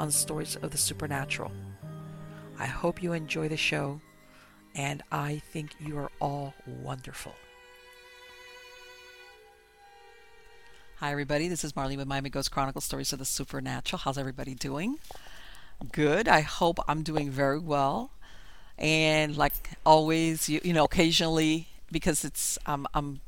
on 0.00 0.10
Stories 0.10 0.56
of 0.56 0.72
the 0.72 0.78
Supernatural. 0.78 1.52
I 2.58 2.66
hope 2.66 3.02
you 3.02 3.12
enjoy 3.12 3.48
the 3.48 3.56
show, 3.56 4.00
and 4.74 5.02
I 5.12 5.40
think 5.52 5.76
you 5.78 5.96
are 5.98 6.10
all 6.20 6.54
wonderful. 6.66 7.34
Hi, 10.96 11.12
everybody. 11.12 11.46
This 11.46 11.62
is 11.62 11.74
Marlene 11.74 11.98
with 11.98 12.08
Miami 12.08 12.30
Ghost 12.30 12.50
Chronicles 12.50 12.84
Stories 12.84 13.12
of 13.12 13.20
the 13.20 13.24
Supernatural. 13.24 14.00
How's 14.00 14.18
everybody 14.18 14.54
doing? 14.54 14.98
Good. 15.92 16.26
I 16.26 16.40
hope 16.40 16.80
I'm 16.88 17.02
doing 17.04 17.30
very 17.30 17.60
well 17.60 18.10
and 18.80 19.36
like 19.36 19.52
always 19.84 20.48
you, 20.48 20.60
you 20.64 20.72
know 20.72 20.84
occasionally 20.84 21.68
because 21.92 22.24
it's 22.24 22.58
um, 22.66 22.88
i'm 22.94 23.20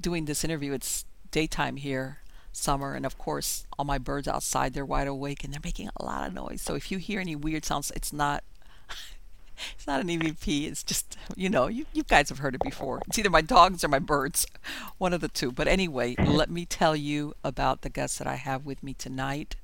doing 0.00 0.24
this 0.24 0.44
interview 0.44 0.72
it's 0.72 1.04
daytime 1.30 1.76
here 1.76 2.18
summer 2.52 2.94
and 2.94 3.06
of 3.06 3.18
course 3.18 3.66
all 3.78 3.84
my 3.84 3.98
birds 3.98 4.28
outside 4.28 4.74
they're 4.74 4.84
wide 4.84 5.08
awake 5.08 5.42
and 5.42 5.52
they're 5.52 5.60
making 5.64 5.88
a 5.96 6.04
lot 6.04 6.26
of 6.26 6.34
noise. 6.34 6.62
So 6.62 6.74
if 6.74 6.90
you 6.90 6.98
hear 6.98 7.20
any 7.20 7.36
weird 7.36 7.64
sounds 7.64 7.90
it's 7.92 8.12
not 8.12 8.44
it's 9.74 9.86
not 9.86 10.00
an 10.00 10.08
evp 10.08 10.68
it's 10.68 10.82
just 10.82 11.16
you 11.36 11.48
know 11.48 11.68
you, 11.68 11.86
you 11.92 12.02
guys 12.02 12.28
have 12.28 12.38
heard 12.38 12.54
it 12.54 12.62
before. 12.62 13.00
It's 13.06 13.18
either 13.18 13.30
my 13.30 13.40
dogs 13.40 13.82
or 13.82 13.88
my 13.88 13.98
birds 13.98 14.46
one 14.98 15.12
of 15.12 15.20
the 15.20 15.28
two. 15.28 15.52
But 15.52 15.68
anyway 15.68 16.14
let 16.18 16.50
me 16.50 16.64
tell 16.64 16.94
you 16.94 17.34
about 17.42 17.82
the 17.82 17.90
guests 17.90 18.18
that 18.18 18.26
i 18.26 18.36
have 18.36 18.66
with 18.66 18.82
me 18.82 18.94
tonight. 18.94 19.56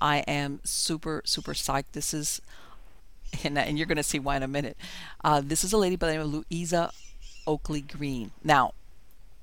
I 0.00 0.18
am 0.20 0.60
super 0.64 1.22
super 1.24 1.52
psyched. 1.52 1.92
This 1.92 2.12
is 2.12 2.40
and, 3.44 3.58
and 3.58 3.78
you're 3.78 3.86
going 3.86 3.96
to 3.96 4.02
see 4.02 4.18
why 4.18 4.36
in 4.36 4.42
a 4.42 4.48
minute. 4.48 4.76
Uh, 5.22 5.40
this 5.44 5.64
is 5.64 5.72
a 5.72 5.76
lady 5.76 5.96
by 5.96 6.08
the 6.08 6.12
name 6.14 6.22
of 6.22 6.32
Louisa 6.32 6.92
Oakley 7.46 7.80
Green. 7.80 8.32
Now, 8.42 8.74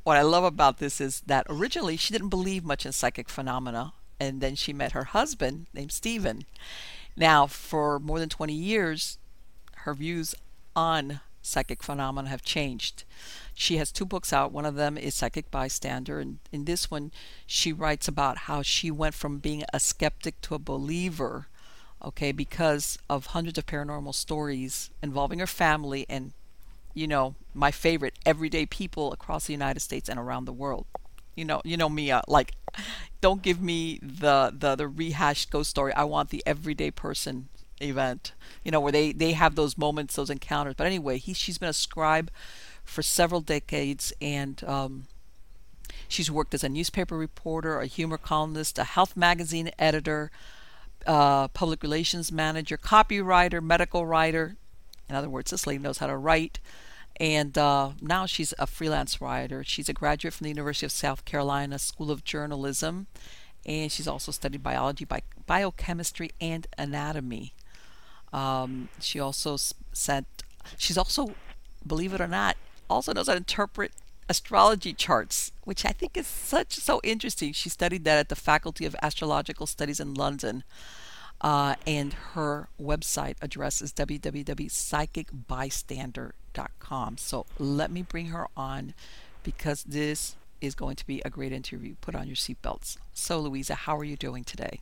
what 0.08 0.16
I 0.16 0.22
love 0.22 0.46
about 0.46 0.78
this 0.78 1.02
is 1.02 1.20
that 1.26 1.46
originally 1.50 1.98
she 1.98 2.14
didn't 2.14 2.30
believe 2.30 2.64
much 2.64 2.86
in 2.86 2.94
psychic 2.94 3.28
phenomena, 3.28 3.92
and 4.22 4.40
then 4.40 4.56
she 4.56 4.72
met 4.72 4.94
her 4.94 5.04
husband 5.04 5.66
named 5.74 5.92
Stephen. 5.92 6.46
Now, 7.18 7.46
for 7.46 8.00
more 8.00 8.18
than 8.18 8.30
20 8.30 8.54
years, 8.54 9.18
her 9.80 9.94
views 9.94 10.34
on 10.78 11.20
psychic 11.42 11.84
phenomena 11.84 12.30
have 12.30 12.42
changed. 12.42 13.04
She 13.54 13.76
has 13.76 13.92
two 13.92 14.06
books 14.06 14.32
out. 14.32 14.54
One 14.54 14.66
of 14.66 14.76
them 14.76 14.98
is 14.98 15.14
Psychic 15.14 15.52
Bystander, 15.52 16.22
and 16.22 16.40
in 16.54 16.64
this 16.64 16.90
one, 16.90 17.12
she 17.46 17.74
writes 17.74 18.08
about 18.08 18.38
how 18.38 18.62
she 18.62 18.90
went 18.90 19.14
from 19.14 19.40
being 19.40 19.66
a 19.74 19.80
skeptic 19.80 20.40
to 20.44 20.56
a 20.56 20.60
believer 20.60 21.48
okay, 22.04 22.32
because 22.32 22.98
of 23.10 23.28
hundreds 23.28 23.58
of 23.58 23.66
paranormal 23.66 24.14
stories 24.14 24.90
involving 25.02 25.40
her 25.40 25.48
family 25.48 26.06
and, 26.08 26.32
you 26.98 27.08
know, 27.08 27.36
my 27.54 27.72
favorite, 27.72 28.18
everyday 28.26 28.66
people 28.66 29.14
across 29.14 29.46
the 29.46 29.54
United 29.54 29.80
States 29.82 30.10
and 30.10 30.20
around 30.20 30.46
the 30.46 30.54
world. 30.54 30.86
You 31.36 31.46
know, 31.46 31.62
you 31.64 31.78
know 31.78 31.90
me, 31.90 32.10
uh, 32.12 32.22
like, 32.28 32.54
don't 33.22 33.42
give 33.42 33.62
me 33.62 34.00
the, 34.02 34.52
the, 34.58 34.76
the 34.76 34.88
rehashed 34.88 35.52
ghost 35.52 35.70
story. 35.70 35.94
I 35.94 36.04
want 36.04 36.30
the 36.30 36.42
everyday 36.46 36.90
person 36.90 37.50
event, 37.80 38.34
you 38.64 38.72
know, 38.72 38.80
where 38.80 38.92
they, 38.92 39.12
they 39.12 39.34
have 39.34 39.56
those 39.56 39.78
moments, 39.78 40.16
those 40.16 40.32
encounters. 40.32 40.74
But 40.76 40.88
anyway, 40.88 41.20
he, 41.20 41.34
she's 41.34 41.60
been 41.60 41.70
a 41.70 41.74
scribe 41.74 42.32
for 42.84 43.04
several 43.04 43.42
decades 43.42 44.12
and, 44.20 44.64
um, 44.64 45.08
She's 46.08 46.32
worked 46.32 46.54
as 46.54 46.64
a 46.64 46.70
newspaper 46.70 47.18
reporter, 47.18 47.80
a 47.80 47.86
humor 47.86 48.18
columnist, 48.18 48.80
a 48.80 48.86
health 48.86 49.18
magazine 49.18 49.72
editor, 49.78 50.32
uh, 51.06 51.50
public 51.50 51.84
relations 51.84 52.32
manager, 52.32 52.78
copywriter, 52.78 53.62
medical 53.62 54.06
writer. 54.06 54.56
In 55.10 55.16
other 55.16 55.30
words, 55.30 55.52
this 55.52 55.68
lady 55.68 55.80
knows 55.80 55.98
how 55.98 56.08
to 56.08 56.18
write. 56.18 56.60
And 57.20 57.58
uh, 57.58 57.92
now 58.02 58.26
she's 58.26 58.54
a 58.60 58.68
freelance 58.68 59.20
writer. 59.20 59.64
She's 59.64 59.90
a 59.90 59.94
graduate 59.94 60.34
from 60.34 60.46
the 60.46 60.50
University 60.50 60.86
of 60.86 60.92
South 60.92 61.26
Carolina 61.26 61.80
School 61.80 62.12
of 62.12 62.24
Journalism. 62.24 63.08
And 63.66 63.92
she's 63.92 64.08
also 64.08 64.32
studied 64.32 64.64
biology, 64.64 65.04
bi- 65.04 65.24
biochemistry, 65.46 66.32
and 66.40 66.68
anatomy. 66.78 67.54
Um, 68.32 68.90
she 69.00 69.20
also 69.20 69.58
sent, 69.92 70.28
she's 70.78 70.98
also, 70.98 71.32
believe 71.86 72.14
it 72.14 72.22
or 72.22 72.28
not, 72.28 72.56
also 72.90 73.14
knows 73.14 73.28
how 73.28 73.34
to 73.34 73.38
interpret 73.38 73.92
astrology 74.30 74.94
charts, 74.94 75.52
which 75.64 75.86
I 75.86 75.90
think 75.90 76.18
is 76.18 76.28
such 76.28 76.76
so 76.76 77.02
interesting. 77.04 77.54
She 77.54 77.70
studied 77.70 78.04
that 78.06 78.20
at 78.20 78.30
the 78.30 78.36
Faculty 78.36 78.86
of 78.86 78.96
Astrological 79.02 79.66
Studies 79.66 80.00
in 80.00 80.14
London. 80.14 80.64
Uh, 81.40 81.76
and 81.86 82.14
her 82.34 82.68
website 82.82 83.36
address 83.42 83.80
is 83.82 83.94
www.psychicbystander.com. 83.94 86.32
So 87.18 87.46
let 87.60 87.92
me 87.92 88.02
bring 88.02 88.28
her 88.28 88.48
on 88.56 88.94
because 89.44 89.84
this 89.84 90.36
is 90.62 90.76
going 90.76 90.96
to 90.96 91.06
be 91.06 91.22
a 91.24 91.30
great 91.30 91.52
interview. 91.52 91.96
Put 92.02 92.16
on 92.16 92.28
your 92.28 92.36
seatbelts. 92.36 92.98
So, 93.14 93.40
Louisa, 93.40 93.76
how 93.76 93.98
are 93.98 94.04
you 94.04 94.16
doing 94.16 94.44
today? 94.44 94.82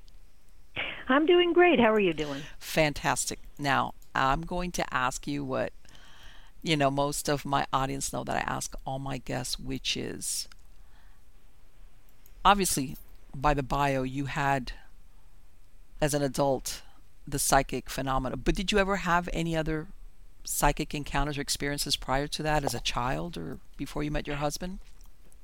I'm 1.08 1.26
doing 1.26 1.54
great. 1.54 1.80
How 1.80 1.94
are 1.94 2.00
you 2.00 2.14
doing? 2.14 2.42
Fantastic. 2.60 3.40
Now, 3.60 3.94
I'm 4.14 4.42
going 4.42 4.72
to 4.74 4.94
ask 4.94 5.28
you 5.28 5.44
what 5.44 5.72
you 6.66 6.76
know, 6.76 6.90
most 6.90 7.30
of 7.30 7.46
my 7.46 7.68
audience 7.72 8.12
know 8.12 8.24
that 8.24 8.36
I 8.36 8.40
ask 8.40 8.74
all 8.88 8.98
my 8.98 9.20
guests, 9.20 9.60
which 9.60 9.96
is 9.96 10.48
obviously 12.44 12.98
by 13.36 13.54
the 13.54 13.62
bio, 13.62 14.02
you 14.02 14.26
had 14.26 14.72
as 16.02 16.16
an 16.16 16.24
adult 16.24 16.82
the 17.28 17.38
psychic 17.38 17.88
phenomena, 17.90 18.36
but 18.36 18.56
did 18.56 18.72
you 18.72 18.80
ever 18.80 18.98
have 18.98 19.30
any 19.32 19.56
other 19.56 19.88
psychic 20.46 20.94
encounters 20.94 21.38
or 21.38 21.42
experiences 21.42 21.96
prior 21.96 22.28
to 22.28 22.44
that 22.44 22.64
as 22.64 22.74
a 22.74 22.80
child 22.80 23.38
or 23.38 23.60
before 23.78 24.04
you 24.04 24.12
met 24.12 24.28
your 24.28 24.38
husband? 24.38 24.80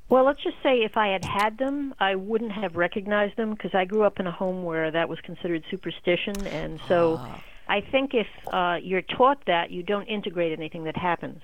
Well, 0.10 0.26
let's 0.26 0.44
just 0.44 0.58
say 0.62 0.84
if 0.84 0.98
I 0.98 1.08
had 1.08 1.24
had 1.24 1.58
them, 1.58 1.94
I 2.00 2.16
wouldn't 2.16 2.52
have 2.52 2.76
recognized 2.76 3.38
them 3.38 3.52
because 3.52 3.74
I 3.74 3.86
grew 3.86 4.04
up 4.04 4.20
in 4.20 4.28
a 4.28 4.32
home 4.32 4.64
where 4.64 4.92
that 4.92 5.08
was 5.08 5.20
considered 5.22 5.64
superstition, 5.70 6.48
and 6.48 6.80
so. 6.88 7.18
Ah 7.20 7.44
I 7.72 7.80
think 7.80 8.14
if 8.14 8.28
uh, 8.52 8.80
you're 8.84 9.02
taught 9.02 9.46
that, 9.46 9.72
you 9.72 9.82
don't 9.82 10.06
integrate 10.08 10.52
anything 10.52 10.84
that 10.84 10.98
happens. 10.98 11.42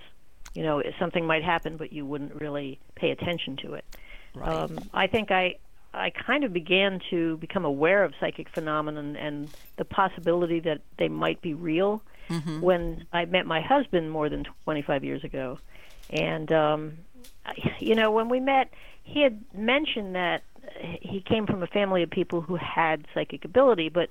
You 0.53 0.61
know, 0.61 0.83
something 0.99 1.25
might 1.25 1.41
happen, 1.41 1.77
but 1.77 1.93
you 1.93 2.05
wouldn't 2.05 2.35
really 2.35 2.79
pay 2.95 3.11
attention 3.11 3.55
to 3.61 3.75
it. 3.75 3.85
Right. 4.35 4.49
Um, 4.49 4.77
I 4.93 5.07
think 5.07 5.31
I 5.31 5.55
I 5.93 6.09
kind 6.09 6.43
of 6.43 6.51
began 6.51 6.99
to 7.11 7.37
become 7.37 7.63
aware 7.63 8.03
of 8.03 8.13
psychic 8.19 8.49
phenomena 8.49 9.17
and 9.17 9.47
the 9.77 9.85
possibility 9.85 10.59
that 10.59 10.81
they 10.97 11.07
might 11.07 11.41
be 11.41 11.53
real 11.53 12.01
mm-hmm. 12.29 12.61
when 12.61 13.05
I 13.11 13.25
met 13.25 13.45
my 13.45 13.61
husband 13.61 14.11
more 14.11 14.29
than 14.29 14.45
25 14.63 15.03
years 15.03 15.23
ago. 15.23 15.59
And 16.09 16.51
um, 16.51 16.97
you 17.79 17.95
know, 17.95 18.11
when 18.11 18.29
we 18.29 18.39
met, 18.39 18.71
he 19.03 19.21
had 19.21 19.43
mentioned 19.53 20.15
that 20.15 20.43
he 21.01 21.21
came 21.21 21.45
from 21.45 21.63
a 21.63 21.67
family 21.67 22.03
of 22.03 22.09
people 22.09 22.41
who 22.41 22.55
had 22.55 23.05
psychic 23.13 23.45
ability, 23.45 23.89
but 23.89 24.09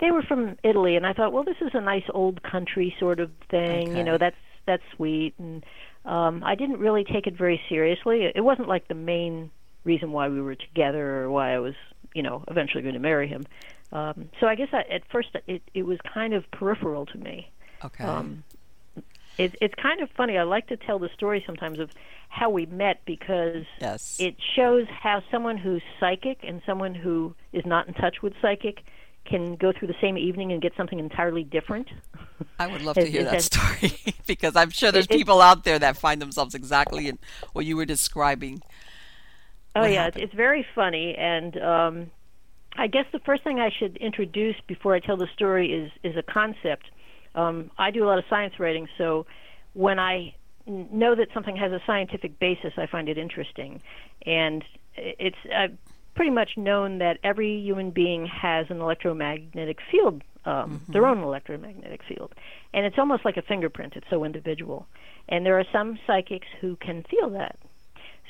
they 0.00 0.10
were 0.10 0.22
from 0.22 0.56
Italy, 0.62 0.96
and 0.96 1.06
I 1.06 1.12
thought, 1.12 1.32
well, 1.32 1.42
this 1.42 1.56
is 1.60 1.70
a 1.74 1.80
nice 1.80 2.04
old 2.14 2.42
country 2.42 2.94
sort 3.00 3.20
of 3.20 3.30
thing. 3.50 3.88
Okay. 3.88 3.98
You 3.98 4.04
know, 4.04 4.18
that's 4.18 4.36
that's 4.66 4.82
sweet, 4.94 5.34
and 5.38 5.64
um, 6.04 6.42
I 6.44 6.54
didn't 6.54 6.78
really 6.78 7.04
take 7.04 7.26
it 7.26 7.36
very 7.36 7.60
seriously. 7.68 8.30
It 8.34 8.42
wasn't 8.42 8.68
like 8.68 8.86
the 8.88 8.94
main 8.94 9.50
reason 9.84 10.12
why 10.12 10.28
we 10.28 10.40
were 10.40 10.54
together 10.54 11.22
or 11.22 11.30
why 11.30 11.54
I 11.54 11.58
was, 11.58 11.74
you 12.14 12.22
know, 12.22 12.44
eventually 12.48 12.82
going 12.82 12.94
to 12.94 13.00
marry 13.00 13.26
him. 13.26 13.46
Um, 13.92 14.28
so 14.38 14.46
I 14.46 14.54
guess 14.54 14.68
I, 14.72 14.80
at 14.90 15.02
first 15.10 15.28
it 15.46 15.62
it 15.74 15.84
was 15.84 15.98
kind 16.12 16.34
of 16.34 16.50
peripheral 16.50 17.06
to 17.06 17.18
me. 17.18 17.50
Okay. 17.84 18.04
Um, 18.04 18.44
it, 19.38 19.54
it's 19.60 19.74
kind 19.74 20.00
of 20.00 20.10
funny. 20.16 20.36
I 20.36 20.42
like 20.42 20.66
to 20.66 20.76
tell 20.76 20.98
the 20.98 21.08
story 21.14 21.42
sometimes 21.46 21.78
of 21.78 21.90
how 22.28 22.50
we 22.50 22.66
met 22.66 23.00
because 23.06 23.64
yes. 23.80 24.16
it 24.18 24.36
shows 24.56 24.86
how 24.88 25.22
someone 25.30 25.56
who's 25.56 25.82
psychic 26.00 26.40
and 26.42 26.60
someone 26.66 26.94
who 26.94 27.34
is 27.52 27.64
not 27.64 27.86
in 27.86 27.94
touch 27.94 28.20
with 28.20 28.34
psychic 28.42 28.82
can 29.24 29.56
go 29.56 29.72
through 29.72 29.88
the 29.88 29.96
same 30.00 30.18
evening 30.18 30.52
and 30.52 30.60
get 30.60 30.72
something 30.76 30.98
entirely 30.98 31.44
different. 31.44 31.88
I 32.58 32.66
would 32.66 32.82
love 32.82 32.94
to 32.96 33.06
hear 33.06 33.24
that 33.24 33.42
story 33.42 33.92
because 34.26 34.56
I'm 34.56 34.70
sure 34.70 34.90
there's 34.90 35.06
people 35.06 35.40
out 35.40 35.64
there 35.64 35.78
that 35.78 35.96
find 35.96 36.20
themselves 36.20 36.54
exactly 36.54 37.08
in 37.08 37.18
what 37.52 37.64
you 37.64 37.76
were 37.76 37.84
describing. 37.84 38.62
Oh 39.76 39.82
what 39.82 39.92
yeah, 39.92 40.04
happened? 40.04 40.24
it's 40.24 40.34
very 40.34 40.66
funny, 40.74 41.14
and 41.14 41.56
um, 41.58 42.10
I 42.78 42.86
guess 42.86 43.06
the 43.12 43.18
first 43.18 43.42
thing 43.42 43.58
I 43.58 43.70
should 43.70 43.96
introduce 43.96 44.54
before 44.68 44.94
I 44.94 45.00
tell 45.00 45.16
the 45.16 45.26
story 45.34 45.72
is 45.72 45.90
is 46.04 46.16
a 46.16 46.22
concept. 46.22 46.86
Um, 47.34 47.70
I 47.76 47.90
do 47.90 48.04
a 48.04 48.06
lot 48.06 48.18
of 48.18 48.24
science 48.30 48.58
writing, 48.58 48.88
so 48.96 49.26
when 49.74 49.98
I 49.98 50.34
know 50.66 51.14
that 51.14 51.28
something 51.34 51.56
has 51.56 51.72
a 51.72 51.82
scientific 51.86 52.38
basis, 52.38 52.72
I 52.76 52.86
find 52.86 53.08
it 53.08 53.18
interesting, 53.18 53.82
and 54.24 54.64
it's 54.96 55.36
uh, 55.52 55.68
pretty 56.14 56.30
much 56.30 56.56
known 56.56 56.98
that 56.98 57.18
every 57.24 57.60
human 57.60 57.90
being 57.90 58.26
has 58.26 58.66
an 58.70 58.80
electromagnetic 58.80 59.78
field, 59.90 60.22
um, 60.44 60.80
mm-hmm. 60.80 60.92
their 60.92 61.06
own 61.06 61.18
electromagnetic 61.18 62.02
field, 62.04 62.32
and 62.72 62.86
it's 62.86 62.98
almost 62.98 63.24
like 63.24 63.36
a 63.36 63.42
fingerprint. 63.42 63.94
It's 63.96 64.08
so 64.08 64.24
individual, 64.24 64.86
and 65.28 65.44
there 65.44 65.58
are 65.58 65.66
some 65.72 65.98
psychics 66.06 66.46
who 66.60 66.76
can 66.76 67.02
feel 67.10 67.30
that. 67.30 67.58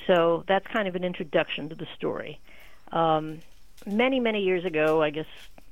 So 0.06 0.44
that's 0.48 0.66
kind 0.68 0.88
of 0.88 0.94
an 0.94 1.04
introduction 1.04 1.68
to 1.68 1.74
the 1.74 1.86
story. 1.96 2.40
Um, 2.92 3.40
many, 3.86 4.20
many 4.20 4.42
years 4.42 4.64
ago, 4.64 5.02
I 5.02 5.10
guess 5.10 5.26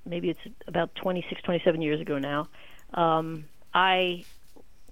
maybe 0.05 0.31
it's 0.31 0.41
about 0.67 0.95
26, 0.95 1.43
27 1.43 1.83
years 1.83 2.01
ago 2.01 2.19
now, 2.19 2.49
um, 2.95 3.45
I 3.75 4.25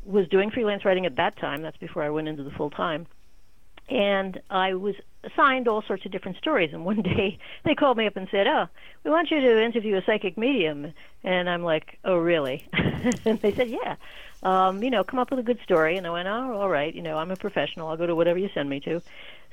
was 0.05 0.29
doing 0.29 0.51
freelance 0.51 0.85
writing 0.85 1.07
at 1.07 1.17
that 1.17 1.37
time. 1.37 1.63
That's 1.63 1.77
before 1.77 2.03
I 2.03 2.11
went 2.11 2.29
into 2.29 2.43
the 2.43 2.51
full 2.51 2.71
time. 2.71 3.07
And 3.89 4.41
I 4.51 4.75
was 4.75 4.95
assigned 5.23 5.69
all 5.69 5.83
sorts 5.83 6.05
of 6.05 6.13
different 6.13 6.37
stories. 6.39 6.71
And 6.73 6.85
one 6.85 7.03
day 7.03 7.39
they 7.65 7.75
called 7.75 7.97
me 7.97 8.07
up 8.07 8.17
and 8.17 8.29
said, 8.31 8.47
"Oh, 8.47 8.69
we 9.05 9.11
want 9.11 9.31
you 9.31 9.41
to 9.41 9.65
interview 9.65 9.97
a 9.97 10.05
psychic 10.05 10.37
medium." 10.37 10.93
And 11.23 11.49
I'm 11.49 11.63
like, 11.63 11.99
"Oh, 12.05 12.17
really?" 12.17 12.67
and 13.25 13.41
they 13.41 13.55
said, 13.55 13.69
"Yeah, 13.69 13.97
um, 14.43 14.83
you 14.83 14.91
know, 14.91 15.05
come 15.05 15.19
up 15.19 15.31
with 15.31 15.39
a 15.39 15.43
good 15.43 15.61
story." 15.65 15.97
And 15.97 16.07
I 16.07 16.11
went, 16.11 16.29
"Oh, 16.29 16.59
all 16.59 16.69
right. 16.69 16.95
You 16.95 17.03
know, 17.03 17.19
I'm 17.19 17.31
a 17.31 17.37
professional. 17.37 17.89
I'll 17.89 17.97
go 17.97 18.07
to 18.07 18.15
whatever 18.15 18.39
you 18.39 18.49
send 18.55 18.69
me 18.69 18.81
to." 18.81 19.03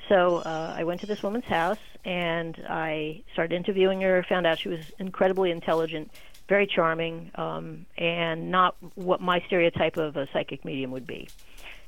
So 0.08 0.38
uh, 0.38 0.74
I 0.76 0.84
went 0.84 1.00
to 1.00 1.06
this 1.06 1.22
woman's 1.22 1.44
house 1.44 1.78
and 2.04 2.62
I 2.68 3.22
started 3.32 3.54
interviewing 3.54 4.00
her. 4.00 4.24
Found 4.28 4.46
out 4.46 4.58
she 4.58 4.68
was 4.68 4.90
incredibly 4.98 5.50
intelligent, 5.50 6.10
very 6.48 6.66
charming, 6.66 7.30
um, 7.36 7.86
and 7.96 8.50
not 8.50 8.76
what 8.94 9.20
my 9.20 9.40
stereotype 9.46 9.96
of 9.96 10.16
a 10.16 10.28
psychic 10.32 10.64
medium 10.64 10.90
would 10.90 11.06
be. 11.06 11.28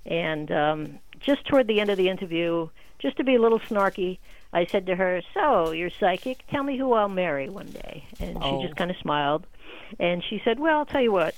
And 0.07 0.51
um, 0.53 0.99
just 1.21 1.47
toward 1.47 1.67
the 1.67 1.81
end 1.81 1.91
of 1.91 1.97
the 1.97 2.09
interview, 2.09 2.69
just 2.99 3.17
to 3.17 3.25
be 3.25 3.35
a 3.35 3.41
little 3.41 3.61
snarky, 3.61 4.19
I 4.53 4.67
said 4.67 4.87
to 4.87 4.97
her, 4.97 5.23
"So 5.33 5.73
you're 5.73 5.91
psychic? 5.91 6.47
Tell 6.49 6.63
me 6.63 6.79
who 6.79 6.93
I'll 6.93 7.09
marry 7.09 7.49
one 7.49 7.67
day." 7.67 8.05
And 8.21 8.39
oh. 8.41 8.61
she 8.61 8.67
just 8.67 8.77
kind 8.77 8.91
of 8.91 8.97
smiled, 8.99 9.47
and 9.99 10.23
she 10.23 10.41
said, 10.45 10.61
"Well, 10.61 10.79
I'll 10.79 10.87
tell 10.87 11.03
you 11.03 11.13
what." 11.13 11.35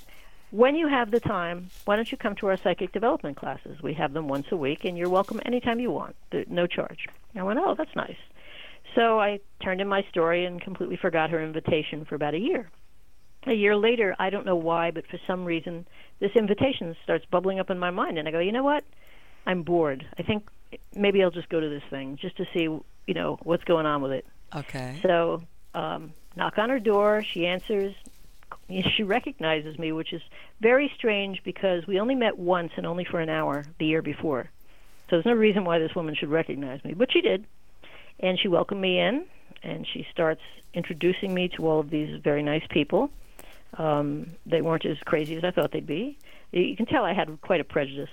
When 0.51 0.75
you 0.75 0.87
have 0.87 1.11
the 1.11 1.19
time, 1.19 1.69
why 1.85 1.95
don't 1.95 2.11
you 2.11 2.17
come 2.17 2.35
to 2.37 2.47
our 2.47 2.57
psychic 2.57 2.93
development 2.93 3.37
classes? 3.37 3.81
We 3.81 3.93
have 3.95 4.13
them 4.13 4.27
once 4.27 4.47
a 4.51 4.57
week, 4.57 4.85
and 4.85 4.97
you're 4.97 5.09
welcome 5.09 5.41
anytime 5.45 5.79
you 5.79 5.91
want, 5.91 6.15
no 6.47 6.67
charge. 6.67 7.07
I 7.35 7.43
went, 7.43 7.59
oh, 7.59 7.75
that's 7.77 7.95
nice. 7.95 8.17
So 8.95 9.19
I 9.19 9.39
turned 9.61 9.81
in 9.81 9.87
my 9.87 10.03
story 10.09 10.45
and 10.45 10.61
completely 10.61 10.95
forgot 10.95 11.29
her 11.29 11.43
invitation 11.43 12.05
for 12.05 12.15
about 12.15 12.33
a 12.33 12.39
year. 12.39 12.69
A 13.45 13.53
year 13.53 13.75
later, 13.75 14.15
I 14.17 14.29
don't 14.29 14.45
know 14.45 14.55
why, 14.55 14.91
but 14.91 15.05
for 15.07 15.19
some 15.27 15.45
reason, 15.45 15.85
this 16.19 16.31
invitation 16.35 16.95
starts 17.03 17.25
bubbling 17.25 17.59
up 17.59 17.69
in 17.69 17.77
my 17.77 17.91
mind, 17.91 18.17
and 18.17 18.27
I 18.27 18.31
go, 18.31 18.39
you 18.39 18.51
know 18.51 18.63
what? 18.63 18.83
I'm 19.45 19.63
bored. 19.63 20.05
I 20.17 20.23
think 20.23 20.47
maybe 20.95 21.21
I'll 21.23 21.31
just 21.31 21.49
go 21.49 21.59
to 21.59 21.69
this 21.69 21.83
thing 21.89 22.17
just 22.19 22.37
to 22.37 22.45
see, 22.53 22.63
you 22.63 23.13
know, 23.13 23.37
what's 23.43 23.63
going 23.65 23.85
on 23.85 24.01
with 24.01 24.13
it. 24.13 24.25
Okay. 24.55 24.99
So, 25.01 25.43
um, 25.73 26.13
knock 26.35 26.57
on 26.57 26.69
her 26.69 26.79
door. 26.79 27.23
She 27.23 27.45
answers 27.45 27.93
she 28.95 29.03
recognizes 29.03 29.77
me, 29.79 29.91
which 29.91 30.13
is 30.13 30.21
very 30.61 30.91
strange 30.95 31.41
because 31.43 31.87
we 31.87 31.99
only 31.99 32.15
met 32.15 32.37
once 32.37 32.71
and 32.75 32.85
only 32.85 33.05
for 33.05 33.19
an 33.19 33.29
hour 33.29 33.65
the 33.79 33.85
year 33.85 34.01
before. 34.01 34.49
So 35.09 35.15
there's 35.15 35.25
no 35.25 35.33
reason 35.33 35.63
why 35.63 35.79
this 35.79 35.95
woman 35.95 36.15
should 36.15 36.29
recognize 36.29 36.83
me, 36.83 36.93
but 36.93 37.11
she 37.11 37.21
did. 37.21 37.45
And 38.19 38.37
she 38.39 38.47
welcomed 38.47 38.81
me 38.81 38.99
in, 38.99 39.25
and 39.63 39.87
she 39.87 40.05
starts 40.11 40.41
introducing 40.73 41.33
me 41.33 41.47
to 41.49 41.67
all 41.67 41.79
of 41.79 41.89
these 41.89 42.19
very 42.21 42.43
nice 42.43 42.65
people. 42.69 43.09
Um, 43.77 44.31
they 44.45 44.61
weren't 44.61 44.85
as 44.85 44.97
crazy 45.05 45.35
as 45.35 45.43
I 45.43 45.51
thought 45.51 45.71
they'd 45.71 45.87
be. 45.87 46.17
You 46.51 46.75
can 46.75 46.85
tell 46.85 47.03
I 47.03 47.13
had 47.13 47.39
quite 47.41 47.61
a 47.61 47.63
prejudice. 47.63 48.09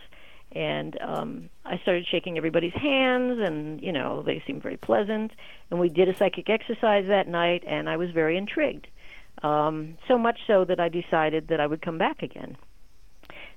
And 0.52 0.96
um, 1.00 1.50
I 1.64 1.78
started 1.78 2.06
shaking 2.06 2.36
everybody's 2.36 2.74
hands, 2.74 3.40
and 3.40 3.82
you 3.82 3.90
know 3.90 4.22
they 4.22 4.40
seemed 4.46 4.62
very 4.62 4.76
pleasant. 4.76 5.32
And 5.70 5.80
we 5.80 5.88
did 5.88 6.08
a 6.08 6.16
psychic 6.16 6.48
exercise 6.48 7.06
that 7.08 7.26
night, 7.26 7.64
and 7.66 7.88
I 7.88 7.96
was 7.96 8.12
very 8.12 8.36
intrigued. 8.36 8.86
Um, 9.42 9.98
so 10.08 10.16
much 10.16 10.38
so 10.46 10.64
that 10.64 10.80
I 10.80 10.88
decided 10.88 11.48
that 11.48 11.60
I 11.60 11.66
would 11.66 11.82
come 11.82 11.98
back 11.98 12.22
again. 12.22 12.56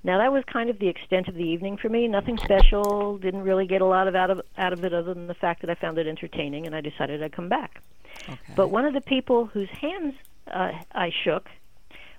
Now 0.04 0.20
that 0.20 0.32
was 0.32 0.44
kind 0.52 0.70
of 0.70 0.80
the 0.80 0.88
extent 0.88 1.28
of 1.28 1.36
the 1.36 1.44
evening 1.44 1.78
for 1.78 1.90
me. 1.90 2.08
Nothing 2.08 2.38
special. 2.38 3.18
Didn't 3.18 3.44
really 3.44 3.66
get 3.66 3.82
a 3.82 3.86
lot 3.86 4.08
of 4.08 4.16
out 4.16 4.30
of 4.30 4.42
out 4.58 4.74
of 4.74 4.84
it 4.84 4.94
other 4.94 5.14
than 5.14 5.28
the 5.28 5.34
fact 5.34 5.62
that 5.62 5.70
I 5.70 5.76
found 5.76 5.98
it 5.98 6.08
entertaining, 6.08 6.66
and 6.66 6.76
I 6.76 6.82
decided 6.82 7.22
I'd 7.24 7.32
come 7.32 7.50
back. 7.50 7.82
Okay. 8.24 8.38
But 8.56 8.70
one 8.70 8.86
of 8.86 8.94
the 8.94 9.02
people 9.02 9.46
whose 9.46 9.70
hands 9.70 10.14
uh, 10.52 10.72
I 10.94 11.12
shook 11.24 11.50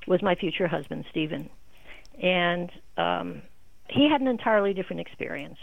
was 0.06 0.22
my 0.22 0.34
future 0.34 0.66
husband, 0.66 1.04
Stephen, 1.10 1.50
and 2.20 2.70
um, 2.96 3.42
he 3.88 4.08
had 4.08 4.20
an 4.20 4.28
entirely 4.28 4.74
different 4.74 5.00
experience. 5.00 5.58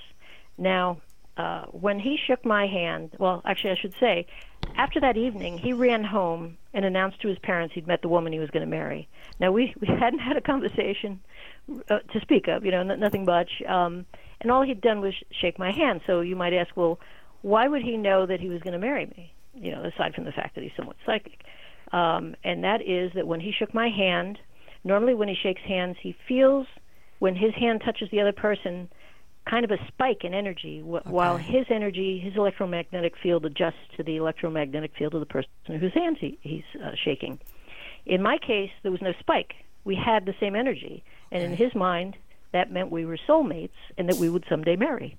Now, 0.57 1.01
uh, 1.37 1.65
when 1.65 1.99
he 1.99 2.17
shook 2.27 2.45
my 2.45 2.65
hand, 2.65 3.11
well, 3.19 3.41
actually, 3.45 3.71
I 3.71 3.75
should 3.81 3.93
say, 3.99 4.25
after 4.77 4.99
that 5.01 5.17
evening, 5.17 5.57
he 5.57 5.73
ran 5.73 6.03
home 6.03 6.57
and 6.73 6.85
announced 6.85 7.21
to 7.21 7.27
his 7.27 7.37
parents 7.39 7.73
he'd 7.75 7.87
met 7.87 8.01
the 8.01 8.09
woman 8.09 8.33
he 8.33 8.39
was 8.39 8.49
going 8.49 8.61
to 8.61 8.69
marry. 8.69 9.07
Now, 9.39 9.51
we 9.51 9.73
we 9.79 9.87
hadn't 9.99 10.19
had 10.19 10.37
a 10.37 10.41
conversation 10.41 11.19
uh, 11.89 11.99
to 11.99 12.19
speak 12.21 12.47
of, 12.47 12.65
you 12.65 12.71
know, 12.71 12.81
n- 12.81 12.99
nothing 12.99 13.25
much, 13.25 13.49
um, 13.67 14.05
and 14.41 14.51
all 14.51 14.63
he'd 14.63 14.81
done 14.81 15.01
was 15.01 15.13
sh- 15.13 15.23
shake 15.41 15.59
my 15.59 15.71
hand. 15.71 16.01
So 16.07 16.21
you 16.21 16.35
might 16.35 16.53
ask, 16.53 16.75
well, 16.75 16.99
why 17.41 17.67
would 17.67 17.81
he 17.81 17.97
know 17.97 18.25
that 18.25 18.39
he 18.39 18.49
was 18.49 18.61
going 18.61 18.73
to 18.73 18.79
marry 18.79 19.05
me? 19.05 19.33
You 19.53 19.71
know, 19.71 19.83
aside 19.83 20.13
from 20.15 20.25
the 20.25 20.31
fact 20.31 20.55
that 20.55 20.63
he's 20.63 20.73
somewhat 20.75 20.97
psychic, 21.05 21.43
um, 21.91 22.35
and 22.43 22.63
that 22.63 22.81
is 22.81 23.11
that 23.15 23.27
when 23.27 23.39
he 23.39 23.51
shook 23.51 23.73
my 23.73 23.89
hand, 23.89 24.39
normally 24.83 25.13
when 25.15 25.27
he 25.27 25.35
shakes 25.35 25.61
hands, 25.67 25.97
he 26.01 26.15
feels 26.27 26.67
when 27.19 27.35
his 27.35 27.53
hand 27.55 27.81
touches 27.85 28.09
the 28.11 28.19
other 28.19 28.33
person 28.33 28.89
kind 29.45 29.63
of 29.63 29.71
a 29.71 29.77
spike 29.87 30.23
in 30.23 30.33
energy 30.33 30.81
wh- 30.81 30.95
okay. 30.95 31.09
while 31.09 31.37
his 31.37 31.65
energy, 31.69 32.19
his 32.19 32.35
electromagnetic 32.35 33.13
field 33.21 33.45
adjusts 33.45 33.75
to 33.97 34.03
the 34.03 34.15
electromagnetic 34.17 34.91
field 34.97 35.13
of 35.13 35.19
the 35.19 35.25
person 35.25 35.49
whose 35.67 35.93
hands 35.93 36.17
he, 36.19 36.37
he's 36.41 36.63
uh, 36.83 36.91
shaking. 37.03 37.39
In 38.05 38.21
my 38.21 38.37
case, 38.37 38.71
there 38.83 38.91
was 38.91 39.01
no 39.01 39.13
spike. 39.19 39.53
We 39.83 39.95
had 39.95 40.25
the 40.25 40.35
same 40.39 40.55
energy. 40.55 41.03
And 41.31 41.43
okay. 41.43 41.51
in 41.51 41.57
his 41.57 41.75
mind, 41.75 42.15
that 42.51 42.71
meant 42.71 42.91
we 42.91 43.05
were 43.05 43.17
soulmates 43.27 43.69
and 43.97 44.09
that 44.09 44.17
we 44.17 44.29
would 44.29 44.45
someday 44.49 44.75
marry. 44.75 45.17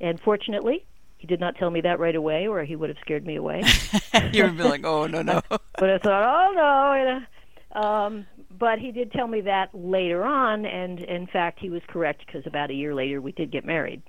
And 0.00 0.20
fortunately, 0.20 0.84
he 1.18 1.26
did 1.26 1.40
not 1.40 1.56
tell 1.56 1.70
me 1.70 1.80
that 1.80 1.98
right 1.98 2.14
away, 2.14 2.46
or 2.46 2.62
he 2.64 2.76
would 2.76 2.90
have 2.90 2.98
scared 3.00 3.24
me 3.24 3.36
away. 3.36 3.62
you 4.32 4.44
would 4.44 4.56
be 4.56 4.62
like, 4.62 4.84
"Oh 4.84 5.06
no, 5.06 5.22
no!" 5.22 5.40
but 5.48 5.90
I 5.90 5.98
thought, 5.98 6.22
"Oh 6.22 6.52
no!" 6.52 6.92
You 6.94 7.04
know? 7.04 7.88
um, 7.88 8.26
but 8.58 8.78
he 8.78 8.92
did 8.92 9.12
tell 9.12 9.26
me 9.26 9.42
that 9.42 9.70
later 9.74 10.24
on, 10.24 10.64
and 10.66 11.00
in 11.00 11.26
fact, 11.26 11.58
he 11.60 11.70
was 11.70 11.82
correct 11.88 12.24
because 12.26 12.46
about 12.46 12.70
a 12.70 12.74
year 12.74 12.94
later 12.94 13.20
we 13.20 13.32
did 13.32 13.50
get 13.50 13.64
married. 13.64 14.02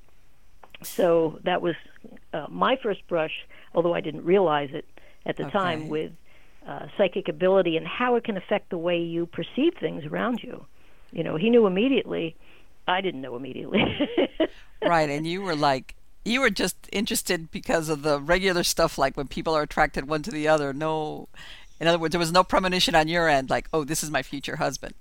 So 0.84 1.39
that 1.44 1.62
was 1.62 1.75
uh, 2.34 2.46
my 2.50 2.77
first 2.82 3.08
brush, 3.08 3.32
although 3.74 3.94
I 3.94 4.01
didn't 4.01 4.25
realize 4.25 4.70
it 4.72 4.86
at 5.25 5.38
the 5.38 5.44
okay. 5.44 5.51
time, 5.51 5.89
with 5.89 6.12
uh, 6.68 6.88
psychic 6.98 7.27
ability 7.27 7.77
and 7.77 7.88
how 7.88 8.16
it 8.16 8.24
can 8.24 8.38
affect 8.38 8.70
the 8.70 8.77
way 8.77 9.00
you 9.00 9.25
perceive 9.25 9.74
things 9.80 10.06
around 10.06 10.42
you. 10.44 10.66
You 11.12 11.24
know, 11.24 11.36
he 11.36 11.50
knew 11.50 11.66
immediately. 11.66 12.36
I 12.88 13.01
didn't 13.01 13.22
know 13.22 13.36
immediately. 13.36 13.82
right, 14.82 15.10
and 15.10 15.25
you 15.25 15.42
were 15.42 15.56
like, 15.56 15.96
you 16.24 16.42
were 16.42 16.50
just 16.50 16.75
interested 16.92 17.51
because 17.51 17.89
of 17.89 18.04
the 18.04 18.20
regular 18.20 18.63
stuff, 18.63 18.98
like 18.98 19.18
when 19.18 19.27
people 19.27 19.56
are 19.56 19.63
attracted 19.63 20.08
one 20.08 20.22
to 20.24 20.32
the 20.32 20.48
other. 20.48 20.74
No, 20.74 21.27
in 21.79 21.88
other 21.88 22.00
words, 22.00 22.12
there 22.12 22.19
was 22.19 22.31
no 22.31 22.43
premonition 22.43 22.96
on 22.96 23.07
your 23.07 23.27
end, 23.27 23.50
like, 23.50 23.67
oh, 23.74 23.84
this 23.84 24.03
is 24.03 24.10
my 24.10 24.24
future 24.24 24.55
husband. 24.55 24.93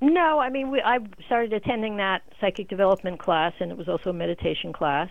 No, 0.00 0.38
I 0.38 0.50
mean, 0.50 0.70
we, 0.70 0.80
I 0.80 0.98
started 1.26 1.52
attending 1.52 1.96
that 1.96 2.22
psychic 2.40 2.68
development 2.68 3.18
class, 3.18 3.54
and 3.60 3.70
it 3.70 3.78
was 3.78 3.88
also 3.88 4.10
a 4.10 4.12
meditation 4.12 4.72
class. 4.72 5.08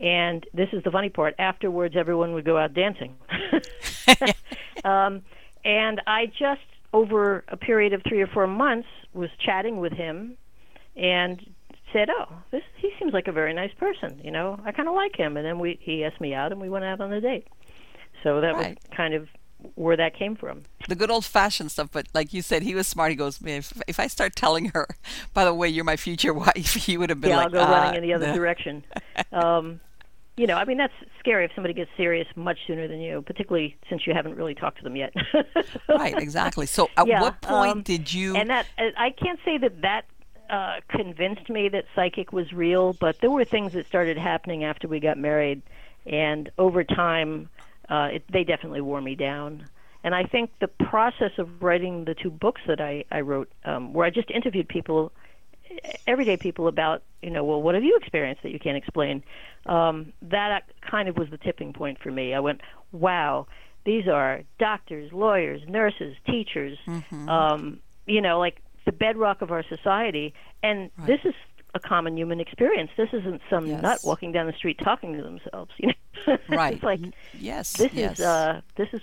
And 0.00 0.46
this 0.52 0.68
is 0.72 0.82
the 0.84 0.90
funny 0.90 1.08
part. 1.08 1.34
Afterwards, 1.38 1.96
everyone 1.96 2.34
would 2.34 2.44
go 2.44 2.56
out 2.56 2.74
dancing. 2.74 3.16
um, 4.84 5.22
and 5.64 6.00
I 6.06 6.26
just, 6.26 6.60
over 6.92 7.44
a 7.48 7.56
period 7.56 7.92
of 7.94 8.02
three 8.06 8.20
or 8.20 8.26
four 8.26 8.46
months, 8.46 8.88
was 9.12 9.30
chatting 9.44 9.78
with 9.78 9.92
him 9.92 10.36
and 10.94 11.44
said, 11.92 12.10
"Oh, 12.10 12.28
this 12.50 12.62
he 12.76 12.90
seems 12.98 13.12
like 13.12 13.28
a 13.28 13.32
very 13.32 13.54
nice 13.54 13.72
person. 13.74 14.20
You 14.22 14.30
know, 14.30 14.60
I 14.64 14.72
kind 14.72 14.88
of 14.88 14.94
like 14.94 15.16
him." 15.16 15.36
And 15.36 15.44
then 15.44 15.58
we 15.58 15.78
he 15.80 16.04
asked 16.04 16.20
me 16.20 16.34
out, 16.34 16.52
and 16.52 16.60
we 16.60 16.68
went 16.68 16.84
out 16.84 17.00
on 17.00 17.12
a 17.12 17.20
date. 17.20 17.48
So 18.22 18.40
that 18.40 18.54
right. 18.54 18.78
was 18.78 18.96
kind 18.96 19.14
of 19.14 19.28
where 19.74 19.96
that 19.96 20.14
came 20.14 20.36
from. 20.36 20.62
The 20.88 20.94
good 20.94 21.10
old 21.10 21.24
fashioned 21.24 21.70
stuff, 21.70 21.88
but 21.92 22.06
like 22.14 22.32
you 22.32 22.42
said, 22.42 22.62
he 22.62 22.74
was 22.74 22.86
smart. 22.86 23.10
He 23.10 23.16
goes, 23.16 23.40
Man, 23.40 23.58
if, 23.58 23.72
if 23.86 24.00
I 24.00 24.06
start 24.06 24.36
telling 24.36 24.66
her, 24.66 24.86
by 25.34 25.44
the 25.44 25.54
way, 25.54 25.68
you're 25.68 25.84
my 25.84 25.96
future 25.96 26.32
wife, 26.44 26.74
he 26.74 26.96
would 26.96 27.10
have 27.10 27.20
been 27.20 27.30
yeah, 27.30 27.36
like, 27.38 27.46
I'll 27.46 27.52
go 27.52 27.60
ah, 27.60 27.70
running 27.70 28.02
in 28.02 28.02
the 28.02 28.14
other 28.14 28.28
no. 28.28 28.34
direction. 28.34 28.84
Um, 29.32 29.80
you 30.36 30.46
know, 30.46 30.54
I 30.54 30.64
mean, 30.64 30.78
that's 30.78 30.92
scary 31.18 31.44
if 31.44 31.50
somebody 31.54 31.74
gets 31.74 31.90
serious 31.96 32.28
much 32.36 32.58
sooner 32.66 32.86
than 32.86 33.00
you, 33.00 33.22
particularly 33.22 33.76
since 33.90 34.06
you 34.06 34.14
haven't 34.14 34.36
really 34.36 34.54
talked 34.54 34.78
to 34.78 34.84
them 34.84 34.94
yet. 34.94 35.12
right, 35.88 36.16
exactly. 36.16 36.66
So, 36.66 36.88
at 36.96 37.08
Yeah, 37.08 37.20
what 37.20 37.40
point 37.40 37.72
um, 37.72 37.82
did 37.82 38.12
you? 38.12 38.36
and 38.36 38.48
that 38.48 38.66
uh, 38.78 38.90
I 38.96 39.10
can't 39.10 39.40
say 39.44 39.58
that 39.58 39.82
that 39.82 40.04
uh, 40.48 40.76
convinced 40.88 41.50
me 41.50 41.68
that 41.70 41.86
psychic 41.94 42.32
was 42.32 42.52
real, 42.52 42.92
but 42.94 43.20
there 43.20 43.30
were 43.30 43.44
things 43.44 43.72
that 43.72 43.86
started 43.86 44.16
happening 44.16 44.62
after 44.64 44.86
we 44.86 45.00
got 45.00 45.18
married, 45.18 45.60
and 46.06 46.50
over 46.56 46.84
time, 46.84 47.48
uh, 47.88 48.08
it, 48.12 48.24
they 48.32 48.44
definitely 48.44 48.80
wore 48.80 49.00
me 49.00 49.14
down. 49.14 49.68
And 50.04 50.14
I 50.14 50.24
think 50.24 50.50
the 50.60 50.68
process 50.68 51.32
of 51.38 51.62
writing 51.62 52.04
the 52.04 52.14
two 52.14 52.30
books 52.30 52.60
that 52.66 52.80
I, 52.80 53.04
I 53.10 53.20
wrote, 53.20 53.50
um, 53.64 53.92
where 53.92 54.06
I 54.06 54.10
just 54.10 54.30
interviewed 54.30 54.68
people, 54.68 55.12
everyday 56.06 56.36
people 56.36 56.68
about, 56.68 57.02
you 57.20 57.30
know, 57.30 57.44
well, 57.44 57.60
what 57.60 57.74
have 57.74 57.84
you 57.84 57.96
experienced 58.00 58.42
that 58.44 58.50
you 58.50 58.60
can't 58.60 58.76
explain? 58.76 59.24
Um, 59.66 60.12
that 60.22 60.64
kind 60.88 61.08
of 61.08 61.16
was 61.16 61.28
the 61.30 61.38
tipping 61.38 61.72
point 61.72 61.98
for 62.00 62.10
me. 62.10 62.32
I 62.32 62.40
went, 62.40 62.60
wow, 62.92 63.48
these 63.84 64.06
are 64.06 64.42
doctors, 64.58 65.12
lawyers, 65.12 65.62
nurses, 65.66 66.14
teachers, 66.26 66.78
um, 67.28 67.80
you 68.06 68.20
know, 68.20 68.38
like 68.38 68.62
the 68.86 68.92
bedrock 68.92 69.42
of 69.42 69.50
our 69.50 69.64
society. 69.68 70.32
And 70.62 70.90
this 71.06 71.20
is 71.24 71.34
a 71.74 71.80
common 71.80 72.16
human 72.16 72.40
experience. 72.40 72.90
This 72.96 73.10
isn't 73.12 73.42
some 73.50 73.66
Yes. 73.66 73.82
nut 73.82 74.00
walking 74.04 74.32
down 74.32 74.46
the 74.46 74.52
street 74.52 74.78
talking 74.82 75.16
to 75.16 75.22
themselves. 75.22 75.70
You 75.78 75.92
know, 76.26 76.38
right. 76.48 76.74
it's 76.74 76.82
like 76.82 77.00
yes. 77.38 77.74
this 77.74 77.92
yes. 77.92 78.18
is 78.18 78.24
uh, 78.24 78.60
this 78.76 78.88
is 78.92 79.00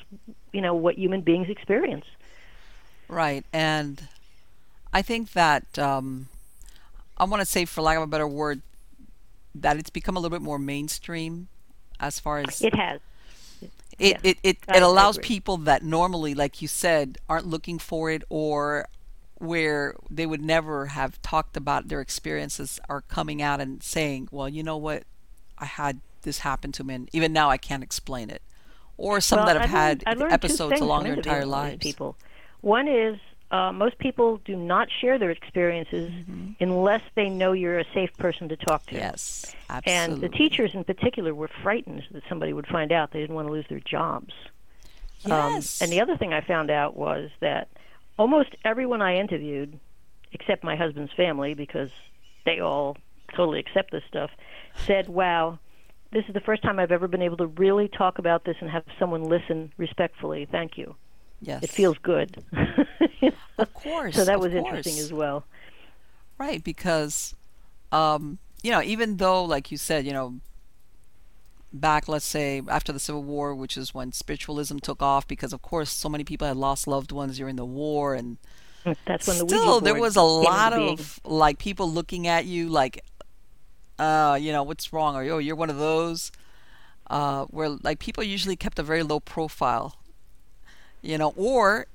you 0.51 0.61
know 0.61 0.73
what 0.73 0.97
human 0.97 1.21
beings 1.21 1.49
experience. 1.49 2.05
Right. 3.07 3.45
And 3.53 4.07
I 4.93 5.01
think 5.01 5.33
that 5.33 5.77
um, 5.77 6.27
I 7.17 7.25
want 7.25 7.41
to 7.41 7.45
say, 7.45 7.65
for 7.65 7.81
lack 7.81 7.97
of 7.97 8.03
a 8.03 8.07
better 8.07 8.27
word, 8.27 8.61
that 9.53 9.77
it's 9.77 9.89
become 9.89 10.17
a 10.17 10.19
little 10.19 10.35
bit 10.37 10.43
more 10.43 10.59
mainstream 10.59 11.47
as 11.99 12.19
far 12.19 12.39
as 12.39 12.61
It 12.61 12.75
has. 12.75 12.99
it 13.61 13.71
yeah, 13.99 14.17
it, 14.23 14.37
it, 14.43 14.57
it 14.57 14.57
I 14.67 14.77
allows 14.79 15.17
people 15.19 15.57
that 15.57 15.83
normally, 15.83 16.33
like 16.33 16.61
you 16.61 16.67
said, 16.67 17.17
aren't 17.29 17.45
looking 17.47 17.79
for 17.79 18.09
it 18.11 18.23
or 18.29 18.87
where 19.35 19.95
they 20.09 20.25
would 20.25 20.41
never 20.41 20.87
have 20.87 21.21
talked 21.21 21.57
about 21.57 21.87
their 21.87 22.01
experiences 22.01 22.79
are 22.89 23.01
coming 23.01 23.41
out 23.41 23.59
and 23.59 23.83
saying, 23.83 24.29
well, 24.31 24.47
you 24.47 24.63
know 24.63 24.77
what, 24.77 25.03
I 25.57 25.65
had 25.65 25.99
this 26.21 26.39
happen 26.39 26.71
to 26.73 26.83
me, 26.83 26.95
and 26.95 27.09
even 27.13 27.33
now 27.33 27.49
I 27.49 27.57
can't 27.57 27.83
explain 27.83 28.29
it. 28.29 28.41
Or 28.97 29.19
some 29.19 29.39
Well, 29.39 29.47
that 29.47 29.61
have 29.69 29.73
learned- 30.07 30.21
had 30.21 30.31
episodes 30.31 30.79
along 30.79 31.03
their 31.03 31.13
entire 31.13 31.37
interviewing 31.39 31.53
all 31.53 31.63
these 31.63 31.71
lives. 31.71 31.83
People. 31.83 32.17
One 32.61 32.87
is 32.87 33.19
uh, 33.51 33.71
most 33.71 33.97
people 33.99 34.37
do 34.43 34.55
not 34.55 34.87
share 35.01 35.19
their 35.19 35.29
experiences 35.29 36.11
unless 36.59 37.01
they 37.13 37.29
know 37.29 37.51
you're 37.51 37.79
a 37.79 37.85
safe 37.93 38.11
person 38.17 38.49
to 38.49 38.55
talk 38.57 38.85
to. 38.87 38.95
Mm-hmm. 38.95 39.03
Yes, 39.03 39.55
And 39.85 40.19
the 40.19 40.29
teachers 40.29 40.71
in 40.73 40.83
particular 40.83 41.33
were 41.35 41.49
frightened 41.61 42.03
that 42.11 42.23
somebody 42.27 42.53
would 42.53 42.67
find 42.67 42.91
out 42.91 43.11
they 43.11 43.19
didn't 43.21 43.35
want 43.35 43.47
to 43.47 43.51
lose 43.51 43.65
their 43.69 43.79
jobs. 43.81 44.33
Yes. 45.25 45.81
Um, 45.81 45.85
and 45.85 45.93
the 45.93 46.01
other 46.01 46.17
thing 46.17 46.33
I 46.33 46.41
found 46.41 46.71
out 46.71 46.97
was 46.97 47.29
that 47.39 47.67
almost 48.17 48.49
everyone 48.63 49.01
I 49.01 49.17
interviewed, 49.17 49.79
except 50.31 50.63
my 50.63 50.75
husband's 50.75 51.11
family, 51.13 51.53
because 51.53 51.89
they 52.45 52.59
all 52.59 52.97
totally 53.35 53.59
accept 53.59 53.91
this 53.91 54.03
stuff, 54.07 54.31
said, 54.85 55.07
"Wow, 55.07 55.59
this 56.11 56.25
is 56.27 56.33
the 56.33 56.39
first 56.41 56.61
time 56.63 56.79
I've 56.79 56.91
ever 56.91 57.07
been 57.07 57.21
able 57.21 57.37
to 57.37 57.47
really 57.47 57.87
talk 57.87 58.19
about 58.19 58.45
this 58.45 58.55
and 58.61 58.69
have 58.69 58.83
someone 58.99 59.23
listen 59.23 59.73
respectfully. 59.77 60.45
Thank 60.49 60.77
you. 60.77 60.95
yes. 61.41 61.63
It 61.63 61.69
feels 61.69 61.97
good." 61.99 62.43
Of 63.57 63.73
course. 63.73 64.15
so 64.15 64.25
that 64.25 64.39
was 64.39 64.53
interesting 64.53 64.99
as 64.99 65.11
well. 65.11 65.45
Right, 66.37 66.63
because, 66.63 67.33
um, 67.91 68.37
you 68.61 68.71
know, 68.71 68.81
even 68.81 69.17
though, 69.17 69.43
like 69.45 69.71
you 69.71 69.77
said, 69.77 70.05
you 70.05 70.13
know, 70.13 70.39
back, 71.79 72.07
let's 72.07 72.25
say, 72.25 72.61
after 72.67 72.91
the 72.91 72.99
Civil 72.99 73.23
War, 73.23 73.53
which 73.53 73.77
is 73.77 73.93
when 73.93 74.11
spiritualism 74.11 74.77
took 74.79 75.01
off, 75.01 75.27
because 75.27 75.53
of 75.53 75.61
course 75.61 75.91
so 75.91 76.09
many 76.09 76.23
people 76.23 76.47
had 76.47 76.57
lost 76.57 76.87
loved 76.87 77.11
ones 77.11 77.37
during 77.37 77.55
the 77.55 77.65
war, 77.65 78.13
and 78.15 78.37
That's 79.05 79.27
when 79.27 79.37
the 79.39 79.47
still 79.47 79.79
there 79.81 79.93
was 80.01 80.15
a 80.15 80.21
lot 80.21 80.73
of 80.73 81.19
like 81.23 81.57
people 81.59 81.91
looking 81.91 82.27
at 82.27 82.45
you 82.45 82.69
like, 82.69 83.03
uh, 83.99 84.37
you 84.39 84.51
know, 84.51 84.63
what's 84.63 84.91
wrong? 84.93 85.15
Or 85.15 85.23
oh, 85.23 85.37
you're 85.37 85.55
one 85.55 85.69
of 85.69 85.77
those. 85.77 86.31
Uh, 87.07 87.45
where 87.45 87.69
like 87.69 87.99
people 87.99 88.23
usually 88.23 88.55
kept 88.55 88.79
a 88.79 88.83
very 88.83 89.03
low 89.03 89.19
profile, 89.19 89.95
you 91.03 91.19
know, 91.19 91.33
or, 91.37 91.85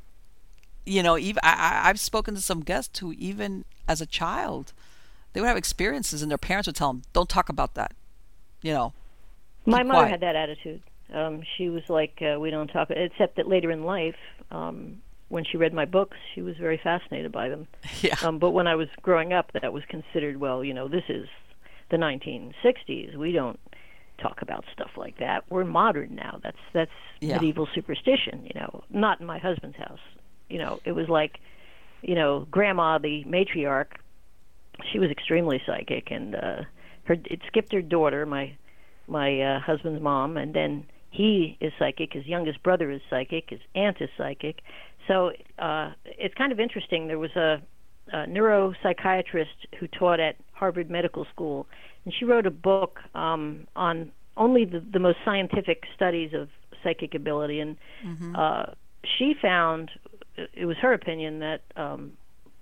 you 0.86 1.02
know, 1.02 1.18
even 1.18 1.40
I- 1.42 1.88
I've 1.88 1.98
spoken 1.98 2.34
to 2.36 2.40
some 2.40 2.60
guests 2.60 3.00
who 3.00 3.12
even 3.14 3.64
as 3.88 4.00
a 4.00 4.06
child, 4.06 4.72
they 5.32 5.40
would 5.40 5.48
have 5.48 5.56
experiences 5.56 6.22
and 6.22 6.30
their 6.30 6.38
parents 6.38 6.68
would 6.68 6.76
tell 6.76 6.92
them, 6.92 7.02
"Don't 7.12 7.28
talk 7.28 7.48
about 7.48 7.74
that," 7.74 7.92
you 8.62 8.72
know. 8.72 8.92
My 9.66 9.82
mother 9.82 10.08
had 10.08 10.20
that 10.20 10.36
attitude. 10.36 10.82
Um, 11.12 11.42
she 11.56 11.68
was 11.68 11.82
like, 11.88 12.22
uh, 12.22 12.38
"We 12.40 12.50
don't 12.50 12.68
talk." 12.68 12.90
Except 12.90 13.36
that 13.36 13.48
later 13.48 13.70
in 13.70 13.84
life, 13.84 14.16
um, 14.50 15.02
when 15.28 15.44
she 15.44 15.56
read 15.56 15.72
my 15.74 15.84
books, 15.84 16.16
she 16.34 16.42
was 16.42 16.56
very 16.56 16.78
fascinated 16.82 17.32
by 17.32 17.48
them. 17.48 17.66
Yeah. 18.02 18.14
Um, 18.22 18.38
but 18.38 18.50
when 18.52 18.66
I 18.66 18.76
was 18.76 18.88
growing 19.02 19.32
up, 19.32 19.52
that 19.52 19.72
was 19.72 19.82
considered 19.88 20.38
well. 20.38 20.64
You 20.64 20.72
know, 20.74 20.88
this 20.88 21.04
is 21.08 21.26
the 21.90 21.96
1960s. 21.98 23.16
We 23.16 23.32
don't 23.32 23.58
talk 24.18 24.40
about 24.42 24.64
stuff 24.72 24.90
like 24.96 25.18
that. 25.18 25.44
We're 25.50 25.64
modern 25.64 26.14
now. 26.14 26.40
That's 26.42 26.58
that's 26.72 26.90
Yeah. 27.20 27.34
medieval 27.34 27.68
superstition. 27.74 28.44
You 28.44 28.60
know, 28.60 28.84
not 28.90 29.20
in 29.20 29.26
my 29.26 29.38
husband's 29.38 29.76
house. 29.76 30.00
You 30.48 30.58
know, 30.58 30.80
it 30.84 30.92
was 30.92 31.08
like, 31.08 31.38
you 32.02 32.14
know, 32.14 32.46
Grandma, 32.50 32.98
the 32.98 33.24
matriarch. 33.24 33.92
She 34.92 34.98
was 34.98 35.10
extremely 35.10 35.60
psychic, 35.66 36.10
and 36.10 36.34
uh, 36.34 36.62
her 37.04 37.16
it 37.24 37.40
skipped 37.48 37.72
her 37.72 37.82
daughter, 37.82 38.24
my 38.26 38.52
my 39.10 39.40
uh, 39.40 39.60
husband's 39.60 40.02
mom, 40.02 40.36
and 40.36 40.54
then 40.54 40.86
he 41.10 41.56
is 41.60 41.72
psychic. 41.78 42.12
His 42.12 42.26
youngest 42.26 42.62
brother 42.62 42.90
is 42.90 43.00
psychic. 43.10 43.50
His 43.50 43.60
aunt 43.74 43.96
is 44.00 44.08
psychic. 44.16 44.60
So 45.08 45.32
uh, 45.58 45.92
it's 46.04 46.34
kind 46.34 46.52
of 46.52 46.60
interesting. 46.60 47.08
There 47.08 47.18
was 47.18 47.34
a, 47.34 47.60
a 48.12 48.26
neuropsychiatrist 48.26 49.46
who 49.78 49.88
taught 49.88 50.20
at 50.20 50.36
Harvard 50.52 50.88
Medical 50.88 51.26
School, 51.32 51.66
and 52.04 52.14
she 52.16 52.24
wrote 52.24 52.46
a 52.46 52.50
book 52.50 53.00
um, 53.14 53.66
on 53.74 54.12
only 54.36 54.64
the, 54.64 54.80
the 54.92 55.00
most 55.00 55.18
scientific 55.24 55.82
studies 55.94 56.32
of 56.32 56.48
psychic 56.82 57.14
ability. 57.14 57.60
And 57.60 57.76
uh, 58.36 58.66
she 59.18 59.34
found, 59.40 59.90
it 60.54 60.66
was 60.66 60.76
her 60.78 60.92
opinion, 60.92 61.40
that 61.40 61.62
um, 61.76 62.12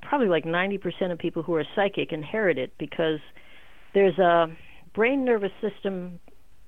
probably 0.03 0.29
like 0.29 0.45
90% 0.45 1.13
of 1.13 1.19
people 1.19 1.43
who 1.43 1.55
are 1.55 1.65
psychic 1.77 2.13
inherit 2.13 2.59
it 2.59 2.73
because 2.79 3.21
there's 3.95 4.19
a 4.19 4.47
brain 4.95 5.25
nervous 5.25 5.53
system 5.61 6.19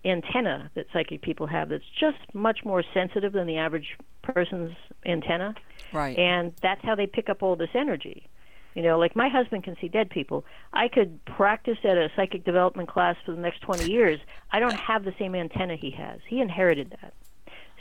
antenna 0.05 0.71
that 0.75 0.87
psychic 0.93 1.21
people 1.21 1.47
have 1.47 1.69
that's 1.69 1.85
just 1.99 2.19
much 2.33 2.65
more 2.65 2.83
sensitive 2.95 3.33
than 3.33 3.47
the 3.47 3.57
average 3.57 3.97
person's 4.23 4.75
antenna. 5.05 5.55
Right. 5.93 6.17
and 6.19 6.53
that's 6.63 6.83
how 6.85 6.95
they 6.95 7.07
pick 7.07 7.29
up 7.29 7.43
all 7.43 7.57
this 7.57 7.71
energy. 7.75 8.29
You 8.75 8.83
know 8.83 8.99
like 8.99 9.17
my 9.17 9.29
husband 9.29 9.65
can 9.65 9.77
see 9.81 9.89
dead 9.89 10.11
people. 10.11 10.45
I 10.73 10.89
could 10.89 11.23
practice 11.25 11.79
at 11.85 11.97
a 11.99 12.09
psychic 12.17 12.45
development 12.45 12.89
class 12.89 13.17
for 13.25 13.33
the 13.33 13.41
next 13.41 13.61
20 13.61 13.91
years. 13.91 14.21
I 14.53 14.61
don't 14.61 14.79
have 14.79 15.05
the 15.05 15.15
same 15.19 15.35
antenna 15.35 15.77
he 15.77 15.91
has. 15.91 16.21
He 16.27 16.41
inherited 16.41 16.97
that. 17.03 17.15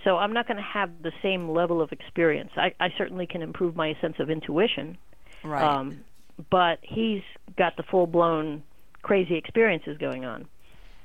So 0.03 0.17
i'm 0.17 0.31
not 0.33 0.47
going 0.47 0.57
to 0.57 0.63
have 0.63 0.89
the 1.01 1.11
same 1.21 1.49
level 1.49 1.81
of 1.81 1.91
experience. 1.91 2.51
I, 2.55 2.73
I 2.79 2.89
certainly 2.97 3.27
can 3.27 3.41
improve 3.41 3.75
my 3.75 3.95
sense 4.01 4.15
of 4.19 4.29
intuition. 4.29 4.97
Right. 5.43 5.63
um, 5.63 6.03
but 6.49 6.79
he's 6.81 7.21
got 7.57 7.77
the 7.77 7.83
full 7.83 8.07
blown 8.07 8.63
crazy 9.01 9.35
experiences 9.35 9.97
going 9.97 10.25
on, 10.25 10.47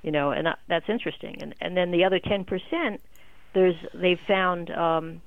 you 0.05 0.13
know, 0.13 0.31
and 0.31 0.47
that, 0.47 0.59
that's 0.69 0.89
interesting. 0.89 1.43
And 1.43 1.55
and 1.61 1.77
then 1.77 1.91
the 1.91 2.05
other 2.05 2.21
ten 2.21 2.45
percent, 2.45 3.01
there's 3.55 3.75
they've 3.95 4.21
found 4.29 4.71
um, 4.71 5.23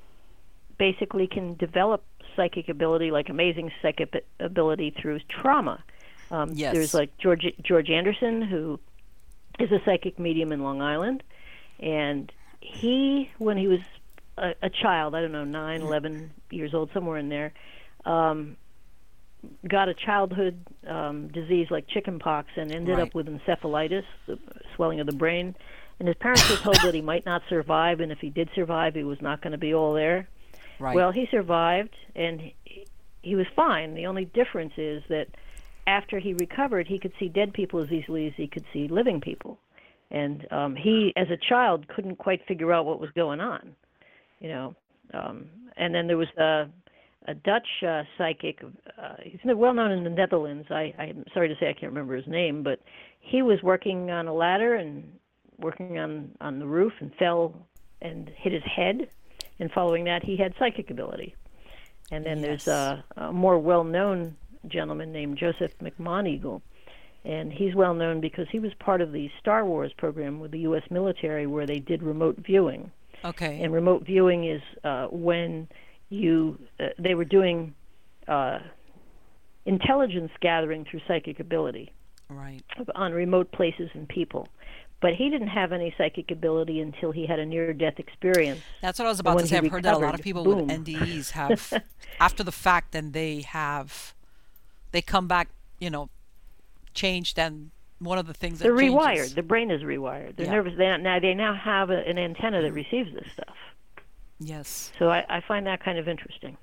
basically 0.78 1.28
can 1.28 1.56
develop 1.56 2.04
psychic 2.36 2.70
ability, 2.70 3.10
like 3.12 3.28
amazing 3.30 3.72
psychic 3.82 4.14
ability 4.40 4.96
through 5.02 5.20
trauma. 5.28 5.84
Um, 6.30 6.52
Yes. 6.54 6.74
There's 6.74 6.94
like 6.94 7.18
George 7.18 7.46
George 7.62 7.90
Anderson, 7.90 8.42
who 8.44 8.80
is 9.60 9.72
a 9.72 9.82
psychic 9.84 10.20
medium 10.20 10.52
in 10.52 10.62
Long 10.62 10.82
Island, 10.82 11.24
and 11.80 12.32
he, 12.62 13.32
when 13.40 13.58
he 13.58 13.68
was 13.68 13.80
a, 14.38 14.54
a 14.62 14.70
child, 14.70 15.16
I 15.16 15.22
don't 15.22 15.32
know, 15.32 15.46
nine, 15.46 15.82
eleven 15.82 16.32
years 16.52 16.74
old, 16.76 16.92
somewhere 16.94 17.18
in 17.18 17.30
there, 17.30 17.54
um, 18.06 18.58
got 19.68 19.90
a 19.90 19.94
childhood 19.94 20.66
um, 20.88 21.28
disease 21.30 21.68
like 21.70 21.88
chickenpox 21.88 22.50
and 22.56 22.72
ended 22.72 22.98
Right. 22.98 23.08
up 23.08 23.16
with 23.16 23.28
encephalitis, 23.28 24.04
the 24.28 24.38
swelling 24.76 25.00
of 25.00 25.08
the 25.08 25.16
brain. 25.16 25.56
And 26.00 26.08
his 26.08 26.18
parents 26.18 26.48
were 26.50 26.58
told 26.58 26.76
that 26.84 26.94
he 26.94 27.02
might 27.02 27.26
not 27.26 27.42
survive, 27.50 28.00
and 28.02 28.12
if 28.12 28.20
he 28.20 28.30
did 28.30 28.50
survive, 28.54 28.94
he 28.96 29.04
was 29.04 29.20
not 29.22 29.42
going 29.42 29.52
to 29.54 29.58
be 29.58 29.74
all 29.74 29.94
there. 29.94 30.28
right. 30.80 30.96
Well, 30.96 31.12
he 31.12 31.28
survived, 31.32 31.96
and 32.16 32.40
he, 32.64 32.86
he 33.24 33.36
was 33.36 33.48
fine. 33.56 33.96
The 33.96 34.06
only 34.06 34.26
difference 34.26 34.74
is 34.78 35.02
that 35.10 35.28
after 35.88 36.20
he 36.20 36.34
recovered, 36.34 36.88
he 36.88 37.00
could 37.00 37.14
see 37.20 37.30
dead 37.30 37.52
people 37.54 37.80
as 37.82 37.92
easily 37.92 38.28
as 38.28 38.34
he 38.36 38.48
could 38.48 38.66
see 38.74 38.88
living 38.88 39.22
people. 39.22 39.58
And 40.12 40.46
um, 40.52 40.76
he, 40.76 41.14
as 41.16 41.30
a 41.32 41.38
child, 41.38 41.88
couldn't 41.88 42.18
quite 42.18 42.46
figure 42.48 42.72
out 42.72 42.86
what 42.86 43.00
was 43.00 43.10
going 43.12 43.40
on, 43.42 43.76
you 44.40 44.50
know. 44.50 44.76
Um, 45.14 45.46
and 45.78 45.94
then 45.96 46.08
there 46.08 46.18
was 46.18 46.28
a, 46.38 46.68
a 47.28 47.34
Dutch 47.36 47.68
uh, 47.88 48.04
psychic. 48.18 48.62
Uh, 48.64 49.16
he's 49.24 49.40
well 49.44 49.74
known 49.74 49.92
in 49.92 50.04
the 50.04 50.10
Netherlands. 50.10 50.68
I, 50.72 50.94
I'm 50.98 51.26
sorry 51.34 51.50
to 51.50 51.56
say 51.60 51.70
I 51.70 51.74
can't 51.74 51.92
remember 51.92 52.16
his 52.16 52.28
name, 52.28 52.64
but 52.64 52.80
he 53.20 53.42
was 53.42 53.62
working 53.62 54.12
on 54.12 54.28
a 54.28 54.34
ladder 54.34 54.76
and 54.76 55.12
working 55.60 56.00
on 56.00 56.32
on 56.40 56.60
the 56.60 56.68
roof 56.68 56.94
and 57.00 57.14
fell 57.16 57.68
and 58.02 58.30
hit 58.38 58.54
his 58.54 58.64
head, 58.64 59.10
and 59.60 59.72
following 59.72 60.06
that, 60.06 60.24
he 60.24 60.38
had 60.38 60.54
psychic 60.60 60.90
ability. 60.92 61.36
And 62.12 62.26
then 62.26 62.38
Yes. 62.38 62.46
there's 62.46 62.68
a, 62.68 63.04
a 63.18 63.34
more 63.34 63.58
well-known 63.60 64.38
gentleman 64.68 65.12
named 65.12 65.38
Joseph 65.38 65.72
McMoneagle, 65.80 66.62
and 67.26 67.52
he's 67.52 67.76
well 67.76 67.94
known 67.94 68.22
because 68.22 68.48
he 68.52 68.60
was 68.60 68.72
part 68.76 69.02
of 69.02 69.12
the 69.12 69.30
Star 69.40 69.66
Wars 69.66 69.92
program 69.98 70.40
with 70.40 70.52
the 70.52 70.60
U.S. 70.60 70.84
military, 70.90 71.48
where 71.48 71.66
they 71.66 71.80
did 71.80 72.04
remote 72.04 72.38
viewing. 72.38 72.92
Okay. 73.26 73.62
And 73.62 73.74
remote 73.74 74.06
viewing 74.06 74.46
is 74.46 74.62
uh, 74.84 75.08
when 75.08 75.68
you 76.10 76.60
uh, 76.80 76.88
they 77.00 77.16
were 77.16 77.26
doing 77.26 77.74
uh, 78.28 78.60
intelligence 79.66 80.32
gathering 80.42 80.86
through 80.90 81.02
psychic 81.08 81.40
ability 81.40 81.92
right. 82.30 82.64
on 82.96 83.12
remote 83.14 83.52
places 83.52 83.90
and 83.94 84.08
people. 84.08 84.48
But 85.00 85.14
he 85.14 85.30
didn't 85.30 85.50
have 85.50 85.74
any 85.74 85.94
psychic 85.96 86.32
ability 86.32 86.80
until 86.82 87.12
he 87.12 87.28
had 87.28 87.38
a 87.38 87.46
near-death 87.46 88.00
experience. 88.00 88.62
That's 88.82 88.98
what 88.98 89.06
I 89.06 89.10
was 89.10 89.20
about 89.20 89.38
to 89.40 89.48
say. 89.48 89.58
I've 89.58 89.70
heard 89.70 89.84
that 89.84 89.94
a 89.94 90.00
lot 90.00 90.16
of 90.16 90.22
people 90.22 90.44
boom. 90.44 90.68
with 90.68 90.86
NDEs 90.86 91.32
have, 91.32 91.84
after 92.20 92.44
the 92.44 92.52
fact, 92.52 92.94
then 92.94 93.12
they 93.12 93.42
have, 93.42 94.16
they 94.92 95.04
come 95.04 95.28
back, 95.28 95.50
you 95.78 95.92
know, 95.92 96.10
changed. 96.96 97.38
And 97.38 97.70
one 98.00 98.18
of 98.18 98.26
the 98.26 98.34
things 98.34 98.58
that 98.58 98.64
They're 98.64 98.78
changes- 98.78 98.96
rewired. 98.96 99.36
The 99.36 99.44
brain 99.44 99.70
is 99.70 99.84
rewired. 99.84 100.36
Their 100.36 100.48
Yeah. 100.48 100.54
nervous. 100.54 100.74
They 100.76 100.98
now 100.98 101.20
they 101.20 101.36
now 101.36 101.54
have 101.54 101.92
a, 101.92 102.00
an 102.00 102.18
antenna 102.18 102.64
that 102.64 102.72
receives 102.72 103.14
this 103.14 103.32
stuff. 103.32 103.56
Yes. 104.40 104.92
So 105.00 105.10
I, 105.10 105.26
I 105.30 105.42
find 105.42 105.66
that 105.68 105.84
kind 105.84 105.98
of 105.98 106.08
interesting. 106.08 106.58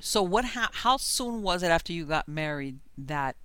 So 0.00 0.22
what? 0.22 0.44
Ha- 0.44 0.70
how 0.72 0.96
soon 0.96 1.42
was 1.42 1.62
it 1.62 1.68
after 1.68 1.92
you 1.92 2.04
got 2.04 2.28
married 2.28 2.78
that 2.98 3.36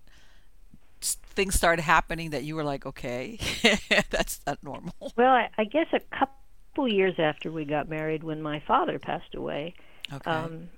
things 1.01 1.55
started 1.55 1.83
happening 1.83 2.31
that 2.31 2.43
you 2.43 2.55
were 2.55 2.63
like, 2.63 2.85
okay, 2.85 3.37
that's 4.09 4.41
not 4.45 4.61
normal. 4.63 4.93
Well, 5.15 5.31
I, 5.31 5.49
I 5.57 5.63
guess 5.63 5.87
a 5.93 5.99
couple 5.99 6.87
years 6.87 7.15
after 7.17 7.51
we 7.51 7.65
got 7.65 7.87
married, 7.87 8.23
when 8.23 8.41
my 8.41 8.59
father 8.67 8.99
passed 8.99 9.35
away, 9.35 9.73
Okay. 10.11 10.29
um, 10.29 10.69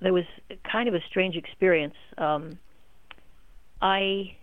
there 0.00 0.12
was 0.12 0.24
kind 0.70 0.88
of 0.88 0.94
a 0.94 1.00
strange 1.08 1.36
experience. 1.36 1.94
Um, 2.18 2.58
I, 3.80 4.34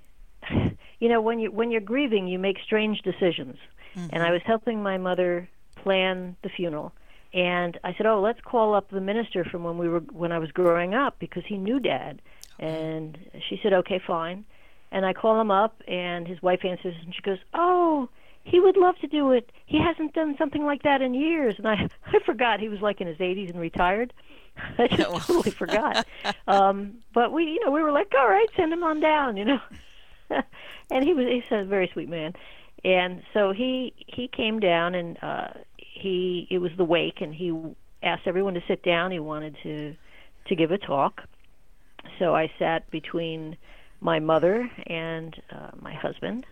you 0.99 1.09
know, 1.09 1.21
when 1.21 1.39
you 1.39 1.51
when 1.51 1.71
you're 1.71 1.81
grieving, 1.81 2.27
you 2.27 2.39
make 2.39 2.57
strange 2.63 3.01
decisions, 3.01 3.57
and 3.95 4.23
I 4.23 4.31
was 4.31 4.41
helping 4.45 4.81
my 4.81 4.97
mother 4.97 5.47
plan 5.75 6.35
the 6.43 6.49
funeral, 6.49 6.93
and 7.33 7.79
I 7.83 7.93
said, 7.93 8.05
"Oh, 8.05 8.21
let's 8.21 8.39
call 8.41 8.73
up 8.73 8.89
the 8.89 9.01
minister 9.01 9.43
from 9.43 9.63
when 9.63 9.77
we 9.77 9.89
were 9.89 9.99
when 9.99 10.31
I 10.31 10.39
was 10.39 10.51
growing 10.51 10.93
up 10.93 11.17
because 11.19 11.43
he 11.45 11.57
knew 11.57 11.79
Dad," 11.79 12.21
and 12.59 13.17
she 13.49 13.59
said, 13.61 13.73
"Okay, 13.73 13.99
fine," 13.99 14.45
and 14.91 15.05
I 15.05 15.13
call 15.13 15.39
him 15.39 15.51
up, 15.51 15.81
and 15.87 16.27
his 16.27 16.41
wife 16.41 16.63
answers, 16.63 16.95
and 17.03 17.13
she 17.13 17.21
goes, 17.21 17.39
"Oh." 17.53 18.09
He 18.45 18.59
would 18.59 18.75
love 18.75 18.97
to 18.97 19.07
do 19.07 19.31
it. 19.31 19.53
He 19.65 19.79
hasn't 19.79 20.13
done 20.13 20.35
something 20.37 20.65
like 20.65 20.83
that 20.83 21.01
in 21.01 21.13
years, 21.13 21.55
and 21.57 21.65
I 21.65 21.87
I 22.05 22.19
forgot 22.25 22.59
he 22.59 22.67
was 22.67 22.81
like 22.81 22.99
in 22.99 23.07
his 23.07 23.15
80s 23.15 23.49
and 23.49 23.57
retired. 23.57 24.11
I 24.77 24.87
just 24.87 25.27
totally 25.27 25.51
forgot. 25.51 26.05
Um, 26.45 26.95
but 27.13 27.31
we, 27.31 27.45
you 27.45 27.63
know, 27.63 27.71
we 27.71 27.81
were 27.81 27.93
like, 27.93 28.11
all 28.17 28.27
right, 28.27 28.47
send 28.57 28.73
him 28.73 28.83
on 28.83 28.99
down, 28.99 29.37
you 29.37 29.45
know. 29.45 29.59
and 30.91 31.03
he 31.05 31.13
was 31.13 31.25
he's 31.25 31.43
a 31.51 31.63
very 31.63 31.89
sweet 31.93 32.09
man, 32.09 32.33
and 32.83 33.23
so 33.33 33.53
he 33.53 33.93
he 33.95 34.27
came 34.27 34.59
down 34.59 34.93
and 34.93 35.17
uh, 35.21 35.49
he 36.03 36.47
it 36.51 36.59
was 36.59 36.71
the 36.77 36.83
wake, 36.83 37.21
and 37.21 37.33
he 37.33 37.57
asked 38.03 38.23
everyone 38.27 38.53
to 38.55 38.61
sit 38.67 38.83
down. 38.83 39.11
He 39.11 39.19
wanted 39.19 39.55
to 39.63 39.95
to 40.47 40.55
give 40.55 40.71
a 40.71 40.77
talk. 40.77 41.21
So 42.19 42.35
I 42.35 42.51
sat 42.59 42.89
between 42.91 43.57
my 44.01 44.19
mother 44.19 44.69
and 44.87 45.33
uh, 45.51 45.71
my 45.79 45.93
husband, 45.93 46.45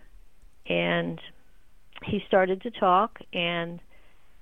and 0.66 1.20
he 2.04 2.22
started 2.26 2.62
to 2.62 2.70
talk 2.70 3.18
and 3.34 3.78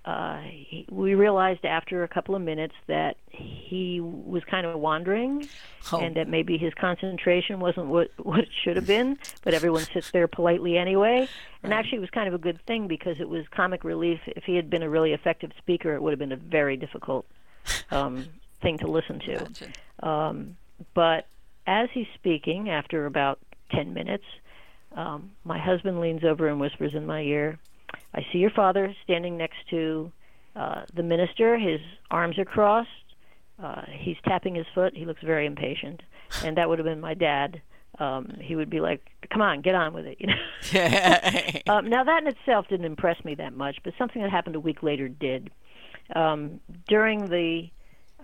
uh, 0.05 0.41
he, 0.43 0.87
we 0.91 1.15
realized 1.15 1.65
after 1.65 2.03
a 2.03 2.09
couple 2.09 2.35
of 2.35 2.41
minutes 2.41 2.75
that 2.87 3.17
he 3.29 4.01
was 4.01 4.43
kind 4.45 4.67
of 4.67 4.79
wandering 4.81 5.47
Oh. 5.93 5.99
and 5.99 6.17
that 6.17 6.29
maybe 6.29 6.59
his 6.59 6.75
concentration 6.75 7.59
wasn't 7.61 7.87
what 7.87 8.11
what 8.19 8.41
it 8.41 8.49
should 8.63 8.77
have 8.77 8.87
been 8.87 9.19
but 9.45 9.55
everyone 9.55 9.83
sits 9.83 10.11
there 10.11 10.27
politely 10.29 10.77
anyway. 10.79 11.29
And 11.63 11.73
actually 11.75 11.99
it 11.99 12.01
was 12.03 12.11
kind 12.11 12.29
of 12.29 12.35
a 12.35 12.39
good 12.39 12.61
thing 12.67 12.87
because 12.89 13.21
it 13.21 13.29
was 13.29 13.47
comic 13.51 13.85
relief. 13.85 14.21
If 14.27 14.45
he 14.45 14.57
had 14.57 14.69
been 14.71 14.83
a 14.83 14.89
really 14.91 15.13
effective 15.13 15.53
speaker 15.59 15.95
it 15.95 16.03
would 16.03 16.11
have 16.13 16.19
been 16.19 16.33
a 16.33 16.37
very 16.37 16.77
difficult 16.77 17.27
um, 17.91 18.27
thing 18.63 18.79
to 18.79 18.87
listen 18.89 19.21
to. 19.21 19.49
Um, 20.07 20.57
but 20.95 21.27
as 21.67 21.89
he's 21.93 22.07
speaking, 22.15 22.71
after 22.71 23.05
about 23.07 23.39
10 23.73 23.93
minutes, 23.95 24.25
um, 24.97 25.31
my 25.45 25.59
husband 25.59 26.01
leans 26.01 26.25
over 26.25 26.49
and 26.49 26.59
whispers 26.59 26.95
in 26.95 27.07
my 27.07 27.21
ear, 27.21 27.59
I 28.15 28.27
see 28.33 28.39
your 28.39 28.51
father 28.51 28.95
standing 29.05 29.37
next 29.37 29.59
to 29.71 30.13
uh, 30.57 30.83
the 30.95 31.03
minister. 31.03 31.59
His 31.59 31.81
arms 32.11 32.39
are 32.39 32.45
crossed. 32.45 32.89
Uh, 33.63 33.83
he's 33.89 34.17
tapping 34.25 34.55
his 34.55 34.67
foot. 34.75 34.97
He 34.97 35.05
looks 35.05 35.23
very 35.23 35.47
impatient. 35.47 36.03
And 36.45 36.57
that 36.57 36.69
would 36.69 36.79
have 36.79 36.87
been 36.87 37.01
my 37.01 37.15
dad. 37.15 37.61
Um, 37.99 38.37
he 38.41 38.57
would 38.57 38.71
be 38.71 38.81
like, 38.81 39.05
"Come 39.31 39.43
on, 39.43 39.61
get 39.61 39.75
on 39.75 39.93
with 39.93 40.07
it," 40.07 40.19
you 40.21 40.29
know. 40.29 41.61
Um, 41.71 41.89
now 41.89 42.03
that 42.03 42.23
in 42.23 42.29
itself 42.29 42.67
didn't 42.69 42.87
impress 42.87 43.23
me 43.25 43.35
that 43.37 43.53
much, 43.53 43.77
but 43.85 43.93
something 43.99 44.23
that 44.23 44.31
happened 44.31 44.57
a 44.57 44.61
week 44.61 44.83
later 44.83 45.09
did. 45.09 45.51
Um, 46.17 46.61
during 46.89 47.27
the 47.29 47.69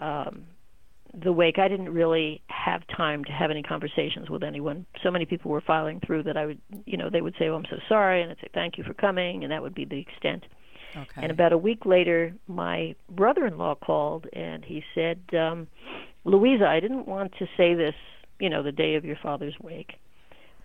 um, 0.00 0.46
the 1.18 1.32
wake, 1.32 1.58
I 1.58 1.68
didn't 1.68 1.88
really 1.88 2.42
have 2.48 2.82
time 2.94 3.24
to 3.24 3.32
have 3.32 3.50
any 3.50 3.62
conversations 3.62 4.28
with 4.28 4.42
anyone. 4.42 4.84
So 5.02 5.10
many 5.10 5.24
people 5.24 5.50
were 5.50 5.62
filing 5.62 6.00
through 6.00 6.24
that 6.24 6.36
I 6.36 6.44
would, 6.46 6.60
you 6.84 6.98
know, 6.98 7.08
they 7.08 7.22
would 7.22 7.34
say, 7.38 7.48
"Oh, 7.48 7.54
I'm 7.56 7.64
so 7.70 7.78
sorry," 7.88 8.20
and 8.20 8.30
I'd 8.30 8.38
say, 8.38 8.48
"Thank 8.52 8.76
you 8.76 8.84
for 8.84 8.92
coming," 8.92 9.42
and 9.42 9.50
that 9.50 9.62
would 9.62 9.74
be 9.74 9.86
the 9.86 9.98
extent. 9.98 10.44
okay. 10.94 11.22
And 11.22 11.30
about 11.32 11.52
a 11.52 11.58
week 11.58 11.86
later, 11.86 12.34
my 12.46 12.94
brother-in-law 13.10 13.76
called 13.76 14.26
and 14.32 14.64
he 14.64 14.84
said, 14.94 15.20
um, 15.32 15.68
"Louisa, 16.24 16.66
I 16.66 16.80
didn't 16.80 17.06
want 17.06 17.32
to 17.38 17.46
say 17.56 17.74
this, 17.74 17.94
you 18.38 18.50
know, 18.50 18.62
the 18.62 18.72
day 18.72 18.94
of 18.96 19.04
your 19.04 19.16
father's 19.16 19.58
wake, 19.60 19.94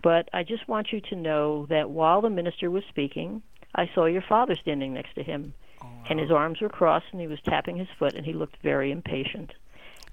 but 0.04 0.28
I 0.34 0.44
just 0.44 0.68
want 0.68 0.92
you 0.92 1.00
to 1.02 1.16
know 1.16 1.66
that 1.68 1.90
while 1.90 2.22
the 2.22 2.30
minister 2.30 2.70
was 2.70 2.84
speaking, 2.90 3.42
I 3.76 3.90
saw 3.96 4.06
your 4.06 4.24
father 4.28 4.56
standing 4.56 4.94
next 4.94 5.14
to 5.16 5.24
him, 5.24 5.54
Oh, 5.82 5.88
and 6.10 6.20
his 6.20 6.30
arms 6.30 6.60
were 6.62 6.70
crossed, 6.70 7.08
and 7.12 7.22
he 7.22 7.28
was 7.28 7.40
tapping 7.42 7.78
his 7.78 7.90
foot, 7.98 8.14
and 8.16 8.26
he 8.26 8.34
looked 8.34 8.58
very 8.62 8.92
impatient." 8.92 9.54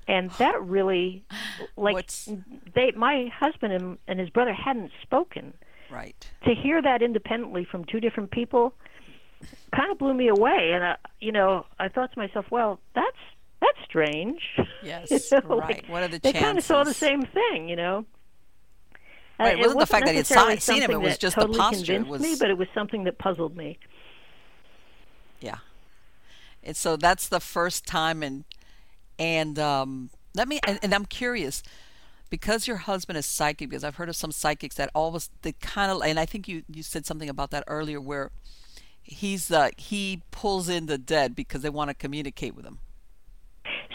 And 0.08 0.30
that 0.32 0.60
really, 0.62 1.22
like, 1.76 1.94
What's- 1.94 2.28
they, 2.74 2.90
my 2.96 3.30
husband 3.38 3.72
and, 3.74 3.98
and 4.08 4.18
his 4.18 4.30
brother 4.30 4.52
hadn't 4.54 4.90
spoken 5.02 5.52
right. 5.90 6.28
to 6.44 6.54
hear 6.54 6.80
that 6.82 7.02
independently 7.02 7.64
from 7.70 7.84
two 7.84 8.00
different 8.00 8.30
people 8.32 8.72
kind 9.72 9.92
of 9.92 9.98
blew 9.98 10.14
me 10.14 10.26
away 10.26 10.72
and 10.74 10.82
uh, 10.82 10.96
you 11.20 11.30
know 11.30 11.64
i 11.78 11.86
thought 11.86 12.12
to 12.12 12.18
myself 12.18 12.44
well 12.50 12.80
that's 12.96 13.16
that's 13.60 13.78
strange 13.84 14.40
Yes. 14.82 15.10
You 15.30 15.40
know, 15.48 15.58
right. 15.58 15.76
like, 15.76 15.84
what 15.88 16.02
are 16.02 16.08
the 16.08 16.18
they 16.18 16.32
chances? 16.32 16.42
kind 16.44 16.58
of 16.58 16.64
saw 16.64 16.82
the 16.82 16.92
same 16.92 17.22
thing 17.22 17.68
you 17.68 17.76
know 17.76 18.04
Uh, 19.38 19.44
Right, 19.44 19.52
it 19.52 19.58
wasn't 19.60 19.78
the 19.78 19.86
fact 19.86 20.06
that 20.06 20.12
he 20.16 20.18
had 20.34 20.60
seen 20.62 20.82
him, 20.82 20.90
it 20.90 21.00
was 21.00 21.18
just 21.18 21.36
the 21.36 21.42
totally 21.42 21.58
posture, 21.60 21.92
it 21.92 21.96
convinced 22.02 22.20
me 22.24 22.34
but 22.40 22.50
it 22.50 22.58
was 22.58 22.66
something 22.74 23.04
that 23.04 23.18
puzzled 23.18 23.56
me 23.56 23.78
Yeah. 25.40 25.58
And 26.64 26.76
so 26.76 26.96
that's 26.96 27.28
the 27.28 27.38
first 27.40 27.86
time 27.86 28.24
and 28.24 28.44
and 29.18 29.58
um 29.58 30.10
let 30.34 30.48
me 30.48 30.60
and, 30.66 30.78
and 30.82 30.94
I'm 30.94 31.04
curious 31.04 31.62
because 32.30 32.66
your 32.66 32.76
husband 32.76 33.18
is 33.18 33.26
psychic 33.26 33.70
because 33.70 33.84
I've 33.84 33.96
heard 33.96 34.08
of 34.08 34.16
some 34.16 34.32
psychics 34.32 34.76
that 34.76 34.90
always 34.94 35.30
they 35.42 35.52
kind 35.52 35.90
of 35.90 36.02
and 36.02 36.18
I 36.18 36.26
think 36.26 36.48
you 36.48 36.62
you 36.68 36.82
said 36.82 37.06
something 37.06 37.28
about 37.28 37.50
that 37.50 37.64
earlier 37.66 38.00
where 38.00 38.30
he's 39.02 39.50
uh 39.50 39.70
he 39.76 40.22
pulls 40.30 40.68
in 40.68 40.86
the 40.86 40.98
dead 40.98 41.34
because 41.34 41.62
they 41.62 41.70
want 41.70 41.88
to 41.88 41.94
communicate 41.94 42.54
with 42.54 42.64
him. 42.64 42.78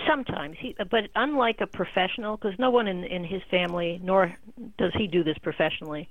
Sometimes 0.08 0.58
he, 0.60 0.76
but 0.92 1.06
unlike 1.16 1.62
a 1.62 1.68
professional, 1.68 2.36
because 2.36 2.60
no 2.60 2.70
one 2.70 2.88
in 2.88 3.04
in 3.06 3.24
his 3.24 3.42
family, 3.50 4.00
nor 4.04 4.36
does 4.78 4.92
he 4.96 5.08
do 5.08 5.24
this 5.24 5.38
professionally. 5.38 6.10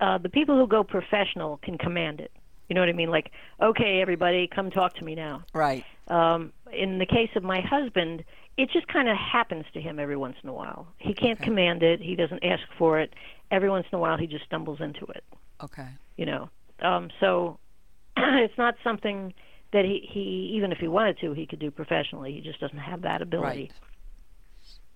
Uh, 0.00 0.18
the 0.18 0.28
people 0.28 0.56
who 0.58 0.66
go 0.66 0.84
professional 0.84 1.56
can 1.58 1.78
command 1.78 2.20
it. 2.20 2.30
You 2.68 2.74
know 2.74 2.82
what 2.82 2.88
I 2.88 2.92
mean? 2.92 3.10
Like, 3.10 3.32
okay, 3.60 4.00
everybody, 4.00 4.46
come 4.46 4.70
talk 4.70 4.94
to 4.96 5.04
me 5.04 5.14
now. 5.14 5.42
Right. 5.52 5.84
Um, 6.06 6.52
in 6.72 6.98
the 6.98 7.06
case 7.06 7.30
of 7.34 7.42
my 7.42 7.60
husband, 7.60 8.24
it 8.56 8.70
just 8.72 8.86
kind 8.88 9.08
of 9.08 9.16
happens 9.16 9.64
to 9.74 9.80
him 9.80 9.98
every 9.98 10.16
once 10.16 10.36
in 10.42 10.48
a 10.48 10.52
while. 10.52 10.86
He 10.98 11.14
can't 11.14 11.38
Okay. 11.38 11.44
command 11.44 11.82
it. 11.82 12.00
He 12.00 12.14
doesn't 12.14 12.44
ask 12.44 12.62
for 12.78 13.00
it. 13.00 13.14
Every 13.50 13.70
once 13.70 13.86
in 13.90 13.96
a 13.96 14.00
while, 14.00 14.18
he 14.18 14.26
just 14.26 14.44
stumbles 14.44 14.80
into 14.80 15.06
it. 15.06 15.24
Okay. 15.62 15.88
You 16.16 16.26
know, 16.26 16.50
um, 16.80 17.10
so 17.20 17.58
it's 18.16 18.56
not 18.58 18.74
something 18.84 19.32
that 19.72 19.84
he, 19.84 20.06
he 20.10 20.52
even 20.56 20.72
if 20.72 20.78
he 20.78 20.88
wanted 20.88 21.18
to, 21.20 21.32
he 21.32 21.46
could 21.46 21.58
do 21.58 21.70
professionally. 21.70 22.32
He 22.32 22.40
just 22.40 22.60
doesn't 22.60 22.78
have 22.78 23.02
that 23.02 23.22
ability. 23.22 23.60
Right. 23.60 23.72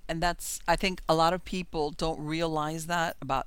And 0.08 0.22
that's 0.22 0.60
I 0.68 0.76
think 0.76 1.00
a 1.08 1.14
lot 1.14 1.32
of 1.32 1.44
people 1.44 1.90
don't 1.90 2.20
realize 2.20 2.86
that 2.86 3.16
about 3.22 3.46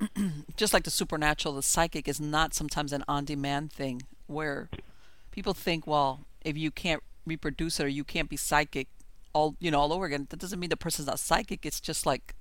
just 0.56 0.72
like 0.72 0.84
the 0.84 0.90
supernatural, 0.90 1.54
the 1.54 1.62
psychic 1.62 2.08
is 2.08 2.20
not 2.20 2.54
sometimes 2.54 2.92
an 2.92 3.04
on-demand 3.06 3.70
thing 3.72 4.02
where 4.26 4.70
people 5.30 5.52
think, 5.52 5.86
well, 5.86 6.20
if 6.42 6.56
you 6.56 6.70
can't 6.70 7.02
reproduce 7.26 7.78
it 7.80 7.84
or 7.84 7.88
you 7.88 8.04
can't 8.04 8.30
be 8.30 8.36
psychic 8.36 8.88
all 9.32 9.56
you 9.60 9.70
know 9.70 9.80
all 9.80 9.92
over 9.92 10.06
again, 10.06 10.26
that 10.30 10.38
doesn't 10.38 10.58
mean 10.58 10.70
the 10.70 10.76
person's 10.76 11.06
not 11.06 11.18
psychic. 11.18 11.64
It's 11.66 11.80
just 11.80 12.06
like 12.06 12.34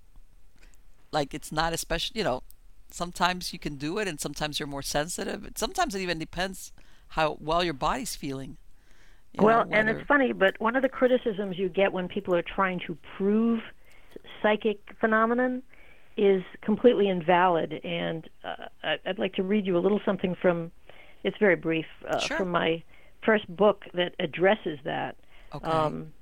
like 1.12 1.34
it's 1.34 1.52
not 1.52 1.73
especially 1.73 2.19
you 2.19 2.23
know 2.23 2.43
sometimes 2.91 3.54
you 3.54 3.60
can 3.60 3.75
do 3.75 3.99
it 3.99 4.08
and 4.08 4.19
sometimes 4.19 4.60
you're 4.60 4.67
more 4.67 4.82
sensitive. 4.82 5.47
Sometimes 5.56 5.95
it 5.95 6.02
even 6.02 6.19
depends 6.19 6.71
how 7.10 7.38
well 7.39 7.63
your 7.63 7.73
body's 7.73 8.15
feeling. 8.15 8.58
You 9.34 9.45
well, 9.45 9.65
know, 9.65 9.75
and 9.75 9.89
it's 9.89 10.06
funny, 10.08 10.34
but 10.34 10.60
one 10.60 10.75
of 10.75 10.82
the 10.82 10.89
criticisms 10.89 11.58
you 11.58 11.69
get 11.69 11.93
when 11.93 12.08
people 12.08 12.34
are 12.36 12.41
trying 12.41 12.80
to 12.88 12.97
prove 13.15 13.62
psychic 14.41 14.80
phenomenon 14.99 15.62
is 16.17 16.43
completely 16.62 17.08
invalid. 17.10 17.80
And 17.84 18.28
uh, 18.43 18.65
I'd 19.06 19.19
like 19.19 19.34
to 19.36 19.43
read 19.43 19.65
you 19.67 19.78
a 19.78 19.80
little 19.80 20.02
something 20.04 20.36
from, 20.41 20.71
it's 21.23 21.38
very 21.38 21.56
brief, 21.56 21.86
uh, 22.08 22.19
sure. 22.19 22.38
from 22.38 22.49
my 22.49 22.84
first 23.23 23.47
book 23.56 23.86
that 23.93 24.15
addresses 24.19 24.80
that. 24.84 25.15
Okay. 25.54 25.69
Um, 25.69 26.13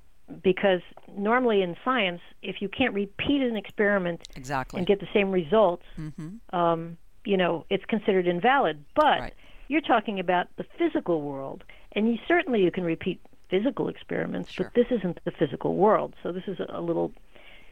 because 0.43 0.81
normally 1.15 1.61
in 1.61 1.75
science, 1.83 2.21
if 2.41 2.61
you 2.61 2.69
can't 2.69 2.93
repeat 2.93 3.41
an 3.41 3.55
experiment 3.55 4.27
exactly. 4.35 4.77
and 4.77 4.87
get 4.87 4.99
the 4.99 5.07
same 5.13 5.31
results, 5.31 5.83
mm-hmm. 5.97 6.55
um, 6.55 6.97
you 7.25 7.37
know, 7.37 7.65
it's 7.69 7.85
considered 7.85 8.27
invalid. 8.27 8.83
But 8.95 9.19
right. 9.19 9.33
you're 9.67 9.81
talking 9.81 10.19
about 10.19 10.47
the 10.57 10.65
physical 10.77 11.21
world, 11.21 11.63
and 11.93 12.09
you 12.09 12.17
certainly 12.27 12.61
you 12.61 12.71
can 12.71 12.83
repeat 12.83 13.21
physical 13.49 13.87
experiments, 13.87 14.51
sure. 14.51 14.65
but 14.65 14.73
this 14.73 14.97
isn't 14.97 15.19
the 15.23 15.31
physical 15.31 15.75
world. 15.75 16.13
So 16.23 16.31
this 16.31 16.43
is 16.47 16.59
a, 16.59 16.77
a 16.77 16.81
little 16.81 17.11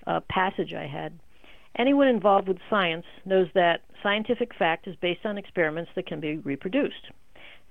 uh, 0.08 0.22
passage 0.30 0.74
I 0.74 0.88
had. 0.88 1.20
Anyone 1.78 2.08
involved 2.08 2.48
with 2.48 2.58
science 2.70 3.06
knows 3.26 3.48
that 3.54 3.82
scientific 4.02 4.56
fact 4.56 4.88
is 4.88 4.96
based 4.96 5.26
on 5.26 5.38
experiments 5.38 5.92
that 5.96 6.08
can 6.08 6.22
be 6.22 6.38
reproduced. 6.38 7.12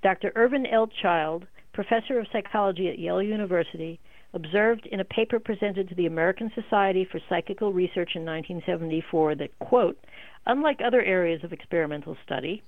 Dr. 0.02 0.32
Irvin 0.34 0.66
L. 0.66 0.86
Child, 0.86 1.46
professor 1.72 2.18
of 2.18 2.26
psychology 2.30 2.88
at 2.90 2.98
Yale 2.98 3.22
University, 3.22 3.98
observed 4.34 4.86
in 4.86 5.00
a 5.00 5.04
paper 5.04 5.38
presented 5.38 5.88
to 5.88 5.94
the 5.94 6.06
American 6.06 6.50
Society 6.54 7.06
for 7.10 7.20
Psychical 7.28 7.72
Research 7.72 8.12
in 8.14 8.24
1974 8.24 9.36
that, 9.36 9.58
quote, 9.60 9.98
unlike 10.46 10.80
other 10.84 11.02
areas 11.02 11.42
of 11.44 11.52
experimental 11.52 12.16
study, 12.24 12.62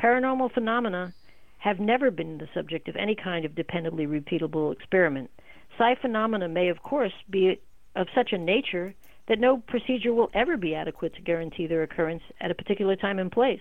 paranormal 0.00 0.52
phenomena 0.52 1.12
have 1.58 1.78
never 1.78 2.10
been 2.10 2.38
the 2.38 2.48
subject 2.54 2.88
of 2.88 2.96
any 2.96 3.14
kind 3.14 3.44
of 3.44 3.52
dependably 3.52 4.06
repeatable 4.08 4.72
experiment. 4.72 5.30
Psi 5.78 5.94
phenomena 6.00 6.48
may, 6.48 6.68
of 6.68 6.82
course, 6.82 7.12
be 7.30 7.60
of 7.94 8.08
such 8.14 8.32
a 8.32 8.38
nature 8.38 8.94
that 9.28 9.38
no 9.38 9.58
procedure 9.58 10.12
will 10.12 10.30
ever 10.34 10.56
be 10.56 10.74
adequate 10.74 11.14
to 11.14 11.22
guarantee 11.22 11.66
their 11.66 11.82
occurrence 11.82 12.22
at 12.40 12.50
a 12.50 12.54
particular 12.54 12.96
time 12.96 13.18
and 13.18 13.30
place. 13.30 13.60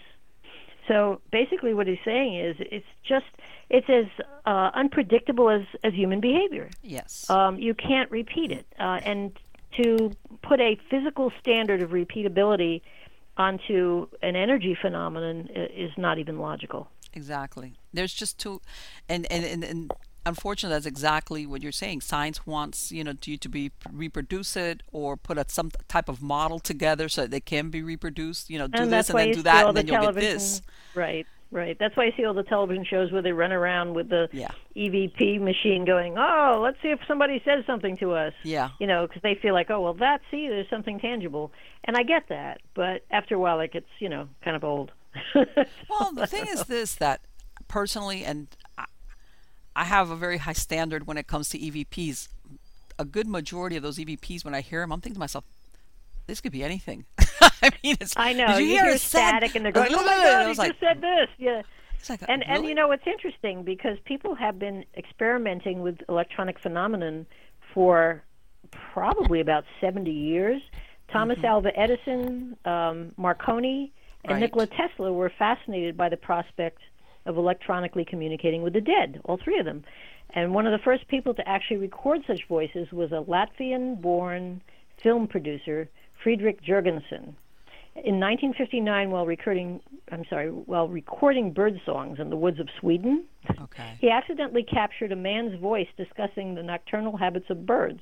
So 0.88 1.22
basically, 1.32 1.74
what 1.74 1.88
he's 1.88 1.98
saying 2.04 2.36
is 2.38 2.56
it's 2.60 2.86
just 3.08 3.26
it's 3.70 3.88
as 3.90 4.06
uh, 4.46 4.72
unpredictable 4.74 5.50
as 5.50 5.62
as 5.84 5.94
human 5.94 6.20
behavior. 6.20 6.70
Yes. 6.84 7.30
Um, 7.30 7.58
you 7.60 7.74
can't 7.74 8.10
repeat 8.12 8.52
it, 8.52 8.66
uh, 8.80 9.00
and 9.04 9.32
to 9.82 10.12
put 10.42 10.60
a 10.60 10.78
physical 10.90 11.32
standard 11.40 11.82
of 11.82 11.92
repeatability 11.92 12.82
onto 13.38 14.08
an 14.22 14.36
energy 14.36 14.78
phenomenon 14.80 15.48
is 15.56 15.92
not 15.98 16.20
even 16.20 16.40
logical. 16.40 16.90
Exactly. 17.14 17.74
There's 17.94 18.14
just 18.14 18.40
too, 18.40 18.62
and 19.08 19.32
and 19.32 19.46
and. 19.46 19.64
and 19.64 19.92
unfortunately 20.26 20.76
that's 20.76 20.86
exactly 20.86 21.46
what 21.46 21.62
you're 21.62 21.72
saying. 21.72 22.02
Science 22.02 22.46
wants 22.46 22.92
you 22.92 23.04
know 23.04 23.14
you 23.26 23.38
to 23.38 23.50
be 23.50 23.72
reproduce 23.92 24.56
it 24.56 24.84
or 24.92 25.18
put 25.18 25.38
a, 25.38 25.46
some 25.48 25.72
type 25.88 26.10
of 26.10 26.22
model 26.22 26.60
together 26.60 27.10
so 27.10 27.22
that 27.22 27.32
they 27.32 27.40
can 27.40 27.70
be 27.70 27.82
reproduced 27.82 28.50
you 28.50 28.58
know 28.58 28.68
do 28.68 28.84
and 28.84 28.94
this 28.94 29.10
and 29.10 29.20
then 29.20 29.32
do 29.32 29.42
that 29.42 29.68
and 29.68 29.78
then 29.78 29.88
you'll 29.88 30.02
get 30.02 30.16
this. 30.16 30.62
Right 30.96 31.26
right. 31.52 31.78
That's 31.78 31.96
why 31.96 32.06
you 32.06 32.12
see 32.16 32.26
all 32.26 32.34
the 32.34 32.44
television 32.44 32.86
shows 32.86 33.12
where 33.12 33.22
they 33.22 33.34
run 33.34 33.52
around 33.52 33.94
with 33.94 34.10
the 34.10 34.30
yeah. 34.32 34.52
evp 34.76 35.42
machine 35.42 35.86
going 35.86 36.18
oh 36.18 36.60
let's 36.64 36.78
see 36.82 36.90
if 36.90 37.00
somebody 37.08 37.42
says 37.46 37.66
something 37.66 37.98
to 37.98 38.14
us. 38.14 38.34
Yeah. 38.44 38.70
You 38.80 38.88
know 38.88 39.08
because 39.08 39.22
they 39.22 39.36
feel 39.36 39.54
like 39.54 39.70
oh 39.70 39.82
well 39.82 39.94
that's 39.94 40.24
see 40.32 40.48
there's 40.48 40.70
something 40.70 41.00
tangible. 41.00 41.52
And 41.84 41.98
i 41.98 42.04
get 42.04 42.30
that 42.30 42.62
but 42.74 43.04
after 43.12 43.36
a 43.36 43.40
while 43.40 43.60
it 43.60 43.74
gets 43.74 43.88
you 44.00 44.10
know 44.10 44.28
kind 44.44 44.56
of 44.56 44.64
old. 44.64 44.92
Well 45.90 46.14
the 46.14 46.28
thing 46.28 46.48
is 46.48 46.64
this 46.64 46.96
that 46.96 47.22
personally 47.68 48.24
and 48.24 48.48
I 49.76 49.86
have 49.86 50.10
a 50.10 50.16
very 50.16 50.38
high 50.38 50.54
standard 50.54 51.08
when 51.08 51.18
it 51.18 51.28
comes 51.28 51.50
to 51.50 51.60
EVPs. 51.60 52.28
A 53.00 53.06
good 53.06 53.28
majority 53.28 53.78
of 53.78 53.84
those 53.84 53.98
EVPs, 53.98 54.44
when 54.44 54.54
I 54.54 54.62
hear 54.62 54.82
them, 54.82 54.92
I'm 54.92 55.02
thinking 55.02 55.16
to 55.16 55.20
myself, 55.20 55.46
this 56.28 56.42
could 56.42 56.52
be 56.52 56.64
anything. 56.64 57.06
I 57.42 57.72
mean, 57.84 57.98
it's, 58.00 58.14
I 58.16 58.34
know. 58.34 58.58
you, 58.58 58.66
you 58.66 58.72
hear, 58.74 58.86
hear 58.86 58.98
static, 58.98 59.56
and 59.56 59.66
they're 59.66 59.72
going, 59.72 59.94
"Oh 59.94 60.04
my 60.04 60.04
God, 60.04 60.48
he 60.50 60.54
like, 60.56 60.72
just 60.72 60.80
said 60.80 61.02
this." 61.02 61.28
Yeah. 61.38 61.62
Like, 62.10 62.22
and 62.28 62.44
really? 62.48 62.56
and 62.60 62.66
you 62.66 62.76
know 62.76 62.92
it's 62.92 63.06
interesting 63.06 63.64
because 63.64 63.98
people 64.06 64.34
have 64.36 64.58
been 64.58 64.86
experimenting 64.98 65.82
with 65.82 66.00
electronic 66.10 66.58
phenomenon 66.60 67.28
for 67.74 68.24
probably 68.94 69.40
about 69.40 69.66
70 69.80 70.12
years. 70.12 70.62
Thomas 71.12 71.38
mm-hmm. 71.38 71.46
Alva 71.46 71.80
Edison, 71.80 72.58
um, 72.66 73.12
Marconi, 73.18 73.92
and 74.24 74.34
right. 74.34 74.40
Nikola 74.42 74.68
Tesla 74.68 75.12
were 75.12 75.32
fascinated 75.38 75.98
by 75.98 76.10
the 76.10 76.18
prospect 76.18 76.80
of 77.26 77.38
electronically 77.38 78.06
communicating 78.06 78.62
with 78.62 78.74
the 78.74 78.82
dead, 78.82 79.22
all 79.26 79.38
three 79.38 79.60
of 79.60 79.66
them. 79.66 79.84
And 80.34 80.54
one 80.54 80.66
of 80.66 80.72
the 80.72 80.84
first 80.84 81.08
people 81.08 81.34
to 81.34 81.48
actually 81.48 81.78
record 81.78 82.22
such 82.26 82.48
voices 82.48 82.92
was 82.92 83.12
a 83.12 83.24
Latvian 83.24 84.02
born 84.02 84.62
film 85.02 85.28
producer, 85.28 85.90
Friedrich 86.24 86.62
Jürgenson. 86.64 87.36
In 87.94 88.22
1959, 88.22 89.12
while 89.12 89.26
recording, 89.26 89.82
I'm 90.12 90.24
sorry, 90.30 90.50
while 90.50 90.88
recording 90.88 91.52
bird 91.52 91.80
songs 91.86 92.20
in 92.20 92.30
the 92.30 92.38
woods 92.38 92.60
of 92.60 92.70
Sweden, 92.80 93.26
okay. 93.64 93.98
he 94.00 94.10
accidentally 94.10 94.64
captured 94.64 95.12
a 95.12 95.16
man's 95.16 95.60
voice 95.60 95.90
discussing 95.98 96.56
the 96.56 96.64
nocturnal 96.64 97.18
habits 97.18 97.50
of 97.50 97.66
birds. 97.66 98.00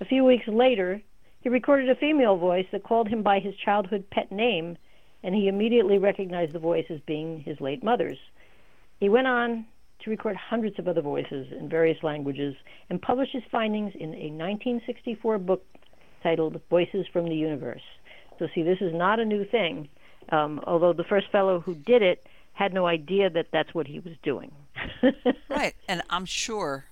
A 0.00 0.04
few 0.04 0.24
weeks 0.24 0.46
later, 0.46 1.02
he 1.40 1.48
recorded 1.48 1.90
a 1.90 1.96
female 1.96 2.36
voice 2.36 2.66
that 2.70 2.84
called 2.84 3.08
him 3.08 3.22
by 3.22 3.40
his 3.40 3.56
childhood 3.56 4.04
pet 4.10 4.30
name, 4.30 4.78
and 5.24 5.34
he 5.34 5.48
immediately 5.48 5.98
recognized 5.98 6.52
the 6.52 6.60
voice 6.60 6.86
as 6.88 7.00
being 7.00 7.40
his 7.40 7.60
late 7.60 7.82
mother's. 7.82 8.18
He 9.00 9.08
went 9.08 9.26
on 9.26 9.66
to 10.00 10.10
record 10.10 10.36
hundreds 10.36 10.78
of 10.78 10.88
other 10.88 11.00
voices 11.00 11.48
in 11.58 11.68
various 11.68 12.02
languages 12.02 12.54
and 12.90 13.00
published 13.00 13.32
his 13.32 13.42
findings 13.50 13.92
in 13.94 14.10
a 14.14 14.30
1964 14.30 15.38
book 15.38 15.64
titled 16.22 16.60
Voices 16.70 17.06
from 17.12 17.28
the 17.28 17.34
Universe. 17.34 17.82
So, 18.38 18.48
see, 18.54 18.62
this 18.62 18.78
is 18.80 18.92
not 18.94 19.20
a 19.20 19.24
new 19.24 19.44
thing, 19.44 19.88
um, 20.30 20.60
although 20.66 20.92
the 20.92 21.04
first 21.04 21.30
fellow 21.30 21.60
who 21.60 21.74
did 21.74 22.02
it 22.02 22.26
had 22.52 22.72
no 22.72 22.86
idea 22.86 23.30
that 23.30 23.48
that's 23.52 23.74
what 23.74 23.86
he 23.86 24.00
was 24.00 24.14
doing. 24.22 24.50
right, 25.50 25.74
and 25.88 26.02
I'm 26.10 26.24
sure, 26.24 26.86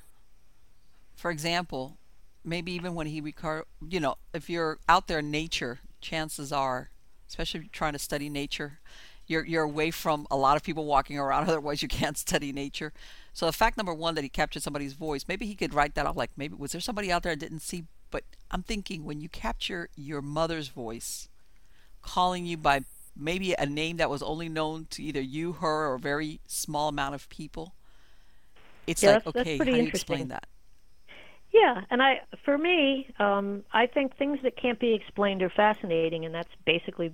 for 1.14 1.30
example, 1.30 1.96
maybe 2.44 2.72
even 2.72 2.94
when 2.94 3.06
he 3.06 3.20
record, 3.20 3.64
you 3.88 4.00
know, 4.00 4.16
if 4.32 4.50
you're 4.50 4.78
out 4.88 5.08
there 5.08 5.20
in 5.20 5.30
nature, 5.30 5.80
chances 6.00 6.52
are, 6.52 6.90
especially 7.28 7.58
if 7.58 7.64
you're 7.64 7.72
trying 7.72 7.94
to 7.94 7.98
study 7.98 8.28
nature, 8.28 8.78
you're 9.26 9.44
you're 9.44 9.64
away 9.64 9.90
from 9.90 10.26
a 10.30 10.36
lot 10.36 10.56
of 10.56 10.62
people 10.62 10.84
walking 10.84 11.18
around. 11.18 11.44
Otherwise, 11.48 11.82
you 11.82 11.88
can't 11.88 12.18
study 12.18 12.52
nature. 12.52 12.92
So 13.32 13.46
the 13.46 13.52
fact 13.52 13.76
number 13.76 13.94
one 13.94 14.14
that 14.14 14.22
he 14.22 14.28
captured 14.28 14.62
somebody's 14.62 14.92
voice, 14.92 15.24
maybe 15.26 15.46
he 15.46 15.54
could 15.54 15.74
write 15.74 15.94
that 15.94 16.06
off. 16.06 16.16
Like 16.16 16.30
maybe 16.36 16.54
was 16.54 16.72
there 16.72 16.80
somebody 16.80 17.10
out 17.10 17.22
there 17.22 17.32
I 17.32 17.36
didn't 17.36 17.60
see? 17.60 17.84
But 18.10 18.24
I'm 18.50 18.62
thinking 18.62 19.04
when 19.04 19.20
you 19.20 19.28
capture 19.28 19.88
your 19.96 20.22
mother's 20.22 20.68
voice, 20.68 21.28
calling 22.02 22.46
you 22.46 22.56
by 22.56 22.82
maybe 23.16 23.54
a 23.54 23.66
name 23.66 23.96
that 23.96 24.10
was 24.10 24.22
only 24.22 24.48
known 24.48 24.86
to 24.90 25.02
either 25.02 25.20
you, 25.20 25.54
her, 25.54 25.88
or 25.88 25.94
a 25.94 25.98
very 25.98 26.40
small 26.46 26.88
amount 26.88 27.14
of 27.14 27.28
people. 27.28 27.74
It's 28.86 29.02
yeah, 29.02 29.14
like 29.14 29.24
that's, 29.24 29.36
okay, 29.36 29.58
that's 29.58 29.70
how 29.70 29.76
do 29.76 29.82
you 29.82 29.88
explain 29.88 30.28
that? 30.28 30.46
Yeah, 31.52 31.82
and 31.88 32.02
I, 32.02 32.22
for 32.44 32.58
me, 32.58 33.08
um, 33.20 33.62
I 33.72 33.86
think 33.86 34.16
things 34.16 34.40
that 34.42 34.56
can't 34.56 34.78
be 34.80 34.92
explained 34.92 35.40
are 35.42 35.50
fascinating, 35.50 36.24
and 36.24 36.34
that's 36.34 36.50
basically 36.66 37.12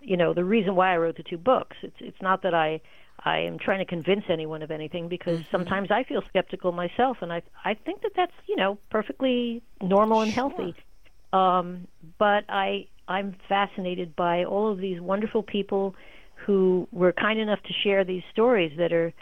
you 0.00 0.16
know 0.16 0.34
the 0.34 0.44
reason 0.44 0.74
why 0.74 0.92
I 0.92 0.96
wrote 0.96 1.16
the 1.16 1.22
two 1.22 1.38
books. 1.38 1.76
It's 1.82 1.96
it's 2.00 2.20
not 2.22 2.42
that 2.42 2.54
I 2.54 2.80
I 3.24 3.38
am 3.40 3.58
trying 3.58 3.80
to 3.80 3.84
convince 3.84 4.24
anyone 4.28 4.62
of 4.62 4.70
anything 4.70 5.08
because 5.08 5.40
mm-hmm. 5.40 5.56
sometimes 5.56 5.90
I 5.90 6.04
feel 6.04 6.22
skeptical 6.28 6.72
myself, 6.72 7.18
and 7.20 7.32
I 7.32 7.42
I 7.64 7.74
think 7.74 8.02
that 8.02 8.12
that's 8.16 8.32
you 8.46 8.56
know 8.56 8.78
perfectly 8.90 9.62
normal 9.80 10.20
and 10.20 10.32
sure. 10.32 10.50
healthy. 10.50 10.74
Um, 11.32 11.86
but 12.18 12.44
I 12.48 12.86
I'm 13.08 13.36
fascinated 13.48 14.16
by 14.16 14.44
all 14.44 14.70
of 14.72 14.78
these 14.78 15.00
wonderful 15.00 15.42
people 15.42 15.94
who 16.46 16.88
were 16.92 17.12
kind 17.12 17.38
enough 17.38 17.62
to 17.64 17.72
share 17.84 18.04
these 18.04 18.22
stories 18.32 18.72
that 18.78 18.92
are 18.92 19.12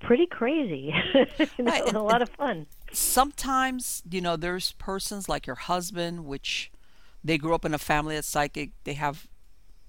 pretty 0.00 0.26
crazy, 0.26 0.94
you 1.14 1.64
know, 1.64 1.70
right. 1.72 1.86
and, 1.86 1.96
a 1.96 2.02
lot 2.02 2.22
of 2.22 2.28
fun. 2.30 2.66
Sometimes 2.92 4.02
you 4.08 4.20
know 4.20 4.36
there's 4.36 4.72
persons 4.72 5.28
like 5.28 5.46
your 5.46 5.56
husband, 5.56 6.24
which 6.26 6.70
they 7.24 7.38
grew 7.38 7.54
up 7.54 7.64
in 7.64 7.74
a 7.74 7.78
family 7.78 8.14
that's 8.14 8.28
psychic. 8.28 8.70
They 8.84 8.94
have 8.94 9.26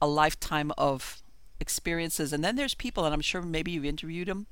a 0.01 0.07
lifetime 0.07 0.71
of 0.77 1.21
experiences. 1.59 2.33
And 2.33 2.43
then 2.43 2.55
there's 2.55 2.73
people, 2.75 3.05
and 3.05 3.13
I'm 3.13 3.21
sure 3.21 3.41
maybe 3.41 3.71
you've 3.71 3.85
interviewed 3.85 4.27
them, 4.27 4.47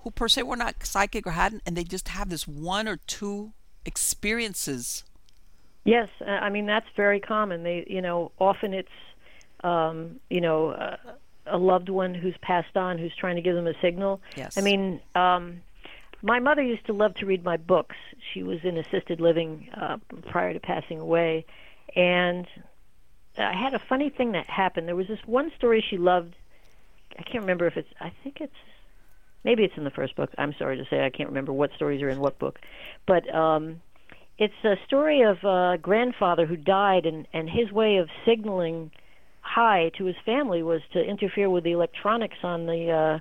who 0.00 0.10
per 0.10 0.28
se 0.28 0.42
were 0.42 0.56
not 0.56 0.84
psychic 0.84 1.26
or 1.26 1.32
hadn't, 1.32 1.62
and 1.66 1.76
they 1.76 1.84
just 1.84 2.08
have 2.08 2.28
this 2.28 2.46
one 2.46 2.86
or 2.86 2.96
two 3.06 3.52
experiences. 3.84 5.04
Yes, 5.84 6.08
I 6.26 6.48
mean 6.48 6.66
that's 6.66 6.86
very 6.96 7.20
common. 7.20 7.62
They, 7.62 7.84
you 7.86 8.00
know, 8.00 8.32
often 8.38 8.72
it's, 8.72 8.88
um, 9.62 10.20
you 10.30 10.40
know, 10.40 10.70
uh, 10.70 10.96
a 11.46 11.58
loved 11.58 11.90
one 11.90 12.14
who's 12.14 12.34
passed 12.40 12.76
on 12.76 12.98
who's 12.98 13.14
trying 13.18 13.36
to 13.36 13.42
give 13.42 13.54
them 13.54 13.66
a 13.66 13.74
signal. 13.82 14.20
Yes. 14.34 14.56
I 14.56 14.62
mean, 14.62 15.00
um, 15.14 15.60
my 16.22 16.38
mother 16.40 16.62
used 16.62 16.86
to 16.86 16.94
love 16.94 17.14
to 17.16 17.26
read 17.26 17.44
my 17.44 17.58
books. 17.58 17.96
She 18.32 18.42
was 18.42 18.58
in 18.64 18.78
assisted 18.78 19.20
living 19.20 19.68
uh, 19.78 19.98
prior 20.30 20.54
to 20.54 20.60
passing 20.60 21.00
away, 21.00 21.44
and 21.94 22.46
I 23.36 23.52
had 23.52 23.74
a 23.74 23.78
funny 23.78 24.10
thing 24.10 24.32
that 24.32 24.48
happened. 24.48 24.86
There 24.86 24.96
was 24.96 25.08
this 25.08 25.18
one 25.26 25.50
story 25.56 25.84
she 25.88 25.98
loved. 25.98 26.34
I 27.18 27.22
can't 27.22 27.42
remember 27.42 27.66
if 27.66 27.76
it's. 27.76 27.88
I 28.00 28.12
think 28.22 28.40
it's. 28.40 28.52
Maybe 29.44 29.62
it's 29.62 29.76
in 29.76 29.84
the 29.84 29.90
first 29.90 30.16
book. 30.16 30.30
I'm 30.38 30.54
sorry 30.58 30.78
to 30.78 30.84
say 30.88 31.04
I 31.04 31.10
can't 31.10 31.28
remember 31.28 31.52
what 31.52 31.70
stories 31.76 32.00
are 32.02 32.08
in 32.08 32.18
what 32.18 32.38
book, 32.38 32.60
but 33.06 33.32
um, 33.34 33.82
it's 34.38 34.54
a 34.64 34.76
story 34.86 35.22
of 35.22 35.44
a 35.44 35.78
grandfather 35.80 36.46
who 36.46 36.56
died, 36.56 37.06
and 37.06 37.26
and 37.32 37.48
his 37.48 37.70
way 37.70 37.96
of 37.98 38.08
signaling 38.24 38.90
hi 39.40 39.90
to 39.98 40.04
his 40.04 40.16
family 40.24 40.62
was 40.62 40.80
to 40.92 41.02
interfere 41.02 41.50
with 41.50 41.64
the 41.64 41.72
electronics 41.72 42.38
on 42.42 42.66
the 42.66 42.90
uh, 42.90 43.18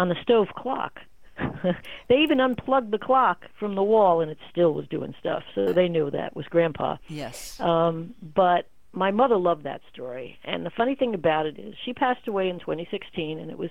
on 0.00 0.08
the 0.08 0.16
stove 0.22 0.48
clock. 0.56 1.00
they 2.08 2.16
even 2.16 2.40
unplugged 2.40 2.90
the 2.90 2.98
clock 2.98 3.46
from 3.58 3.74
the 3.74 3.82
wall, 3.82 4.20
and 4.20 4.30
it 4.30 4.38
still 4.50 4.72
was 4.72 4.86
doing 4.88 5.14
stuff. 5.20 5.42
So 5.54 5.72
they 5.72 5.88
knew 5.88 6.10
that 6.10 6.34
was 6.34 6.46
Grandpa. 6.46 6.96
Yes. 7.08 7.60
Um, 7.60 8.14
but 8.22 8.68
my 8.96 9.10
mother 9.10 9.36
loved 9.36 9.64
that 9.64 9.82
story, 9.92 10.38
and 10.42 10.64
the 10.64 10.70
funny 10.70 10.94
thing 10.94 11.14
about 11.14 11.44
it 11.46 11.58
is 11.58 11.74
she 11.84 11.92
passed 11.92 12.26
away 12.26 12.48
in 12.48 12.58
2016, 12.58 13.38
and 13.38 13.50
it 13.50 13.58
was, 13.58 13.68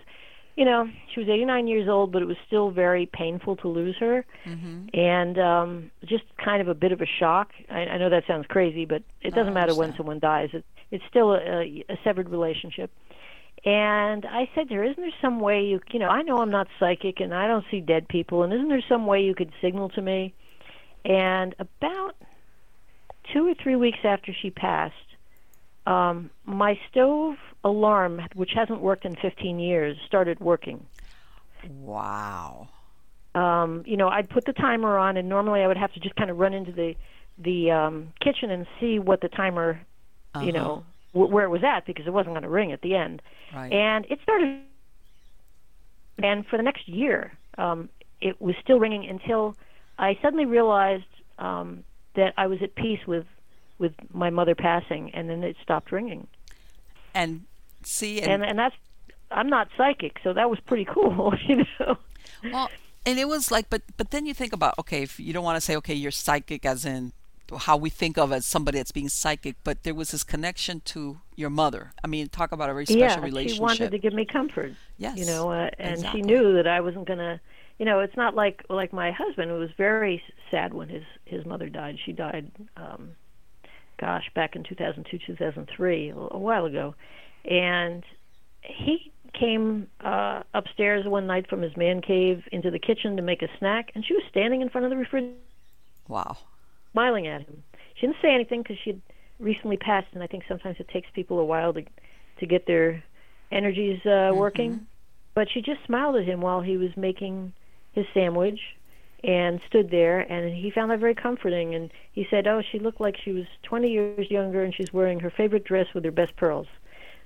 you 0.55 0.63
know, 0.63 0.88
she 1.13 1.19
was 1.19 1.27
89 1.27 1.67
years 1.67 1.89
old, 1.89 2.11
but 2.11 2.21
it 2.21 2.25
was 2.25 2.38
still 2.45 2.69
very 2.69 3.07
painful 3.07 3.55
to 3.57 3.67
lose 3.67 3.95
her, 3.99 4.23
mm-hmm. 4.45 4.88
and 4.93 5.39
um, 5.39 5.91
just 6.05 6.23
kind 6.38 6.61
of 6.61 6.67
a 6.67 6.75
bit 6.75 6.91
of 6.91 7.01
a 7.01 7.07
shock. 7.19 7.49
I, 7.71 7.79
I 7.79 7.97
know 7.97 8.11
that 8.11 8.27
sounds 8.27 8.45
crazy, 8.47 8.85
but 8.85 9.01
it 9.21 9.33
doesn't 9.33 9.53
matter 9.53 9.73
when 9.73 9.95
someone 9.97 10.19
dies. 10.19 10.49
It, 10.53 10.63
it's 10.91 11.03
still 11.09 11.33
a, 11.33 11.83
a 11.89 11.97
severed 12.03 12.29
relationship. 12.29 12.91
And 13.65 14.27
I 14.27 14.47
said 14.53 14.69
to 14.69 14.75
her, 14.75 14.83
"Isn't 14.83 15.01
there 15.01 15.11
some 15.23 15.39
way 15.39 15.63
you, 15.63 15.81
you 15.91 15.97
know, 15.97 16.07
I 16.07 16.21
know 16.21 16.38
I'm 16.38 16.51
not 16.51 16.67
psychic 16.79 17.19
and 17.19 17.33
I 17.33 17.47
don't 17.47 17.65
see 17.71 17.81
dead 17.81 18.07
people, 18.07 18.43
and 18.43 18.53
isn't 18.53 18.69
there 18.69 18.83
some 18.88 19.07
way 19.07 19.23
you 19.23 19.33
could 19.33 19.51
signal 19.59 19.89
to 19.89 20.01
me?" 20.03 20.35
And 21.03 21.55
about 21.57 22.15
two 23.33 23.47
or 23.47 23.53
three 23.55 23.75
weeks 23.75 23.99
after 24.03 24.31
she 24.33 24.51
passed, 24.51 24.95
um, 25.86 26.30
my 26.45 26.80
stove 26.89 27.36
alarm, 27.63 28.21
which 28.36 28.52
hasn't 28.56 28.82
worked 28.82 29.06
in 29.06 29.15
15 29.15 29.60
years, 29.60 29.98
started 30.06 30.39
working. 30.39 30.86
Wow. 31.63 32.69
Um, 33.34 33.84
you 33.86 33.98
know, 33.98 34.08
I'd 34.08 34.30
put 34.30 34.45
the 34.45 34.54
timer 34.54 34.98
on, 34.98 35.17
and 35.17 35.28
normally 35.28 35.62
I 35.62 35.67
would 35.67 35.78
have 35.78 35.93
to 35.93 36.00
just 36.00 36.15
kind 36.15 36.30
of 36.30 36.38
run 36.38 36.54
into 36.54 36.71
the 36.71 36.95
the 37.38 37.69
um, 37.71 38.13
kitchen 38.21 38.50
and 38.50 38.65
see 38.80 38.98
what 38.98 39.19
the 39.19 39.28
timer, 39.28 39.82
Uh-huh. 40.34 40.45
you 40.45 40.54
know, 40.54 40.86
w- 41.13 41.30
where 41.34 41.43
it 41.43 41.50
was 41.50 41.65
at 41.65 41.86
because 41.86 42.08
it 42.08 42.13
wasn't 42.13 42.34
going 42.34 42.43
to 42.43 42.50
ring 42.50 42.71
at 42.71 42.82
the 42.82 42.95
end. 42.95 43.21
Right. 43.54 43.74
And 43.74 44.06
it 44.10 44.19
started, 44.24 44.62
and 46.17 46.45
for 46.48 46.56
the 46.56 46.63
next 46.63 46.88
year, 46.88 47.34
um, 47.58 47.89
it 48.21 48.39
was 48.39 48.56
still 48.63 48.80
ringing 48.80 49.06
until 49.10 49.58
I 50.00 50.17
suddenly 50.21 50.45
realized 50.45 51.04
um, 51.38 51.84
that 52.15 52.34
I 52.38 52.48
was 52.48 52.60
at 52.62 52.74
peace 52.76 53.06
with 53.06 53.26
with 53.77 53.93
my 54.13 54.29
mother 54.29 54.55
passing, 54.55 55.11
and 55.13 55.29
then 55.29 55.43
it 55.43 55.55
stopped 55.61 55.91
ringing. 55.91 56.27
and 57.13 57.45
see, 57.83 58.21
and, 58.21 58.31
And 58.31 58.45
and 58.45 58.59
that's 58.59 58.75
I'm 59.31 59.49
not 59.49 59.69
psychic, 59.77 60.17
so 60.23 60.33
that 60.33 60.49
was 60.49 60.59
pretty 60.61 60.85
cool, 60.89 61.33
you 61.47 61.65
know. 61.79 61.97
well, 62.51 62.69
and 63.05 63.19
it 63.19 63.27
was 63.27 63.51
like, 63.51 63.69
but 63.69 63.81
but 63.97 64.11
then 64.11 64.25
you 64.25 64.33
think 64.33 64.53
about, 64.53 64.77
okay, 64.79 65.03
if 65.03 65.19
you 65.19 65.33
don't 65.33 65.43
want 65.43 65.57
to 65.57 65.61
say, 65.61 65.75
okay, 65.77 65.93
you're 65.93 66.11
psychic, 66.11 66.65
as 66.65 66.85
in 66.85 67.11
how 67.59 67.77
we 67.77 67.89
think 67.89 68.17
of 68.17 68.31
as 68.31 68.45
somebody 68.45 68.79
that's 68.79 68.91
being 68.91 69.09
psychic, 69.09 69.55
but 69.63 69.83
there 69.83 69.93
was 69.93 70.11
this 70.11 70.23
connection 70.23 70.81
to 70.85 71.19
your 71.35 71.49
mother. 71.49 71.93
I 72.03 72.07
mean, 72.07 72.27
talk 72.29 72.51
about 72.51 72.69
a 72.69 72.73
very 72.73 72.85
special 72.85 72.99
yeah, 72.99 73.19
relationship. 73.21 73.57
she 73.57 73.61
wanted 73.61 73.91
to 73.91 73.99
give 73.99 74.13
me 74.13 74.25
comfort. 74.25 74.73
Yes, 74.97 75.17
you 75.17 75.25
know, 75.25 75.51
uh, 75.51 75.69
and 75.77 75.95
exactly. 75.95 76.21
she 76.21 76.25
knew 76.25 76.53
that 76.55 76.67
I 76.67 76.81
wasn't 76.81 77.07
gonna. 77.07 77.39
You 77.77 77.85
know, 77.85 77.99
it's 77.99 78.15
not 78.15 78.35
like 78.35 78.63
like 78.69 78.93
my 78.93 79.11
husband 79.11 79.51
who 79.51 79.57
was 79.57 79.69
very 79.77 80.23
sad 80.49 80.73
when 80.73 80.89
his 80.89 81.03
his 81.25 81.45
mother 81.45 81.69
died. 81.69 81.97
She 82.03 82.13
died, 82.13 82.51
um, 82.77 83.11
gosh, 83.99 84.29
back 84.36 84.55
in 84.55 84.63
2002, 84.63 85.19
2003, 85.25 86.10
a, 86.10 86.38
while 86.38 86.65
ago, 86.65 86.95
and 87.49 88.03
he 88.62 89.12
came 89.39 89.88
uh 90.03 90.41
upstairs 90.53 91.05
one 91.05 91.27
night 91.27 91.45
from 91.49 91.62
his 91.62 91.75
man 91.75 92.01
cave 92.01 92.41
into 92.53 92.71
the 92.71 92.79
kitchen 92.79 93.15
to 93.17 93.21
make 93.21 93.41
a 93.41 93.47
snack, 93.60 93.91
and 93.95 94.05
she 94.05 94.13
was 94.13 94.23
standing 94.29 94.62
in 94.62 94.69
front 94.69 94.86
of 94.86 94.91
the 94.91 94.97
refrigerator 94.97 95.36
Wow. 96.08 96.38
smiling 96.91 97.27
at 97.27 97.41
him. 97.41 97.63
She 97.95 98.08
didn't 98.08 98.21
say 98.21 98.34
anything 98.34 98.62
because 98.62 98.77
she 98.84 98.91
had 98.91 99.01
recently 99.39 99.77
passed, 99.77 100.08
and 100.13 100.21
I 100.23 100.27
think 100.27 100.43
sometimes 100.47 100.77
it 100.79 100.88
takes 100.89 101.10
people 101.13 101.39
a 101.39 101.45
while 101.45 101.73
to 101.73 101.84
to 102.39 102.45
get 102.45 102.67
their 102.67 103.03
energies 103.51 103.99
uh, 104.05 104.31
working. 104.34 104.86
But 105.36 105.49
she 105.51 105.62
just 105.62 105.79
smiled 105.86 106.15
at 106.15 106.25
him 106.25 106.41
while 106.41 106.62
he 106.62 106.77
was 106.77 106.91
making 106.95 107.53
his 107.91 108.05
sandwich, 108.13 108.60
and 109.23 109.60
stood 109.67 109.89
there, 109.89 110.19
and 110.19 110.54
he 110.54 110.69
found 110.69 110.91
that 110.91 110.99
very 110.99 111.15
comforting. 111.15 111.73
And 111.73 111.91
he 112.12 112.28
said, 112.30 112.47
"Oh, 112.47 112.62
she 112.62 112.80
looked 112.80 113.01
like 113.01 113.17
she 113.17 113.32
was 113.32 113.45
20 113.63 113.89
years 113.89 114.30
younger, 114.30 114.63
and 114.63 114.73
she's 114.73 114.93
wearing 114.93 115.19
her 115.21 115.30
favorite 115.30 115.63
dress 115.63 115.88
with 115.93 116.04
her 116.06 116.12
best 116.12 116.36
pearls." 116.36 116.67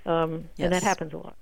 Um, 0.06 0.48
And 0.58 0.72
that 0.72 0.82
happens 0.82 1.12
a 1.12 1.18
lot, 1.18 1.36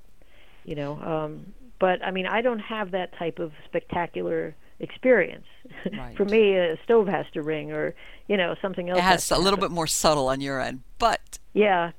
you 0.65 0.75
know. 0.75 1.01
Um, 1.01 1.53
but 1.79 2.05
I 2.05 2.11
mean, 2.11 2.27
I 2.27 2.41
don't 2.43 2.59
have 2.59 2.91
that 2.91 3.17
type 3.17 3.39
of 3.39 3.53
spectacular 3.65 4.55
experience. 4.81 5.47
Right. 5.93 6.17
For 6.17 6.25
me, 6.25 6.57
a 6.57 6.77
stove 6.85 7.09
has 7.09 7.27
to 7.35 7.43
ring, 7.43 7.73
or 7.73 7.95
you 8.27 8.37
know, 8.37 8.55
something 8.61 8.89
else. 8.91 8.99
It 8.99 9.03
has 9.05 9.29
to 9.29 9.37
a 9.37 9.39
little 9.39 9.59
bit 9.59 9.71
more 9.71 9.87
subtle 9.87 10.29
on 10.29 10.41
your 10.41 10.61
end, 10.61 10.83
but 10.99 11.39
Yeah, 11.55 11.93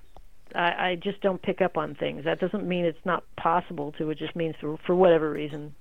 I, 0.56 0.90
I 0.90 0.96
just 0.96 1.22
don't 1.22 1.42
pick 1.42 1.62
up 1.62 1.78
on 1.78 1.96
things. 1.96 2.26
That 2.26 2.40
doesn't 2.40 2.68
mean 2.68 2.86
it's 2.86 3.06
not 3.06 3.24
possible 3.36 3.92
to. 3.94 4.10
It 4.10 4.18
just 4.18 4.36
means 4.36 4.56
for 4.60 4.78
for 4.86 4.96
whatever 4.96 5.30
reason. 5.32 5.76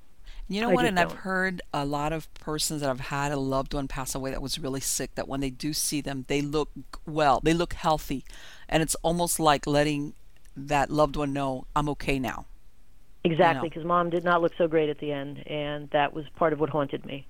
You 0.49 0.63
know 0.63 0.71
I 0.71 0.75
what? 0.75 0.87
And 0.87 0.99
I've 0.99 1.13
heard 1.13 1.61
a 1.75 1.85
lot 1.85 2.13
of 2.13 2.33
persons 2.35 2.81
that 2.81 2.89
have 2.89 3.01
had 3.01 3.33
a 3.33 3.37
loved 3.37 3.75
one 3.75 3.87
pass 3.87 4.15
away 4.15 4.31
that 4.31 4.41
was 4.41 4.59
really 4.59 4.81
sick 4.81 5.15
that 5.15 5.29
when 5.29 5.41
they 5.41 5.51
do 5.51 5.75
see 5.75 6.01
them, 6.01 6.25
they 6.29 6.41
look 6.41 6.71
well, 7.07 7.41
they 7.43 7.53
look 7.53 7.75
healthy. 7.75 8.25
And 8.69 8.83
it's 8.83 8.95
almost 8.97 9.39
like 9.39 9.67
letting 9.67 10.15
that 10.57 10.91
loved 10.91 11.17
one 11.17 11.33
know, 11.33 11.67
I'm 11.77 11.89
okay 11.91 12.19
now. 12.19 12.47
Exactly, 13.25 13.69
because 13.69 13.85
mom 13.85 14.11
did 14.11 14.25
not 14.25 14.41
look 14.41 14.53
so 14.57 14.69
great 14.69 14.89
at 14.89 14.99
the 14.99 15.13
end, 15.13 15.47
and 15.47 15.91
that 15.91 16.15
was 16.15 16.25
part 16.37 16.53
of 16.53 16.61
what 16.61 16.71
haunted 16.71 17.05
me. 17.05 17.27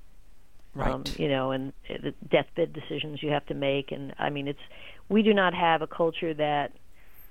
Right. 0.74 0.92
Um, 0.92 1.04
you 1.16 1.28
know, 1.28 1.50
and 1.50 1.72
uh, 1.90 1.94
the 2.02 2.14
deathbed 2.30 2.72
decisions 2.72 3.22
you 3.22 3.30
have 3.30 3.44
to 3.46 3.54
make, 3.54 3.90
and 3.90 4.14
I 4.18 4.30
mean, 4.30 4.46
it's 4.46 4.60
we 5.08 5.22
do 5.22 5.34
not 5.34 5.54
have 5.54 5.82
a 5.82 5.86
culture 5.88 6.34
that 6.34 6.72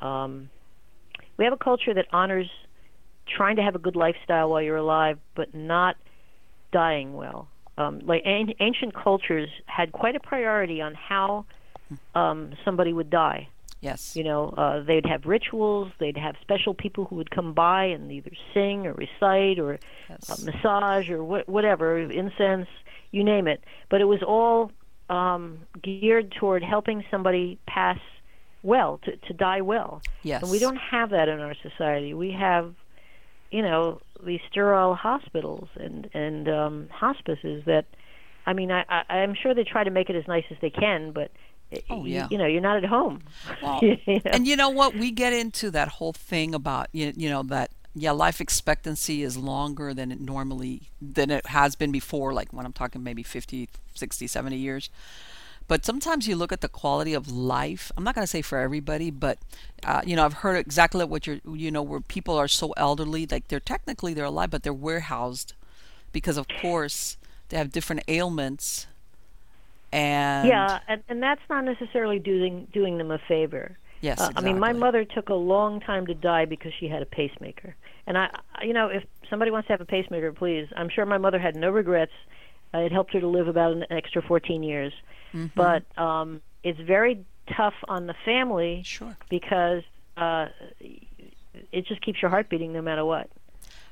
um, 0.02 0.50
we 1.38 1.46
have 1.46 1.54
a 1.54 1.58
culture 1.58 1.94
that 1.94 2.08
honors 2.12 2.50
trying 3.36 3.56
to 3.58 3.62
have 3.62 3.76
a 3.76 3.80
good 3.80 3.96
lifestyle 3.96 4.50
while 4.50 4.62
you're 4.62 4.78
alive, 4.78 5.20
but 5.36 5.54
not 5.54 5.96
dying 6.72 7.14
well. 7.14 7.48
Um, 7.78 8.00
like 8.06 8.24
an- 8.26 8.54
ancient 8.60 8.94
cultures 8.96 9.50
had 9.66 9.92
quite 9.92 10.16
a 10.16 10.20
priority 10.20 10.82
on 10.82 10.96
how 10.96 11.46
um, 12.16 12.54
somebody 12.66 12.92
would 12.92 13.10
die. 13.10 13.48
yes. 13.82 14.16
You 14.16 14.24
know, 14.24 14.50
uh, 14.58 14.82
they'd 14.84 15.06
have 15.06 15.26
rituals. 15.26 15.92
They'd 16.00 16.18
have 16.18 16.36
special 16.42 16.74
people 16.74 17.06
who 17.06 17.16
would 17.18 17.30
come 17.32 17.54
by 17.54 17.86
and 17.86 18.12
either 18.12 18.32
sing 18.54 18.88
or 18.88 18.94
recite 18.94 19.60
or 19.60 19.80
yes. 20.10 20.30
uh, 20.30 20.52
massage 20.52 21.10
or 21.10 21.22
wh- 21.24 21.48
whatever, 21.48 22.00
incense, 22.00 22.68
you 23.12 23.24
name 23.24 23.48
it. 23.48 23.64
But 23.90 24.02
it 24.02 24.06
was 24.06 24.24
all 24.24 24.72
um, 25.10 25.60
geared 25.82 26.32
toward 26.32 26.64
helping 26.64 27.04
somebody 27.12 27.60
pass 27.68 28.00
well, 28.64 29.00
to, 29.06 29.16
to 29.16 29.34
die 29.34 29.62
well. 29.62 30.02
yes. 30.24 30.42
And 30.42 30.52
we 30.52 30.60
don't 30.60 30.76
have 30.78 31.12
that 31.12 31.30
in 31.30 31.40
our 31.40 31.56
society. 31.62 32.14
We 32.14 32.32
have, 32.32 32.74
you 33.52 33.62
know, 33.62 34.02
these 34.26 34.40
sterile 34.50 34.96
hospitals 34.96 35.70
and 35.76 36.10
and 36.14 36.50
um, 36.50 36.90
hospices 36.92 37.64
that, 37.66 37.86
I 38.46 38.54
mean, 38.54 38.72
I, 38.72 38.84
I 38.90 39.18
I'm 39.20 39.36
sure 39.36 39.54
they 39.54 39.64
try 39.64 39.84
to 39.84 39.92
make 39.92 40.10
it 40.10 40.16
as 40.16 40.28
nice 40.28 40.46
as 40.52 40.58
they 40.62 40.70
can, 40.70 41.12
but. 41.12 41.32
Oh, 41.90 42.06
yeah. 42.06 42.30
You 42.32 42.38
know, 42.38 42.46
you're 42.46 42.62
not 42.62 42.78
at 42.78 42.86
home. 42.86 43.24
Well, 43.62 43.82
You 43.84 43.98
know? 44.08 44.22
and 44.24 44.48
you 44.48 44.56
know 44.56 44.70
what? 44.70 44.96
We 44.96 45.12
get 45.12 45.34
into 45.34 45.70
that 45.72 45.90
whole 45.90 46.14
thing 46.14 46.56
about 46.56 46.88
you, 46.94 47.12
you 47.14 47.30
know 47.30 47.44
that 47.44 47.72
yeah, 48.00 48.12
life 48.12 48.40
expectancy 48.40 49.24
is 49.24 49.38
longer 49.38 49.94
than 49.94 50.12
it 50.12 50.22
normally 50.22 50.84
than 51.02 51.32
it 51.32 51.48
has 51.48 51.76
been 51.76 51.92
before 51.92 52.32
like 52.32 52.54
when 52.54 52.66
I'm 52.66 52.74
talking 52.74 53.04
maybe 53.04 53.24
50, 53.24 53.70
60, 53.96 54.28
70 54.28 54.56
years. 54.56 54.90
But 55.68 55.84
sometimes 55.86 56.28
you 56.28 56.36
look 56.38 56.52
at 56.54 56.62
the 56.62 56.70
quality 56.70 57.14
of 57.14 57.30
life. 57.30 57.92
I'm 57.98 58.04
not 58.06 58.16
going 58.16 58.24
to 58.24 58.28
say 58.30 58.42
for 58.42 58.58
everybody, 58.58 59.12
but 59.12 59.38
uh, 59.84 60.02
you 60.06 60.16
know, 60.16 60.24
I've 60.24 60.36
heard 60.36 60.58
exactly 60.58 61.04
what 61.06 61.28
you're 61.28 61.40
you 61.54 61.72
know 61.72 61.82
where 61.84 62.00
people 62.00 62.36
are 62.38 62.48
so 62.48 62.72
elderly 62.78 63.28
like 63.30 63.48
they're 63.50 63.60
technically 63.60 64.14
they're 64.14 64.26
alive 64.26 64.50
but 64.52 64.64
they're 64.64 64.74
warehoused 64.74 65.54
because 66.14 66.38
of 66.38 66.48
course 66.62 67.18
they 67.50 67.58
have 67.58 67.72
different 67.72 68.04
ailments 68.08 68.88
and 69.92 70.48
Yeah, 70.48 70.80
and, 70.88 71.04
and 71.10 71.22
that's 71.24 71.42
not 71.50 71.64
necessarily 71.66 72.20
doing 72.20 72.68
doing 72.74 72.98
them 72.98 73.12
a 73.12 73.20
favor. 73.28 73.78
yes, 74.02 74.20
Uh, 74.20 74.32
I 74.36 74.42
mean, 74.42 74.60
my 74.60 74.74
mother 74.74 75.06
took 75.06 75.30
a 75.30 75.34
long 75.34 75.80
time 75.80 76.08
to 76.08 76.14
die 76.14 76.46
because 76.46 76.74
she 76.80 76.88
had 76.88 77.02
a 77.02 77.06
pacemaker. 77.06 77.76
And 78.06 78.18
I, 78.18 78.30
I- 78.56 78.64
you 78.66 78.74
know, 78.74 78.88
if 78.88 79.04
somebody 79.30 79.52
wants 79.52 79.68
to 79.68 79.74
have 79.74 79.82
a 79.82 79.86
pacemaker, 79.86 80.32
please. 80.34 80.68
I'm 80.76 80.90
sure 80.90 81.06
my 81.06 81.18
mother 81.18 81.40
had 81.40 81.56
no 81.56 81.70
regrets. 81.70 82.12
Uh, 82.74 82.80
it 82.80 82.92
helped 82.92 83.14
her 83.14 83.20
to 83.22 83.28
live 83.28 83.48
about 83.48 83.72
an 83.74 83.86
extra 83.90 84.22
14 84.22 84.62
years. 84.64 84.94
Mm-hmm. 85.34 85.48
But 85.56 85.84
um, 85.98 86.42
it's 86.64 86.80
very 86.80 87.26
tough 87.56 87.76
on 87.88 88.08
the 88.08 88.16
family 88.26 88.82
Sure. 88.86 89.16
because 89.30 89.84
uh, 90.18 90.48
it 91.72 91.86
just 91.88 92.02
keeps 92.02 92.22
your 92.22 92.30
heart 92.30 92.50
beating 92.50 92.74
no 92.74 92.82
matter 92.82 93.06
what. 93.06 93.30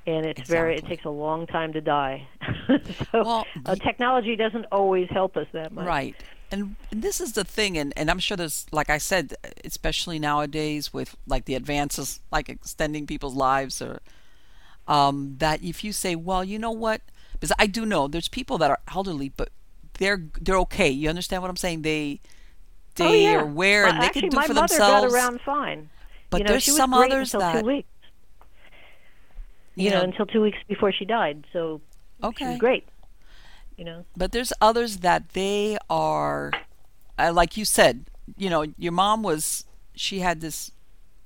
And 0.08 0.26
it's 0.26 0.48
very, 0.48 0.76
it 0.76 0.86
takes 0.86 1.04
a 1.06 1.10
long 1.10 1.48
time 1.48 1.74
to 1.74 1.82
die. 1.82 2.28
so 3.12 3.24
Well, 3.24 3.48
uh, 3.65 3.76
technology 3.76 4.36
doesn't 4.36 4.65
always 4.71 5.10
help 5.10 5.36
us 5.36 5.48
that 5.54 5.71
much. 5.71 5.88
Right. 5.88 6.15
and, 6.52 6.76
and 6.91 7.02
this 7.02 7.19
is 7.19 7.32
the 7.34 7.43
thing, 7.43 7.76
and, 7.78 7.91
and 7.98 8.12
I'm 8.12 8.19
sure 8.19 8.38
there's, 8.38 8.67
like 8.71 8.91
I 8.91 9.00
said, 9.00 9.34
especially 9.63 10.19
nowadays 10.19 10.93
with 10.93 11.15
like 11.26 11.45
the 11.45 11.56
advances, 11.56 12.19
like 12.32 12.50
extending 12.50 13.08
people's 13.08 13.34
lives, 13.34 13.82
or 13.82 14.00
um, 14.88 15.36
that 15.39 15.63
if 15.63 15.84
you 15.84 15.91
say, 15.91 16.15
well, 16.15 16.43
you 16.43 16.60
know 16.60 16.71
what, 16.71 17.02
because 17.34 17.52
I 17.58 17.65
do 17.65 17.84
know 17.84 18.08
there's 18.08 18.28
people 18.28 18.60
that 18.60 18.69
are 18.69 18.80
elderly, 18.93 19.30
but 19.30 19.50
they're 19.97 20.23
they're 20.41 20.58
okay. 20.60 20.89
You 20.89 21.10
understand 21.10 21.41
what 21.41 21.49
I'm 21.49 21.58
saying? 21.58 21.81
They 21.84 22.21
they 22.95 23.05
oh, 23.05 23.13
yeah. 23.13 23.36
are 23.38 23.41
aware 23.43 23.86
and 23.86 24.01
they 24.01 24.05
actually, 24.05 24.21
can 24.21 24.29
do 24.29 24.38
my 24.38 24.47
for 24.47 24.53
mother 24.53 24.67
themselves. 24.67 25.13
got 25.13 25.21
around 25.21 25.41
fine. 25.41 25.89
But 26.29 26.39
you 26.39 26.43
know, 26.45 26.51
there's 26.51 26.75
some 26.75 26.93
others 26.93 27.34
until 27.34 27.39
that 27.41 27.62
two 27.62 27.67
weeks. 27.67 27.88
You, 29.75 29.86
You 29.86 29.89
know, 29.91 29.97
know- 29.99 30.03
until 30.05 30.25
two 30.25 30.41
weeks 30.41 30.58
before 30.67 30.91
she 30.91 31.05
died. 31.05 31.45
So 31.51 31.81
she 32.21 32.25
Okay. 32.27 32.49
was 32.51 32.58
great. 32.60 32.88
You 33.77 33.84
know. 33.86 34.05
But 34.15 34.31
there's 34.31 34.53
others 34.62 34.97
that 34.97 35.29
they 35.29 35.77
are, 35.89 36.51
uh, 37.19 37.34
like 37.34 37.58
you 37.58 37.65
said, 37.65 38.05
you 38.38 38.49
know, 38.49 38.65
your 38.77 38.93
mom 38.93 39.21
was, 39.21 39.65
she 39.95 40.19
had 40.19 40.39
this 40.39 40.71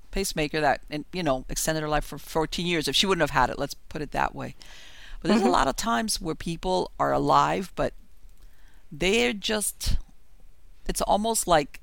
pacemaker 0.10 0.60
that, 0.60 0.82
and 0.90 1.06
you 1.14 1.22
know, 1.22 1.46
extended 1.48 1.82
her 1.82 1.88
life 1.90 2.04
for 2.06 2.18
14 2.18 2.66
years. 2.66 2.88
If 2.88 2.96
she 2.96 3.06
wouldn't 3.06 3.22
have 3.22 3.40
had 3.40 3.52
it, 3.52 3.60
let's 3.60 3.76
put 3.76 4.02
it 4.02 4.12
that 4.12 4.34
way. 4.34 4.56
But 5.22 5.28
there's 5.30 5.42
a 5.42 5.46
Mhm. 5.46 5.52
lot 5.52 5.68
of 5.68 5.76
times 5.76 6.20
where 6.20 6.34
people 6.34 6.92
are 7.00 7.12
alive, 7.14 7.72
but 7.76 7.94
they're 8.92 9.34
just, 9.34 9.98
it's 10.88 11.02
almost 11.02 11.48
like 11.48 11.80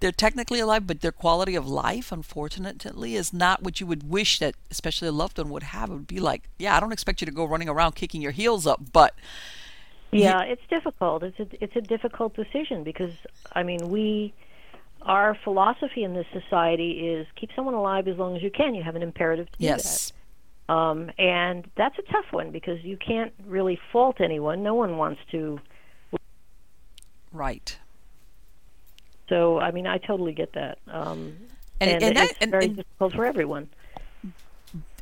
they're 0.00 0.12
technically 0.12 0.60
alive, 0.60 0.86
but 0.86 1.00
their 1.00 1.12
quality 1.12 1.54
of 1.54 1.68
life, 1.68 2.10
unfortunately, 2.10 3.16
is 3.16 3.32
not 3.32 3.62
what 3.62 3.80
you 3.80 3.86
would 3.86 4.10
wish 4.10 4.38
that, 4.38 4.54
especially 4.70 5.08
a 5.08 5.12
loved 5.12 5.38
one, 5.38 5.50
would 5.50 5.62
have. 5.62 5.90
It 5.90 5.92
would 5.92 6.06
be 6.06 6.20
like, 6.20 6.48
yeah, 6.58 6.76
I 6.76 6.80
don't 6.80 6.92
expect 6.92 7.20
you 7.20 7.26
to 7.26 7.32
go 7.32 7.44
running 7.44 7.68
around 7.68 7.96
kicking 7.96 8.22
your 8.22 8.32
heels 8.32 8.66
up, 8.66 8.92
but 8.92 9.14
Yeah, 10.12 10.42
it's 10.42 10.62
difficult. 10.68 11.22
It's 11.22 11.38
a 11.38 11.46
it's 11.62 11.76
a 11.76 11.80
difficult 11.80 12.34
decision 12.34 12.82
because 12.82 13.12
I 13.52 13.62
mean 13.62 13.90
we 13.90 14.34
our 15.02 15.36
philosophy 15.44 16.02
in 16.02 16.14
this 16.14 16.26
society 16.32 17.08
is 17.08 17.26
keep 17.36 17.50
someone 17.54 17.74
alive 17.74 18.08
as 18.08 18.16
long 18.18 18.36
as 18.36 18.42
you 18.42 18.50
can. 18.50 18.74
You 18.74 18.82
have 18.82 18.96
an 18.96 19.02
imperative 19.02 19.50
to 19.52 19.58
do 19.58 19.64
yes. 19.64 20.10
that. 20.10 20.16
Um, 20.70 21.10
and 21.18 21.68
that's 21.76 21.98
a 21.98 22.02
tough 22.12 22.26
one 22.30 22.50
because 22.52 22.78
you 22.84 22.96
can't 22.96 23.32
really 23.46 23.78
fault 23.92 24.20
anyone. 24.20 24.62
No 24.62 24.74
one 24.74 24.96
wants 24.98 25.20
to. 25.32 25.58
Right. 27.32 27.76
So 29.28 29.58
I 29.58 29.70
mean, 29.72 29.86
I 29.86 29.98
totally 29.98 30.32
get 30.32 30.52
that. 30.54 30.78
Um, 30.86 31.36
And- 31.80 31.90
and, 31.90 32.02
and 32.04 32.16
that- 32.16 32.30
it's 32.30 32.38
and- 32.40 32.50
very 32.50 32.68
difficult 32.68 33.14
for 33.14 33.24
everyone. 33.24 33.68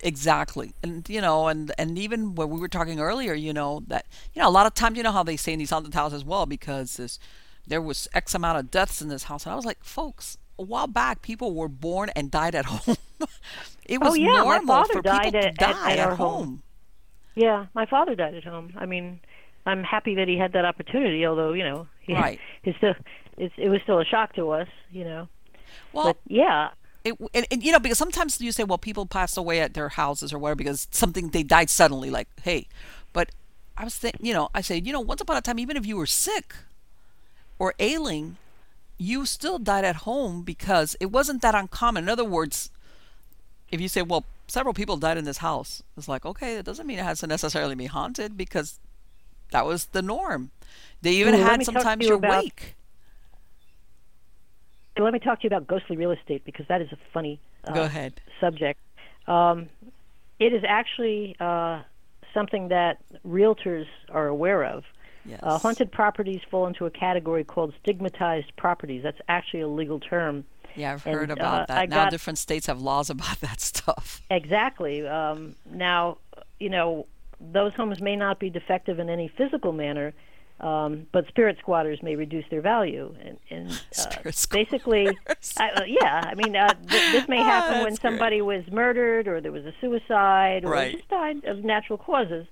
Exactly. 0.02 0.72
And 0.82 1.06
you 1.08 1.20
know, 1.20 1.48
and 1.48 1.72
and 1.76 1.98
even 1.98 2.34
when 2.36 2.48
we 2.50 2.60
were 2.60 2.68
talking 2.68 3.00
earlier, 3.00 3.34
you 3.34 3.52
know, 3.52 3.82
that 3.88 4.06
you 4.32 4.40
know, 4.40 4.48
a 4.48 4.50
lot 4.58 4.64
of 4.66 4.72
times 4.74 4.96
you 4.96 5.02
know 5.02 5.12
how 5.12 5.22
they 5.24 5.36
say 5.36 5.52
in 5.52 5.58
these 5.58 5.70
haunted 5.70 5.92
houses 5.92 6.18
as 6.22 6.24
well, 6.24 6.46
because 6.46 6.96
this 6.96 7.18
there 7.66 7.82
was 7.82 8.08
X 8.14 8.34
amount 8.34 8.58
of 8.58 8.70
deaths 8.70 9.02
in 9.02 9.08
this 9.08 9.24
house. 9.24 9.44
And 9.44 9.52
I 9.52 9.56
was 9.56 9.66
like, 9.66 9.82
folks, 9.82 10.38
a 10.58 10.62
while 10.62 10.86
back 10.86 11.22
people 11.22 11.54
were 11.54 11.68
born 11.68 12.10
and 12.16 12.30
died 12.30 12.54
at 12.54 12.64
home. 12.72 12.96
it 13.86 13.98
oh, 14.02 14.06
was 14.06 14.10
Oh, 14.10 14.14
yeah, 14.14 14.26
my 14.42 14.58
normal 14.58 14.66
father 14.66 14.92
for 14.94 15.02
died 15.02 15.24
people 15.24 15.40
to 15.40 15.46
at- 15.48 15.52
at- 15.52 15.56
die 15.58 15.92
at 15.92 15.98
at, 15.98 16.08
our 16.08 16.14
home. 16.16 16.34
home. 16.44 16.62
Yeah, 17.34 17.66
my 17.74 17.86
father 17.86 18.14
died 18.14 18.34
at 18.34 18.44
home. 18.44 18.72
I 18.76 18.86
mean, 18.86 19.20
I'm 19.64 19.84
happy 19.84 20.14
that 20.16 20.26
he 20.28 20.36
had 20.36 20.52
that 20.54 20.64
opportunity. 20.64 21.24
Although 21.26 21.52
you 21.52 21.62
know, 21.64 21.86
he, 22.00 22.12
Right. 22.24 22.40
it's 22.64 22.76
still 22.78 22.94
it's, 23.36 23.54
it 23.56 23.68
was 23.68 23.80
still 23.82 24.00
a 24.00 24.04
shock 24.04 24.34
to 24.34 24.50
us. 24.50 24.68
You 24.90 25.04
know, 25.04 25.28
Well, 25.92 26.04
but 26.06 26.16
yeah, 26.26 26.70
it, 27.04 27.14
and, 27.34 27.46
and 27.50 27.62
you 27.62 27.70
know 27.70 27.78
because 27.78 27.98
sometimes 27.98 28.40
you 28.40 28.50
say 28.50 28.64
well 28.64 28.78
people 28.78 29.06
pass 29.06 29.36
away 29.36 29.60
at 29.60 29.74
their 29.74 29.90
houses 29.90 30.32
or 30.32 30.38
whatever 30.38 30.56
because 30.56 30.88
something 30.90 31.28
they 31.28 31.42
died 31.44 31.70
suddenly 31.70 32.10
like 32.10 32.26
hey 32.42 32.66
but 33.12 33.30
i 33.78 33.84
was 33.84 33.96
thinking 33.96 34.26
you 34.26 34.34
know 34.34 34.48
i 34.54 34.60
say 34.60 34.82
you 34.84 34.92
know 34.92 35.00
once 35.00 35.20
upon 35.20 35.36
a 35.36 35.40
time 35.40 35.58
even 35.60 35.76
if 35.76 35.86
you 35.86 35.96
were 35.96 36.06
sick 36.06 36.54
or 37.60 37.72
ailing 37.78 38.36
you 38.98 39.24
still 39.24 39.58
died 39.58 39.84
at 39.84 39.96
home 39.96 40.42
because 40.42 40.96
it 41.00 41.06
wasn't 41.06 41.40
that 41.42 41.54
uncommon 41.54 42.04
in 42.04 42.08
other 42.10 42.24
words 42.24 42.70
if 43.70 43.80
you 43.80 43.88
say 43.88 44.02
well 44.02 44.24
several 44.46 44.74
people 44.74 44.96
died 44.96 45.16
in 45.16 45.24
this 45.24 45.38
house 45.38 45.82
it's 45.96 46.08
like 46.08 46.26
okay 46.26 46.56
that 46.56 46.64
doesn't 46.64 46.86
mean 46.86 46.98
it 46.98 47.04
has 47.04 47.20
to 47.20 47.26
necessarily 47.26 47.74
be 47.74 47.86
haunted 47.86 48.36
because 48.36 48.78
that 49.52 49.64
was 49.64 49.86
the 49.86 50.02
norm 50.02 50.50
they 51.00 51.12
even 51.12 51.32
let 51.34 51.50
had 51.50 51.64
sometimes 51.64 52.00
to 52.00 52.04
you 52.04 52.08
your 52.08 52.18
about- 52.18 52.42
wake 52.44 52.74
let 54.98 55.12
me 55.12 55.20
talk 55.20 55.40
to 55.40 55.44
you 55.44 55.48
about 55.48 55.66
ghostly 55.68 55.96
real 55.96 56.10
estate 56.10 56.44
because 56.44 56.66
that 56.66 56.80
is 56.82 56.90
a 56.90 56.98
funny 57.12 57.38
uh, 57.68 57.72
go 57.72 57.82
ahead 57.82 58.20
subject. 58.40 58.80
Um, 59.26 59.68
it 60.38 60.52
is 60.52 60.62
actually 60.66 61.36
uh, 61.38 61.82
something 62.34 62.68
that 62.68 62.98
realtors 63.26 63.86
are 64.10 64.26
aware 64.26 64.64
of. 64.64 64.84
Yes 65.26 65.40
Uh, 65.42 65.58
haunted 65.58 65.90
properties 65.92 66.40
fall 66.50 66.66
into 66.66 66.86
a 66.86 66.90
category 66.90 67.44
called 67.44 67.74
stigmatized 67.82 68.54
properties. 68.56 69.02
That's 69.02 69.20
actually 69.28 69.60
a 69.62 69.68
legal 69.68 70.00
term. 70.00 70.44
yeah 70.76 70.92
i've 70.94 71.06
and, 71.06 71.14
heard 71.16 71.30
about 71.30 71.62
uh, 71.62 71.66
that 71.66 71.78
I 71.78 71.86
now 71.86 72.04
got- 72.04 72.10
different 72.10 72.38
states 72.38 72.66
have 72.66 72.80
laws 72.80 73.10
about 73.16 73.40
that 73.40 73.60
stuff 73.60 74.22
Exactly. 74.30 75.06
Um, 75.06 75.54
now, 75.70 76.18
you 76.60 76.70
know, 76.70 77.06
those 77.40 77.72
homes 77.74 78.00
may 78.00 78.16
not 78.16 78.38
be 78.40 78.50
defective 78.50 78.98
in 78.98 79.08
any 79.08 79.28
physical 79.28 79.72
manner, 79.72 80.12
um, 80.60 81.06
but 81.12 81.26
spirit 81.28 81.56
squatters 81.60 82.02
may 82.02 82.16
reduce 82.16 82.44
their 82.50 82.60
value. 82.60 83.14
And, 83.24 83.38
and 83.50 83.70
uh, 83.70 84.30
Spirit 84.32 84.46
basically. 84.50 85.06
I, 85.56 85.70
uh, 85.70 85.84
yeah, 85.86 86.20
I 86.26 86.34
mean, 86.34 86.56
uh, 86.56 86.74
th- 86.74 87.12
this 87.12 87.28
may 87.34 87.38
Ah, 87.40 87.44
happen 87.44 87.74
when 87.74 87.84
that's 87.84 87.98
great. 88.00 88.10
somebody 88.10 88.42
was 88.42 88.64
murdered 88.72 89.28
or 89.28 89.40
there 89.40 89.52
was 89.52 89.64
a 89.66 89.72
suicide 89.80 90.64
or 90.64 90.70
Right. 90.72 90.96
just 90.96 91.08
died 91.08 91.44
of 91.44 91.62
natural 91.64 91.96
causes. 91.98 92.46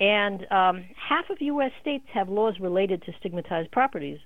And 0.00 0.50
um, 0.50 0.84
half 0.96 1.30
of 1.30 1.40
U.S. 1.40 1.72
states 1.80 2.06
have 2.12 2.28
laws 2.28 2.58
related 2.60 3.02
to 3.02 3.12
stigmatized 3.20 3.70
properties. 3.70 4.18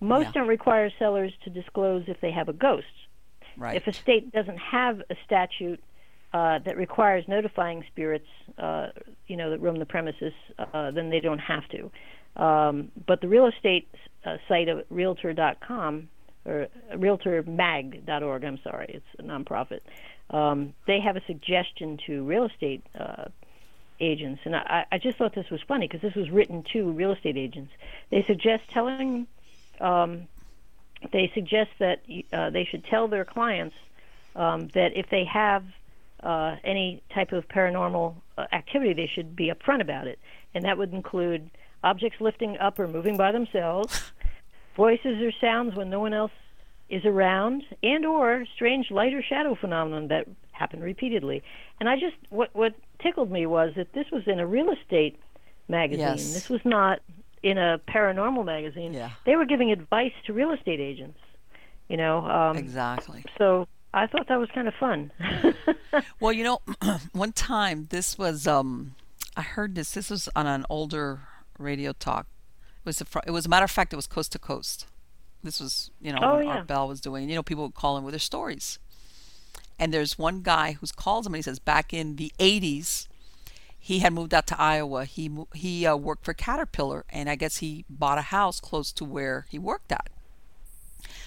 Most 0.00 0.26
Yeah. 0.26 0.32
don't 0.32 0.48
require 0.48 0.90
sellers 0.98 1.32
to 1.44 1.50
disclose 1.50 2.04
if 2.06 2.20
they 2.20 2.30
have 2.30 2.48
a 2.48 2.52
ghost. 2.52 2.86
right 3.56 3.76
If 3.76 3.86
a 3.86 3.92
state 3.92 4.30
doesn't 4.32 4.58
have 4.58 5.00
a 5.10 5.16
statute 5.24 5.82
uh, 6.32 6.58
that 6.60 6.76
requires 6.76 7.26
notifying 7.28 7.82
spirits, 7.88 8.28
uh, 8.58 8.88
you 9.26 9.36
know, 9.36 9.50
that 9.50 9.60
roam 9.60 9.78
the 9.78 9.86
premises, 9.86 10.34
uh, 10.58 10.90
then 10.90 11.10
they 11.10 11.20
don't 11.20 11.38
have 11.38 11.64
to. 11.70 11.90
Um, 12.42 12.92
but 13.06 13.20
the 13.20 13.28
real 13.28 13.46
estate 13.46 13.88
uh, 14.24 14.36
site 14.46 14.68
of 14.68 14.84
Realtor.com 14.90 16.08
or 16.44 16.68
RealtorMag.org, 16.94 18.44
I'm 18.44 18.58
sorry, 18.62 18.86
it's 18.88 19.06
a 19.18 19.22
nonprofit. 19.22 19.80
Um, 20.30 20.74
they 20.86 21.00
have 21.00 21.16
a 21.16 21.22
suggestion 21.26 21.98
to 22.06 22.24
real 22.24 22.44
estate 22.44 22.82
uh, 22.98 23.26
agents, 24.00 24.42
and 24.44 24.54
I, 24.54 24.86
I 24.90 24.98
just 24.98 25.18
thought 25.18 25.34
this 25.34 25.50
was 25.50 25.60
funny 25.66 25.86
because 25.86 26.02
this 26.02 26.14
was 26.14 26.30
written 26.30 26.62
to 26.72 26.90
real 26.90 27.12
estate 27.12 27.36
agents. 27.36 27.72
They 28.10 28.22
suggest 28.22 28.64
telling 28.70 29.26
um, 29.80 30.28
they 31.12 31.30
suggest 31.34 31.70
that 31.78 32.02
uh, 32.32 32.50
they 32.50 32.64
should 32.64 32.84
tell 32.84 33.08
their 33.08 33.24
clients 33.24 33.76
um, 34.34 34.68
that 34.68 34.96
if 34.96 35.08
they 35.10 35.24
have 35.24 35.64
uh, 36.22 36.56
any 36.64 37.02
type 37.14 37.32
of 37.32 37.48
paranormal 37.48 38.14
uh, 38.38 38.46
activity, 38.52 38.92
they 38.92 39.06
should 39.06 39.36
be 39.36 39.50
upfront 39.50 39.80
about 39.80 40.06
it, 40.06 40.18
and 40.54 40.64
that 40.64 40.78
would 40.78 40.92
include 40.92 41.50
objects 41.84 42.20
lifting 42.20 42.56
up 42.58 42.78
or 42.78 42.88
moving 42.88 43.16
by 43.16 43.32
themselves, 43.32 44.12
voices 44.76 45.22
or 45.22 45.32
sounds 45.40 45.74
when 45.74 45.90
no 45.90 46.00
one 46.00 46.14
else 46.14 46.32
is 46.88 47.04
around, 47.04 47.64
and 47.82 48.04
or 48.06 48.44
strange 48.54 48.90
light 48.90 49.12
or 49.12 49.22
shadow 49.22 49.54
phenomenon 49.54 50.08
that 50.08 50.26
happen 50.52 50.80
repeatedly. 50.80 51.42
And 51.80 51.88
I 51.88 51.94
just 51.96 52.16
what 52.30 52.54
what 52.54 52.74
tickled 53.02 53.30
me 53.30 53.46
was 53.46 53.72
that 53.76 53.92
this 53.92 54.06
was 54.10 54.22
in 54.26 54.38
a 54.38 54.46
real 54.46 54.70
estate 54.70 55.18
magazine. 55.68 56.00
Yes. 56.00 56.32
This 56.32 56.48
was 56.48 56.60
not 56.64 57.00
in 57.42 57.58
a 57.58 57.80
paranormal 57.88 58.44
magazine. 58.44 58.92
Yeah. 58.92 59.10
They 59.24 59.36
were 59.36 59.44
giving 59.44 59.70
advice 59.70 60.12
to 60.26 60.32
real 60.32 60.52
estate 60.52 60.80
agents. 60.80 61.18
You 61.88 61.96
know, 61.96 62.26
um, 62.26 62.56
exactly 62.56 63.24
so 63.38 63.68
I 63.94 64.08
thought 64.08 64.26
that 64.28 64.40
was 64.40 64.48
kind 64.54 64.68
of 64.68 64.74
fun. 64.74 65.12
Well, 66.20 66.32
you 66.32 66.44
know, 66.44 66.60
one 67.12 67.32
time 67.32 67.86
this 67.90 68.18
was 68.18 68.46
um 68.46 68.94
I 69.36 69.42
heard 69.42 69.74
this 69.74 69.92
this 69.92 70.10
was 70.10 70.28
on 70.36 70.46
an 70.46 70.66
older 70.68 71.20
radio 71.58 71.92
talk. 71.92 72.26
It 72.84 72.86
was 72.86 73.00
a, 73.00 73.06
it 73.26 73.30
was 73.30 73.46
a 73.46 73.48
matter 73.48 73.64
of 73.64 73.70
fact 73.70 73.92
it 73.92 73.96
was 73.96 74.06
coast 74.06 74.32
to 74.32 74.38
coast. 74.38 74.86
This 75.46 75.60
was, 75.60 75.90
you 76.00 76.12
know, 76.12 76.18
Oh, 76.20 76.38
yeah. 76.40 76.48
Art 76.48 76.66
Bell 76.66 76.88
was 76.88 77.00
doing, 77.00 77.30
you 77.30 77.36
know, 77.36 77.42
people 77.42 77.64
would 77.64 77.74
call 77.74 77.96
in 77.96 78.04
with 78.04 78.12
their 78.12 78.18
stories. 78.18 78.78
And 79.78 79.94
there's 79.94 80.18
one 80.18 80.42
guy 80.42 80.72
who's 80.72 80.92
calls 80.92 81.26
him 81.26 81.32
and 81.34 81.38
he 81.38 81.42
says 81.42 81.58
back 81.58 81.94
in 81.94 82.16
the 82.16 82.32
80s 82.38 83.08
he 83.78 84.00
had 84.00 84.12
moved 84.12 84.34
out 84.34 84.48
to 84.48 84.60
Iowa. 84.60 85.04
He 85.04 85.30
he 85.54 85.86
uh, 85.86 85.94
worked 85.96 86.24
for 86.24 86.34
Caterpillar 86.34 87.04
and 87.08 87.30
I 87.30 87.36
guess 87.36 87.58
he 87.58 87.84
bought 87.88 88.18
a 88.18 88.22
house 88.22 88.58
close 88.58 88.90
to 88.92 89.04
where 89.04 89.46
he 89.48 89.58
worked 89.58 89.92
at. 89.92 90.08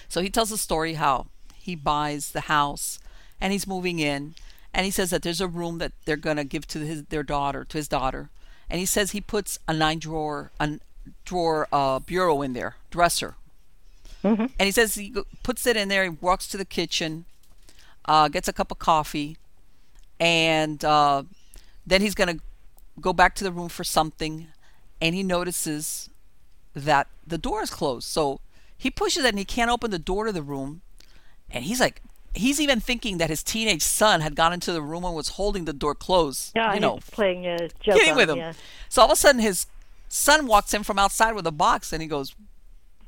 So 0.08 0.20
he 0.20 0.28
tells 0.30 0.50
the 0.50 0.58
story 0.58 0.94
how 0.94 1.26
he 1.54 1.74
buys 1.74 2.32
the 2.32 2.42
house 2.42 2.98
and 3.40 3.52
he's 3.52 3.66
moving 3.66 3.98
in 3.98 4.34
and 4.74 4.84
he 4.84 4.90
says 4.90 5.10
that 5.10 5.22
there's 5.22 5.40
a 5.40 5.48
room 5.48 5.78
that 5.78 5.92
they're 6.04 6.16
going 6.16 6.36
to 6.36 6.44
give 6.44 6.66
to 6.68 6.80
his 6.80 7.04
their 7.04 7.22
daughter 7.22 7.64
to 7.64 7.78
his 7.78 7.88
daughter 7.88 8.28
and 8.68 8.78
he 8.78 8.86
says 8.86 9.12
he 9.12 9.20
puts 9.20 9.58
a 9.66 9.72
nine 9.72 9.98
drawer 9.98 10.50
a 10.60 10.78
drawer 11.24 11.66
uh, 11.72 11.98
bureau 11.98 12.42
in 12.42 12.52
there 12.52 12.76
dresser 12.90 13.36
hmm 14.22 14.46
and 14.58 14.66
he 14.66 14.70
says 14.70 14.94
he 14.94 15.14
puts 15.42 15.66
it 15.66 15.76
in 15.76 15.88
there 15.88 16.02
he 16.02 16.08
walks 16.08 16.46
to 16.46 16.56
the 16.56 16.64
kitchen 16.64 17.24
uh, 18.06 18.28
gets 18.28 18.48
a 18.48 18.52
cup 18.52 18.70
of 18.70 18.78
coffee 18.78 19.36
and 20.18 20.84
uh, 20.84 21.22
then 21.86 22.02
he's 22.02 22.14
going 22.14 22.36
to 22.36 22.42
go 23.00 23.12
back 23.12 23.34
to 23.36 23.44
the 23.44 23.52
room 23.52 23.68
for 23.68 23.84
something 23.84 24.48
and 25.00 25.14
he 25.14 25.22
notices 25.22 26.10
that 26.74 27.08
the 27.26 27.38
door 27.38 27.62
is 27.62 27.70
closed. 27.70 28.06
So 28.06 28.40
he 28.76 28.90
pushes 28.90 29.24
it 29.24 29.30
and 29.30 29.38
he 29.38 29.44
can't 29.44 29.70
open 29.70 29.90
the 29.90 29.98
door 29.98 30.26
to 30.26 30.32
the 30.32 30.42
room. 30.42 30.82
And 31.50 31.64
he's 31.64 31.80
like, 31.80 32.02
he's 32.34 32.60
even 32.60 32.80
thinking 32.80 33.18
that 33.18 33.30
his 33.30 33.42
teenage 33.42 33.82
son 33.82 34.20
had 34.20 34.36
gone 34.36 34.52
into 34.52 34.72
the 34.72 34.82
room 34.82 35.04
and 35.04 35.14
was 35.14 35.30
holding 35.30 35.64
the 35.64 35.72
door 35.72 35.94
closed. 35.94 36.52
Yeah, 36.54 36.74
you 36.74 36.80
know, 36.80 37.00
playing 37.10 37.46
a 37.46 37.68
joke 37.80 37.96
kidding 37.96 38.12
on, 38.12 38.16
with 38.16 38.30
him. 38.30 38.36
Yeah. 38.36 38.52
So 38.88 39.02
all 39.02 39.08
of 39.08 39.12
a 39.12 39.16
sudden, 39.16 39.40
his 39.40 39.66
son 40.08 40.46
walks 40.46 40.74
in 40.74 40.84
from 40.84 40.98
outside 40.98 41.32
with 41.32 41.46
a 41.46 41.52
box, 41.52 41.92
and 41.92 42.00
he 42.00 42.06
goes, 42.06 42.34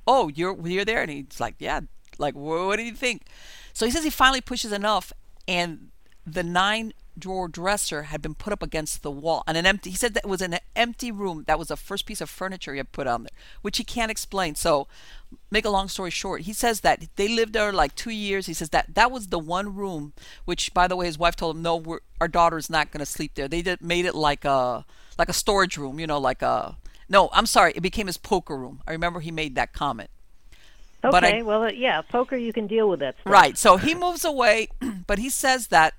"Oh, 0.07 0.28
you're 0.28 0.57
you're 0.66 0.84
there?" 0.84 1.03
And 1.03 1.11
he's 1.11 1.40
like, 1.40 1.57
"Yeah." 1.59 1.80
Like, 2.18 2.34
what 2.34 2.76
do 2.76 2.82
you 2.82 2.92
think? 2.92 3.22
So 3.72 3.86
he 3.86 3.92
says 3.92 4.05
he 4.05 4.11
finally 4.11 4.42
pushes 4.42 4.70
enough, 4.70 5.12
and 5.48 5.88
the 6.26 6.42
nine 6.42 6.92
drawer 7.18 7.48
dresser 7.48 8.05
had 8.05 8.22
been 8.22 8.34
put 8.34 8.53
up 8.53 8.62
against 8.62 9.03
the 9.03 9.11
wall 9.11 9.44
and 9.46 9.57
an 9.59 9.66
empty 9.66 9.90
he 9.90 9.96
said 9.96 10.14
that 10.14 10.26
was 10.26 10.40
an 10.40 10.59
empty 10.74 11.12
room 11.12 11.44
that 11.46 11.59
was 11.59 11.68
the 11.68 11.76
first 11.76 12.07
piece 12.07 12.22
of 12.22 12.30
furniture 12.30 12.72
he 12.72 12.78
had 12.78 12.90
put 12.90 13.07
on 13.07 13.24
there 13.24 13.30
which 13.61 13.76
he 13.76 13.84
can't 13.84 14.11
explain 14.11 14.55
so 14.55 14.88
make 15.50 15.66
a 15.66 15.70
long 15.70 15.88
story 15.88 16.11
short 16.11 16.42
he 16.42 16.55
says 16.55 16.80
that 16.80 17.05
they 17.16 17.28
lived 17.28 17.53
there 17.53 17.70
like 17.70 17.94
two 17.94 18.11
years 18.11 18.46
he 18.46 18.55
says 18.55 18.70
that 18.70 18.94
that 18.94 19.11
was 19.11 19.26
the 19.26 19.38
one 19.38 19.74
room 19.74 20.14
which 20.46 20.72
by 20.72 20.88
the 20.88 20.96
way 20.96 21.05
his 21.05 21.18
wife 21.18 21.36
told 21.36 21.55
him 21.55 21.62
no 21.62 21.98
our 22.18 22.28
daughter's 22.28 22.70
not 22.70 22.90
going 22.90 23.00
to 23.00 23.07
sleep 23.07 23.34
there 23.34 23.46
they 23.46 23.61
did 23.61 23.82
made 23.82 24.07
it 24.07 24.14
like 24.14 24.46
a 24.46 24.84
like 25.18 25.28
a 25.28 25.34
storage 25.34 25.76
room 25.76 26.00
you 26.00 26.07
know 26.07 26.18
like 26.18 26.40
a 26.40 26.78
no 27.12 27.28
i'm 27.32 27.46
sorry 27.46 27.72
it 27.76 27.80
became 27.80 28.06
his 28.08 28.16
poker 28.16 28.56
room 28.56 28.80
i 28.86 28.90
remember 28.92 29.20
he 29.20 29.30
made 29.30 29.54
that 29.54 29.72
comment 29.72 30.10
Okay, 31.04 31.38
I- 31.40 31.42
well, 31.42 31.64
uh, 31.64 31.70
yeah, 31.70 32.00
poker 32.02 32.36
you 32.36 32.52
can 32.52 32.66
deal 32.66 32.88
with 32.88 33.00
that 33.00 33.16
stuff. 33.20 33.32
Right. 33.32 33.58
So 33.58 33.76
he 33.76 33.94
moves 33.94 34.24
away, 34.24 34.68
but 35.06 35.18
he 35.18 35.30
says 35.30 35.66
that 35.68 35.94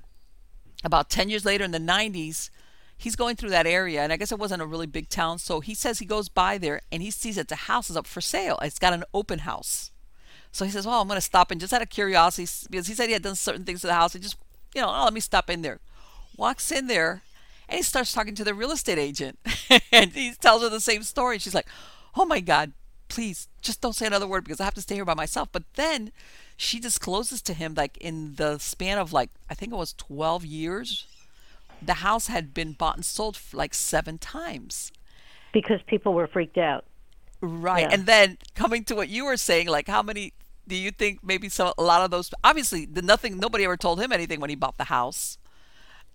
about 0.84 1.10
10 1.10 1.30
years 1.30 1.44
later 1.44 1.64
in 1.66 1.72
the 1.72 1.78
90s, 1.80 2.50
he's 2.98 3.16
going 3.16 3.36
through 3.36 3.50
that 3.50 3.68
area, 3.68 4.02
and 4.02 4.14
I 4.14 4.18
guess 4.18 4.32
it 4.32 4.40
wasn't 4.40 4.62
a 4.62 4.66
really 4.66 4.88
big 4.88 5.10
town. 5.10 5.40
So 5.40 5.60
he 5.60 5.74
says 5.74 6.00
he 6.00 6.06
goes 6.06 6.30
by 6.30 6.58
there 6.58 6.82
and 6.92 7.04
he 7.04 7.12
sees 7.12 7.36
that 7.36 7.50
the 7.50 7.56
house 7.56 7.90
is 7.90 7.98
up 7.98 8.08
for 8.08 8.22
sale. 8.22 8.58
It's 8.62 8.80
got 8.80 8.94
an 8.94 9.04
open 9.14 9.40
house. 9.40 9.92
So 10.54 10.64
he 10.64 10.72
says, 10.72 10.86
Well, 10.86 11.02
I'm 11.02 11.08
going 11.10 11.18
to 11.18 11.22
stop 11.22 11.52
in 11.52 11.60
just 11.60 11.74
out 11.74 11.82
of 11.82 11.90
curiosity 11.90 12.48
because 12.70 12.88
he 12.88 12.94
said 12.94 13.08
he 13.08 13.14
had 13.14 13.24
done 13.24 13.36
certain 13.36 13.66
things 13.66 13.82
to 13.82 13.88
the 13.88 13.94
house. 13.96 14.14
He 14.14 14.20
just, 14.20 14.38
you 14.74 14.82
know, 14.82 14.88
oh, 14.90 15.04
let 15.04 15.14
me 15.14 15.20
stop 15.20 15.50
in 15.50 15.64
there. 15.64 15.80
Walks 16.38 16.72
in 16.72 16.88
there 16.88 17.24
and 17.74 17.80
he 17.80 17.84
starts 17.84 18.14
talking 18.14 18.36
to 18.36 18.44
the 18.44 18.54
real 18.54 18.72
estate 18.72 19.00
agent. 19.00 19.40
and 19.92 20.12
he 20.12 20.34
tells 20.34 20.62
her 20.62 20.70
the 20.70 20.80
same 20.80 21.02
story. 21.02 21.40
She's 21.40 21.56
like, 21.56 21.68
Oh 22.16 22.24
my 22.24 22.40
God, 22.40 22.74
please 23.08 23.48
just 23.62 23.82
don't 23.82 23.96
say 23.96 24.06
another 24.06 24.28
word 24.28 24.44
because 24.44 24.62
I 24.62 24.66
have 24.66 24.76
to 24.76 24.82
stay 24.82 24.94
here 24.94 25.06
by 25.06 25.16
myself. 25.16 25.50
But 25.52 25.64
then 25.74 26.12
she 26.56 26.80
discloses 26.80 27.42
to 27.42 27.54
him, 27.56 27.74
like, 27.74 27.98
in 27.98 28.36
the 28.36 28.60
span 28.60 29.00
of 29.00 29.12
like, 29.12 29.32
I 29.50 29.56
think 29.56 29.74
it 29.74 29.76
was 29.76 29.94
12 29.94 30.46
years, 30.46 31.08
the 31.82 31.96
house 31.96 32.28
had 32.28 32.54
been 32.54 32.74
bought 32.74 32.96
and 32.96 33.04
sold 33.04 33.40
like 33.54 33.74
seven 33.74 34.20
times. 34.20 34.92
Because 35.52 35.82
people 35.88 36.14
were 36.14 36.28
freaked 36.28 36.60
out. 36.60 36.86
Right. 37.42 37.82
Yeah. 37.82 37.94
And 37.94 38.06
then 38.06 38.38
coming 38.54 38.84
to 38.86 38.96
what 38.96 39.10
you 39.10 39.26
were 39.26 39.38
saying, 39.38 39.68
like 39.68 39.88
how 39.88 40.04
many 40.04 40.34
do 40.68 40.76
you 40.76 40.92
think 40.92 41.24
maybe 41.24 41.50
some 41.50 41.74
a 41.78 41.84
lot 41.84 42.02
of 42.02 42.12
those 42.12 42.32
obviously 42.44 42.86
the 42.86 43.02
nothing 43.02 43.38
nobody 43.38 43.66
ever 43.66 43.76
told 43.76 44.00
him 44.00 44.14
anything 44.14 44.40
when 44.40 44.50
he 44.50 44.56
bought 44.56 44.78
the 44.78 44.86
house. 44.86 45.38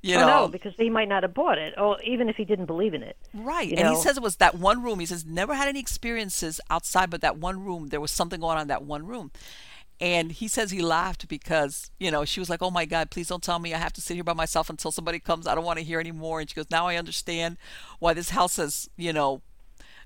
You 0.01 0.17
oh, 0.17 0.21
know. 0.21 0.27
no, 0.27 0.49
because 0.49 0.75
he 0.77 0.91
might 0.91 1.09
not 1.09 1.25
have 1.25 1.35
bought 1.35 1.59
it, 1.59 1.75
or 1.77 2.01
even 2.03 2.29
if 2.29 2.37
he 2.37 2.45
didn't 2.45 2.67
believe 2.67 2.95
in 2.95 3.03
it. 3.03 3.17
Right. 3.35 3.73
And 3.77 3.89
he 3.89 3.97
says 3.97 4.17
it 4.17 4.23
was 4.23 4.37
that 4.37 4.55
one 4.55 4.83
room. 4.83 5.01
He 5.01 5.07
says 5.07 5.27
never 5.27 5.55
had 5.55 5.67
any 5.67 5.81
experiences 5.81 6.61
outside 6.71 7.11
but 7.11 7.21
that 7.23 7.37
one 7.37 7.65
room. 7.65 7.89
There 7.89 8.01
was 8.01 8.13
something 8.13 8.41
going 8.41 8.57
on 8.57 8.63
in 8.63 8.69
that 8.69 8.85
one 8.85 9.07
room. 9.07 9.33
And 10.01 10.31
he 10.31 10.47
says 10.47 10.71
he 10.71 10.81
laughed 10.81 11.27
because, 11.27 11.91
you 11.99 12.13
know, 12.13 12.25
she 12.25 12.39
was 12.39 12.49
like, 12.49 12.63
Oh 12.63 12.71
my 12.71 12.85
God, 12.85 13.11
please 13.11 13.27
don't 13.27 13.43
tell 13.43 13.59
me 13.59 13.75
I 13.75 13.79
have 13.79 13.93
to 13.95 14.01
sit 14.01 14.15
here 14.15 14.23
by 14.23 14.33
myself 14.33 14.71
until 14.71 14.93
somebody 14.93 15.19
comes. 15.19 15.49
I 15.49 15.57
don't 15.57 15.65
want 15.65 15.81
to 15.81 15.85
hear 15.85 15.99
anymore. 15.99 16.39
And 16.39 16.49
she 16.49 16.55
goes, 16.55 16.71
Now 16.71 16.87
I 16.87 16.95
understand 16.95 17.57
why 17.99 18.15
this 18.15 18.31
house 18.31 18.57
has, 18.57 18.89
you 18.97 19.13
know, 19.13 19.43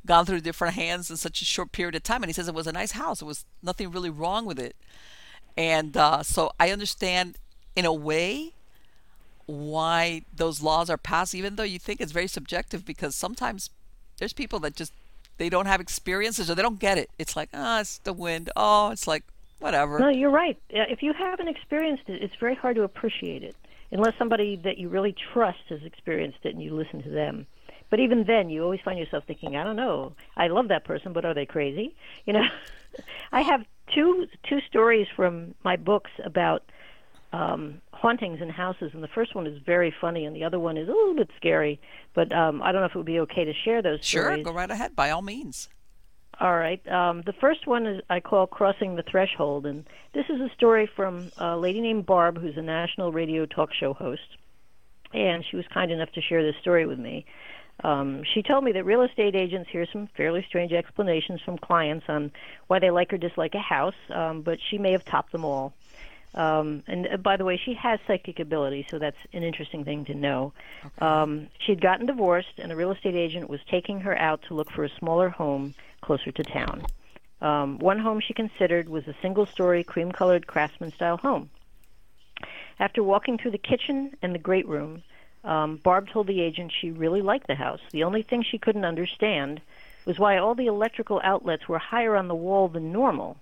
gone 0.07 0.25
through 0.25 0.41
different 0.41 0.75
hands 0.75 1.11
in 1.11 1.19
such 1.19 1.43
a 1.43 1.45
short 1.45 1.73
period 1.73 1.95
of 1.95 2.03
time. 2.03 2.23
And 2.23 2.31
he 2.31 2.33
says 2.33 2.49
it 2.49 2.55
was 2.55 2.67
a 2.67 2.73
nice 2.73 2.93
house. 2.93 3.21
It 3.21 3.27
was 3.27 3.45
nothing 3.63 3.91
really 3.91 4.11
wrong 4.11 4.47
with 4.47 4.59
it. 4.59 4.75
And 5.57 5.95
uh, 5.97 6.23
so 6.23 6.53
I 6.59 6.71
understand 6.71 7.37
in 7.77 7.85
a 7.85 7.93
way 7.93 8.55
why 9.47 10.23
those 10.35 10.63
laws 10.63 10.91
are 10.91 10.97
passed, 10.97 11.35
even 11.35 11.57
though 11.57 11.63
you 11.63 11.79
think 11.79 12.01
it's 12.01 12.13
very 12.13 12.29
subjective, 12.29 12.85
because 12.85 13.15
sometimes 13.15 13.71
there's 14.19 14.33
people 14.33 14.59
that 14.61 14.77
just 14.77 14.93
they 15.39 15.49
don't 15.49 15.67
have 15.67 15.81
experiences 15.81 16.51
or 16.51 16.55
they 16.55 16.63
don't 16.63 16.79
get 16.79 16.99
it. 16.99 17.11
It's 17.19 17.35
like, 17.35 17.49
ah, 17.55 17.81
it's 17.81 17.99
the 17.99 18.13
wind. 18.13 18.51
Oh, 18.57 18.91
it's 18.91 19.07
like 19.07 19.25
whatever. 19.59 19.99
No, 19.99 20.09
you're 20.09 20.31
right. 20.31 20.59
If 20.69 21.03
you 21.03 21.13
haven't 21.13 21.49
experienced 21.49 22.05
it, 22.09 22.23
it's 22.23 22.35
very 22.39 22.55
hard 22.55 22.77
to 22.77 22.83
appreciate 22.83 23.43
it, 23.43 23.57
unless 23.91 24.15
somebody 24.19 24.57
that 24.65 24.79
you 24.79 24.89
really 24.89 25.15
trust 25.33 25.61
has 25.69 25.83
experienced 25.85 26.39
it 26.45 26.55
and 26.55 26.63
you 26.63 26.75
listen 26.75 27.03
to 27.03 27.11
them. 27.11 27.47
But 27.91 28.01
even 28.01 28.25
then, 28.25 28.49
you 28.49 28.65
always 28.65 28.81
find 28.81 28.99
yourself 28.99 29.25
thinking, 29.27 29.55
I 29.55 29.65
don't 29.65 29.77
know. 29.77 30.15
I 30.35 30.49
love 30.49 30.69
that 30.69 30.85
person, 30.85 31.13
but 31.13 31.25
are 31.25 31.35
they 31.35 31.47
crazy? 31.47 31.95
You 32.25 32.35
know, 32.35 32.47
I 33.33 33.43
have 33.43 33.65
two 33.95 34.27
two 34.49 34.61
stories 34.69 35.09
from 35.17 35.55
my 35.65 35.77
books 35.77 36.11
about 36.25 36.63
um, 37.33 37.81
hauntings 38.03 38.41
in 38.43 38.51
houses, 38.51 38.91
and 38.95 39.03
the 39.03 39.09
first 39.09 39.35
one 39.35 39.47
is 39.47 39.57
very 39.65 39.95
funny, 40.01 40.25
and 40.27 40.35
the 40.35 40.43
other 40.45 40.59
one 40.59 40.77
is 40.77 40.89
a 40.89 40.93
little 40.93 41.15
bit 41.15 41.31
scary. 41.37 41.81
But 42.15 42.33
um, 42.33 42.61
I 42.63 42.73
don't 42.73 42.81
know 42.83 42.87
if 42.87 42.95
it 42.95 42.99
would 42.99 43.07
be 43.07 43.21
okay 43.21 43.45
to 43.45 43.53
share 43.65 43.81
those 43.81 44.05
Sure, 44.05 44.25
stories. 44.25 44.45
go 44.45 44.53
right 44.53 44.71
ahead, 44.71 44.97
by 44.97 45.11
all 45.11 45.23
means. 45.23 45.69
All 46.41 46.57
right. 46.57 46.87
Um, 46.89 47.23
the 47.23 47.33
first 47.35 47.67
one 47.67 47.87
is 47.87 48.03
I 48.11 48.19
call 48.21 48.47
Crossing 48.49 48.97
the 48.97 49.05
Threshold, 49.05 49.67
and 49.67 49.85
this 50.15 50.25
is 50.29 50.41
a 50.41 50.51
story 50.57 50.91
from 50.97 51.31
a 51.39 51.57
lady 51.57 51.81
named 51.81 52.05
Barb, 52.05 52.39
who's 52.41 52.57
a 52.57 52.63
national 52.63 53.13
radio 53.13 53.47
talk 53.47 53.71
show 53.73 53.93
host, 53.95 54.37
and 55.15 55.45
she 55.49 55.57
was 55.57 55.65
kind 55.73 55.93
enough 55.93 56.11
to 56.13 56.21
share 56.23 56.43
this 56.43 56.57
story 56.61 56.87
with 56.87 56.99
me. 56.99 57.25
Um, 57.85 58.23
she 58.35 58.43
told 58.43 58.65
me 58.65 58.73
that 58.73 58.85
real 58.85 59.03
estate 59.03 59.35
agents 59.37 59.71
hear 59.71 59.87
some 59.93 60.09
fairly 60.17 60.45
strange 60.49 60.73
explanations 60.73 61.41
from 61.45 61.59
clients 61.59 62.07
on 62.09 62.31
why 62.67 62.79
they 62.81 62.91
like 62.91 63.13
or 63.13 63.19
dislike 63.19 63.55
a 63.55 63.61
house, 63.61 63.95
um, 64.11 64.43
but 64.43 64.59
she 64.71 64.79
may 64.79 64.93
have 64.93 65.05
topped 65.05 65.33
them 65.33 65.45
all. 65.45 65.73
Um, 66.35 66.83
and 66.87 67.07
uh, 67.07 67.17
by 67.19 67.37
the 67.37 67.45
way, 67.45 67.61
she 67.63 67.75
has 67.75 68.01
psychic 68.07 68.41
ability, 68.41 68.87
so 68.91 68.99
that's 68.99 69.17
an 69.33 69.43
interesting 69.43 69.85
thing 69.85 70.05
to 70.07 70.15
know. 70.15 70.53
Um, 70.99 71.49
she'd 71.59 71.81
gotten 71.81 72.07
divorced, 72.07 72.59
and 72.59 72.73
a 72.73 72.77
real 72.77 72.91
estate 72.93 73.15
agent 73.15 73.51
was 73.51 73.61
taking 73.71 74.01
her 74.01 74.17
out 74.17 74.43
to 74.49 74.55
look 74.55 74.71
for 74.71 74.85
a 74.85 74.89
smaller 74.99 75.29
home 75.29 75.75
closer 76.01 76.33
to 76.33 76.43
town. 76.43 76.85
Um, 77.43 77.79
one 77.79 77.99
home 77.99 78.21
she 78.21 78.35
considered 78.35 78.89
was 78.89 79.07
a 79.09 79.15
single 79.21 79.47
story, 79.47 79.85
cream 79.85 80.13
colored 80.13 80.47
craftsman 80.47 80.93
style 80.93 81.17
home. 81.17 81.51
After 82.79 83.03
walking 83.03 83.37
through 83.37 83.51
the 83.51 83.59
kitchen 83.59 84.17
and 84.23 84.35
the 84.35 84.39
great 84.39 84.67
room, 84.67 85.03
um, 85.45 85.77
Barb 85.77 86.09
told 86.09 86.29
the 86.29 86.41
agent 86.41 86.73
she 86.73 86.91
really 86.91 87.21
liked 87.21 87.47
the 87.47 87.55
house. 87.57 87.81
The 87.91 88.05
only 88.05 88.23
thing 88.23 88.43
she 88.43 88.59
couldn't 88.59 88.85
understand 88.85 89.61
was 90.05 90.19
why 90.19 90.39
all 90.39 90.55
the 90.55 90.67
electrical 90.67 91.21
outlets 91.23 91.69
were 91.69 91.79
higher 91.79 92.17
on 92.17 92.29
the 92.29 92.35
wall 92.35 92.69
than 92.69 92.93
normal. 92.93 93.37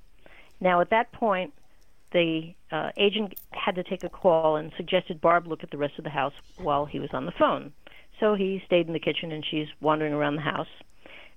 Now, 0.61 0.80
at 0.80 0.91
that 0.91 1.12
point, 1.12 1.53
the 2.12 2.54
uh, 2.72 2.90
agent 2.96 3.34
had 3.52 3.74
to 3.76 3.82
take 3.82 4.04
a 4.04 4.08
call 4.08 4.56
and 4.56 4.72
suggested 4.76 5.20
Barb 5.20 5.46
look 5.46 5.62
at 5.62 5.70
the 5.70 5.78
rest 5.78 5.94
of 5.98 6.04
the 6.04 6.11
house 6.11 6.32
while 6.58 6.86
he 6.86 6.98
was 6.98 7.11
on 7.12 7.26
the 7.26 7.32
phone. 7.32 7.72
So 8.18 8.34
he 8.34 8.62
stayed 8.66 8.86
in 8.86 8.92
the 8.92 9.00
kitchen 9.00 9.32
and 9.32 9.44
she's 9.48 9.68
wandering 9.80 10.12
around 10.12 10.36
the 10.36 10.42
house. 10.42 10.68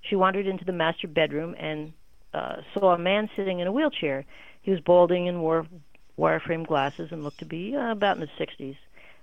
She 0.02 0.16
wandered 0.16 0.46
into 0.46 0.64
the 0.64 0.72
master 0.72 1.08
bedroom 1.08 1.54
and 1.58 1.92
uh, 2.34 2.56
saw 2.74 2.94
a 2.94 2.98
man 2.98 3.30
sitting 3.36 3.60
in 3.60 3.66
a 3.66 3.72
wheelchair. 3.72 4.24
He 4.62 4.70
was 4.70 4.80
balding 4.80 5.28
and 5.28 5.40
wore 5.40 5.66
wireframe 6.18 6.66
glasses 6.66 7.08
and 7.10 7.24
looked 7.24 7.38
to 7.38 7.46
be 7.46 7.74
uh, 7.74 7.92
about 7.92 8.16
in 8.16 8.22
his 8.22 8.30
60s. 8.38 8.76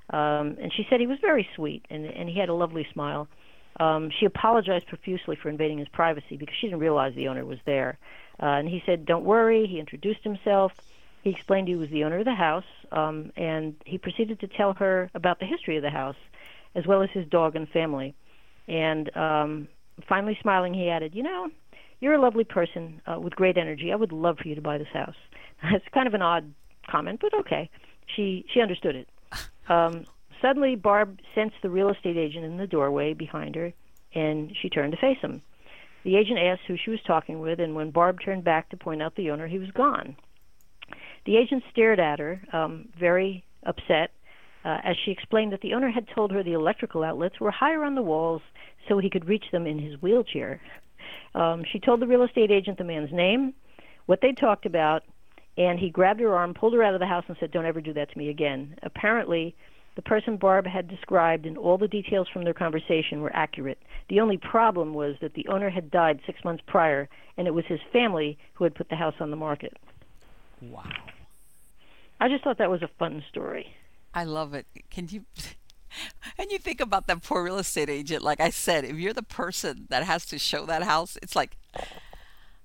Um, 0.10 0.58
and 0.62 0.74
she 0.76 0.86
said 0.90 1.00
he 1.00 1.08
was 1.08 1.20
very 1.22 1.48
sweet 1.56 1.86
and, 1.90 2.06
and 2.06 2.28
he 2.28 2.40
had 2.40 2.50
a 2.50 2.54
lovely 2.54 2.88
smile. 2.92 3.28
Um, 3.80 4.10
she 4.20 4.26
apologized 4.26 4.88
profusely 4.88 5.38
for 5.42 5.50
invading 5.50 5.78
his 5.78 5.88
privacy 5.90 6.36
because 6.38 6.56
she 6.60 6.68
didn't 6.68 6.82
realize 6.82 7.16
the 7.16 7.30
owner 7.30 7.46
was 7.46 7.60
there. 7.66 7.98
Uh, 8.42 8.48
and 8.48 8.68
he 8.68 8.84
said, 8.86 9.06
Don't 9.06 9.24
worry. 9.24 9.68
He 9.68 9.80
introduced 9.80 10.24
himself. 10.24 10.74
He 11.24 11.30
explained 11.30 11.68
he 11.68 11.76
was 11.76 11.90
the 11.90 12.04
owner 12.04 12.20
of 12.20 12.26
the 12.26 12.34
house, 12.34 12.66
um, 12.92 13.32
and 13.36 13.76
he 13.86 13.98
proceeded 13.98 14.40
to 14.40 14.48
tell 14.48 14.74
her 14.74 15.10
about 15.14 15.40
the 15.40 15.46
history 15.46 15.78
of 15.78 15.84
the 15.84 15.90
house, 15.90 16.16
as 16.76 16.88
well 16.88 17.04
as 17.04 17.10
his 17.12 17.28
dog 17.28 17.56
and 17.56 17.70
family. 17.70 18.16
And 18.68 19.16
um, 19.16 19.68
finally, 20.08 20.38
smiling, 20.42 20.74
he 20.74 20.90
added, 20.90 21.14
You 21.14 21.24
know, 21.24 21.50
you're 22.00 22.14
a 22.14 22.22
lovely 22.22 22.44
person 22.44 23.02
uh, 23.06 23.20
with 23.20 23.36
great 23.36 23.58
energy. 23.58 23.92
I 23.92 23.96
would 23.96 24.12
love 24.12 24.38
for 24.40 24.48
you 24.48 24.56
to 24.56 24.62
buy 24.62 24.78
this 24.78 24.88
house. 24.94 25.16
It's 25.64 25.86
kind 25.94 26.08
of 26.08 26.16
an 26.16 26.24
odd 26.24 26.52
comment, 26.90 27.20
but 27.22 27.36
okay. 27.36 27.70
She 28.16 28.46
she 28.52 28.62
understood 28.62 28.96
it. 28.96 29.08
Um, 29.70 30.06
suddenly, 30.42 30.76
Barb 30.76 31.20
sensed 31.34 31.56
the 31.62 31.70
real 31.70 31.90
estate 31.90 32.18
agent 32.18 32.44
in 32.44 32.58
the 32.58 32.68
doorway 32.68 33.14
behind 33.14 33.56
her, 33.56 33.72
and 34.14 34.54
she 34.60 34.70
turned 34.70 34.92
to 34.92 34.98
face 34.98 35.20
him. 35.22 35.42
The 36.04 36.18
agent 36.18 36.40
asked 36.40 36.64
who 36.68 36.76
she 36.76 36.90
was 36.90 37.00
talking 37.06 37.40
with, 37.40 37.60
and 37.62 37.74
when 37.74 37.92
Barb 37.92 38.20
turned 38.20 38.44
back 38.44 38.70
to 38.70 38.76
point 38.76 39.02
out 39.02 39.16
the 39.16 39.30
owner, 39.30 39.48
he 39.48 39.60
was 39.60 39.72
gone. 39.72 40.18
The 41.26 41.38
agent 41.38 41.64
stared 41.72 42.00
at 42.00 42.20
her, 42.20 42.42
um, 42.52 42.90
very 43.00 43.44
upset, 43.64 44.12
uh, 44.66 44.78
as 44.84 44.96
she 45.04 45.12
explained 45.12 45.54
that 45.54 45.62
the 45.62 45.74
owner 45.74 45.90
had 45.90 46.08
told 46.14 46.32
her 46.32 46.44
the 46.44 46.54
electrical 46.54 47.04
outlets 47.04 47.40
were 47.40 47.52
higher 47.52 47.84
on 47.84 47.96
the 47.96 48.02
walls 48.02 48.42
so 48.88 48.98
he 48.98 49.10
could 49.10 49.28
reach 49.28 49.46
them 49.52 49.68
in 49.68 49.80
his 49.80 50.02
wheelchair. 50.02 50.62
Um, 51.34 51.64
she 51.72 51.80
told 51.80 52.00
the 52.00 52.08
real 52.08 52.24
estate 52.24 52.52
agent 52.52 52.78
the 52.78 52.84
man's 52.84 53.12
name, 53.12 53.54
what 54.06 54.20
they 54.22 54.34
talked 54.34 54.66
about, 54.66 55.04
and 55.58 55.80
he 55.80 55.90
grabbed 55.90 56.20
her 56.20 56.36
arm, 56.36 56.54
pulled 56.54 56.74
her 56.74 56.84
out 56.84 56.94
of 56.94 57.00
the 57.00 57.06
house, 57.06 57.24
and 57.28 57.38
said, 57.40 57.52
Don't 57.52 57.66
ever 57.66 57.82
do 57.82 57.94
that 57.94 58.12
to 58.12 58.18
me 58.18 58.30
again. 58.30 58.76
Apparently, 58.84 59.56
the 59.96 60.02
person 60.02 60.38
Barb 60.38 60.66
had 60.66 60.88
described 60.88 61.46
and 61.46 61.58
all 61.58 61.78
the 61.78 61.88
details 61.88 62.28
from 62.32 62.44
their 62.44 62.54
conversation 62.54 63.22
were 63.22 63.36
accurate. 63.36 63.78
The 64.10 64.22
only 64.22 64.38
problem 64.38 64.94
was 64.94 65.16
that 65.22 65.34
the 65.34 65.48
owner 65.50 65.70
had 65.70 65.92
died 65.92 66.22
six 66.26 66.44
months 66.46 66.64
prior, 66.66 67.10
and 67.38 67.48
it 67.48 67.54
was 67.54 67.66
his 67.68 67.80
family 67.92 68.38
who 68.54 68.64
had 68.64 68.76
put 68.76 68.90
the 68.90 68.96
house 68.96 69.16
on 69.20 69.32
the 69.32 69.38
market. 69.38 69.78
Wow. 70.62 70.84
I 72.20 72.28
just 72.28 72.44
thought 72.44 72.60
that 72.60 72.70
was 72.70 72.82
a 72.82 72.90
fun 73.00 73.24
story. 73.30 73.74
I 74.14 74.26
love 74.26 74.54
it. 74.54 74.68
Can 74.90 75.08
you 75.10 75.26
and 76.38 76.52
you 76.52 76.60
think 76.60 76.80
about 76.80 77.08
that 77.08 77.24
poor 77.24 77.44
real 77.44 77.58
estate 77.58 77.90
agent 77.90 78.24
like 78.24 78.40
I 78.40 78.50
said, 78.50 78.86
if 78.86 78.96
you're 78.98 79.14
the 79.14 79.24
person 79.24 79.88
that 79.90 80.04
has 80.04 80.26
to 80.28 80.38
show 80.38 80.66
that 80.66 80.84
house, 80.84 81.18
it's 81.22 81.36
like 81.36 81.58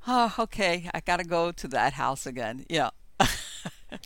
oh, 0.06 0.34
okay, 0.38 0.88
I 0.94 1.00
got 1.00 1.18
to 1.18 1.24
go 1.24 1.52
to 1.52 1.68
that 1.68 1.94
house 1.94 2.26
again. 2.26 2.64
Yeah. 2.68 2.90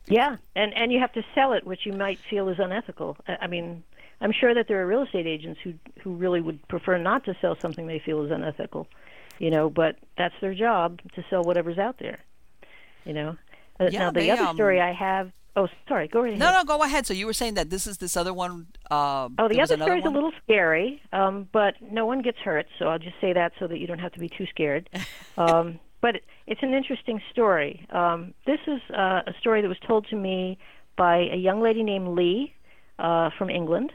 yeah, 0.07 0.37
and 0.55 0.73
and 0.75 0.93
you 0.93 1.01
have 1.01 1.13
to 1.13 1.23
sell 1.35 1.53
it, 1.53 1.65
which 1.65 1.85
you 1.85 1.93
might 1.93 2.19
feel 2.29 2.49
is 2.49 2.59
unethical. 2.59 3.17
I 3.27 3.47
mean, 3.47 3.83
I'm 4.21 4.33
sure 4.33 4.55
that 4.55 4.69
there 4.69 4.81
are 4.83 4.87
real 4.87 5.03
estate 5.03 5.27
agents 5.27 5.61
who 5.63 5.75
who 6.03 6.15
really 6.15 6.41
would 6.41 6.67
prefer 6.69 6.97
not 6.99 7.25
to 7.25 7.37
sell 7.41 7.57
something 7.61 7.87
they 7.87 7.99
feel 7.99 8.25
is 8.25 8.31
unethical, 8.31 8.87
you 9.39 9.51
know. 9.51 9.69
But 9.69 9.97
that's 10.17 10.35
their 10.41 10.55
job 10.55 11.01
to 11.15 11.25
sell 11.29 11.43
whatever's 11.43 11.79
out 11.79 11.99
there, 11.99 12.21
you 13.05 13.13
know. 13.13 13.37
Uh, 13.81 13.89
Yeah, 13.91 13.99
now 14.01 14.11
the 14.11 14.21
they, 14.21 14.31
other 14.31 14.43
um, 14.43 14.57
story 14.57 14.81
I 14.81 14.93
have. 14.93 15.33
Oh, 15.57 15.67
sorry. 15.89 16.07
Go 16.07 16.21
right 16.21 16.29
ahead. 16.29 16.39
No, 16.39 16.53
no, 16.53 16.63
go 16.65 16.81
ahead. 16.85 17.07
So 17.07 17.13
you 17.15 17.27
were 17.27 17.33
saying 17.33 17.55
that 17.55 17.71
this 17.71 17.87
is 17.87 17.99
this 17.99 18.17
other 18.17 18.33
one 18.33 18.67
uh 18.91 19.29
Oh, 19.39 19.49
the 19.49 19.61
other 19.61 19.77
story's 19.77 20.05
one? 20.05 20.13
a 20.13 20.15
little 20.15 20.33
scary, 20.45 21.03
um, 21.13 21.49
but 21.53 21.75
no 21.81 22.07
one 22.07 22.23
gets 22.23 22.39
hurt, 22.39 22.67
so 22.79 22.87
I'll 22.87 23.01
just 23.01 23.17
say 23.21 23.33
that 23.33 23.53
so 23.59 23.67
that 23.67 23.79
you 23.79 23.87
don't 23.89 23.99
have 23.99 24.13
to 24.13 24.21
be 24.21 24.29
too 24.29 24.47
scared. 24.47 24.89
Um, 25.37 25.81
but 26.01 26.17
it- 26.17 26.25
it's 26.47 26.63
an 26.63 26.73
interesting 26.75 27.21
story. 27.33 27.87
Um, 27.91 28.35
this 28.47 28.59
is 28.67 28.81
uh, 28.97 29.23
a 29.27 29.33
story 29.41 29.61
that 29.63 29.69
was 29.69 29.79
told 29.87 30.07
to 30.09 30.17
me 30.17 30.59
by 30.97 31.17
a 31.33 31.37
young 31.37 31.61
lady 31.63 31.83
named 31.83 32.09
Lee 32.09 32.55
uh, 32.99 33.31
from 33.39 33.49
England, 33.51 33.93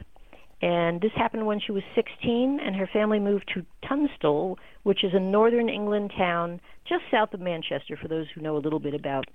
and 0.62 1.00
this 1.00 1.12
happened 1.14 1.46
when 1.46 1.60
she 1.60 1.70
was 1.72 1.82
16, 1.94 2.60
and 2.64 2.74
her 2.76 2.86
family 2.92 3.18
moved 3.20 3.50
to 3.54 3.64
Tunstall, 3.86 4.58
which 4.84 5.04
is 5.04 5.12
a 5.14 5.20
northern 5.20 5.68
England 5.68 6.12
town 6.16 6.60
just 6.88 7.04
south 7.10 7.34
of 7.34 7.40
Manchester. 7.40 7.96
For 8.00 8.08
those 8.08 8.26
who 8.34 8.40
know 8.40 8.56
a 8.56 8.62
little 8.66 8.80
bit 8.80 8.94
about 8.94 9.26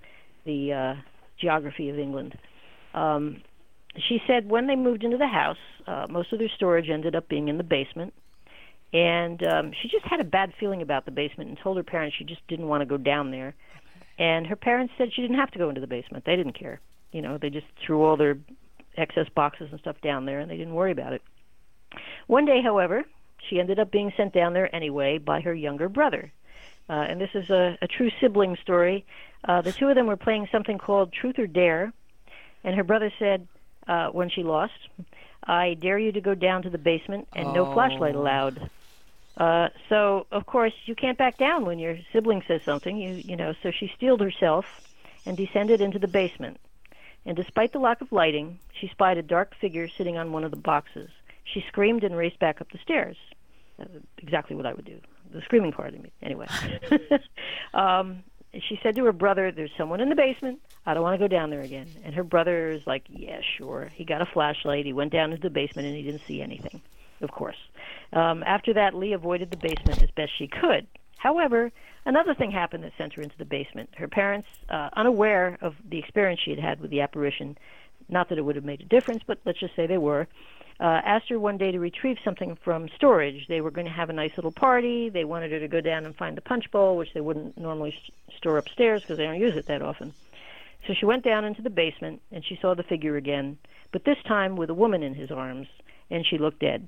the 0.45 0.73
uh, 0.73 1.01
geography 1.39 1.89
of 1.89 1.99
England. 1.99 2.37
Um, 2.93 3.41
she 4.07 4.19
said 4.27 4.49
when 4.49 4.67
they 4.67 4.75
moved 4.75 5.03
into 5.03 5.17
the 5.17 5.27
house, 5.27 5.57
uh, 5.87 6.07
most 6.09 6.31
of 6.31 6.39
their 6.39 6.51
storage 6.55 6.89
ended 6.89 7.15
up 7.15 7.27
being 7.27 7.47
in 7.47 7.57
the 7.57 7.63
basement. 7.63 8.13
And 8.93 9.41
um, 9.47 9.71
she 9.81 9.87
just 9.87 10.05
had 10.05 10.19
a 10.19 10.25
bad 10.25 10.51
feeling 10.59 10.81
about 10.81 11.05
the 11.05 11.11
basement 11.11 11.49
and 11.49 11.57
told 11.63 11.77
her 11.77 11.83
parents 11.83 12.15
she 12.17 12.25
just 12.25 12.45
didn't 12.47 12.67
want 12.67 12.81
to 12.81 12.85
go 12.85 12.97
down 12.97 13.31
there. 13.31 13.55
And 14.19 14.45
her 14.47 14.55
parents 14.55 14.93
said 14.97 15.09
she 15.13 15.21
didn't 15.21 15.37
have 15.37 15.51
to 15.51 15.59
go 15.59 15.69
into 15.69 15.81
the 15.81 15.87
basement. 15.87 16.25
They 16.25 16.35
didn't 16.35 16.59
care. 16.59 16.81
You 17.11 17.21
know, 17.21 17.37
they 17.41 17.49
just 17.49 17.65
threw 17.85 18.03
all 18.03 18.17
their 18.17 18.37
excess 18.97 19.27
boxes 19.33 19.69
and 19.71 19.79
stuff 19.79 19.95
down 20.03 20.25
there 20.25 20.39
and 20.39 20.51
they 20.51 20.57
didn't 20.57 20.73
worry 20.73 20.91
about 20.91 21.13
it. 21.13 21.21
One 22.27 22.45
day, 22.45 22.61
however, 22.63 23.03
she 23.49 23.59
ended 23.59 23.79
up 23.79 23.91
being 23.91 24.11
sent 24.15 24.33
down 24.33 24.53
there 24.53 24.73
anyway 24.73 25.17
by 25.17 25.41
her 25.41 25.53
younger 25.53 25.89
brother. 25.89 26.31
Uh, 26.91 27.05
and 27.09 27.21
this 27.21 27.29
is 27.33 27.49
a, 27.49 27.77
a 27.81 27.87
true 27.87 28.11
sibling 28.19 28.57
story. 28.61 29.05
Uh, 29.47 29.61
the 29.61 29.71
two 29.71 29.87
of 29.87 29.95
them 29.95 30.07
were 30.07 30.17
playing 30.17 30.45
something 30.51 30.77
called 30.77 31.13
Truth 31.13 31.39
or 31.39 31.47
Dare, 31.47 31.93
and 32.65 32.75
her 32.75 32.83
brother 32.83 33.11
said, 33.17 33.47
uh, 33.87 34.09
when 34.09 34.29
she 34.29 34.43
lost, 34.43 34.73
I 35.43 35.75
dare 35.75 35.97
you 35.97 36.11
to 36.11 36.21
go 36.21 36.35
down 36.35 36.63
to 36.63 36.69
the 36.69 36.77
basement 36.77 37.29
and 37.33 37.53
no 37.53 37.73
flashlight 37.73 38.15
Oh. 38.15 38.21
allowed. 38.21 38.69
Uh, 39.37 39.69
so 39.87 40.27
of 40.31 40.45
course 40.45 40.73
you 40.85 40.93
can't 40.93 41.17
back 41.17 41.37
down 41.37 41.65
when 41.65 41.79
your 41.79 41.97
sibling 42.11 42.43
says 42.47 42.61
something. 42.63 42.97
You 42.97 43.13
you 43.13 43.35
know. 43.37 43.53
So 43.63 43.71
she 43.71 43.91
steeled 43.95 44.21
herself 44.21 44.65
and 45.25 45.37
descended 45.37 45.79
into 45.81 45.97
the 45.97 46.07
basement. 46.09 46.59
And 47.25 47.35
despite 47.37 47.71
the 47.71 47.79
lack 47.79 48.01
of 48.01 48.11
lighting, 48.11 48.59
she 48.79 48.87
spied 48.89 49.17
a 49.17 49.23
dark 49.23 49.55
figure 49.55 49.87
sitting 49.87 50.17
on 50.17 50.31
one 50.33 50.43
of 50.43 50.51
the 50.51 50.57
boxes. 50.57 51.09
She 51.45 51.63
screamed 51.67 52.03
and 52.03 52.15
raced 52.15 52.39
back 52.39 52.59
up 52.61 52.69
the 52.71 52.79
stairs. 52.79 53.17
Exactly 54.17 54.55
what 54.55 54.65
I 54.65 54.73
would 54.73 54.85
do. 54.85 54.99
The 55.31 55.41
screaming 55.41 55.71
part 55.71 55.93
of 55.93 56.01
me, 56.01 56.11
anyway. 56.21 56.47
um, 57.73 58.23
she 58.53 58.79
said 58.83 58.95
to 58.95 59.05
her 59.05 59.13
brother, 59.13 59.51
"There's 59.51 59.71
someone 59.77 60.01
in 60.01 60.09
the 60.09 60.15
basement. 60.15 60.59
I 60.85 60.93
don't 60.93 61.03
want 61.03 61.19
to 61.19 61.23
go 61.23 61.27
down 61.27 61.49
there 61.49 61.61
again." 61.61 61.87
And 62.03 62.13
her 62.15 62.23
brother 62.23 62.69
is 62.69 62.85
like, 62.85 63.03
"Yeah, 63.07 63.39
sure." 63.57 63.89
He 63.93 64.03
got 64.03 64.21
a 64.21 64.25
flashlight. 64.25 64.85
He 64.85 64.93
went 64.93 65.11
down 65.11 65.31
into 65.31 65.41
the 65.41 65.49
basement 65.49 65.87
and 65.87 65.95
he 65.95 66.03
didn't 66.03 66.21
see 66.27 66.41
anything. 66.41 66.81
Of 67.21 67.31
course. 67.31 67.57
Um, 68.13 68.43
after 68.43 68.73
that, 68.73 68.93
Lee 68.93 69.13
avoided 69.13 69.51
the 69.51 69.57
basement 69.57 70.01
as 70.01 70.11
best 70.11 70.31
she 70.37 70.47
could. 70.47 70.87
However, 71.17 71.71
another 72.05 72.33
thing 72.33 72.49
happened 72.51 72.83
that 72.83 72.93
sent 72.97 73.13
her 73.13 73.21
into 73.21 73.37
the 73.37 73.45
basement. 73.45 73.89
Her 73.95 74.07
parents, 74.07 74.47
uh, 74.69 74.89
unaware 74.93 75.57
of 75.61 75.75
the 75.87 75.99
experience 75.99 76.41
she 76.43 76.49
had 76.49 76.59
had 76.59 76.81
with 76.81 76.89
the 76.89 77.01
apparition, 77.01 77.57
not 78.09 78.29
that 78.29 78.39
it 78.39 78.41
would 78.41 78.55
have 78.55 78.65
made 78.65 78.81
a 78.81 78.85
difference, 78.85 79.21
but 79.25 79.37
let's 79.45 79.59
just 79.59 79.75
say 79.75 79.85
they 79.85 79.99
were, 79.99 80.27
uh, 80.81 80.99
asked 81.05 81.29
her 81.29 81.39
one 81.39 81.57
day 81.57 81.71
to 81.71 81.79
retrieve 81.79 82.17
something 82.25 82.57
from 82.63 82.89
storage. 82.95 83.45
They 83.47 83.61
were 83.61 83.69
going 83.71 83.85
to 83.85 83.93
have 83.93 84.09
a 84.09 84.13
nice 84.13 84.31
little 84.35 84.51
party. 84.51 85.09
They 85.09 85.23
wanted 85.25 85.51
her 85.51 85.59
to 85.59 85.67
go 85.67 85.79
down 85.79 86.05
and 86.05 86.15
find 86.15 86.35
the 86.35 86.41
punch 86.41 86.65
bowl, 86.71 86.97
which 86.97 87.09
they 87.13 87.21
wouldn't 87.21 87.57
normally 87.57 87.93
s- 87.95 88.35
store 88.37 88.57
upstairs 88.57 89.01
because 89.01 89.17
they 89.17 89.25
don't 89.25 89.39
use 89.39 89.55
it 89.55 89.67
that 89.67 89.81
often. 89.83 90.13
So 90.87 90.93
she 90.99 91.05
went 91.05 91.23
down 91.23 91.45
into 91.45 91.61
the 91.61 91.69
basement 91.69 92.19
and 92.31 92.43
she 92.43 92.57
saw 92.61 92.73
the 92.73 92.81
figure 92.83 93.15
again, 93.15 93.57
but 93.93 94.03
this 94.05 94.17
time 94.27 94.55
with 94.55 94.71
a 94.71 94.73
woman 94.73 95.03
in 95.03 95.13
his 95.13 95.29
arms, 95.29 95.67
and 96.09 96.25
she 96.25 96.37
looked 96.39 96.59
dead. 96.59 96.87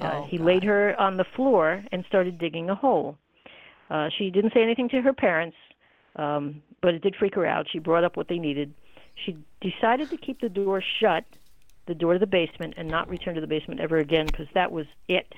Uh, 0.00 0.10
Oh, 0.14 0.26
he 0.28 0.38
God. 0.38 0.46
laid 0.46 0.64
her 0.64 1.00
on 1.00 1.16
the 1.16 1.24
floor 1.36 1.84
and 1.92 2.04
started 2.08 2.38
digging 2.38 2.68
a 2.70 2.74
hole. 2.74 3.16
Uh, 3.90 4.08
she 4.18 4.30
didn't 4.30 4.52
say 4.54 4.62
anything 4.62 4.88
to 4.88 5.00
her 5.02 5.12
parents, 5.12 5.56
um, 6.16 6.62
but 6.80 6.94
it 6.94 7.02
did 7.02 7.14
freak 7.14 7.34
her 7.36 7.46
out. 7.46 7.66
She 7.70 7.78
brought 7.78 8.02
up 8.02 8.16
what 8.16 8.26
they 8.26 8.38
needed. 8.38 8.74
She 9.14 9.36
decided 9.60 10.10
to 10.10 10.16
keep 10.16 10.40
the 10.40 10.48
door 10.48 10.82
shut, 11.00 11.24
the 11.86 11.94
door 11.94 12.12
to 12.14 12.18
the 12.18 12.26
basement, 12.26 12.74
and 12.76 12.88
not 12.88 13.08
return 13.08 13.34
to 13.34 13.40
the 13.40 13.46
basement 13.46 13.80
ever 13.80 13.98
again 13.98 14.26
because 14.26 14.46
that 14.54 14.72
was 14.72 14.86
it. 15.08 15.34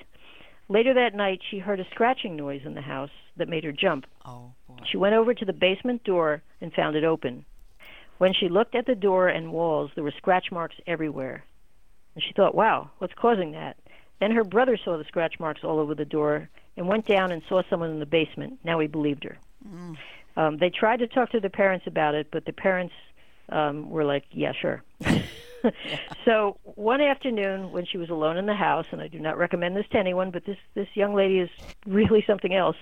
Later 0.67 0.93
that 0.95 1.13
night, 1.13 1.41
she 1.49 1.59
heard 1.59 1.79
a 1.79 1.85
scratching 1.91 2.35
noise 2.35 2.61
in 2.65 2.73
the 2.73 2.81
house 2.81 3.11
that 3.37 3.49
made 3.49 3.63
her 3.63 3.71
jump. 3.71 4.05
Oh 4.25 4.51
boy. 4.67 4.77
She 4.89 4.97
went 4.97 5.15
over 5.15 5.33
to 5.33 5.45
the 5.45 5.53
basement 5.53 6.03
door 6.03 6.41
and 6.61 6.73
found 6.73 6.95
it 6.95 7.03
open. 7.03 7.45
When 8.17 8.33
she 8.33 8.49
looked 8.49 8.75
at 8.75 8.85
the 8.85 8.95
door 8.95 9.27
and 9.27 9.51
walls, 9.51 9.91
there 9.93 10.03
were 10.03 10.13
scratch 10.17 10.51
marks 10.51 10.75
everywhere. 10.87 11.43
And 12.15 12.23
she 12.23 12.33
thought, 12.33 12.55
wow, 12.55 12.89
what's 12.97 13.13
causing 13.13 13.51
that? 13.51 13.77
Then 14.19 14.31
her 14.31 14.43
brother 14.43 14.77
saw 14.77 14.97
the 14.97 15.03
scratch 15.03 15.39
marks 15.39 15.63
all 15.63 15.79
over 15.79 15.93
the 15.93 16.05
door 16.05 16.49
and 16.77 16.87
went 16.87 17.05
down 17.05 17.31
and 17.31 17.41
saw 17.49 17.61
someone 17.69 17.91
in 17.91 17.99
the 17.99 18.05
basement. 18.05 18.59
Now 18.63 18.79
he 18.79 18.87
believed 18.87 19.25
her. 19.25 19.37
Um, 20.37 20.57
they 20.57 20.69
tried 20.69 20.99
to 20.99 21.07
talk 21.07 21.31
to 21.31 21.39
the 21.39 21.49
parents 21.49 21.87
about 21.87 22.15
it, 22.15 22.27
but 22.31 22.45
the 22.45 22.53
parents 22.53 22.93
um, 23.49 23.89
were 23.89 24.05
like, 24.05 24.23
yeah, 24.31 24.53
sure. 24.53 24.83
So 26.25 26.57
one 26.63 27.01
afternoon, 27.01 27.71
when 27.71 27.85
she 27.85 27.99
was 27.99 28.09
alone 28.09 28.37
in 28.37 28.47
the 28.47 28.55
house, 28.55 28.87
and 28.91 28.99
I 28.99 29.07
do 29.07 29.19
not 29.19 29.37
recommend 29.37 29.75
this 29.75 29.85
to 29.91 29.97
anyone, 29.97 30.31
but 30.31 30.43
this 30.45 30.57
this 30.73 30.87
young 30.95 31.13
lady 31.13 31.39
is 31.39 31.49
really 31.85 32.23
something 32.27 32.53
else. 32.53 32.77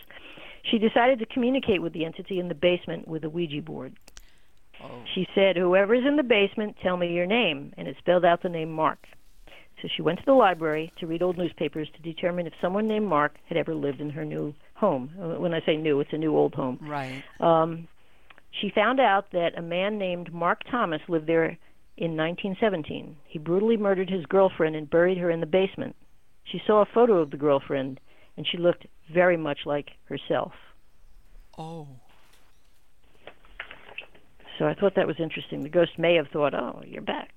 She 0.63 0.77
decided 0.77 1.19
to 1.19 1.25
communicate 1.25 1.81
with 1.81 1.91
the 1.91 2.05
entity 2.05 2.39
in 2.39 2.47
the 2.47 2.55
basement 2.55 3.05
with 3.07 3.25
a 3.25 3.29
Ouija 3.29 3.61
board. 3.61 3.97
Oh. 4.81 5.03
She 5.13 5.27
said, 5.35 5.57
"Whoever's 5.57 6.05
in 6.05 6.15
the 6.15 6.23
basement, 6.23 6.77
tell 6.81 6.95
me 6.95 7.13
your 7.13 7.25
name," 7.25 7.73
and 7.77 7.87
it 7.87 7.97
spelled 7.99 8.23
out 8.23 8.43
the 8.43 8.49
name 8.49 8.71
Mark. 8.71 9.07
So 9.81 9.89
she 9.93 10.01
went 10.01 10.19
to 10.19 10.25
the 10.25 10.33
library 10.33 10.93
to 10.99 11.07
read 11.07 11.21
old 11.21 11.37
newspapers 11.37 11.89
to 11.95 12.01
determine 12.01 12.47
if 12.47 12.53
someone 12.61 12.87
named 12.87 13.07
Mark 13.07 13.35
had 13.49 13.57
ever 13.57 13.75
lived 13.75 13.99
in 13.99 14.09
her 14.11 14.23
new 14.23 14.53
home. 14.75 15.11
Uh, 15.21 15.39
When 15.39 15.53
I 15.53 15.59
say 15.65 15.75
new, 15.75 15.99
it's 15.99 16.13
a 16.13 16.17
new 16.17 16.35
old 16.37 16.53
home. 16.53 16.79
Right. 16.81 17.21
Um, 17.41 17.89
she 18.51 18.69
found 18.69 19.01
out 19.01 19.31
that 19.31 19.57
a 19.57 19.61
man 19.61 19.97
named 19.97 20.33
Mark 20.33 20.61
Thomas 20.71 21.01
lived 21.09 21.27
there 21.27 21.57
in 21.97 22.17
1917. 22.17 23.15
He 23.25 23.39
brutally 23.39 23.77
murdered 23.77 24.09
his 24.09 24.25
girlfriend 24.25 24.75
and 24.75 24.89
buried 24.89 25.17
her 25.17 25.29
in 25.29 25.39
the 25.39 25.45
basement. 25.45 25.95
She 26.43 26.61
saw 26.65 26.81
a 26.81 26.85
photo 26.85 27.19
of 27.19 27.31
the 27.31 27.37
girlfriend, 27.37 27.99
and 28.35 28.47
she 28.47 28.57
looked 28.57 28.85
very 29.13 29.37
much 29.37 29.59
like 29.65 29.91
herself. 30.05 30.53
Oh. 31.57 31.87
So 34.57 34.65
I 34.65 34.73
thought 34.73 34.95
that 34.95 35.07
was 35.07 35.19
interesting. 35.19 35.63
The 35.63 35.69
ghost 35.69 35.97
may 35.97 36.15
have 36.15 36.27
thought, 36.27 36.53
"Oh, 36.53 36.83
you're 36.85 37.01
back." 37.01 37.31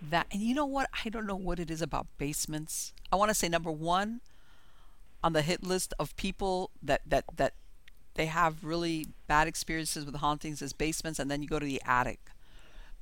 That 0.00 0.26
and 0.32 0.42
you 0.42 0.54
know 0.54 0.66
what? 0.66 0.88
I 1.04 1.08
don't 1.08 1.26
know 1.26 1.36
what 1.36 1.58
it 1.58 1.70
is 1.70 1.82
about 1.82 2.06
basements. 2.18 2.92
I 3.12 3.16
want 3.16 3.30
to 3.30 3.34
say 3.34 3.48
number 3.48 3.70
one 3.70 4.20
on 5.22 5.32
the 5.32 5.42
hit 5.42 5.62
list 5.62 5.94
of 5.98 6.16
people 6.16 6.70
that 6.82 7.02
that 7.06 7.24
that 7.36 7.54
they 8.14 8.26
have 8.26 8.64
really 8.64 9.06
bad 9.26 9.48
experiences 9.48 10.04
with 10.04 10.16
hauntings 10.16 10.60
is 10.60 10.72
basements, 10.72 11.18
and 11.18 11.30
then 11.30 11.42
you 11.42 11.48
go 11.48 11.58
to 11.58 11.66
the 11.66 11.80
attic. 11.84 12.31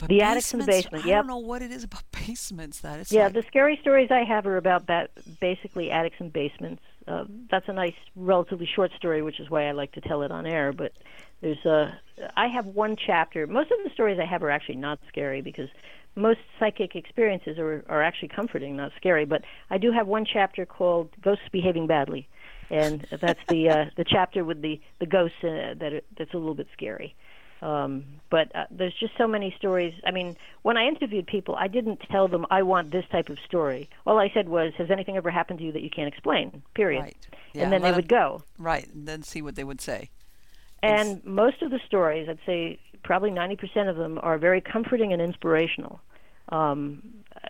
But 0.00 0.08
The 0.08 0.22
attic's 0.22 0.52
and 0.54 0.62
the 0.62 0.66
basements, 0.66 0.88
basement, 0.90 1.04
I 1.04 1.08
yep. 1.08 1.18
don't 1.18 1.26
know 1.28 1.38
what 1.38 1.62
it 1.62 1.70
is 1.70 1.84
about 1.84 2.04
basements 2.26 2.80
that 2.80 2.98
it's 3.00 3.12
Yeah, 3.12 3.24
like, 3.24 3.34
the 3.34 3.42
scary 3.46 3.78
stories 3.82 4.10
I 4.10 4.24
have 4.24 4.46
are 4.46 4.56
about 4.56 4.86
ba- 4.86 5.08
basically 5.40 5.90
attics 5.90 6.16
and 6.18 6.32
basements. 6.32 6.82
Uh, 7.06 7.24
that's 7.50 7.68
a 7.68 7.72
nice, 7.72 7.94
relatively 8.16 8.66
short 8.66 8.92
story, 8.96 9.22
which 9.22 9.40
is 9.40 9.50
why 9.50 9.68
I 9.68 9.72
like 9.72 9.92
to 9.92 10.00
tell 10.00 10.22
it 10.22 10.30
on 10.30 10.46
air. 10.46 10.72
But 10.72 10.92
there's 11.42 11.64
a, 11.66 11.98
I 12.36 12.48
have 12.48 12.66
one 12.66 12.96
chapter. 12.96 13.46
Most 13.46 13.70
of 13.70 13.78
the 13.84 13.90
stories 13.90 14.18
I 14.18 14.24
have 14.26 14.42
are 14.42 14.50
actually 14.50 14.76
not 14.76 14.98
scary 15.08 15.42
because 15.42 15.68
most 16.16 16.40
psychic 16.58 16.94
experiences 16.96 17.58
are 17.58 17.84
are 17.88 18.02
actually 18.02 18.28
comforting, 18.28 18.76
not 18.76 18.92
scary. 18.96 19.24
But 19.24 19.42
I 19.70 19.78
do 19.78 19.92
have 19.92 20.06
one 20.06 20.24
chapter 20.24 20.66
called 20.66 21.10
"Ghosts 21.22 21.44
Behaving 21.52 21.86
Badly," 21.86 22.28
and 22.70 23.06
that's 23.20 23.40
the 23.48 23.68
uh, 23.70 23.84
the 23.96 24.04
chapter 24.04 24.44
with 24.44 24.60
the 24.62 24.80
the 24.98 25.06
ghosts 25.06 25.36
uh, 25.42 25.74
that 25.78 25.92
are, 25.92 26.00
that's 26.18 26.34
a 26.34 26.36
little 26.36 26.54
bit 26.54 26.68
scary. 26.72 27.14
Um, 27.62 28.04
but 28.30 28.54
uh, 28.54 28.64
there's 28.70 28.94
just 28.94 29.12
so 29.18 29.26
many 29.26 29.54
stories. 29.58 29.92
I 30.06 30.12
mean, 30.12 30.36
when 30.62 30.76
I 30.76 30.86
interviewed 30.86 31.26
people, 31.26 31.54
I 31.56 31.68
didn't 31.68 32.00
tell 32.10 32.26
them 32.26 32.46
I 32.50 32.62
want 32.62 32.90
this 32.90 33.04
type 33.10 33.28
of 33.28 33.38
story. 33.40 33.90
All 34.06 34.18
I 34.18 34.30
said 34.32 34.48
was, 34.48 34.72
"Has 34.78 34.90
anything 34.90 35.16
ever 35.16 35.30
happened 35.30 35.58
to 35.58 35.64
you 35.66 35.72
that 35.72 35.82
you 35.82 35.90
can't 35.90 36.08
explain?" 36.08 36.62
Period. 36.74 37.02
Right. 37.02 37.16
Yeah, 37.52 37.64
and 37.64 37.72
then 37.72 37.82
they 37.82 37.92
would 37.92 38.08
go. 38.08 38.42
Right, 38.58 38.88
and 38.94 39.06
then 39.06 39.22
see 39.22 39.42
what 39.42 39.56
they 39.56 39.64
would 39.64 39.80
say. 39.80 40.10
And 40.82 41.22
most 41.24 41.60
of 41.62 41.70
the 41.70 41.80
stories, 41.86 42.28
I'd 42.28 42.38
say 42.46 42.78
probably 43.02 43.30
90% 43.30 43.88
of 43.88 43.96
them, 43.96 44.18
are 44.22 44.38
very 44.38 44.60
comforting 44.60 45.12
and 45.12 45.20
inspirational. 45.20 46.00
Um, 46.50 47.02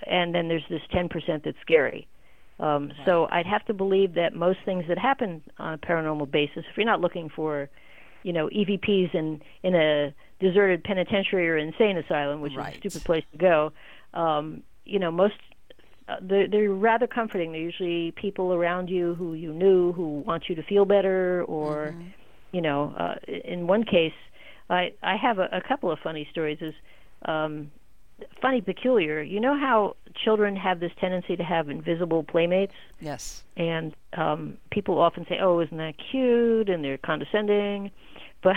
and 0.06 0.34
then 0.34 0.48
there's 0.48 0.66
this 0.68 0.82
10% 0.92 1.44
that's 1.44 1.56
scary. 1.61 2.06
Um, 2.58 2.92
So 3.04 3.26
I'd 3.30 3.46
have 3.46 3.64
to 3.66 3.74
believe 3.74 4.14
that 4.14 4.34
most 4.34 4.58
things 4.64 4.86
that 4.88 4.98
happen 4.98 5.42
on 5.58 5.74
a 5.74 5.78
paranormal 5.78 6.30
basis, 6.30 6.64
if 6.70 6.76
you're 6.76 6.86
not 6.86 7.00
looking 7.00 7.28
for, 7.28 7.70
you 8.22 8.32
know, 8.32 8.48
EVPs 8.48 9.14
in 9.14 9.40
in 9.62 9.74
a 9.74 10.14
deserted 10.40 10.84
penitentiary 10.84 11.48
or 11.48 11.56
insane 11.56 11.96
asylum, 11.98 12.40
which 12.40 12.54
Right. 12.56 12.70
is 12.70 12.76
a 12.76 12.80
stupid 12.80 13.04
place 13.04 13.24
to 13.32 13.38
go, 13.38 13.72
um, 14.14 14.62
you 14.84 14.98
know, 14.98 15.10
most 15.10 15.34
uh, 16.08 16.16
they're, 16.20 16.48
they're 16.48 16.70
rather 16.70 17.06
comforting. 17.06 17.52
They're 17.52 17.60
usually 17.60 18.10
people 18.12 18.52
around 18.52 18.88
you 18.88 19.14
who 19.14 19.34
you 19.34 19.52
knew 19.52 19.92
who 19.92 20.20
want 20.26 20.48
you 20.48 20.54
to 20.56 20.62
feel 20.62 20.84
better, 20.84 21.44
or 21.44 21.94
you 22.52 22.60
know, 22.60 22.94
uh, 22.98 23.14
in 23.28 23.66
one 23.66 23.84
case, 23.84 24.12
I 24.68 24.92
I 25.02 25.16
have 25.16 25.38
a, 25.38 25.48
a 25.52 25.60
couple 25.66 25.90
of 25.90 25.98
funny 26.00 26.26
stories. 26.30 26.58
Is 26.60 26.74
um, 27.26 27.70
funny, 28.40 28.60
peculiar. 28.60 29.22
You 29.22 29.40
know 29.40 29.56
how 29.56 29.96
children 30.24 30.56
have 30.56 30.80
this 30.80 30.92
tendency 31.00 31.36
to 31.36 31.42
have 31.44 31.68
invisible 31.68 32.22
playmates, 32.24 32.74
Yes. 33.00 33.44
and 33.56 33.94
um, 34.16 34.56
people 34.70 34.98
often 34.98 35.24
say, 35.28 35.38
"Oh, 35.40 35.60
isn't 35.60 35.76
that 35.76 35.94
cute?" 36.10 36.68
and 36.68 36.84
they're 36.84 36.98
condescending. 36.98 37.90
But 38.42 38.56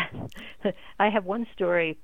I 0.99 1.09
have 1.09 1.25
one 1.25 1.45
story 1.53 1.97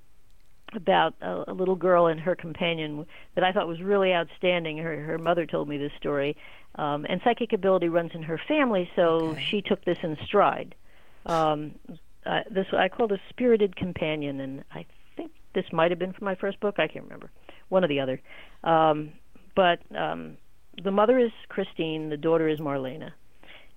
about 0.76 1.16
a, 1.22 1.45
a 1.47 1.53
little 1.53 1.76
girl 1.76 2.05
and 2.07 2.20
her 2.20 2.36
companion 2.36 3.05
that 3.36 3.43
I 3.43 3.51
thought 3.51 3.68
was 3.68 3.82
really 3.82 4.14
outstanding. 4.14 4.78
Her 4.78 5.01
her 5.03 5.18
mother 5.18 5.45
told 5.45 5.68
me 5.68 5.78
this 5.78 5.91
story, 5.97 6.36
um, 6.76 7.05
and 7.10 7.22
psychic 7.24 7.53
ability 7.53 7.89
runs 7.89 8.12
in 8.14 8.24
her 8.24 8.39
family, 8.47 8.89
so 8.95 9.30
Okay. 9.32 9.45
she 9.49 9.62
took 9.62 9.84
this 9.86 9.97
in 10.03 10.18
stride. 10.26 10.76
Um, 11.26 11.76
uh, 12.26 12.41
this 12.51 12.68
I 12.74 12.89
called 12.89 13.12
a 13.12 13.20
spirited 13.30 13.76
companion, 13.76 14.39
and 14.41 14.64
I 14.72 14.86
think 15.16 15.32
this 15.55 15.66
might 15.72 15.89
have 15.91 15.99
been 15.99 16.14
from 16.14 16.26
my 16.26 16.36
first 16.36 16.60
book. 16.60 16.76
I 16.78 16.88
can't 16.88 17.05
remember, 17.05 17.32
one 17.70 17.84
or 17.84 17.88
the 17.88 18.00
other. 18.00 18.22
Um, 18.64 19.14
but 19.56 19.80
um, 19.98 20.38
the 20.84 20.92
mother 20.92 21.18
is 21.20 21.32
Christine, 21.48 22.10
the 22.10 22.18
daughter 22.18 22.48
is 22.48 22.60
Marlena, 22.60 23.12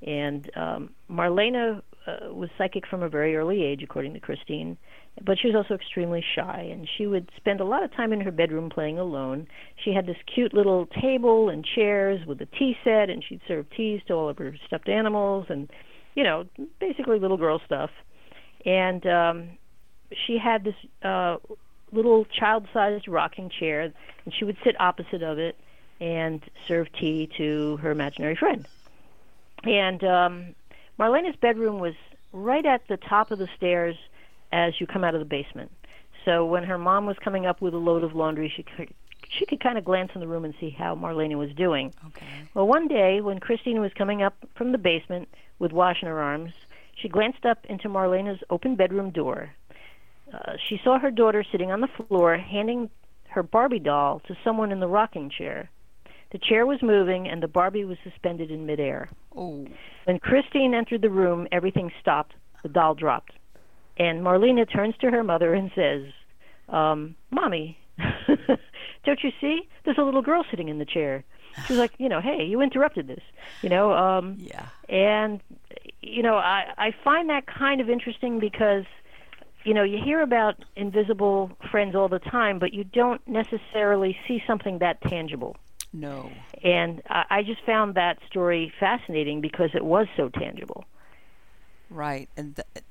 and 0.07 0.51
um, 0.57 0.91
Marlena 1.11 1.83
uh, 2.07 2.33
was 2.33 2.51
psychic 2.59 2.87
from 2.87 3.03
a 3.03 3.09
very 3.09 3.37
early 3.37 3.63
age, 3.63 3.83
according 3.83 4.15
to 4.15 4.21
Christine, 4.21 4.77
but 5.25 5.39
she 5.39 5.49
was 5.49 5.57
also 5.57 5.75
extremely 5.75 6.25
shy, 6.35 6.69
and 6.73 6.89
she 6.97 7.07
would 7.07 7.31
spend 7.37 7.61
a 7.61 7.65
lot 7.65 7.83
of 7.83 7.95
time 7.95 8.13
in 8.13 8.21
her 8.21 8.33
bedroom 8.33 8.71
playing 8.71 8.99
alone. 8.99 9.47
She 9.85 9.93
had 9.93 10.07
this 10.07 10.17
cute 10.35 10.55
little 10.55 10.87
table 11.01 11.49
and 11.49 11.65
chairs 11.65 12.27
with 12.27 12.41
a 12.41 12.47
tea 12.47 12.77
set, 12.83 13.11
and 13.11 13.23
she'd 13.23 13.41
serve 13.47 13.67
teas 13.77 14.01
to 14.09 14.15
all 14.15 14.29
of 14.29 14.39
her 14.39 14.57
stuffed 14.67 14.89
animals, 14.89 15.47
and 15.49 15.71
you 16.15 16.25
know, 16.25 16.45
basically 16.81 17.19
little 17.19 17.37
girl 17.37 17.61
stuff. 17.65 17.91
And 18.65 19.07
um, 19.07 19.51
she 20.27 20.39
had 20.39 20.65
this 20.65 20.75
uh, 21.03 21.37
little 21.93 22.25
child-sized 22.25 23.07
rocking 23.07 23.51
chair, 23.51 23.93
and 24.25 24.35
she 24.35 24.45
would 24.45 24.57
sit 24.65 24.81
opposite 24.81 25.23
of 25.23 25.39
it 25.39 25.57
and 26.01 26.43
serve 26.67 26.89
tea 26.93 27.31
to 27.37 27.77
her 27.79 27.91
imaginary 27.91 28.35
friend. 28.35 28.67
And 29.65 30.03
um, 30.03 30.55
Marlena's 30.99 31.37
bedroom 31.37 31.79
was 31.79 31.95
right 32.33 32.65
at 32.65 32.87
the 32.89 32.97
top 32.97 33.31
of 33.31 33.39
the 33.39 33.49
stairs 33.57 33.97
as 34.51 34.81
you 34.81 34.87
come 34.87 35.05
out 35.05 35.15
of 35.15 35.21
the 35.21 35.27
basement. 35.27 35.71
So 36.25 36.45
when 36.45 36.65
her 36.65 36.79
mom 36.79 37.07
was 37.07 37.17
coming 37.19 37.47
up 37.47 37.61
with 37.61 37.75
a 37.75 37.79
load 37.79 38.05
of 38.05 38.15
laundry, 38.15 38.53
she 38.55 38.63
could, 38.63 38.93
she 39.29 39.47
could 39.47 39.61
kind 39.61 39.79
of 39.79 39.85
glance 39.85 40.13
in 40.15 40.21
the 40.21 40.27
room 40.27 40.45
and 40.45 40.55
see 40.61 40.71
how 40.71 40.95
Marlena 40.95 41.37
was 41.37 41.53
doing. 41.53 41.93
Okay. 42.09 42.27
Well, 42.55 42.67
one 42.67 42.89
day 42.89 43.21
when 43.21 43.39
Christine 43.39 43.81
was 43.81 43.93
coming 43.93 44.23
up 44.23 44.35
from 44.55 44.73
the 44.73 44.79
basement 44.79 45.29
with 45.59 45.73
wash 45.73 46.03
in 46.03 46.09
her 46.09 46.21
arms, 46.21 46.53
she 46.95 47.09
glanced 47.09 47.45
up 47.45 47.65
into 47.67 47.89
Marlena's 47.89 48.43
open 48.51 48.77
bedroom 48.77 49.11
door. 49.11 49.51
Uh, 50.33 50.53
she 50.69 50.81
saw 50.83 50.99
her 50.99 51.11
daughter 51.11 51.45
sitting 51.53 51.71
on 51.71 51.81
the 51.81 51.89
floor, 51.89 52.37
handing 52.39 52.89
her 53.31 53.43
Barbie 53.43 53.79
doll 53.79 54.21
to 54.27 54.37
someone 54.45 54.73
in 54.73 54.81
the 54.81 54.89
rocking 54.89 55.31
chair. 55.31 55.71
The 56.33 56.39
chair 56.39 56.65
was 56.65 56.81
moving, 56.83 57.29
and 57.29 57.43
the 57.43 57.49
Barbie 57.49 57.85
was 57.85 57.99
suspended 58.03 58.51
in 58.51 58.65
midair. 58.65 59.11
Oh. 59.37 59.67
When 60.05 60.19
Christine 60.19 60.73
entered 60.75 61.03
the 61.03 61.11
room, 61.11 61.47
everything 61.53 61.91
stopped. 62.01 62.33
The 62.63 62.69
doll 62.71 62.95
dropped. 62.95 63.33
And 63.99 64.23
Marlena 64.23 64.71
turns 64.71 64.95
to 65.03 65.11
her 65.11 65.23
mother 65.23 65.53
and 65.53 65.71
says, 65.75 66.05
um, 66.71 67.15
Mommy, 67.31 67.77
don't 69.05 69.23
you 69.23 69.31
see? 69.41 69.69
There's 69.85 69.99
a 69.99 70.03
little 70.03 70.23
girl 70.23 70.45
sitting 70.51 70.69
in 70.69 70.79
the 70.79 70.87
chair. 70.87 71.25
She 71.67 71.75
was 71.75 71.79
like, 71.81 71.93
you 71.99 72.09
know, 72.09 72.21
hey, 72.23 72.45
you 72.45 72.63
interrupted 72.63 73.07
this. 73.07 73.21
You 73.61 73.69
know, 73.69 73.93
um, 73.93 74.37
Yeah. 74.39 74.67
and 74.89 75.41
you 76.01 76.23
know, 76.23 76.37
I 76.37 76.73
I 76.79 76.95
find 77.05 77.29
that 77.29 77.47
kind 77.47 77.81
of 77.83 77.91
interesting 77.91 78.39
because 78.41 78.85
you 79.65 79.75
know, 79.75 79.83
you 79.83 79.99
hear 80.03 80.21
about 80.21 80.57
invisible 80.77 81.51
friends 81.71 81.95
all 81.95 82.09
the 82.09 82.19
time, 82.19 82.59
but 82.59 82.73
you 82.75 82.85
don't 82.85 83.27
necessarily 83.29 84.17
see 84.27 84.43
something 84.47 84.79
that 84.79 85.01
tangible. 85.03 85.57
No. 85.93 86.31
And 86.65 87.03
I, 87.09 87.25
I 87.31 87.43
just 87.43 87.63
found 87.65 87.95
that 87.95 88.19
story 88.29 88.73
fascinating 88.81 89.41
because 89.41 89.71
it 89.75 89.85
was 89.85 90.07
so 90.17 90.29
tangible. 90.31 90.85
Right. 91.91 92.29
And 92.37 92.57
th- 92.57 92.85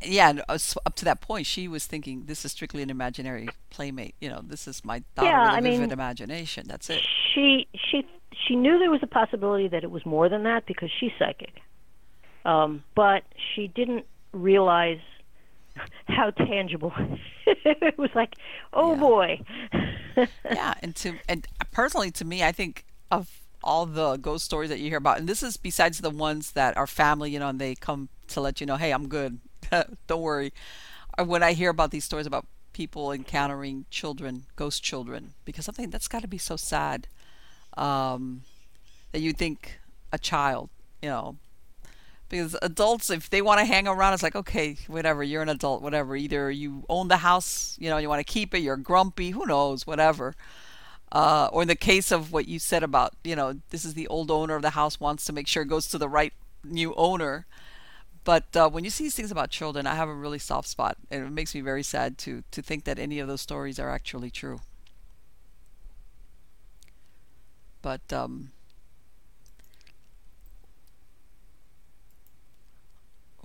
yeah, 0.00 0.30
and, 0.30 0.42
uh, 0.48 0.58
up 0.86 0.94
to 0.96 1.04
that 1.04 1.20
point, 1.20 1.46
she 1.46 1.68
was 1.68 1.84
thinking 1.86 2.24
this 2.26 2.44
is 2.44 2.52
strictly 2.52 2.82
an 2.82 2.90
imaginary 2.90 3.48
playmate. 3.70 4.14
You 4.20 4.30
know, 4.30 4.40
this 4.42 4.66
is 4.68 4.84
my 4.84 5.02
daughter 5.16 5.28
Yeah, 5.28 5.50
with 5.50 5.58
a 5.58 5.62
vivid 5.62 5.80
mean- 5.80 5.92
imagination. 5.92 6.66
That's 6.68 6.88
it. 6.88 7.02
She 7.34 7.66
she 7.90 8.06
she 8.46 8.54
knew 8.56 8.78
there 8.78 8.90
was 8.90 9.02
a 9.02 9.06
possibility 9.08 9.68
that 9.68 9.82
it 9.84 9.90
was 9.90 10.06
more 10.06 10.28
than 10.28 10.44
that 10.44 10.66
because 10.66 10.90
she's 10.98 11.10
psychic. 11.18 11.60
Um, 12.44 12.84
but 12.94 13.24
she 13.54 13.66
didn't 13.66 14.06
realize 14.32 15.00
how 16.06 16.30
tangible 16.30 16.92
it 17.46 17.98
was 17.98 18.10
like, 18.14 18.34
oh 18.72 18.94
Yeah. 18.94 19.00
boy. 19.00 19.40
yeah, 20.50 20.74
and 20.82 20.94
to 20.96 21.14
and 21.28 21.46
personally 21.72 22.10
to 22.12 22.24
me, 22.24 22.42
I 22.42 22.52
think 22.52 22.84
of 23.10 23.40
all 23.62 23.86
the 23.86 24.16
ghost 24.16 24.44
stories 24.44 24.70
that 24.70 24.78
you 24.78 24.88
hear 24.88 24.98
about, 24.98 25.18
and 25.18 25.28
this 25.28 25.42
is 25.42 25.56
besides 25.56 25.98
the 26.00 26.10
ones 26.10 26.52
that 26.52 26.76
are 26.76 26.86
family, 26.86 27.30
you 27.30 27.38
know, 27.38 27.48
and 27.48 27.60
they 27.60 27.74
come 27.74 28.08
to 28.28 28.40
let 28.40 28.60
you 28.60 28.66
know, 28.66 28.76
hey, 28.76 28.92
I'm 28.92 29.08
good, 29.08 29.40
don't 30.06 30.22
worry. 30.22 30.52
When 31.24 31.42
I 31.42 31.52
hear 31.52 31.70
about 31.70 31.90
these 31.90 32.04
stories 32.04 32.26
about 32.26 32.46
people 32.72 33.10
encountering 33.10 33.86
children, 33.90 34.46
ghost 34.54 34.82
children, 34.84 35.34
because 35.44 35.64
something 35.64 35.90
that's 35.90 36.06
got 36.08 36.22
to 36.22 36.28
be 36.28 36.38
so 36.38 36.56
sad, 36.56 37.08
um, 37.76 38.42
that 39.12 39.20
you 39.20 39.32
think 39.32 39.80
a 40.12 40.18
child, 40.18 40.70
you 41.02 41.08
know. 41.08 41.36
Because 42.28 42.54
adults, 42.60 43.08
if 43.08 43.30
they 43.30 43.40
want 43.40 43.58
to 43.60 43.64
hang 43.64 43.88
around, 43.88 44.12
it's 44.12 44.22
like, 44.22 44.36
okay, 44.36 44.76
whatever, 44.86 45.22
you're 45.22 45.42
an 45.42 45.48
adult, 45.48 45.80
whatever. 45.80 46.14
Either 46.14 46.50
you 46.50 46.84
own 46.88 47.08
the 47.08 47.18
house, 47.18 47.76
you 47.80 47.88
know, 47.88 47.96
you 47.96 48.08
want 48.08 48.20
to 48.20 48.32
keep 48.32 48.54
it, 48.54 48.58
you're 48.58 48.76
grumpy, 48.76 49.30
who 49.30 49.46
knows, 49.46 49.86
whatever. 49.86 50.34
Uh, 51.10 51.48
or 51.52 51.62
in 51.62 51.68
the 51.68 51.76
case 51.76 52.12
of 52.12 52.30
what 52.30 52.46
you 52.46 52.58
said 52.58 52.82
about, 52.82 53.14
you 53.24 53.34
know, 53.34 53.54
this 53.70 53.84
is 53.84 53.94
the 53.94 54.06
old 54.08 54.30
owner 54.30 54.56
of 54.56 54.62
the 54.62 54.70
house 54.70 55.00
wants 55.00 55.24
to 55.24 55.32
make 55.32 55.46
sure 55.46 55.62
it 55.62 55.68
goes 55.68 55.86
to 55.86 55.96
the 55.96 56.08
right 56.08 56.34
new 56.62 56.94
owner. 56.96 57.46
But 58.24 58.54
uh, 58.54 58.68
when 58.68 58.84
you 58.84 58.90
see 58.90 59.04
these 59.04 59.14
things 59.14 59.30
about 59.30 59.48
children, 59.48 59.86
I 59.86 59.94
have 59.94 60.10
a 60.10 60.14
really 60.14 60.38
soft 60.38 60.68
spot, 60.68 60.98
and 61.10 61.24
it 61.24 61.30
makes 61.30 61.54
me 61.54 61.62
very 61.62 61.82
sad 61.82 62.18
to 62.18 62.42
to 62.50 62.60
think 62.60 62.84
that 62.84 62.98
any 62.98 63.20
of 63.20 63.28
those 63.28 63.40
stories 63.40 63.78
are 63.78 63.88
actually 63.88 64.30
true. 64.30 64.60
But 67.80 68.12
um, 68.12 68.50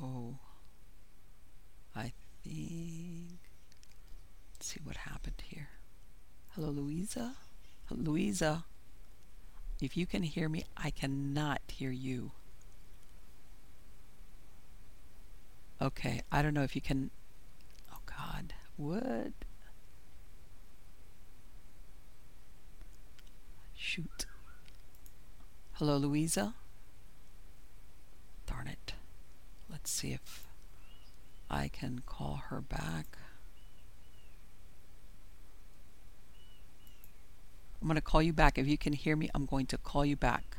oh, 0.03 0.35
I 1.95 2.11
think. 2.43 3.39
Let's 4.53 4.67
see 4.67 4.79
what 4.83 4.97
happened 4.97 5.41
here. 5.43 5.69
Hello, 6.55 6.69
Louisa. 6.69 7.35
Louisa, 7.89 8.65
if 9.81 9.95
you 9.95 10.05
can 10.05 10.23
hear 10.23 10.49
me, 10.49 10.65
I 10.75 10.89
cannot 10.89 11.61
hear 11.67 11.91
you. 11.91 12.31
Okay, 15.81 16.21
I 16.31 16.41
don't 16.41 16.53
know 16.53 16.63
if 16.63 16.75
you 16.75 16.81
can. 16.81 17.11
Oh 17.91 17.99
God, 18.05 18.53
what? 18.77 19.33
Shoot. 23.75 24.25
Hello, 25.73 25.97
Louisa. 25.97 26.53
Darn 28.45 28.67
it. 28.67 28.82
Let's 29.83 29.91
see 29.91 30.13
if 30.13 30.47
I 31.49 31.67
can 31.67 32.03
call 32.05 32.43
her 32.47 32.61
back. 32.61 33.17
I'm 37.81 37.89
going 37.89 37.95
to 37.95 38.01
call 38.01 38.21
you 38.21 38.31
back. 38.31 38.57
If 38.57 38.65
you 38.65 38.77
can 38.77 38.93
hear 38.93 39.17
me, 39.17 39.29
I'm 39.35 39.45
going 39.45 39.65
to 39.65 39.77
call 39.77 40.05
you 40.05 40.15
back. 40.15 40.55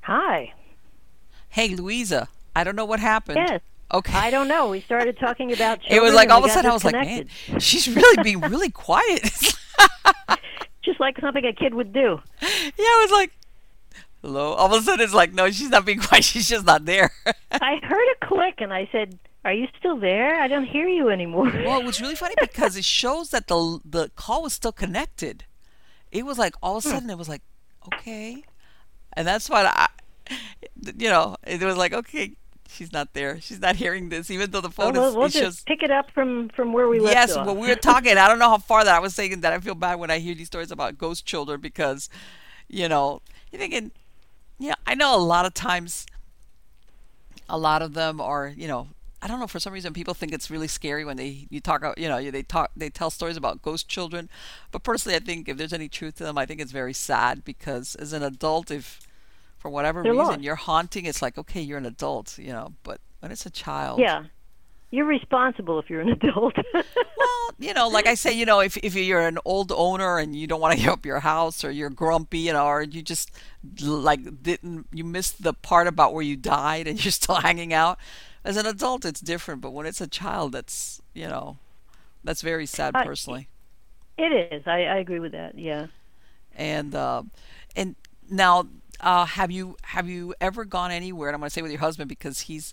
Hi. 0.00 0.54
Hey, 1.50 1.76
Louisa. 1.76 2.28
I 2.56 2.64
don't 2.64 2.74
know 2.74 2.86
what 2.86 3.00
happened. 3.00 3.36
Yes. 3.36 3.60
Okay. 3.94 4.12
I 4.18 4.30
don't 4.30 4.48
know. 4.48 4.68
We 4.68 4.80
started 4.82 5.18
talking 5.18 5.52
about 5.52 5.78
it 5.88 6.02
was 6.02 6.12
like 6.14 6.28
all 6.30 6.40
of 6.40 6.44
a 6.44 6.48
sudden 6.52 6.70
I 6.70 6.74
was 6.74 6.84
like, 6.84 6.94
man, 6.94 7.28
she's 7.58 7.88
really 7.88 8.22
being 8.22 8.40
really 8.40 8.70
quiet. 8.70 9.22
just 10.84 11.00
like 11.00 11.18
something 11.20 11.44
a 11.44 11.52
kid 11.52 11.74
would 11.74 11.92
do. 11.92 12.20
yeah, 12.42 12.48
I 12.78 12.98
was 13.02 13.10
like, 13.12 13.32
hello. 14.22 14.52
All 14.54 14.74
of 14.74 14.80
a 14.80 14.84
sudden 14.84 15.04
it's 15.04 15.14
like, 15.14 15.32
no, 15.32 15.50
she's 15.50 15.70
not 15.70 15.84
being 15.86 16.00
quiet. 16.06 16.24
She's 16.24 16.48
just 16.48 16.66
not 16.66 16.84
there. 16.84 17.10
I 17.52 17.76
heard 17.82 18.08
a 18.20 18.26
click, 18.26 18.56
and 18.58 18.72
I 18.72 18.88
said, 18.92 19.18
"Are 19.44 19.52
you 19.52 19.68
still 19.78 19.96
there? 19.96 20.40
I 20.40 20.48
don't 20.48 20.64
hear 20.66 20.88
you 20.88 21.08
anymore." 21.10 21.46
well, 21.64 21.80
it 21.80 21.84
was 21.86 22.00
really 22.00 22.16
funny 22.16 22.34
because 22.40 22.76
it 22.76 22.84
shows 22.84 23.30
that 23.30 23.46
the 23.48 23.78
the 23.84 24.10
call 24.16 24.42
was 24.42 24.52
still 24.52 24.72
connected. 24.72 25.44
It 26.10 26.24
was 26.26 26.38
like 26.38 26.54
all 26.62 26.76
of 26.76 26.84
a 26.84 26.88
Hmm. 26.88 26.94
sudden 26.94 27.10
it 27.10 27.18
was 27.18 27.28
like, 27.28 27.42
okay, 27.86 28.42
and 29.14 29.26
that's 29.26 29.48
why 29.48 29.64
I, 29.64 29.88
you 30.98 31.08
know, 31.08 31.36
it 31.46 31.62
was 31.62 31.76
like, 31.76 31.92
okay, 31.92 32.36
she's 32.68 32.92
not 32.92 33.12
there. 33.14 33.40
She's 33.40 33.60
not 33.60 33.76
hearing 33.76 34.08
this, 34.08 34.30
even 34.30 34.50
though 34.50 34.60
the 34.60 34.70
phone 34.70 34.94
we'll, 34.94 35.08
is. 35.10 35.14
we'll 35.14 35.26
it 35.26 35.32
just 35.32 35.66
pick 35.66 35.82
it 35.82 35.90
up 35.90 36.10
from 36.10 36.48
from 36.50 36.72
where 36.72 36.88
we 36.88 37.00
left 37.00 37.14
Yes, 37.14 37.36
off. 37.36 37.46
when 37.46 37.58
we 37.58 37.68
were 37.68 37.74
talking, 37.76 38.16
I 38.16 38.28
don't 38.28 38.38
know 38.38 38.48
how 38.48 38.58
far 38.58 38.84
that 38.84 38.94
I 38.94 38.98
was 38.98 39.14
saying 39.14 39.40
that 39.40 39.52
I 39.52 39.58
feel 39.58 39.74
bad 39.74 39.96
when 39.96 40.10
I 40.10 40.18
hear 40.18 40.34
these 40.34 40.46
stories 40.46 40.70
about 40.70 40.98
ghost 40.98 41.24
children 41.26 41.60
because, 41.60 42.08
you 42.68 42.88
know, 42.88 43.20
you're 43.50 43.60
thinking, 43.60 43.92
yeah, 44.58 44.74
I 44.86 44.94
know 44.94 45.14
a 45.14 45.18
lot 45.18 45.46
of 45.46 45.54
times, 45.54 46.06
a 47.48 47.58
lot 47.58 47.82
of 47.82 47.94
them 47.94 48.20
are, 48.20 48.48
you 48.56 48.66
know, 48.68 48.88
I 49.22 49.26
don't 49.26 49.40
know 49.40 49.46
for 49.46 49.58
some 49.60 49.72
reason 49.72 49.92
people 49.94 50.12
think 50.14 50.32
it's 50.32 50.50
really 50.50 50.68
scary 50.68 51.04
when 51.04 51.16
they 51.16 51.46
you 51.48 51.60
talk, 51.60 51.82
you 51.98 52.08
know, 52.08 52.30
they 52.30 52.42
talk, 52.42 52.70
they 52.76 52.90
tell 52.90 53.10
stories 53.10 53.36
about 53.36 53.62
ghost 53.62 53.88
children, 53.88 54.28
but 54.70 54.82
personally, 54.82 55.16
I 55.16 55.20
think 55.20 55.48
if 55.48 55.56
there's 55.56 55.72
any 55.72 55.88
truth 55.88 56.16
to 56.16 56.24
them, 56.24 56.36
I 56.36 56.46
think 56.46 56.60
it's 56.60 56.72
very 56.72 56.92
sad 56.92 57.44
because 57.44 57.94
as 57.94 58.12
an 58.12 58.22
adult, 58.22 58.70
if 58.70 59.03
for 59.64 59.70
whatever 59.70 60.02
They're 60.02 60.12
reason 60.12 60.26
lost. 60.26 60.40
you're 60.42 60.56
haunting, 60.56 61.06
it's 61.06 61.22
like 61.22 61.38
okay, 61.38 61.62
you're 61.62 61.78
an 61.78 61.86
adult, 61.86 62.36
you 62.38 62.52
know, 62.52 62.74
but 62.82 63.00
when 63.20 63.32
it's 63.32 63.46
a 63.46 63.50
child, 63.50 63.98
yeah, 63.98 64.24
you're 64.90 65.06
responsible 65.06 65.78
if 65.78 65.88
you're 65.88 66.02
an 66.02 66.10
adult. 66.20 66.54
well, 66.74 67.50
you 67.58 67.72
know, 67.72 67.88
like 67.88 68.06
I 68.06 68.14
say, 68.14 68.30
you 68.34 68.44
know, 68.44 68.60
if 68.60 68.76
if 68.82 68.94
you're 68.94 69.26
an 69.26 69.38
old 69.46 69.72
owner 69.72 70.18
and 70.18 70.36
you 70.36 70.46
don't 70.46 70.60
want 70.60 70.74
to 70.76 70.80
give 70.84 70.92
up 70.92 71.06
your 71.06 71.20
house, 71.20 71.64
or 71.64 71.70
you're 71.70 71.88
grumpy, 71.88 72.40
you 72.40 72.52
know, 72.52 72.66
or 72.66 72.82
you 72.82 73.00
just 73.00 73.30
like 73.82 74.42
didn't 74.42 74.86
you 74.92 75.02
missed 75.02 75.42
the 75.42 75.54
part 75.54 75.86
about 75.86 76.12
where 76.12 76.22
you 76.22 76.36
died 76.36 76.86
and 76.86 76.96
you're 77.04 77.12
still 77.12 77.36
hanging 77.36 77.72
out. 77.72 77.98
As 78.44 78.58
an 78.58 78.66
adult, 78.66 79.06
it's 79.06 79.20
different, 79.22 79.62
but 79.62 79.70
when 79.72 79.86
it's 79.86 80.02
a 80.02 80.06
child, 80.06 80.52
that's 80.52 81.00
you 81.14 81.26
know, 81.26 81.56
that's 82.22 82.42
very 82.42 82.66
sad 82.66 82.94
Uh, 82.94 83.02
personally. 83.02 83.48
it 84.18 84.52
is. 84.52 84.66
I, 84.66 84.82
I 84.84 84.96
agree 84.98 85.20
with 85.20 85.32
that. 85.32 85.58
Yeah. 85.58 85.86
And 86.54 86.94
uh, 86.94 87.22
and 87.74 87.96
now, 88.30 88.66
uh, 89.04 89.24
have 89.26 89.50
you 89.52 89.76
have 89.82 90.08
you 90.08 90.34
ever 90.40 90.64
gone 90.64 90.90
anywhere? 90.90 91.28
And 91.28 91.34
I'm 91.34 91.40
going 91.40 91.50
to 91.50 91.54
say 91.54 91.62
with 91.62 91.70
your 91.70 91.80
husband 91.80 92.08
because 92.08 92.40
he's 92.40 92.72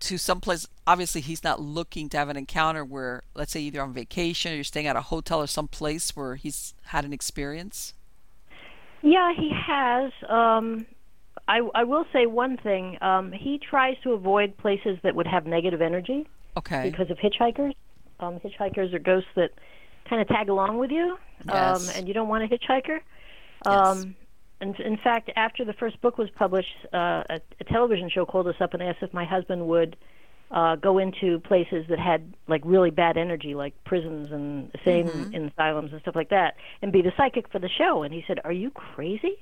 to 0.00 0.16
some 0.18 0.40
place. 0.40 0.68
Obviously, 0.86 1.20
he's 1.20 1.42
not 1.42 1.60
looking 1.60 2.08
to 2.10 2.16
have 2.18 2.28
an 2.28 2.36
encounter 2.36 2.84
where, 2.84 3.22
let's 3.34 3.50
say, 3.52 3.60
either 3.60 3.82
on 3.82 3.92
vacation 3.92 4.52
or 4.52 4.54
you're 4.54 4.64
staying 4.64 4.86
at 4.86 4.94
a 4.96 5.00
hotel 5.02 5.40
or 5.40 5.46
some 5.46 5.66
place 5.68 6.14
where 6.14 6.36
he's 6.36 6.74
had 6.84 7.04
an 7.04 7.12
experience. 7.12 7.94
Yeah, 9.02 9.32
he 9.34 9.50
has. 9.66 10.12
Um, 10.28 10.86
I 11.48 11.60
I 11.74 11.84
will 11.84 12.04
say 12.12 12.26
one 12.26 12.56
thing. 12.58 12.98
Um, 13.02 13.32
he 13.32 13.58
tries 13.58 13.96
to 14.02 14.12
avoid 14.12 14.56
places 14.58 14.98
that 15.02 15.14
would 15.14 15.26
have 15.26 15.46
negative 15.46 15.80
energy 15.80 16.28
Okay. 16.56 16.90
because 16.90 17.10
of 17.10 17.18
hitchhikers. 17.18 17.74
Um, 18.20 18.38
hitchhikers 18.40 18.92
are 18.92 18.98
ghosts 18.98 19.30
that 19.36 19.50
kind 20.08 20.20
of 20.20 20.28
tag 20.28 20.50
along 20.50 20.76
with 20.78 20.90
you, 20.90 21.16
Yes. 21.46 21.88
um, 21.88 21.96
and 21.96 22.06
you 22.08 22.12
don't 22.12 22.28
want 22.28 22.44
a 22.44 22.48
hitchhiker. 22.48 23.00
Yes. 23.64 24.06
Um, 24.60 24.74
in, 24.78 24.96
fact, 24.98 25.30
after 25.36 25.64
the 25.64 25.72
first 25.72 26.00
book 26.00 26.18
was 26.18 26.28
published, 26.30 26.74
uh, 26.92 27.24
a, 27.28 27.40
a 27.60 27.64
television 27.64 28.10
show 28.10 28.26
called 28.26 28.46
us 28.46 28.56
up 28.60 28.74
and 28.74 28.82
asked 28.82 29.02
if 29.02 29.12
my 29.14 29.24
husband 29.24 29.66
would 29.68 29.96
uh, 30.50 30.76
go 30.76 30.98
into 30.98 31.38
places 31.40 31.86
that 31.88 31.98
had 31.98 32.34
like 32.48 32.60
really 32.64 32.90
bad 32.90 33.16
energy, 33.16 33.54
like 33.54 33.72
prisons 33.84 34.30
and 34.32 34.70
insane 34.74 35.06
Mm-hmm. 35.06 35.46
asylums 35.48 35.92
and 35.92 36.00
stuff 36.02 36.16
like 36.16 36.30
that, 36.30 36.56
and 36.82 36.92
be 36.92 37.02
the 37.02 37.12
psychic 37.16 37.48
for 37.50 37.58
the 37.58 37.68
show. 37.68 38.02
And 38.02 38.12
he 38.12 38.24
said, 38.26 38.40
"Are 38.44 38.52
you 38.52 38.70
crazy? 38.70 39.36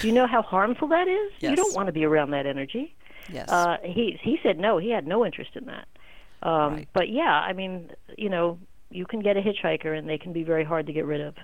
Do 0.00 0.06
you 0.06 0.12
know 0.12 0.26
how 0.26 0.42
harmful 0.42 0.88
that 0.88 1.08
is? 1.08 1.32
You 1.40 1.56
don't 1.56 1.74
want 1.74 1.86
to 1.86 1.92
be 1.92 2.04
around 2.04 2.30
that 2.32 2.46
energy." 2.46 2.94
yes. 3.32 3.48
Uh, 3.48 3.78
he 3.82 4.18
he 4.22 4.38
said 4.42 4.58
no. 4.58 4.78
He 4.78 4.90
had 4.90 5.06
no 5.06 5.24
interest 5.24 5.50
in 5.54 5.64
that. 5.66 5.88
Um, 6.42 6.74
Right. 6.74 6.88
But 6.92 7.08
yeah, 7.08 7.32
I 7.32 7.52
mean, 7.54 7.90
you 8.18 8.28
know, 8.28 8.58
you 8.90 9.06
can 9.06 9.20
get 9.20 9.36
a 9.36 9.40
hitchhiker, 9.40 9.96
and 9.98 10.08
they 10.08 10.18
can 10.18 10.32
be 10.32 10.42
very 10.42 10.64
hard 10.64 10.86
to 10.86 10.92
get 10.92 11.06
rid 11.06 11.20
of. 11.22 11.34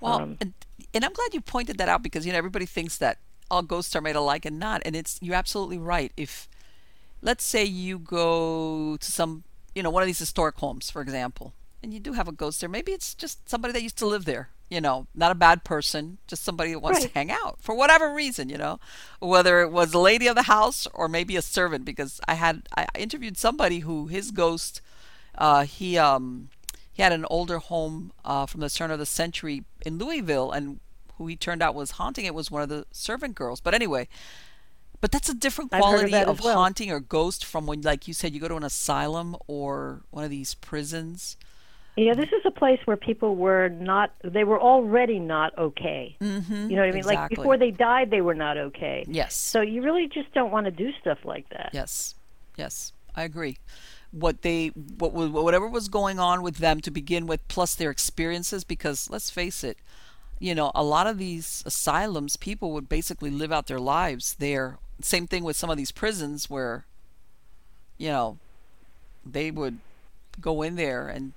Well, 0.00 0.20
Um, 0.20 0.38
and, 0.94 1.04
I'm 1.04 1.12
glad 1.12 1.34
you 1.34 1.40
pointed 1.40 1.78
that 1.78 1.88
out 1.88 2.02
because 2.02 2.26
you 2.26 2.32
know 2.32 2.38
everybody 2.38 2.66
thinks 2.66 2.96
that 2.98 3.18
all 3.50 3.62
ghosts 3.62 3.94
are 3.96 4.00
made 4.00 4.16
alike 4.16 4.44
and 4.44 4.58
not, 4.58 4.82
and 4.84 4.94
it's 4.96 5.18
you're 5.22 5.34
absolutely 5.34 5.78
right. 5.78 6.12
If 6.16 6.48
let's 7.22 7.44
say 7.44 7.64
you 7.64 7.98
go 7.98 8.96
to 8.98 9.10
some, 9.12 9.44
you 9.74 9.82
know, 9.82 9.90
one 9.90 10.02
of 10.02 10.06
these 10.06 10.18
historic 10.18 10.56
homes, 10.58 10.90
for 10.90 11.02
example, 11.02 11.52
and 11.82 11.92
you 11.94 12.00
do 12.00 12.12
have 12.14 12.28
a 12.28 12.32
ghost 12.32 12.60
there, 12.60 12.68
maybe 12.68 12.92
it's 12.92 13.14
just 13.14 13.48
somebody 13.48 13.72
that 13.72 13.82
used 13.82 13.98
to 13.98 14.06
live 14.06 14.24
there. 14.24 14.48
You 14.68 14.80
know, 14.80 15.08
not 15.16 15.32
a 15.32 15.34
bad 15.34 15.64
person, 15.64 16.18
just 16.28 16.44
somebody 16.44 16.70
that 16.72 16.78
wants 16.78 17.00
Right. 17.00 17.08
to 17.08 17.14
hang 17.14 17.30
out 17.32 17.58
for 17.60 17.74
whatever 17.74 18.14
reason. 18.14 18.48
You 18.48 18.56
know, 18.58 18.78
whether 19.18 19.60
it 19.62 19.72
was 19.72 19.90
the 19.90 19.98
lady 19.98 20.28
of 20.28 20.36
the 20.36 20.44
house 20.44 20.86
or 20.94 21.08
maybe 21.08 21.34
a 21.36 21.42
servant. 21.42 21.84
Because 21.84 22.20
I 22.28 22.34
had 22.34 22.68
I 22.76 22.86
interviewed 22.96 23.36
somebody 23.36 23.80
who 23.80 24.06
his 24.06 24.30
ghost, 24.30 24.80
uh, 25.36 25.64
he 25.64 25.98
um 25.98 26.50
he 27.00 27.02
had 27.02 27.12
an 27.14 27.24
older 27.30 27.56
home 27.56 28.12
uh, 28.26 28.44
from 28.44 28.60
the 28.60 28.68
turn 28.68 28.90
of 28.90 28.98
the 28.98 29.06
century 29.06 29.64
in 29.86 29.96
Louisville, 29.96 30.52
and 30.52 30.80
who 31.16 31.28
he 31.28 31.34
turned 31.34 31.62
out 31.62 31.74
was 31.74 31.92
haunting 31.92 32.26
it 32.26 32.34
was 32.34 32.50
one 32.50 32.60
of 32.60 32.68
the 32.68 32.84
servant 32.92 33.34
girls. 33.34 33.58
But 33.58 33.72
anyway, 33.72 34.06
but 35.00 35.10
that's 35.10 35.30
a 35.30 35.34
different 35.34 35.72
I've 35.72 35.78
of 35.78 35.88
quality 35.88 36.14
of, 36.14 36.44
well. 36.44 36.58
haunting 36.58 36.90
or 36.90 37.00
ghost 37.00 37.42
from 37.42 37.64
when, 37.64 37.80
like 37.80 38.06
you 38.06 38.12
said, 38.12 38.34
you 38.34 38.40
go 38.40 38.48
to 38.48 38.56
an 38.56 38.64
asylum 38.64 39.34
or 39.46 40.02
one 40.10 40.24
of 40.24 40.30
these 40.30 40.52
prisons. 40.56 41.38
Yeah, 41.96 42.12
this 42.12 42.28
is 42.32 42.42
a 42.44 42.50
place 42.50 42.80
where 42.84 42.98
people 42.98 43.34
were 43.34 43.70
not. 43.70 44.12
They 44.22 44.44
were 44.44 44.60
already 44.60 45.18
not 45.18 45.56
okay. 45.56 46.18
Mm-hmm. 46.20 46.68
You 46.68 46.76
know 46.76 46.82
what 46.82 46.90
I 46.90 46.92
mean? 46.92 47.04
Like 47.04 47.30
before 47.30 47.56
they 47.56 47.70
died, 47.70 48.10
they 48.10 48.20
were 48.20 48.34
not 48.34 48.58
okay. 48.58 49.06
Yes. 49.08 49.34
So 49.34 49.62
you 49.62 49.80
really 49.80 50.06
just 50.06 50.34
don't 50.34 50.50
want 50.50 50.66
to 50.66 50.70
do 50.70 50.90
stuff 51.00 51.20
like 51.24 51.48
that. 51.48 51.70
Yes, 51.72 52.14
yes, 52.58 52.92
I 53.16 53.22
agree. 53.22 53.56
What 54.12 54.42
they, 54.42 54.68
what 54.68 55.12
whatever 55.12 55.68
was 55.68 55.88
going 55.88 56.18
on 56.18 56.42
with 56.42 56.56
them 56.56 56.80
to 56.80 56.90
begin 56.90 57.26
with, 57.26 57.46
plus 57.48 57.74
their 57.74 57.90
experiences, 57.90 58.64
because 58.64 59.08
let's 59.08 59.30
face 59.30 59.62
it, 59.62 59.78
you 60.40 60.54
know, 60.54 60.72
a 60.74 60.82
lot 60.82 61.06
of 61.06 61.18
these 61.18 61.62
asylums, 61.66 62.36
people 62.36 62.72
would 62.72 62.88
basically 62.88 63.30
live 63.30 63.52
out 63.52 63.66
their 63.66 63.78
lives 63.78 64.34
there. 64.34 64.78
Same 65.00 65.26
thing 65.26 65.44
with 65.44 65.56
some 65.56 65.70
of 65.70 65.76
these 65.76 65.92
prisons 65.92 66.50
where, 66.50 66.84
you 67.98 68.08
know, 68.08 68.38
they 69.24 69.50
would 69.50 69.78
go 70.40 70.62
in 70.62 70.76
there 70.76 71.06
and 71.06 71.32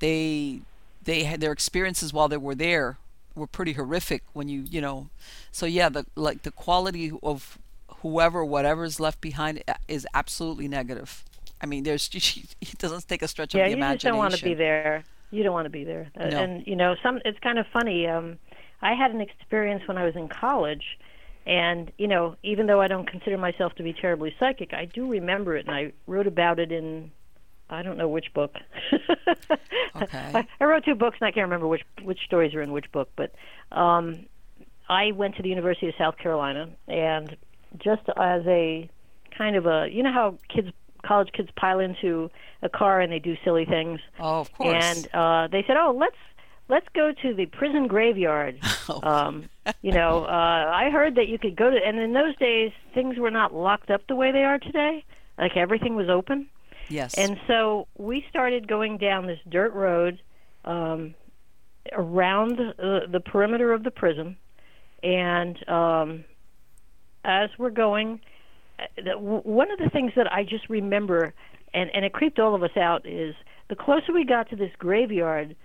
they, 0.00 0.60
they 1.04 1.24
had 1.24 1.40
their 1.40 1.52
experiences 1.52 2.12
while 2.12 2.28
they 2.28 2.36
were 2.36 2.54
there 2.54 2.98
were 3.34 3.46
pretty 3.46 3.72
horrific 3.72 4.22
when 4.32 4.48
you, 4.48 4.60
you 4.70 4.80
know, 4.80 5.08
so 5.50 5.66
yeah, 5.66 5.88
the 5.88 6.06
like 6.14 6.42
the 6.42 6.50
quality 6.50 7.12
of 7.22 7.58
whoever, 8.00 8.44
whatever 8.44 8.84
is 8.84 9.00
left 9.00 9.20
behind 9.20 9.62
is 9.88 10.06
absolutely 10.14 10.68
negative. 10.68 11.24
I 11.64 11.66
mean, 11.66 11.82
there's 11.82 12.10
it 12.60 12.78
doesn't 12.78 13.08
take 13.08 13.22
a 13.22 13.28
stretch 13.28 13.54
yeah, 13.54 13.62
of 13.62 13.66
the 13.66 13.70
you 13.70 13.76
imagination. 13.78 13.98
just 13.98 14.04
don't 14.04 14.18
want 14.18 14.34
to 14.34 14.44
be 14.44 14.52
there. 14.52 15.02
You 15.30 15.42
don't 15.42 15.54
want 15.54 15.64
to 15.64 15.70
be 15.70 15.82
there. 15.82 16.10
No. 16.14 16.24
And 16.24 16.66
you 16.66 16.76
know, 16.76 16.94
some 17.02 17.20
it's 17.24 17.38
kind 17.38 17.58
of 17.58 17.66
funny. 17.72 18.06
Um, 18.06 18.38
I 18.82 18.92
had 18.92 19.12
an 19.12 19.22
experience 19.22 19.88
when 19.88 19.96
I 19.96 20.04
was 20.04 20.14
in 20.14 20.28
college, 20.28 20.84
and 21.46 21.90
you 21.96 22.06
know, 22.06 22.36
even 22.42 22.66
though 22.66 22.82
I 22.82 22.88
don't 22.88 23.10
consider 23.10 23.38
myself 23.38 23.74
to 23.76 23.82
be 23.82 23.94
terribly 23.94 24.34
psychic, 24.38 24.74
I 24.74 24.84
do 24.84 25.10
remember 25.10 25.56
it, 25.56 25.66
and 25.66 25.74
I 25.74 25.92
wrote 26.06 26.26
about 26.26 26.58
it 26.58 26.70
in 26.70 27.10
I 27.70 27.82
don't 27.82 27.96
know 27.96 28.08
which 28.08 28.32
book. 28.34 28.56
Okay. 29.96 30.32
I, 30.34 30.44
I 30.60 30.64
wrote 30.64 30.84
two 30.84 30.96
books, 30.96 31.18
and 31.20 31.28
I 31.28 31.30
can't 31.30 31.44
remember 31.44 31.68
which 31.68 31.82
which 32.02 32.18
stories 32.26 32.52
are 32.52 32.60
in 32.60 32.72
which 32.72 32.90
book. 32.90 33.10
But 33.14 33.32
um, 33.70 34.26
I 34.88 35.12
went 35.12 35.36
to 35.36 35.42
the 35.42 35.48
University 35.48 35.86
of 35.86 35.94
South 35.96 36.18
Carolina, 36.18 36.68
and 36.88 37.36
just 37.78 38.02
as 38.16 38.42
a 38.48 38.90
kind 39.38 39.54
of 39.54 39.66
a, 39.66 39.86
you 39.88 40.02
know 40.02 40.12
how 40.12 40.38
kids, 40.48 40.72
college 41.04 41.30
kids, 41.32 41.48
pile 41.56 41.78
into 41.80 42.30
a 42.62 42.68
car 42.68 43.00
and 43.00 43.12
they 43.12 43.18
do 43.18 43.36
silly 43.44 43.64
things. 43.64 44.00
Oh, 44.18 44.40
of 44.40 44.52
course. 44.52 44.82
And 44.82 45.08
uh, 45.14 45.48
they 45.48 45.62
said, 45.66 45.76
"Oh, 45.76 45.94
let's 45.98 46.16
let's 46.68 46.86
go 46.94 47.12
to 47.22 47.34
the 47.34 47.46
prison 47.46 47.86
graveyard." 47.86 48.58
Oh. 48.86 49.00
um, 49.02 49.48
you 49.80 49.92
know, 49.92 50.26
uh, 50.26 50.70
I 50.74 50.90
heard 50.90 51.14
that 51.14 51.26
you 51.26 51.38
could 51.38 51.56
go 51.56 51.70
to, 51.70 51.76
and 51.82 51.98
in 51.98 52.12
those 52.12 52.36
days, 52.36 52.70
things 52.92 53.16
were 53.18 53.30
not 53.30 53.54
locked 53.54 53.88
up 53.90 54.06
the 54.08 54.14
way 54.14 54.30
they 54.30 54.44
are 54.44 54.58
today. 54.58 55.02
Like 55.38 55.56
everything 55.56 55.96
was 55.96 56.10
open. 56.10 56.48
yes. 56.90 57.14
And 57.14 57.40
so 57.46 57.88
we 57.96 58.26
started 58.28 58.68
going 58.68 58.98
down 58.98 59.26
this 59.26 59.38
dirt 59.48 59.72
road 59.72 60.20
um, 60.66 61.14
around 61.92 62.58
the, 62.58 63.06
the 63.10 63.20
perimeter 63.20 63.72
of 63.72 63.84
the 63.84 63.90
prison, 63.90 64.36
and 65.02 65.56
um, 65.66 66.24
as 67.24 67.48
we're 67.56 67.70
going, 67.70 68.14
uh, 68.14 68.18
one 69.06 69.70
of 69.70 69.78
the 69.78 69.90
things 69.90 70.12
that 70.16 70.32
I 70.32 70.44
just 70.44 70.68
remember, 70.68 71.32
and, 71.72 71.90
and 71.94 72.04
it 72.04 72.12
creeped 72.12 72.38
all 72.38 72.54
of 72.54 72.62
us 72.62 72.76
out, 72.76 73.06
is 73.06 73.34
the 73.68 73.76
closer 73.76 74.12
we 74.12 74.24
got 74.24 74.50
to 74.50 74.56
this 74.56 74.72
graveyard, 74.78 75.56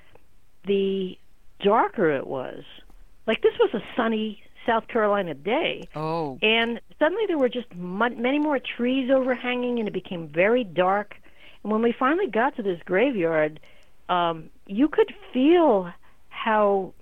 the 0.66 1.18
darker 1.62 2.12
it 2.12 2.28
was. 2.28 2.64
Like 3.28 3.41
this 3.41 3.53
was 3.60 3.74
a 3.74 3.82
sunny 3.95 4.41
South 4.66 4.88
Carolina 4.88 5.34
day. 5.34 5.88
Oh. 5.95 6.38
And 6.41 6.80
suddenly 6.99 7.24
there 7.28 7.38
were 7.38 7.49
just 7.49 7.74
many 7.76 8.39
more 8.39 8.60
trees 8.60 9.10
overhanging, 9.12 9.80
and 9.80 9.88
it 9.88 9.93
became 9.93 10.28
very 10.28 10.64
dark. 10.64 11.16
And 11.64 11.72
when 11.72 11.82
we 11.82 11.93
finally 11.97 12.28
got 12.28 12.55
to 12.57 12.64
this 12.64 12.80
graveyard, 12.86 13.60
um, 14.07 14.49
you 14.66 14.88
could 14.88 15.14
feel 15.34 15.91
how 16.30 16.93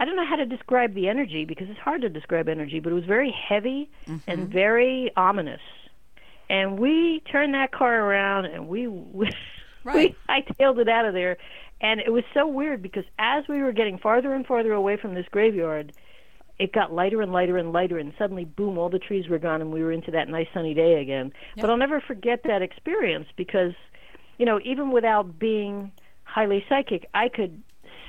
I 0.00 0.06
don't 0.06 0.16
know 0.16 0.26
how 0.26 0.36
to 0.36 0.46
describe 0.46 0.94
the 0.94 1.08
energy 1.08 1.44
because 1.44 1.68
it's 1.68 1.78
hard 1.78 2.00
to 2.00 2.08
describe 2.08 2.48
energy, 2.48 2.80
but 2.80 2.90
it 2.90 2.94
was 2.94 3.04
very 3.04 3.30
heavy 3.30 3.90
mm-hmm. 4.06 4.30
and 4.30 4.48
very 4.48 5.12
ominous. 5.14 5.60
And 6.48 6.78
we 6.78 7.22
turned 7.30 7.52
that 7.52 7.70
car 7.70 8.00
around 8.00 8.46
and 8.46 8.66
we 8.66 8.88
we, 8.88 9.30
right. 9.84 10.16
we 10.16 10.34
hightailed 10.34 10.78
it 10.78 10.88
out 10.88 11.04
of 11.04 11.12
there. 11.12 11.36
And 11.82 12.00
it 12.00 12.10
was 12.10 12.24
so 12.32 12.46
weird 12.46 12.80
because 12.80 13.04
as 13.18 13.44
we 13.46 13.62
were 13.62 13.72
getting 13.72 13.98
farther 13.98 14.32
and 14.32 14.46
farther 14.46 14.72
away 14.72 14.96
from 14.96 15.14
this 15.14 15.26
graveyard, 15.30 15.92
it 16.58 16.72
got 16.72 16.92
lighter 16.92 17.20
and 17.20 17.32
lighter 17.32 17.56
and 17.56 17.72
lighter, 17.72 17.98
and 17.98 18.12
suddenly, 18.18 18.44
boom, 18.44 18.76
all 18.76 18.90
the 18.90 18.98
trees 18.98 19.28
were 19.28 19.38
gone, 19.38 19.62
and 19.62 19.72
we 19.72 19.82
were 19.82 19.92
into 19.92 20.10
that 20.10 20.28
nice 20.28 20.46
sunny 20.52 20.74
day 20.74 21.00
again. 21.00 21.32
Yep. 21.56 21.62
But 21.62 21.70
I'll 21.70 21.78
never 21.78 22.02
forget 22.02 22.42
that 22.44 22.60
experience 22.60 23.28
because, 23.34 23.72
you 24.36 24.44
know, 24.44 24.60
even 24.62 24.90
without 24.90 25.38
being 25.38 25.90
highly 26.24 26.62
psychic, 26.68 27.08
I 27.14 27.30
could 27.30 27.62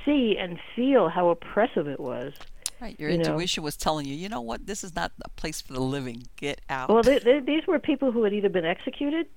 see 0.06 0.38
and 0.38 0.60
feel 0.76 1.10
how 1.10 1.30
oppressive 1.30 1.88
it 1.88 1.99
was. 1.99 2.34
Right, 2.80 2.99
your 2.99 3.12
you 3.12 3.18
intuition 3.18 3.62
know. 3.62 3.66
was 3.66 3.78
telling 3.78 4.08
you, 4.08 4.16
you 4.16 4.28
know 4.28 4.41
what, 4.41 4.66
this 4.66 4.84
is 4.84 4.95
not 4.95 5.12
a 5.24 5.30
place 5.30 5.62
for 5.62 5.74
the 5.74 5.82
living. 5.82 6.24
Get 6.36 6.62
out. 6.70 6.89
Well, 6.89 7.04
they, 7.04 7.20
they, 7.20 7.39
these 7.39 7.68
were 7.68 7.78
people 7.78 8.12
who 8.12 8.24
had 8.24 8.34
either 8.34 8.49
been 8.49 8.66
executed 8.66 9.28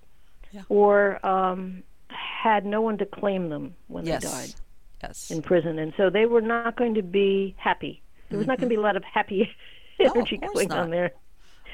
yeah. 0.51 0.63
or 0.71 1.25
um, 1.27 1.83
had 2.09 2.65
no 2.65 2.81
one 2.81 2.97
to 2.99 3.07
claim 3.07 3.51
them 3.51 3.75
when 3.89 4.07
yes. 4.07 4.23
they 4.23 4.29
died 4.29 4.55
yes. 5.03 5.31
in 5.31 5.43
prison, 5.43 5.79
and 5.79 5.93
so 5.97 6.09
they 6.09 6.25
were 6.25 6.41
not 6.41 6.77
going 6.77 6.95
to 6.95 7.03
be 7.03 7.55
happy. 7.59 8.01
There 8.29 8.39
was 8.39 8.45
mm-hmm. 8.45 8.53
not 8.53 8.59
going 8.59 8.69
to 8.71 8.75
be 8.75 8.79
a 8.79 8.83
lot 8.83 8.97
of 8.97 9.05
happy 9.05 9.51
energy 10.01 10.39
no, 10.41 10.49
going 10.53 10.69
not. 10.69 10.79
on 10.79 10.91
there. 10.91 11.13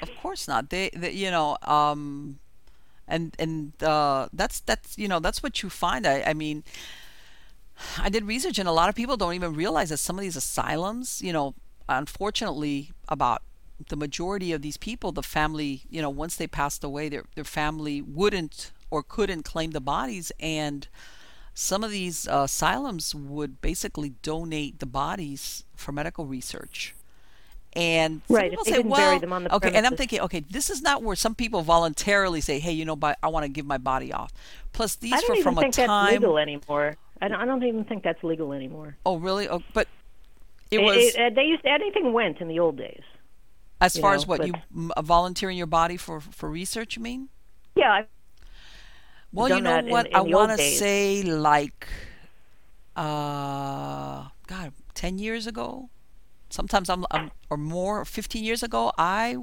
Of 0.02 0.10
course 0.16 0.48
not. 0.48 0.70
They, 0.70 0.90
they 0.94 1.12
you 1.12 1.30
know, 1.30 1.56
um, 1.62 2.38
and 3.06 3.34
and 3.38 3.80
uh, 3.82 4.28
that's 4.32 4.60
that's 4.60 4.98
you 4.98 5.08
know 5.08 5.20
that's 5.20 5.42
what 5.42 5.62
you 5.62 5.70
find. 5.70 6.06
I, 6.06 6.22
I 6.26 6.34
mean, 6.34 6.64
I 7.98 8.08
did 8.08 8.24
research, 8.24 8.58
and 8.58 8.68
a 8.68 8.72
lot 8.72 8.88
of 8.88 8.94
people 8.94 9.16
don't 9.16 9.34
even 9.34 9.54
realize 9.54 9.90
that 9.90 9.98
some 9.98 10.16
of 10.16 10.22
these 10.22 10.36
asylums, 10.36 11.20
you 11.22 11.32
know, 11.32 11.54
unfortunately, 11.88 12.92
about 13.08 13.42
the 13.88 13.96
majority 13.96 14.52
of 14.52 14.62
these 14.62 14.76
people, 14.76 15.12
the 15.12 15.22
family, 15.22 15.82
you 15.88 16.02
know, 16.02 16.10
once 16.10 16.36
they 16.36 16.46
passed 16.46 16.84
away, 16.84 17.08
their 17.08 17.24
their 17.34 17.44
family 17.44 18.02
wouldn't 18.02 18.72
or 18.90 19.02
couldn't 19.02 19.44
claim 19.44 19.70
the 19.70 19.80
bodies, 19.80 20.32
and 20.40 20.88
some 21.54 21.84
of 21.84 21.90
these 21.90 22.28
uh, 22.28 22.42
asylums 22.44 23.14
would 23.14 23.60
basically 23.60 24.10
donate 24.22 24.78
the 24.78 24.86
bodies 24.86 25.64
for 25.74 25.92
medical 25.92 26.26
research. 26.26 26.94
And 27.72 28.22
right, 28.28 28.50
people 28.50 28.64
say, 28.64 28.80
well, 28.80 29.14
okay, 29.14 29.22
premises. 29.22 29.72
and 29.74 29.86
I'm 29.86 29.96
thinking, 29.96 30.20
okay, 30.22 30.40
this 30.40 30.70
is 30.70 30.82
not 30.82 31.04
where 31.04 31.14
some 31.14 31.36
people 31.36 31.62
voluntarily 31.62 32.40
say, 32.40 32.58
hey, 32.58 32.72
you 32.72 32.84
know, 32.84 32.98
I 33.22 33.28
want 33.28 33.44
to 33.44 33.48
give 33.48 33.64
my 33.64 33.78
body 33.78 34.12
off. 34.12 34.32
Plus, 34.72 34.96
these 34.96 35.22
were 35.28 35.36
from 35.36 35.56
a 35.58 35.70
time. 35.70 36.14
Legal 36.14 36.38
anymore. 36.38 36.96
I 37.20 37.28
don't, 37.28 37.40
I 37.40 37.44
don't 37.44 37.62
even 37.64 37.84
think 37.84 38.02
that's 38.02 38.22
legal 38.24 38.52
anymore. 38.52 38.96
Oh, 39.04 39.16
really? 39.16 39.48
Oh, 39.48 39.62
but 39.74 39.88
it, 40.70 40.78
was. 40.78 40.96
It, 40.96 41.16
it, 41.16 41.34
they 41.34 41.44
used 41.44 41.64
anything 41.66 42.12
went 42.12 42.40
in 42.40 42.48
the 42.48 42.58
old 42.58 42.76
days. 42.76 43.02
As 43.80 43.96
far 43.96 44.12
know, 44.12 44.16
as 44.16 44.26
what 44.26 44.46
you 44.46 44.54
volunteering 45.00 45.56
your 45.56 45.66
body 45.66 45.96
for 45.96 46.20
for 46.20 46.50
research, 46.50 46.96
you 46.96 47.02
mean? 47.02 47.28
Yeah. 47.74 47.92
I've 47.92 48.06
well, 49.32 49.48
you 49.48 49.60
know 49.60 49.82
what? 49.84 50.06
In, 50.06 50.12
in 50.12 50.16
I 50.16 50.20
want 50.20 50.50
to 50.52 50.58
say 50.58 51.22
like, 51.22 51.88
uh, 52.96 54.28
God, 54.46 54.72
ten 54.94 55.18
years 55.18 55.46
ago. 55.46 55.88
Sometimes 56.50 56.90
I'm, 56.90 57.06
I'm 57.12 57.30
or 57.48 57.56
more, 57.56 58.04
fifteen 58.04 58.44
years 58.44 58.62
ago. 58.62 58.92
I 58.98 59.36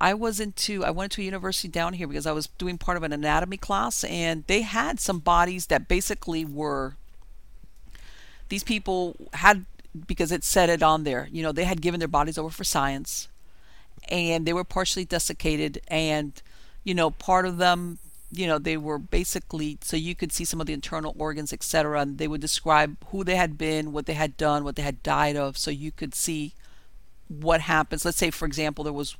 I 0.00 0.14
was 0.14 0.40
into 0.40 0.84
I 0.84 0.90
went 0.90 1.12
to 1.12 1.22
a 1.22 1.24
university 1.24 1.68
down 1.68 1.94
here 1.94 2.06
because 2.06 2.26
I 2.26 2.32
was 2.32 2.48
doing 2.58 2.78
part 2.78 2.96
of 2.96 3.02
an 3.02 3.12
anatomy 3.12 3.56
class 3.56 4.04
and 4.04 4.44
they 4.46 4.62
had 4.62 5.00
some 5.00 5.18
bodies 5.18 5.66
that 5.66 5.88
basically 5.88 6.44
were 6.44 6.96
these 8.48 8.64
people 8.64 9.16
had 9.34 9.64
because 10.06 10.32
it 10.32 10.42
said 10.42 10.68
it 10.68 10.82
on 10.82 11.04
there, 11.04 11.28
you 11.30 11.42
know, 11.42 11.52
they 11.52 11.64
had 11.64 11.80
given 11.80 12.00
their 12.00 12.08
bodies 12.08 12.36
over 12.36 12.50
for 12.50 12.64
science 12.64 13.28
and 14.08 14.44
they 14.44 14.52
were 14.52 14.64
partially 14.64 15.04
desiccated 15.04 15.80
and 15.88 16.42
you 16.82 16.94
know, 16.94 17.10
part 17.10 17.46
of 17.46 17.56
them 17.58 17.98
you 18.32 18.48
know 18.48 18.58
they 18.58 18.76
were 18.76 18.98
basically 18.98 19.78
so 19.80 19.96
you 19.96 20.14
could 20.14 20.32
see 20.32 20.44
some 20.44 20.60
of 20.60 20.66
the 20.66 20.72
internal 20.72 21.14
organs 21.18 21.52
etc 21.52 22.00
and 22.00 22.18
they 22.18 22.26
would 22.26 22.40
describe 22.40 22.96
who 23.08 23.22
they 23.22 23.36
had 23.36 23.56
been 23.56 23.92
what 23.92 24.06
they 24.06 24.14
had 24.14 24.36
done 24.36 24.64
what 24.64 24.74
they 24.74 24.82
had 24.82 25.00
died 25.04 25.36
of 25.36 25.56
so 25.56 25.70
you 25.70 25.92
could 25.92 26.16
see 26.16 26.52
what 27.28 27.62
happens. 27.62 28.04
Let's 28.04 28.18
say 28.18 28.30
for 28.30 28.46
example 28.46 28.84
there 28.84 28.92
was 28.92 29.16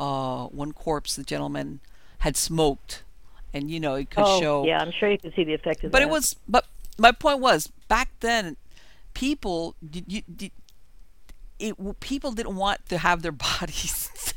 uh, 0.00 0.46
one 0.46 0.72
corpse 0.72 1.16
the 1.16 1.24
gentleman 1.24 1.80
had 2.18 2.36
smoked, 2.36 3.02
and 3.52 3.70
you 3.70 3.80
know 3.80 3.94
it 3.94 4.10
could 4.10 4.24
oh, 4.26 4.40
show. 4.40 4.64
Yeah, 4.64 4.78
I'm 4.78 4.92
sure 4.92 5.10
you 5.10 5.18
can 5.18 5.32
see 5.34 5.44
the 5.44 5.54
effect 5.54 5.84
of 5.84 5.92
but 5.92 6.00
that. 6.00 6.06
But 6.06 6.08
it 6.08 6.10
was. 6.10 6.36
But 6.48 6.66
my 6.98 7.12
point 7.12 7.40
was 7.40 7.68
back 7.88 8.08
then, 8.20 8.56
people 9.14 9.74
did 9.88 10.04
you 10.12 10.22
did. 10.22 10.52
It, 11.58 12.00
people 12.00 12.32
didn't 12.32 12.56
want 12.56 12.88
to 12.88 12.98
have 12.98 13.22
their 13.22 13.32
bodies 13.60 14.34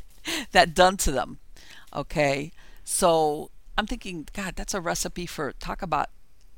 that 0.52 0.74
done 0.74 0.96
to 0.98 1.10
them 1.10 1.38
okay 1.94 2.52
so 2.84 3.50
i'm 3.76 3.86
thinking 3.86 4.26
god 4.32 4.54
that's 4.56 4.74
a 4.74 4.80
recipe 4.80 5.26
for 5.26 5.52
talk 5.52 5.82
about 5.82 6.10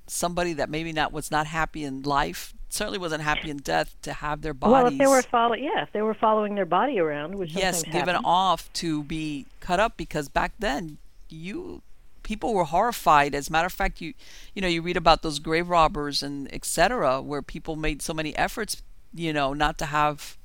somebody 0.07 0.53
that 0.53 0.69
maybe 0.69 0.93
not 0.93 1.13
was 1.13 1.31
not 1.31 1.47
happy 1.47 1.85
in 1.85 2.03
life 2.03 2.53
certainly 2.71 2.99
wasn't 2.99 3.23
happy 3.23 3.51
in 3.51 3.59
death 3.59 3.95
to 4.03 4.12
have 4.14 4.43
their 4.43 4.55
bodies. 4.55 4.73
Well, 4.73 4.87
if 4.87 4.99
they 4.99 5.07
were 5.07 5.23
following, 5.23 5.64
yeah, 5.64 5.83
if 5.83 5.93
they 5.93 6.03
were 6.03 6.14
following 6.14 6.55
their 6.55 6.66
body 6.66 6.99
around, 6.99 7.35
which 7.35 7.53
yes, 7.53 7.83
given 7.83 8.01
happens. 8.01 8.25
off 8.25 8.73
to 8.75 9.03
be 9.05 9.47
cut 9.61 9.79
up 9.79 9.97
because 9.97 10.29
back 10.29 10.53
then 10.59 10.99
you 11.29 11.83
people 12.23 12.55
were 12.55 12.64
horrified. 12.64 13.35
As 13.35 13.49
a 13.49 13.53
matter 13.53 13.66
of 13.66 13.73
fact, 13.73 14.01
you 14.01 14.14
you 14.55 14.62
know 14.62 14.68
you 14.68 14.83
read 14.83 14.97
about 14.97 15.23
those 15.23 15.39
grave 15.39 15.68
robbers 15.68 16.23
and 16.23 16.53
etc. 16.55 17.21
where 17.21 17.43
people 17.43 17.77
made 17.77 18.01
so 18.01 18.14
many 18.14 18.37
efforts, 18.37 18.83
you 19.12 19.33
know, 19.33 19.53
not 19.53 19.77
to 19.79 19.87
have 19.87 20.39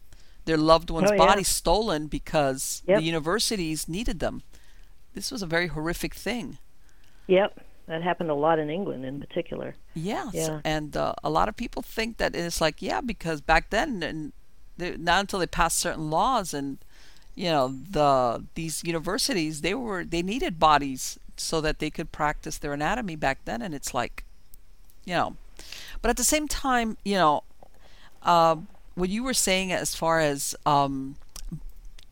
their 0.45 0.57
loved 0.57 0.89
one's 0.89 1.11
oh, 1.11 1.15
yeah. 1.15 1.41
stolen 1.41 2.07
because 2.07 2.84
yep. 2.88 2.99
the 2.99 3.03
universities 3.03 3.88
needed 3.88 4.19
them. 4.19 4.43
This 5.13 5.32
was 5.32 5.41
a 5.41 5.47
very 5.47 5.67
horrific 5.67 6.13
thing. 6.13 6.57
Yep. 7.28 7.64
That 7.88 8.01
happened 8.01 8.31
a 8.31 8.36
lot 8.36 8.57
in 8.57 8.69
England, 8.69 9.05
in 9.05 9.19
particular. 9.19 9.75
Yes, 9.93 10.33
yeah. 10.33 10.59
and 10.65 10.97
uh, 10.97 11.13
a 11.23 11.29
lot 11.29 11.47
of 11.47 11.55
people 11.55 11.83
think 11.83 12.17
that 12.17 12.36
it's 12.36 12.59
like, 12.59 12.81
yeah, 12.81 12.99
because 12.99 13.41
back 13.41 13.69
then, 13.69 14.01
and 14.01 14.33
they, 14.77 14.97
not 14.97 15.21
until 15.21 15.39
they 15.39 15.47
passed 15.47 15.77
certain 15.77 16.09
laws, 16.09 16.53
and 16.53 16.79
you 17.36 17.49
know, 17.49 17.67
the 17.67 18.45
these 18.55 18.83
universities, 18.83 19.61
they 19.61 19.75
were 19.75 20.03
they 20.03 20.23
needed 20.23 20.59
bodies 20.59 21.19
so 21.38 21.61
that 21.61 21.79
they 21.79 21.91
could 21.91 22.11
practice 22.11 22.57
their 22.57 22.73
anatomy 22.73 23.15
back 23.15 23.39
then, 23.45 23.61
and 23.61 23.75
it's 23.75 23.93
like, 23.93 24.23
you 25.05 25.13
know, 25.13 25.36
but 26.01 26.09
at 26.09 26.17
the 26.17 26.23
same 26.23 26.47
time, 26.47 26.97
you 27.05 27.15
know, 27.15 27.43
uh, 28.23 28.55
what 28.95 29.09
you 29.09 29.23
were 29.23 29.33
saying 29.33 29.71
as 29.71 29.95
far 29.95 30.21
as 30.21 30.55
um, 30.65 31.17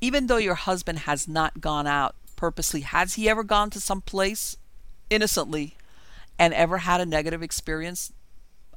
even 0.02 0.28
though 0.28 0.38
your 0.38 0.56
husband 0.56 1.00
has 1.00 1.28
not 1.28 1.62
gone 1.62 1.88
out 1.88 2.14
purposely, 2.36 2.82
has 2.82 3.16
he 3.16 3.28
ever 3.28 3.44
gone 3.44 3.70
to 3.72 3.80
some 3.80 4.02
place 4.02 4.58
innocently 5.10 5.76
and 6.40 6.54
ever 6.54 6.80
had 6.80 7.02
a 7.02 7.06
negative 7.06 7.44
experience 7.44 8.12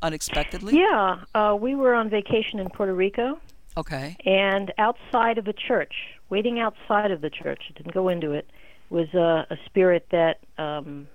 unexpectedly? 0.03 0.77
Yeah, 0.77 1.23
uh, 1.35 1.57
we 1.59 1.75
were 1.75 1.95
on 1.95 2.11
vacation 2.11 2.59
in 2.59 2.69
Puerto 2.71 2.95
Rico. 2.95 3.39
Okay. 3.77 4.17
And 4.25 4.73
outside 4.79 5.39
of 5.39 5.49
a 5.49 5.53
church, 5.53 5.93
waiting 6.31 6.59
outside 6.59 7.11
of 7.11 7.21
the 7.21 7.31
church, 7.31 7.63
didn't 7.77 7.93
go 7.93 8.09
into 8.09 8.33
it, 8.33 8.49
was 8.89 9.09
a, 9.15 9.47
a 9.51 9.57
spirit 9.67 10.07
that, 10.13 10.41
um, 10.59 11.09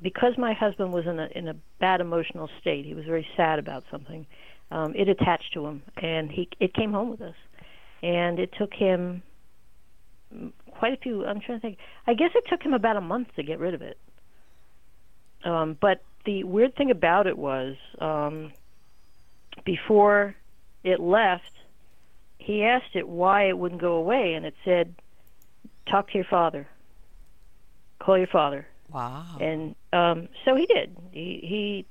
because 0.00 0.34
my 0.38 0.52
husband 0.52 0.92
was 0.92 1.06
in 1.06 1.18
a 1.18 1.28
in 1.34 1.48
a 1.48 1.54
bad 1.80 2.00
emotional 2.00 2.48
state, 2.60 2.84
he 2.84 2.94
was 2.94 3.04
very 3.04 3.26
sad 3.36 3.58
about 3.58 3.84
something. 3.90 4.26
Um, 4.70 4.94
it 4.94 5.08
attached 5.08 5.52
to 5.54 5.66
him, 5.66 5.82
and 5.96 6.30
he 6.30 6.48
it 6.60 6.74
came 6.74 6.92
home 6.92 7.10
with 7.10 7.22
us, 7.22 7.36
and 8.02 8.38
it 8.38 8.52
took 8.58 8.74
him 8.74 9.22
quite 10.70 10.92
a 10.92 10.96
few. 10.96 11.24
I'm 11.24 11.40
trying 11.40 11.58
to 11.58 11.62
think. 11.62 11.78
I 12.06 12.14
guess 12.14 12.30
it 12.34 12.44
took 12.48 12.62
him 12.62 12.74
about 12.74 12.96
a 12.96 13.00
month 13.00 13.28
to 13.36 13.42
get 13.42 13.58
rid 13.58 13.74
of 13.74 13.82
it. 13.82 13.98
Um, 15.44 15.76
but 15.80 16.02
the 16.24 16.44
weird 16.44 16.76
thing 16.76 16.90
about 16.90 17.26
it 17.26 17.38
was, 17.38 17.76
um, 18.00 18.52
before 19.64 20.34
it 20.84 21.00
left, 21.00 21.52
he 22.38 22.64
asked 22.64 22.94
it 22.94 23.08
why 23.08 23.48
it 23.48 23.58
wouldn't 23.58 23.80
go 23.80 23.94
away, 23.94 24.34
and 24.34 24.46
it 24.46 24.54
said, 24.64 24.94
"Talk 25.86 26.08
to 26.08 26.14
your 26.14 26.24
father. 26.24 26.68
Call 27.98 28.18
your 28.18 28.26
father." 28.26 28.66
Wow. 28.92 29.36
And 29.40 29.74
um, 29.92 30.28
so 30.44 30.54
he 30.54 30.66
did. 30.66 30.96
He 31.12 31.40
he 31.42 31.86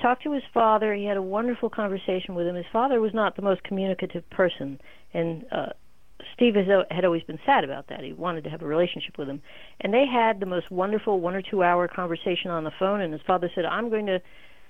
talked 0.00 0.22
to 0.24 0.32
his 0.32 0.42
father. 0.52 0.92
He 0.94 1.04
had 1.04 1.16
a 1.16 1.22
wonderful 1.22 1.70
conversation 1.70 2.34
with 2.34 2.46
him. 2.46 2.56
His 2.56 2.66
father 2.72 3.00
was 3.00 3.14
not 3.14 3.36
the 3.36 3.42
most 3.42 3.62
communicative 3.62 4.28
person, 4.30 4.80
and 5.14 5.44
uh, 5.50 5.70
Steve 6.34 6.54
has, 6.54 6.66
had 6.90 7.04
always 7.04 7.22
been 7.24 7.38
sad 7.44 7.64
about 7.64 7.88
that. 7.88 8.02
He 8.04 8.12
wanted 8.12 8.44
to 8.44 8.50
have 8.50 8.62
a 8.62 8.66
relationship 8.66 9.18
with 9.18 9.28
him. 9.28 9.42
And 9.80 9.92
they 9.92 10.06
had 10.06 10.40
the 10.40 10.46
most 10.46 10.70
wonderful 10.70 11.20
one 11.20 11.34
or 11.34 11.42
two 11.42 11.62
hour 11.62 11.88
conversation 11.88 12.50
on 12.50 12.64
the 12.64 12.70
phone. 12.78 13.00
And 13.00 13.12
his 13.12 13.22
father 13.22 13.50
said, 13.54 13.64
I'm 13.64 13.90
going 13.90 14.06
to 14.06 14.20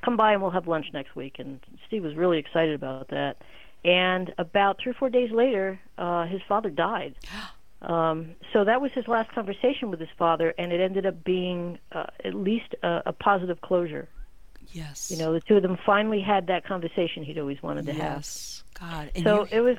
come 0.04 0.16
by 0.16 0.32
and 0.32 0.42
we'll 0.42 0.50
have 0.50 0.66
lunch 0.68 0.86
next 0.92 1.14
week. 1.14 1.36
And 1.38 1.60
Steve 1.86 2.02
was 2.02 2.14
really 2.14 2.38
excited 2.38 2.74
about 2.74 3.08
that. 3.08 3.36
and 3.84 4.32
about 4.38 4.78
three 4.80 4.90
or 4.90 4.94
four 4.94 5.10
days 5.10 5.30
later, 5.32 5.78
uh, 5.98 6.26
his 6.26 6.40
father 6.48 6.70
died. 6.70 7.14
Um, 7.82 8.36
so 8.52 8.62
that 8.62 8.80
was 8.80 8.92
his 8.92 9.08
last 9.08 9.32
conversation 9.32 9.90
with 9.90 9.98
his 9.98 10.08
father, 10.16 10.54
and 10.56 10.72
it 10.72 10.80
ended 10.80 11.04
up 11.04 11.24
being 11.24 11.80
uh, 11.90 12.04
at 12.24 12.32
least 12.32 12.76
a, 12.84 13.02
a 13.06 13.12
positive 13.12 13.60
closure. 13.60 14.08
Yes. 14.72 15.10
You 15.10 15.16
know, 15.18 15.32
the 15.32 15.40
two 15.40 15.56
of 15.56 15.62
them 15.62 15.76
finally 15.84 16.20
had 16.20 16.46
that 16.46 16.64
conversation 16.64 17.24
he'd 17.24 17.38
always 17.40 17.60
wanted 17.60 17.86
to 17.86 17.92
have. 17.92 18.18
Yes. 18.18 18.62
God. 18.78 19.10
And 19.16 19.24
So 19.24 19.40
you- 19.40 19.48
it 19.50 19.60
was 19.62 19.78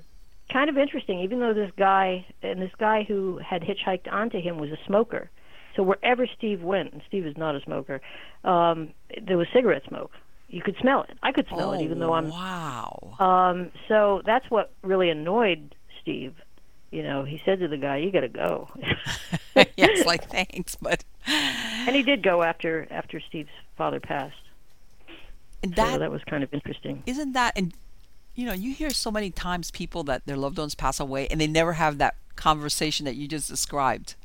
kind 0.52 0.70
of 0.70 0.78
interesting, 0.78 1.20
even 1.20 1.40
though 1.40 1.54
this 1.54 1.72
guy 1.78 2.26
and 2.42 2.62
this 2.62 2.72
guy 2.78 3.04
who 3.04 3.40
had 3.40 3.62
hitchhiked 3.62 4.12
onto 4.12 4.40
him 4.40 4.58
was 4.58 4.72
a 4.72 4.78
smoker. 4.86 5.30
So 5.76 5.84
wherever 5.84 6.28
Steve 6.28 6.62
went, 6.62 6.94
and 6.94 7.02
Steve 7.08 7.26
is 7.26 7.36
not 7.36 7.56
a 7.56 7.62
smoker, 7.62 8.02
um, 8.44 8.90
there 9.22 9.38
was 9.38 9.48
cigarette 9.54 9.84
smoke. 9.88 10.12
You 10.48 10.62
could 10.62 10.76
smell 10.80 11.02
it. 11.04 11.18
I 11.24 11.32
could 11.32 11.48
smell 11.48 11.72
oh, 11.72 11.74
it, 11.74 11.82
even 11.82 11.98
though 12.00 12.14
I'm. 12.14 12.30
Wow. 12.30 13.16
Um, 13.20 13.72
so 13.88 14.22
that's 14.24 14.50
what 14.52 14.72
really 14.84 15.10
annoyed 15.10 15.76
Steve. 16.00 16.36
You 16.92 17.02
know, 17.02 17.24
he 17.24 17.42
said 17.44 17.60
to 17.62 17.68
the 17.68 17.78
guy, 17.78 17.98
"You 17.98 18.12
got 18.12 18.20
to 18.20 18.30
go," 18.30 18.70
yes, 19.76 20.06
like 20.06 20.30
thanks, 20.30 20.76
but 20.76 21.04
and 21.26 21.96
he 21.96 22.04
did 22.04 22.22
go 22.22 22.44
after 22.44 22.88
after 22.92 23.20
Steve's 23.20 23.50
father 23.76 24.00
passed. 24.00 24.36
and 25.64 25.76
So 25.76 25.82
that 25.82 26.00
that 26.02 26.12
was 26.12 26.24
kind 26.26 26.44
of 26.44 26.54
interesting. 26.54 27.02
isn't 27.08 27.34
that 27.34 27.54
and 27.56 27.74
you 28.36 28.46
know 28.46 28.54
you 28.54 28.74
hear 28.74 28.90
so 28.90 29.12
many 29.12 29.30
times 29.32 29.72
people 29.72 30.04
that 30.04 30.26
their 30.26 30.38
loved 30.38 30.58
ones 30.58 30.76
pass 30.76 31.00
away 31.00 31.28
and 31.30 31.40
they 31.40 31.48
never 31.48 31.74
have 31.74 31.98
that 31.98 32.16
conversation 32.36 33.06
that 33.06 33.16
you 33.16 33.28
just 33.28 33.48
described 33.50 34.16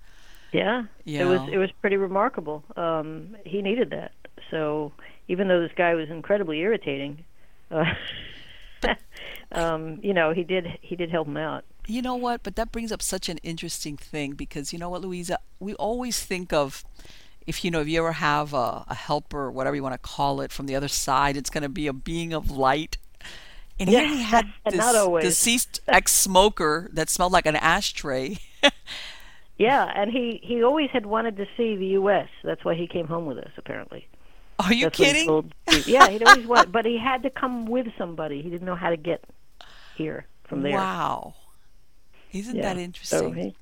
Yeah, 0.52 0.84
you 1.04 1.20
it 1.20 1.24
was 1.24 1.40
it 1.52 1.58
was 1.58 1.70
pretty 1.80 1.96
remarkable. 1.96 2.64
Um, 2.76 3.36
he 3.44 3.60
needed 3.62 3.90
that. 3.90 4.12
So 4.50 4.92
even 5.28 5.48
though 5.48 5.60
this 5.60 5.72
guy 5.76 5.94
was 5.94 6.08
incredibly 6.08 6.60
irritating, 6.60 7.24
uh, 7.70 7.84
um, 9.52 9.98
you 10.02 10.14
know, 10.14 10.32
he 10.32 10.42
did 10.44 10.78
he 10.80 10.96
did 10.96 11.10
help 11.10 11.28
him 11.28 11.36
out. 11.36 11.64
you 11.86 12.02
know 12.02 12.14
what 12.16 12.42
but 12.42 12.54
that 12.56 12.70
brings 12.70 12.92
up 12.92 13.00
such 13.02 13.28
an 13.28 13.38
interesting 13.42 13.96
thing 13.96 14.32
because 14.32 14.72
you 14.72 14.78
know 14.78 14.90
what 14.90 15.00
louisa 15.00 15.38
we 15.58 15.72
always 15.74 16.22
think 16.22 16.52
of 16.52 16.84
if 17.46 17.64
you 17.64 17.70
know 17.70 17.80
if 17.80 17.88
you 17.88 17.98
ever 17.98 18.12
have 18.12 18.52
a, 18.52 18.84
a 18.88 18.94
helper 18.94 19.44
or 19.44 19.50
whatever 19.50 19.74
you 19.74 19.82
want 19.82 19.94
to 19.94 19.98
call 20.16 20.42
it 20.42 20.52
from 20.52 20.66
the 20.66 20.76
other 20.76 20.88
side 20.88 21.34
it's 21.34 21.48
going 21.48 21.62
to 21.62 21.68
be 21.68 21.86
a 21.86 21.92
being 21.94 22.34
of 22.34 22.50
light 22.50 22.98
and 23.80 23.88
here 23.88 24.02
Yeah, 24.02 24.14
he 24.14 24.22
had 24.22 24.46
this 24.66 24.74
not 24.74 24.94
always. 24.94 25.24
deceased 25.24 25.80
ex-smoker 25.88 26.88
that 26.92 27.08
smelled 27.10 27.32
like 27.32 27.46
an 27.46 27.56
ashtray 27.56 28.38
Yeah, 29.58 29.90
and 29.94 30.10
he 30.10 30.40
he 30.42 30.62
always 30.62 30.88
had 30.90 31.04
wanted 31.06 31.36
to 31.38 31.46
see 31.56 31.74
the 31.76 31.86
U.S. 32.00 32.28
That's 32.44 32.64
why 32.64 32.74
he 32.74 32.86
came 32.86 33.08
home 33.08 33.26
with 33.26 33.38
us. 33.38 33.50
Apparently, 33.56 34.06
are 34.60 34.72
you 34.72 34.84
That's 34.84 34.96
he 34.96 35.04
kidding 35.04 35.26
told 35.26 35.52
Yeah, 35.86 36.08
he'd 36.10 36.22
always 36.22 36.46
wanted, 36.46 36.70
but 36.72 36.84
he 36.86 36.96
had 36.96 37.22
to 37.24 37.30
come 37.30 37.66
with 37.66 37.88
somebody. 37.98 38.40
He 38.40 38.50
didn't 38.50 38.66
know 38.66 38.76
how 38.76 38.90
to 38.90 38.96
get 38.96 39.24
here 39.96 40.26
from 40.44 40.62
there. 40.62 40.72
wow 40.72 41.34
isn't 42.32 42.54
Yeah. 42.56 42.62
that 42.62 42.76
So 42.76 42.82
interesting 42.84 43.34
he, 43.34 43.56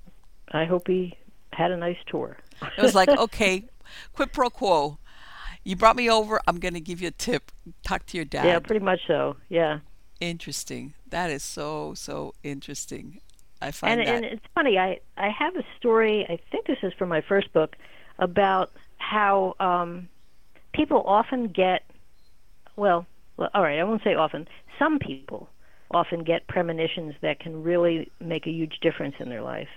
I 0.53 0.64
hope 0.67 0.87
he 0.87 1.17
had 1.53 1.71
a 1.71 1.77
nice 1.77 1.97
tour. 2.07 2.37
It 2.77 2.83
was 2.83 2.95
like, 2.95 3.09
okay, 3.09 3.64
quid 4.12 4.33
pro 4.33 4.51
quo. 4.51 4.99
You 5.64 5.77
brought 5.77 5.97
me 5.97 6.11
over. 6.11 6.41
I'm 6.47 6.59
going 6.61 6.75
to 6.75 6.81
give 6.81 7.01
you 7.01 7.09
a 7.09 7.12
tip. 7.12 7.51
Talk 7.83 8.07
to 8.07 8.17
your 8.19 8.25
dad. 8.25 8.45
Yeah, 8.45 8.59
pretty 8.61 8.85
much 8.85 9.01
so. 9.07 9.37
Yeah. 9.49 9.79
Interesting. 10.21 10.95
That 11.09 11.31
is 11.31 11.43
so, 11.43 11.95
so 11.95 12.35
interesting. 12.43 13.21
I 13.61 13.71
find 13.71 14.01
and 14.01 14.09
that. 14.09 14.14
and 14.17 14.25
it's 14.25 14.47
funny. 14.55 14.79
I 14.79 15.01
I 15.17 15.31
have 15.31 15.57
a 15.57 15.64
story. 15.79 16.27
I 16.29 16.39
think 16.51 16.67
this 16.67 16.79
is 16.83 16.93
from 16.93 17.09
my 17.09 17.23
first 17.23 17.53
book 17.53 17.77
about 18.19 18.71
how 18.99 19.55
um, 19.61 20.09
people 20.73 21.03
often 21.07 21.49
get. 21.49 21.83
Well, 22.77 23.07
well, 23.37 23.51
all 23.55 23.62
right. 23.62 23.79
I 23.79 23.85
won't 23.85 24.03
say 24.05 24.14
often. 24.14 24.47
Some 24.79 24.99
people 24.99 25.49
often 25.91 26.25
get 26.25 26.47
premonitions 26.49 27.14
that 27.23 27.41
can 27.41 27.62
really 27.62 28.11
make 28.21 28.47
a 28.47 28.51
huge 28.51 28.79
difference 28.81 29.14
in 29.19 29.29
their 29.29 29.43
life. 29.43 29.69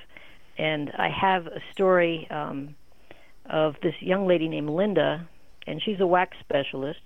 And 0.57 0.91
I 0.97 1.09
have 1.09 1.47
a 1.47 1.61
story 1.71 2.27
um, 2.29 2.75
of 3.49 3.75
this 3.81 3.93
young 4.01 4.27
lady 4.27 4.47
named 4.49 4.69
Linda, 4.69 5.27
and 5.67 5.81
she's 5.81 5.99
a 5.99 6.07
wax 6.07 6.35
specialist. 6.39 6.99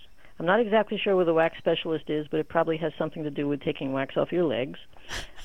I'm 0.43 0.47
not 0.47 0.59
exactly 0.59 0.99
sure 1.01 1.15
what 1.15 1.25
a 1.29 1.33
wax 1.33 1.57
specialist 1.57 2.09
is, 2.09 2.27
but 2.29 2.41
it 2.41 2.49
probably 2.49 2.75
has 2.75 2.91
something 2.97 3.23
to 3.23 3.29
do 3.29 3.47
with 3.47 3.61
taking 3.61 3.93
wax 3.93 4.17
off 4.17 4.33
your 4.33 4.43
legs. 4.43 4.77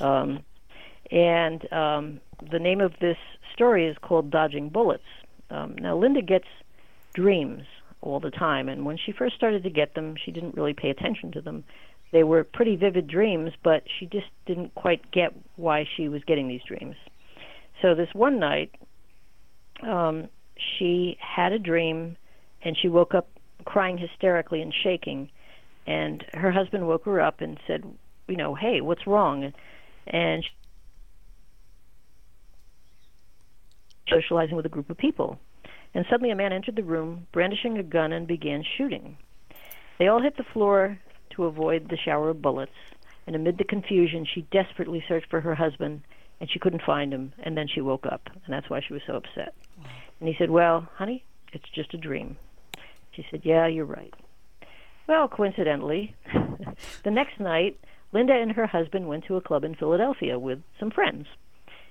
Um, 0.00 0.40
and 1.12 1.72
um, 1.72 2.20
the 2.50 2.58
name 2.58 2.80
of 2.80 2.94
this 3.00 3.16
story 3.54 3.86
is 3.86 3.96
called 4.02 4.32
Dodging 4.32 4.70
Bullets. 4.70 5.04
Um, 5.50 5.76
now, 5.78 5.96
Linda 5.96 6.20
gets 6.20 6.48
dreams 7.14 7.62
all 8.00 8.18
the 8.18 8.32
time, 8.32 8.68
and 8.68 8.84
when 8.84 8.96
she 8.96 9.12
first 9.12 9.36
started 9.36 9.62
to 9.62 9.70
get 9.70 9.94
them, 9.94 10.16
she 10.24 10.32
didn't 10.32 10.56
really 10.56 10.74
pay 10.74 10.90
attention 10.90 11.30
to 11.30 11.40
them. 11.40 11.62
They 12.10 12.24
were 12.24 12.42
pretty 12.42 12.74
vivid 12.74 13.06
dreams, 13.06 13.52
but 13.62 13.84
she 14.00 14.06
just 14.06 14.26
didn't 14.46 14.74
quite 14.74 15.12
get 15.12 15.32
why 15.54 15.86
she 15.96 16.08
was 16.08 16.24
getting 16.24 16.48
these 16.48 16.62
dreams. 16.66 16.96
So, 17.82 17.94
this 17.94 18.08
one 18.14 18.40
night, 18.40 18.74
um, 19.82 20.28
she 20.56 21.16
had 21.20 21.52
a 21.52 21.58
dream, 21.60 22.16
and 22.62 22.76
she 22.76 22.88
woke 22.88 23.14
up 23.14 23.28
crying 23.68 23.98
hysterically 23.98 24.62
and 24.62 24.72
shaking. 24.82 25.30
And 25.86 26.24
her 26.32 26.50
husband 26.50 26.88
woke 26.88 27.04
her 27.04 27.20
up 27.20 27.42
and 27.42 27.60
said, 27.66 27.84
"You 28.26 28.36
know, 28.36 28.54
hey, 28.54 28.80
what's 28.80 29.06
wrong?" 29.06 29.52
And 30.06 30.42
she 30.42 30.50
socializing 34.08 34.56
with 34.56 34.64
a 34.64 34.70
group 34.70 34.88
of 34.88 34.96
people. 34.96 35.38
And 35.94 36.06
suddenly 36.08 36.30
a 36.30 36.36
man 36.36 36.52
entered 36.52 36.76
the 36.76 36.82
room, 36.82 37.26
brandishing 37.30 37.76
a 37.76 37.82
gun, 37.82 38.10
and 38.12 38.26
began 38.26 38.62
shooting. 38.62 39.18
They 39.98 40.08
all 40.08 40.22
hit 40.22 40.38
the 40.38 40.44
floor 40.44 40.98
to 41.30 41.44
avoid 41.44 41.88
the 41.88 41.98
shower 41.98 42.30
of 42.30 42.40
bullets, 42.40 42.72
and 43.26 43.36
amid 43.36 43.58
the 43.58 43.64
confusion, 43.64 44.24
she 44.24 44.42
desperately 44.50 45.04
searched 45.06 45.28
for 45.28 45.42
her 45.42 45.54
husband, 45.54 46.02
and 46.40 46.50
she 46.50 46.58
couldn't 46.58 46.82
find 46.82 47.12
him, 47.12 47.34
and 47.40 47.56
then 47.56 47.68
she 47.68 47.82
woke 47.82 48.06
up, 48.06 48.30
and 48.32 48.54
that's 48.54 48.70
why 48.70 48.80
she 48.80 48.94
was 48.94 49.02
so 49.06 49.16
upset. 49.16 49.54
And 50.20 50.28
he 50.28 50.34
said, 50.38 50.50
Well, 50.50 50.88
honey, 50.94 51.24
it's 51.52 51.68
just 51.74 51.92
a 51.92 51.98
dream. 51.98 52.36
She 53.18 53.26
said, 53.32 53.40
Yeah, 53.42 53.66
you're 53.66 53.84
right. 53.84 54.14
Well, 55.08 55.26
coincidentally, 55.26 56.14
the 57.02 57.10
next 57.10 57.40
night, 57.40 57.80
Linda 58.12 58.32
and 58.32 58.52
her 58.52 58.66
husband 58.66 59.08
went 59.08 59.24
to 59.24 59.34
a 59.34 59.40
club 59.40 59.64
in 59.64 59.74
Philadelphia 59.74 60.38
with 60.38 60.60
some 60.78 60.92
friends. 60.92 61.26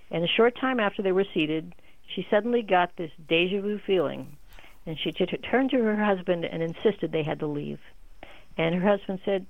And 0.09 0.23
a 0.23 0.27
short 0.27 0.57
time 0.57 0.79
after 0.79 1.01
they 1.01 1.11
were 1.11 1.25
seated, 1.33 1.75
she 2.15 2.25
suddenly 2.31 2.61
got 2.61 2.95
this 2.95 3.11
deja 3.27 3.59
vu 3.59 3.77
feeling, 3.85 4.37
and 4.85 4.97
she 5.03 5.11
t- 5.11 5.25
turned 5.25 5.71
to 5.71 5.83
her 5.83 6.01
husband 6.01 6.45
and 6.45 6.63
insisted 6.63 7.11
they 7.11 7.23
had 7.23 7.39
to 7.39 7.47
leave. 7.47 7.79
And 8.57 8.73
her 8.75 8.89
husband 8.89 9.19
said, 9.25 9.45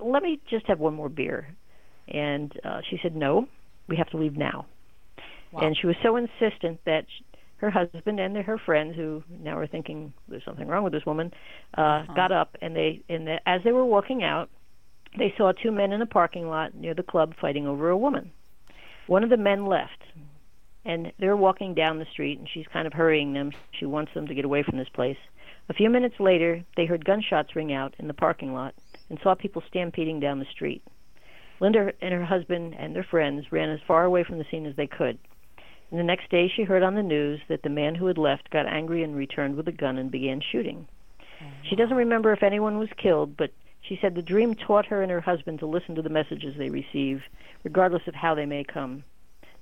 "Let 0.00 0.24
me 0.24 0.40
just 0.50 0.66
have 0.66 0.80
one 0.80 0.94
more 0.94 1.08
beer." 1.08 1.54
And 2.08 2.52
uh, 2.64 2.80
she 2.90 2.98
said, 3.00 3.14
"No, 3.14 3.46
we 3.86 3.94
have 3.94 4.10
to 4.10 4.16
leave 4.16 4.36
now." 4.36 4.66
Wow. 5.52 5.60
And 5.60 5.78
she 5.80 5.86
was 5.86 5.96
so 6.02 6.16
insistent 6.16 6.80
that 6.84 7.06
her 7.58 7.70
husband 7.70 8.20
and 8.20 8.36
her 8.36 8.58
friends, 8.58 8.94
who 8.96 9.22
now 9.42 9.56
are 9.58 9.66
thinking 9.66 10.12
there's 10.28 10.44
something 10.44 10.68
wrong 10.68 10.84
with 10.84 10.92
this 10.92 11.06
woman, 11.06 11.32
uh, 11.76 12.04
got 12.14 12.32
up 12.32 12.56
and 12.60 12.76
they, 12.76 13.02
and 13.08 13.26
the, 13.26 13.36
as 13.46 13.62
they 13.64 13.72
were 13.72 13.84
walking 13.84 14.22
out, 14.22 14.50
they 15.18 15.32
saw 15.36 15.52
two 15.52 15.72
men 15.72 15.92
in 15.92 16.02
a 16.02 16.06
parking 16.06 16.48
lot 16.48 16.74
near 16.74 16.94
the 16.94 17.02
club 17.02 17.34
fighting 17.40 17.66
over 17.66 17.88
a 17.88 17.96
woman. 17.96 18.30
One 19.06 19.24
of 19.24 19.30
the 19.30 19.36
men 19.36 19.66
left, 19.66 20.02
and 20.84 21.12
they're 21.18 21.36
walking 21.36 21.74
down 21.74 21.98
the 21.98 22.06
street, 22.12 22.38
and 22.38 22.48
she's 22.52 22.66
kind 22.72 22.86
of 22.86 22.92
hurrying 22.92 23.32
them. 23.32 23.52
She 23.78 23.86
wants 23.86 24.12
them 24.14 24.26
to 24.26 24.34
get 24.34 24.44
away 24.44 24.62
from 24.62 24.78
this 24.78 24.88
place. 24.90 25.16
A 25.68 25.74
few 25.74 25.90
minutes 25.90 26.16
later, 26.20 26.64
they 26.76 26.86
heard 26.86 27.04
gunshots 27.04 27.56
ring 27.56 27.72
out 27.72 27.94
in 27.98 28.06
the 28.06 28.14
parking 28.14 28.52
lot 28.52 28.74
and 29.08 29.18
saw 29.22 29.34
people 29.34 29.62
stampeding 29.66 30.20
down 30.20 30.38
the 30.38 30.46
street. 30.52 30.82
Linda 31.60 31.92
and 32.02 32.12
her 32.12 32.24
husband 32.24 32.74
and 32.78 32.94
their 32.94 33.06
friends 33.10 33.50
ran 33.50 33.70
as 33.70 33.80
far 33.86 34.04
away 34.04 34.22
from 34.22 34.38
the 34.38 34.44
scene 34.50 34.66
as 34.66 34.76
they 34.76 34.86
could. 34.86 35.18
And 35.90 36.00
the 36.00 36.04
next 36.04 36.30
day, 36.30 36.48
she 36.54 36.64
heard 36.64 36.82
on 36.82 36.94
the 36.94 37.02
news 37.02 37.40
that 37.48 37.62
the 37.62 37.68
man 37.68 37.94
who 37.94 38.06
had 38.06 38.18
left 38.18 38.50
got 38.50 38.66
angry 38.66 39.02
and 39.02 39.14
returned 39.14 39.56
with 39.56 39.68
a 39.68 39.72
gun 39.72 39.98
and 39.98 40.10
began 40.10 40.40
shooting. 40.40 40.88
She 41.68 41.74
oh, 41.74 41.76
doesn't 41.76 41.96
remember 41.96 42.32
if 42.32 42.42
anyone 42.42 42.78
was 42.78 42.88
killed, 42.96 43.36
but 43.36 43.50
she 43.82 43.98
said 44.00 44.14
the 44.14 44.22
dream 44.22 44.54
taught 44.54 44.86
her 44.86 45.02
and 45.02 45.10
her 45.10 45.20
husband 45.20 45.60
to 45.60 45.66
listen 45.66 45.94
to 45.94 46.02
the 46.02 46.08
messages 46.08 46.56
they 46.56 46.70
receive, 46.70 47.22
regardless 47.62 48.02
of 48.06 48.14
how 48.14 48.34
they 48.34 48.46
may 48.46 48.64
come. 48.64 49.04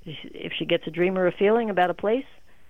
If 0.06 0.52
she 0.58 0.64
gets 0.64 0.86
a 0.86 0.90
dream 0.90 1.18
or 1.18 1.26
a 1.26 1.32
feeling 1.32 1.68
about 1.68 1.90
a 1.90 1.94
place, 1.94 2.26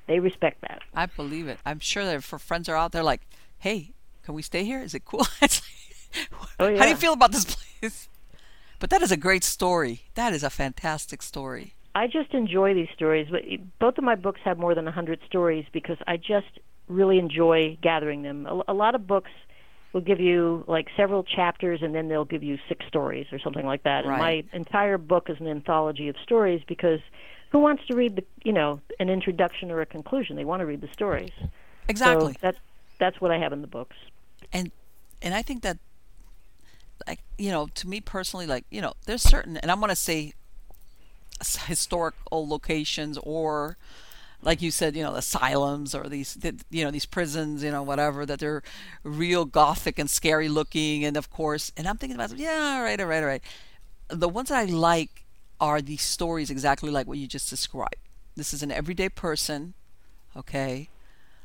they 0.06 0.20
respect 0.20 0.60
that. 0.62 0.82
I 0.94 1.06
believe 1.06 1.48
it. 1.48 1.58
I'm 1.64 1.80
sure 1.80 2.04
that 2.04 2.16
if 2.16 2.30
her 2.30 2.38
friends 2.38 2.68
are 2.68 2.76
out 2.76 2.92
there 2.92 3.02
like, 3.02 3.22
hey, 3.58 3.92
can 4.22 4.34
we 4.34 4.42
stay 4.42 4.64
here? 4.64 4.80
Is 4.82 4.94
it 4.94 5.04
cool? 5.04 5.26
Like, 5.40 5.60
Oh, 6.60 6.76
How 6.76 6.84
do 6.84 6.90
you 6.90 6.96
feel 6.96 7.12
about 7.12 7.32
this 7.32 7.44
place? 7.80 8.08
But 8.78 8.90
that 8.90 9.02
is 9.02 9.10
a 9.10 9.16
great 9.16 9.42
story. 9.42 10.02
That 10.14 10.32
is 10.32 10.44
a 10.44 10.50
fantastic 10.50 11.22
story. 11.22 11.74
I 11.94 12.06
just 12.06 12.34
enjoy 12.34 12.74
these 12.74 12.88
stories, 12.94 13.28
but 13.30 13.42
both 13.78 13.98
of 13.98 14.04
my 14.04 14.16
books 14.16 14.40
have 14.44 14.58
more 14.58 14.74
than 14.74 14.84
a 14.84 14.90
100 14.90 15.20
stories 15.26 15.64
because 15.72 15.96
I 16.06 16.16
just 16.16 16.58
really 16.88 17.18
enjoy 17.18 17.78
gathering 17.82 18.22
them. 18.22 18.46
A, 18.46 18.62
a 18.68 18.74
lot 18.74 18.94
of 18.94 19.06
books 19.06 19.30
will 19.92 20.00
give 20.00 20.18
you 20.20 20.64
like 20.66 20.88
several 20.96 21.22
chapters 21.22 21.80
and 21.82 21.94
then 21.94 22.08
they'll 22.08 22.24
give 22.24 22.42
you 22.42 22.58
six 22.68 22.84
stories 22.86 23.26
or 23.30 23.38
something 23.38 23.64
like 23.64 23.84
that. 23.84 24.04
And 24.04 24.10
my 24.10 24.42
entire 24.52 24.98
book 24.98 25.30
is 25.30 25.36
an 25.40 25.46
anthology 25.46 26.08
of 26.08 26.16
stories 26.22 26.62
because 26.66 27.00
who 27.52 27.60
wants 27.60 27.86
to 27.86 27.96
read 27.96 28.16
the, 28.16 28.24
you 28.42 28.52
know, 28.52 28.80
an 28.98 29.08
introduction 29.08 29.70
or 29.70 29.80
a 29.80 29.86
conclusion? 29.86 30.34
They 30.34 30.44
want 30.44 30.60
to 30.60 30.66
read 30.66 30.80
the 30.80 30.88
stories. 30.92 31.30
Exactly. 31.88 32.32
So 32.32 32.38
that's 32.42 32.58
that's 32.98 33.20
what 33.20 33.30
I 33.30 33.38
have 33.38 33.52
in 33.52 33.60
the 33.60 33.68
books. 33.68 33.96
and 34.52 34.72
and 35.22 35.32
I 35.34 35.42
think 35.42 35.62
that 35.62 35.78
like 37.06 37.20
you 37.38 37.50
know, 37.50 37.68
to 37.74 37.88
me 37.88 38.00
personally, 38.00 38.46
like 38.46 38.64
you 38.70 38.80
know, 38.80 38.94
there's 39.06 39.22
certain, 39.22 39.56
and 39.56 39.70
I'm 39.70 39.80
gonna 39.80 39.96
say 39.96 40.32
historical 41.66 42.48
locations 42.48 43.18
or 43.18 43.76
like 44.44 44.60
you 44.60 44.70
said, 44.70 44.94
you 44.94 45.02
know, 45.02 45.14
asylums 45.14 45.94
or 45.94 46.08
these, 46.08 46.36
you 46.70 46.84
know, 46.84 46.90
these 46.90 47.06
prisons, 47.06 47.64
you 47.64 47.70
know, 47.70 47.82
whatever, 47.82 48.26
that 48.26 48.38
they're 48.38 48.62
real 49.02 49.44
gothic 49.44 49.98
and 49.98 50.08
scary 50.10 50.48
looking. 50.48 51.04
And 51.04 51.16
of 51.16 51.30
course, 51.30 51.72
and 51.76 51.88
I'm 51.88 51.96
thinking 51.96 52.16
about, 52.16 52.36
yeah, 52.36 52.74
all 52.76 52.82
right, 52.82 53.00
all 53.00 53.06
right, 53.06 53.22
all 53.22 53.28
right. 53.28 53.42
The 54.08 54.28
ones 54.28 54.50
that 54.50 54.58
I 54.58 54.64
like 54.64 55.24
are 55.60 55.80
these 55.80 56.02
stories 56.02 56.50
exactly 56.50 56.90
like 56.90 57.06
what 57.06 57.18
you 57.18 57.26
just 57.26 57.48
described. 57.48 57.96
This 58.36 58.52
is 58.52 58.62
an 58.62 58.70
everyday 58.70 59.08
person, 59.08 59.74
okay? 60.36 60.90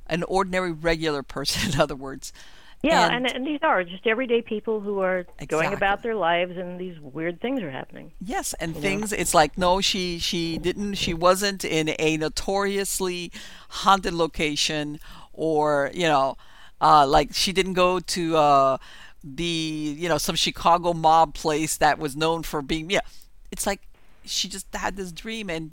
An 0.07 0.23
ordinary, 0.23 0.71
regular 0.71 1.23
person, 1.23 1.71
in 1.73 1.79
other 1.79 1.95
words, 1.95 2.33
yeah, 2.81 3.07
and, 3.07 3.25
and, 3.25 3.35
and, 3.35 3.47
these 3.47 3.59
are 3.61 3.83
just 3.83 4.07
everyday 4.07 4.41
people 4.41 4.79
who 4.79 4.99
are 4.99 5.19
exactly. 5.19 5.47
going 5.47 5.73
about 5.73 6.01
their 6.01 6.15
lives, 6.15 6.57
and 6.57 6.79
these 6.79 6.97
weird 6.99 7.41
things 7.41 7.61
are 7.61 7.71
happening. 7.71 8.13
Yes, 8.21 8.53
and 8.53 8.75
things. 8.75 9.11
Know? 9.11 9.17
It's 9.17 9.33
like 9.33 9.57
no, 9.57 9.81
she 9.81 10.17
she 10.17 10.57
didn't. 10.57 10.93
She 10.93 11.13
wasn't 11.13 11.65
in 11.65 11.93
a 11.99 12.15
notoriously 12.15 13.33
haunted 13.69 14.13
location, 14.13 14.99
or 15.33 15.91
you 15.93 16.07
know, 16.07 16.37
uh, 16.79 17.05
like 17.05 17.33
she 17.33 17.51
didn't 17.51 17.73
go 17.73 17.99
to 17.99 18.37
uh, 18.37 18.77
the 19.23 19.43
you 19.97 20.07
know 20.07 20.17
some 20.17 20.35
Chicago 20.35 20.93
mob 20.93 21.33
place 21.33 21.75
that 21.77 21.99
was 21.99 22.15
known 22.15 22.43
for 22.43 22.61
being. 22.61 22.89
Yeah, 22.89 23.01
it's 23.51 23.67
like 23.67 23.81
she 24.23 24.47
just 24.47 24.73
had 24.73 24.95
this 24.95 25.11
dream, 25.11 25.49
and 25.49 25.71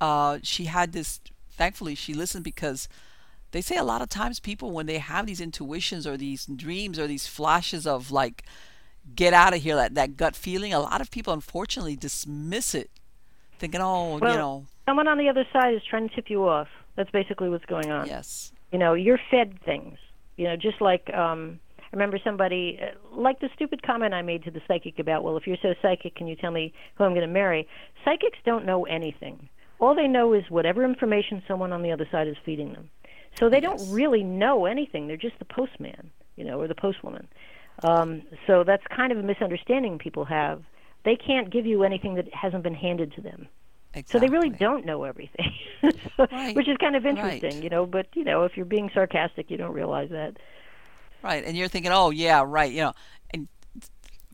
uh, 0.00 0.38
she 0.44 0.66
had 0.66 0.92
this. 0.92 1.20
Thankfully, 1.50 1.96
she 1.96 2.14
listened 2.14 2.44
because 2.44 2.88
they 3.52 3.60
say 3.60 3.76
a 3.76 3.84
lot 3.84 4.02
of 4.02 4.08
times 4.08 4.40
people 4.40 4.70
when 4.70 4.86
they 4.86 4.98
have 4.98 5.26
these 5.26 5.40
intuitions 5.40 6.06
or 6.06 6.16
these 6.16 6.46
dreams 6.46 6.98
or 6.98 7.06
these 7.06 7.26
flashes 7.26 7.86
of 7.86 8.10
like 8.10 8.44
get 9.14 9.32
out 9.32 9.54
of 9.54 9.62
here 9.62 9.76
that 9.76 9.94
that 9.94 10.16
gut 10.16 10.36
feeling 10.36 10.72
a 10.72 10.80
lot 10.80 11.00
of 11.00 11.10
people 11.10 11.32
unfortunately 11.32 11.96
dismiss 11.96 12.74
it 12.74 12.90
thinking 13.58 13.80
oh 13.80 14.18
well, 14.18 14.32
you 14.32 14.38
know 14.38 14.66
someone 14.86 15.08
on 15.08 15.18
the 15.18 15.28
other 15.28 15.46
side 15.52 15.74
is 15.74 15.82
trying 15.88 16.08
to 16.08 16.14
tip 16.14 16.28
you 16.28 16.46
off 16.46 16.68
that's 16.96 17.10
basically 17.10 17.48
what's 17.48 17.64
going 17.64 17.90
on 17.90 18.06
yes 18.06 18.52
you 18.72 18.78
know 18.78 18.94
you're 18.94 19.20
fed 19.30 19.58
things 19.64 19.98
you 20.36 20.44
know 20.44 20.56
just 20.56 20.80
like 20.80 21.12
um 21.14 21.58
I 21.90 21.96
remember 21.96 22.18
somebody 22.22 22.78
uh, 22.82 23.16
like 23.16 23.40
the 23.40 23.48
stupid 23.54 23.82
comment 23.82 24.12
I 24.12 24.20
made 24.20 24.44
to 24.44 24.50
the 24.50 24.60
psychic 24.68 24.98
about, 24.98 25.24
well, 25.24 25.38
if 25.38 25.46
you're 25.46 25.56
so 25.62 25.72
psychic, 25.80 26.14
can 26.14 26.26
you 26.26 26.36
tell 26.36 26.50
me 26.50 26.72
who 26.96 27.04
I'm 27.04 27.12
going 27.12 27.26
to 27.26 27.32
marry? 27.32 27.66
Psychics 28.04 28.38
don't 28.44 28.66
know 28.66 28.84
anything. 28.84 29.48
All 29.78 29.94
they 29.94 30.06
know 30.06 30.34
is 30.34 30.44
whatever 30.50 30.84
information 30.84 31.42
someone 31.48 31.72
on 31.72 31.82
the 31.82 31.90
other 31.90 32.06
side 32.10 32.28
is 32.28 32.36
feeding 32.44 32.74
them. 32.74 32.90
So 33.38 33.48
they 33.48 33.60
yes. 33.60 33.82
don't 33.82 33.94
really 33.94 34.22
know 34.22 34.66
anything. 34.66 35.06
They're 35.06 35.16
just 35.16 35.38
the 35.38 35.44
postman, 35.44 36.10
you 36.36 36.44
know, 36.44 36.60
or 36.60 36.68
the 36.68 36.74
postwoman. 36.74 37.26
Um, 37.84 38.22
so 38.46 38.64
that's 38.64 38.82
kind 38.94 39.12
of 39.12 39.18
a 39.18 39.22
misunderstanding 39.22 39.98
people 39.98 40.24
have. 40.24 40.62
They 41.04 41.16
can't 41.16 41.50
give 41.50 41.64
you 41.64 41.84
anything 41.84 42.16
that 42.16 42.32
hasn't 42.34 42.64
been 42.64 42.74
handed 42.74 43.12
to 43.14 43.20
them. 43.20 43.48
Exactly. 43.94 44.12
So 44.12 44.18
they 44.20 44.30
really 44.30 44.50
don't 44.50 44.84
know 44.84 45.04
everything, 45.04 45.52
right. 46.18 46.54
which 46.54 46.68
is 46.68 46.76
kind 46.76 46.94
of 46.94 47.06
interesting, 47.06 47.54
right. 47.54 47.62
you 47.62 47.70
know. 47.70 47.86
But 47.86 48.08
you 48.14 48.22
know, 48.22 48.44
if 48.44 48.56
you're 48.56 48.66
being 48.66 48.90
sarcastic, 48.92 49.50
you 49.50 49.56
don't 49.56 49.72
realize 49.72 50.10
that. 50.10 50.36
Right, 51.22 51.42
and 51.44 51.56
you're 51.56 51.68
thinking, 51.68 51.90
oh 51.90 52.10
yeah, 52.10 52.44
right, 52.46 52.70
you 52.70 52.82
know, 52.82 52.92
and 53.30 53.48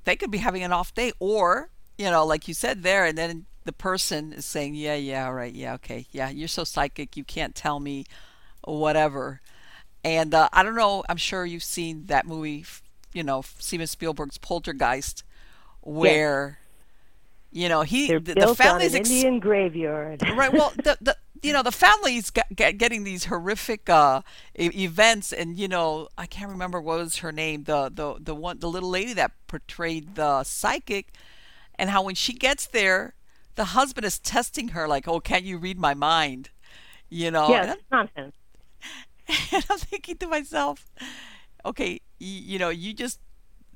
they 0.05 0.17
could 0.17 0.31
be 0.31 0.39
having 0.39 0.65
an 0.65 0.73
off 0.73 0.93
day, 0.93 1.13
or 1.21 1.71
you 1.97 2.11
know, 2.11 2.27
like 2.27 2.49
you 2.49 2.53
said 2.53 2.83
there, 2.83 3.05
and 3.05 3.17
then 3.17 3.47
the 3.65 3.73
person 3.73 4.33
is 4.33 4.45
saying, 4.45 4.75
yeah, 4.75 4.97
yeah, 4.97 5.29
right, 5.29 5.55
yeah, 5.55 5.75
okay, 5.75 6.07
yeah, 6.11 6.31
you're 6.31 6.49
so 6.49 6.65
psychic, 6.65 7.17
you 7.17 7.25
can't 7.25 7.55
tell 7.55 7.79
me 7.79 8.05
whatever. 8.65 9.41
And 10.05 10.35
uh, 10.35 10.49
I 10.53 10.63
don't 10.63 10.75
know. 10.75 11.03
I'm 11.09 11.17
sure 11.17 11.47
you've 11.47 11.65
seen 11.65 12.07
that 12.07 12.27
movie. 12.27 12.65
You 13.13 13.23
know, 13.23 13.43
Steven 13.59 13.87
Spielberg's 13.87 14.39
Poltergeist, 14.39 15.25
where 15.81 16.59
yes. 17.51 17.63
you 17.63 17.69
know 17.69 17.83
he 17.83 18.09
They're 18.09 18.21
the, 18.21 18.35
the 18.35 18.55
family's 18.55 18.95
ex- 18.95 19.09
Indian 19.09 19.39
graveyard. 19.39 20.23
right. 20.37 20.53
Well, 20.53 20.73
the 20.77 20.99
the 21.01 21.17
you 21.43 21.53
know 21.53 21.63
the 21.63 21.73
family's 21.73 22.31
get, 22.31 22.55
get, 22.55 22.77
getting 22.77 23.05
these 23.05 23.27
horrific 23.27 23.89
uh, 23.89 24.23
events, 24.55 25.33
and 25.33 25.59
you 25.59 25.69
know 25.69 26.09
I 26.19 26.27
can't 26.27 26.51
remember 26.51 26.81
what 26.81 26.99
was 26.99 27.19
her 27.19 27.33
name. 27.33 27.65
The 27.65 27.91
the 27.93 28.17
the 28.21 28.35
one 28.35 28.59
the 28.59 28.69
little 28.69 28.91
lady 28.91 29.15
that 29.15 29.33
portrayed 29.47 30.17
the 30.17 30.45
psychic, 30.45 31.15
and 31.77 31.89
how 31.91 32.03
when 32.03 32.15
she 32.15 32.35
gets 32.35 32.67
there, 32.67 33.15
the 33.55 33.67
husband 33.67 34.05
is 34.05 34.19
testing 34.19 34.69
her 34.69 34.87
like, 34.87 35.09
"Oh, 35.09 35.21
can't 35.21 35.45
you 35.45 35.57
read 35.57 35.79
my 35.79 35.95
mind?" 35.95 36.51
You 37.09 37.31
know. 37.31 37.49
Yeah, 37.49 37.67
that's 37.67 37.83
nonsense. 37.91 38.35
and 39.53 39.65
I'm 39.71 39.79
thinking 39.79 40.17
to 40.19 40.29
myself, 40.29 40.87
okay, 41.65 42.01
you, 42.19 42.43
you 42.53 42.59
know, 42.59 42.69
you 42.69 42.93
just, 42.95 43.21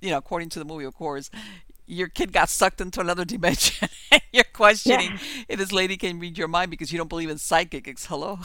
you 0.01 0.11
know, 0.11 0.19
according 0.19 0.51
to 0.51 0.59
the 0.59 0.65
movie, 0.65 0.85
of 0.85 0.95
course, 0.95 1.31
your 1.87 2.09
kid 2.09 2.33
got 2.33 2.49
sucked 2.49 2.81
into 2.81 3.01
another 3.01 3.25
dimension. 3.25 3.89
You're 4.33 4.45
questioning 4.53 5.13
yeah. 5.13 5.45
if 5.49 5.59
this 5.59 5.73
lady 5.73 5.97
can 5.97 6.19
read 6.21 6.37
your 6.37 6.49
mind 6.49 6.71
because 6.71 6.93
you 6.93 6.99
don't 6.99 7.09
believe 7.09 7.31
in 7.31 7.39
psychics. 7.39 8.07
Hello. 8.07 8.41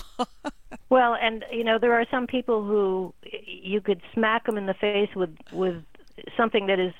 well, 0.89 1.15
and 1.21 1.43
you 1.51 1.63
know 1.63 1.77
there 1.77 1.93
are 1.93 2.05
some 2.09 2.25
people 2.25 2.65
who 2.65 3.13
you 3.45 3.81
could 3.81 4.01
smack 4.13 4.45
them 4.45 4.57
in 4.57 4.65
the 4.65 4.73
face 4.73 5.09
with 5.15 5.35
with 5.51 5.83
something 6.37 6.67
that 6.67 6.79
is 6.79 6.93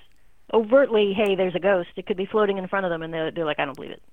overtly, 0.54 1.14
hey, 1.14 1.36
there's 1.36 1.56
a 1.56 1.60
ghost. 1.60 1.90
It 1.96 2.06
could 2.06 2.18
be 2.18 2.26
floating 2.26 2.58
in 2.58 2.68
front 2.68 2.86
of 2.86 2.90
them, 2.90 3.02
and 3.02 3.14
they're, 3.14 3.32
they're 3.32 3.46
like, 3.46 3.60
I 3.60 3.66
don't 3.66 3.76
believe 3.76 3.92
it. 3.92 4.04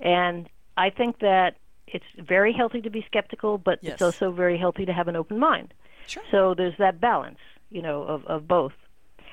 And 0.00 0.48
I 0.76 0.90
think 0.90 1.20
that 1.20 1.56
it's 1.92 2.04
very 2.18 2.52
healthy 2.52 2.80
to 2.82 2.90
be 2.90 3.04
skeptical, 3.06 3.58
but 3.58 3.78
yes. 3.82 3.94
it's 3.94 4.02
also 4.02 4.30
very 4.30 4.58
healthy 4.58 4.84
to 4.86 4.92
have 4.92 5.08
an 5.08 5.16
open 5.16 5.38
mind. 5.38 5.74
Sure. 6.06 6.22
So 6.30 6.54
there's 6.54 6.76
that 6.78 7.00
balance, 7.00 7.38
you 7.70 7.82
know, 7.82 8.02
of, 8.02 8.24
of 8.26 8.48
both. 8.48 8.72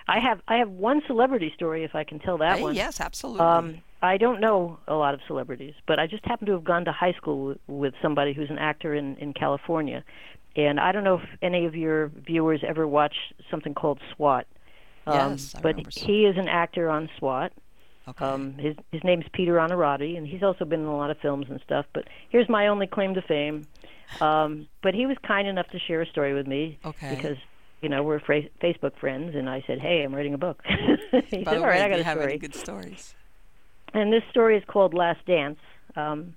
I 0.07 0.19
have 0.19 0.41
I 0.47 0.57
have 0.57 0.69
one 0.69 1.01
celebrity 1.07 1.51
story 1.55 1.83
if 1.83 1.95
I 1.95 2.03
can 2.03 2.19
tell 2.19 2.37
that 2.37 2.57
hey, 2.57 2.63
one. 2.63 2.75
Yes, 2.75 3.01
absolutely. 3.01 3.41
Um, 3.41 3.81
I 4.01 4.17
don't 4.17 4.39
know 4.39 4.77
a 4.87 4.93
lot 4.93 5.15
of 5.15 5.21
celebrities, 5.25 5.73
but 5.87 5.99
I 5.99 6.05
just 6.05 6.23
happen 6.25 6.45
to 6.47 6.53
have 6.53 6.63
gone 6.63 6.85
to 6.85 6.91
high 6.91 7.13
school 7.13 7.45
with, 7.45 7.57
with 7.67 7.93
somebody 8.01 8.33
who's 8.33 8.49
an 8.49 8.59
actor 8.59 8.93
in 8.93 9.15
in 9.15 9.33
California, 9.33 10.03
and 10.55 10.79
I 10.79 10.91
don't 10.91 11.03
know 11.03 11.15
if 11.15 11.29
any 11.41 11.65
of 11.65 11.75
your 11.75 12.09
viewers 12.09 12.61
ever 12.67 12.87
watched 12.87 13.33
something 13.49 13.73
called 13.73 13.99
SWAT. 14.15 14.45
Um, 15.07 15.31
yes, 15.31 15.55
I 15.55 15.61
but 15.61 15.93
he 15.93 16.25
is 16.25 16.37
an 16.37 16.47
actor 16.47 16.89
on 16.89 17.09
SWAT, 17.17 17.51
Okay. 18.07 18.25
Um, 18.25 18.53
his 18.53 18.75
his 18.91 19.03
name's 19.03 19.25
Peter 19.33 19.53
Onorati, 19.53 20.17
and 20.17 20.27
he's 20.27 20.43
also 20.43 20.63
been 20.65 20.81
in 20.81 20.85
a 20.85 20.95
lot 20.95 21.09
of 21.09 21.17
films 21.19 21.47
and 21.49 21.59
stuff. 21.61 21.85
But 21.93 22.05
here's 22.29 22.47
my 22.47 22.67
only 22.67 22.87
claim 22.87 23.15
to 23.15 23.21
fame. 23.21 23.65
Um, 24.21 24.67
but 24.83 24.93
he 24.93 25.05
was 25.05 25.17
kind 25.25 25.47
enough 25.47 25.67
to 25.69 25.79
share 25.79 26.01
a 26.01 26.05
story 26.05 26.33
with 26.33 26.47
me 26.47 26.77
okay. 26.85 27.15
because 27.15 27.37
you 27.81 27.89
know 27.89 28.03
we're 28.03 28.19
fra- 28.19 28.49
Facebook 28.61 28.97
friends, 28.99 29.35
and 29.35 29.49
I 29.49 29.63
said, 29.65 29.79
"Hey, 29.79 30.03
I'm 30.03 30.13
writing 30.13 30.33
a 30.33 30.37
book." 30.37 30.61
he 31.29 31.43
By 31.43 31.53
said, 31.53 31.61
"All 31.61 31.67
right, 31.67 31.81
I 31.81 31.89
got 31.89 31.99
a 31.99 32.19
story." 32.19 32.37
good 32.37 32.55
stories. 32.55 33.15
And 33.93 34.11
this 34.11 34.23
story 34.29 34.57
is 34.57 34.63
called 34.67 34.93
Last 34.93 35.25
Dance, 35.25 35.59
um, 35.95 36.35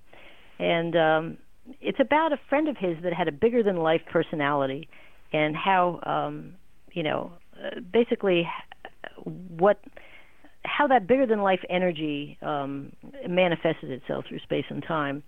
and 0.59 0.97
um, 0.97 1.39
it's 1.81 2.01
about 2.01 2.33
a 2.33 2.39
friend 2.49 2.69
of 2.69 2.77
his 2.77 2.97
that 3.03 3.13
had 3.13 3.29
a 3.29 3.33
bigger 3.33 3.63
than 3.63 3.77
life 3.77 4.03
personality, 4.11 4.89
and 5.33 5.55
how 5.55 6.01
um, 6.05 6.55
you 6.93 7.03
know 7.03 7.33
uh, 7.63 7.81
basically 7.81 8.49
what 9.25 9.81
how 10.65 10.87
that 10.89 11.07
bigger 11.07 11.27
than 11.27 11.41
life 11.41 11.61
energy 11.69 12.39
um, 12.43 12.93
manifested 13.29 13.91
itself 13.91 14.27
through 14.29 14.41
space 14.41 14.65
and 14.69 14.83
time. 14.83 15.23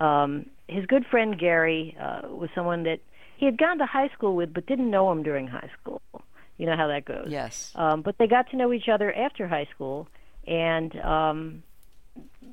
Um, 0.00 0.46
his 0.68 0.86
good 0.86 1.04
friend 1.10 1.38
Gary 1.38 1.96
uh, 2.00 2.28
was 2.28 2.50
someone 2.54 2.84
that 2.84 3.00
he 3.36 3.46
had 3.46 3.58
gone 3.58 3.78
to 3.78 3.86
high 3.86 4.08
school 4.08 4.34
with, 4.36 4.52
but 4.54 4.66
didn't 4.66 4.90
know 4.90 5.10
him 5.10 5.22
during 5.22 5.46
high 5.46 5.70
school. 5.80 6.00
You 6.56 6.66
know 6.66 6.76
how 6.76 6.88
that 6.88 7.04
goes. 7.04 7.26
Yes. 7.28 7.72
Um, 7.74 8.02
but 8.02 8.16
they 8.18 8.26
got 8.26 8.50
to 8.50 8.56
know 8.56 8.72
each 8.72 8.88
other 8.88 9.12
after 9.12 9.48
high 9.48 9.68
school, 9.74 10.08
and 10.46 10.94
um, 11.00 11.62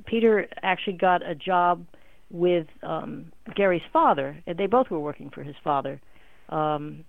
Peter 0.06 0.48
actually 0.64 0.98
got 0.98 1.28
a 1.28 1.36
job 1.36 1.86
with 2.32 2.68
um, 2.84 3.32
Gary's 3.56 3.84
father. 3.92 4.42
They 4.46 4.68
both 4.68 4.90
were 4.90 5.00
working 5.00 5.30
for 5.30 5.44
his 5.44 5.56
father 5.64 6.02
um, 6.50 7.04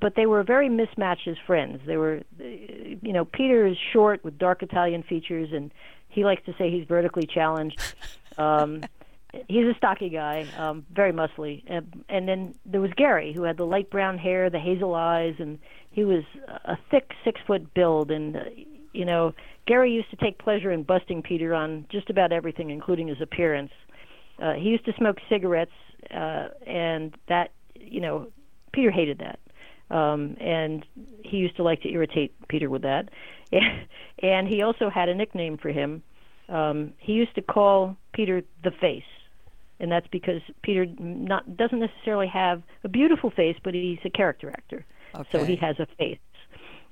but 0.00 0.14
they 0.16 0.26
were 0.26 0.42
very 0.42 0.68
mismatched 0.68 1.28
as 1.28 1.36
friends. 1.46 1.80
They 1.86 1.96
were, 1.96 2.22
you 2.38 3.12
know, 3.12 3.24
Peter 3.24 3.66
is 3.66 3.76
short 3.92 4.24
with 4.24 4.38
dark 4.38 4.62
Italian 4.62 5.02
features, 5.02 5.50
and 5.52 5.72
he 6.08 6.24
likes 6.24 6.44
to 6.46 6.54
say 6.58 6.70
he's 6.70 6.86
vertically 6.86 7.26
challenged. 7.26 7.80
Um, 8.38 8.82
he's 9.48 9.66
a 9.66 9.74
stocky 9.76 10.08
guy, 10.08 10.46
um, 10.56 10.86
very 10.92 11.12
muscly. 11.12 11.62
And, 11.66 12.04
and 12.08 12.28
then 12.28 12.54
there 12.64 12.80
was 12.80 12.90
Gary, 12.96 13.32
who 13.34 13.42
had 13.42 13.56
the 13.56 13.66
light 13.66 13.90
brown 13.90 14.16
hair, 14.18 14.48
the 14.48 14.58
hazel 14.58 14.94
eyes, 14.94 15.34
and 15.38 15.58
he 15.90 16.04
was 16.04 16.22
a 16.64 16.78
thick 16.90 17.10
six 17.24 17.40
foot 17.46 17.74
build. 17.74 18.10
And 18.10 18.36
uh, 18.36 18.40
you 18.92 19.04
know, 19.04 19.34
Gary 19.66 19.92
used 19.92 20.10
to 20.10 20.16
take 20.16 20.38
pleasure 20.38 20.70
in 20.70 20.82
busting 20.84 21.22
Peter 21.22 21.54
on 21.54 21.86
just 21.90 22.08
about 22.10 22.32
everything, 22.32 22.70
including 22.70 23.08
his 23.08 23.20
appearance. 23.20 23.72
Uh, 24.40 24.54
he 24.54 24.68
used 24.70 24.84
to 24.86 24.92
smoke 24.96 25.18
cigarettes, 25.28 25.72
uh, 26.14 26.48
and 26.66 27.14
that 27.28 27.50
you 27.74 28.00
know 28.00 28.28
Peter 28.72 28.90
hated 28.90 29.18
that. 29.18 29.38
Um, 29.94 30.36
and 30.40 30.86
he 31.24 31.38
used 31.38 31.56
to 31.56 31.62
like 31.62 31.82
to 31.82 31.90
irritate 31.90 32.32
Peter 32.48 32.70
with 32.70 32.82
that. 32.82 33.08
and 34.22 34.46
he 34.46 34.62
also 34.62 34.88
had 34.88 35.08
a 35.08 35.14
nickname 35.14 35.58
for 35.58 35.70
him. 35.70 36.02
Um, 36.48 36.92
he 36.98 37.12
used 37.12 37.34
to 37.36 37.42
call 37.42 37.96
Peter 38.12 38.42
the 38.64 38.70
face, 38.72 39.02
and 39.78 39.90
that's 39.90 40.06
because 40.08 40.42
Peter 40.62 40.86
not 40.98 41.56
doesn't 41.56 41.78
necessarily 41.78 42.26
have 42.26 42.62
a 42.82 42.88
beautiful 42.88 43.30
face, 43.30 43.56
but 43.62 43.72
he's 43.72 43.98
a 44.04 44.10
character 44.10 44.50
actor, 44.50 44.84
okay. 45.14 45.28
so 45.30 45.44
he 45.44 45.56
has 45.56 45.76
a 45.78 45.86
face. 45.96 46.18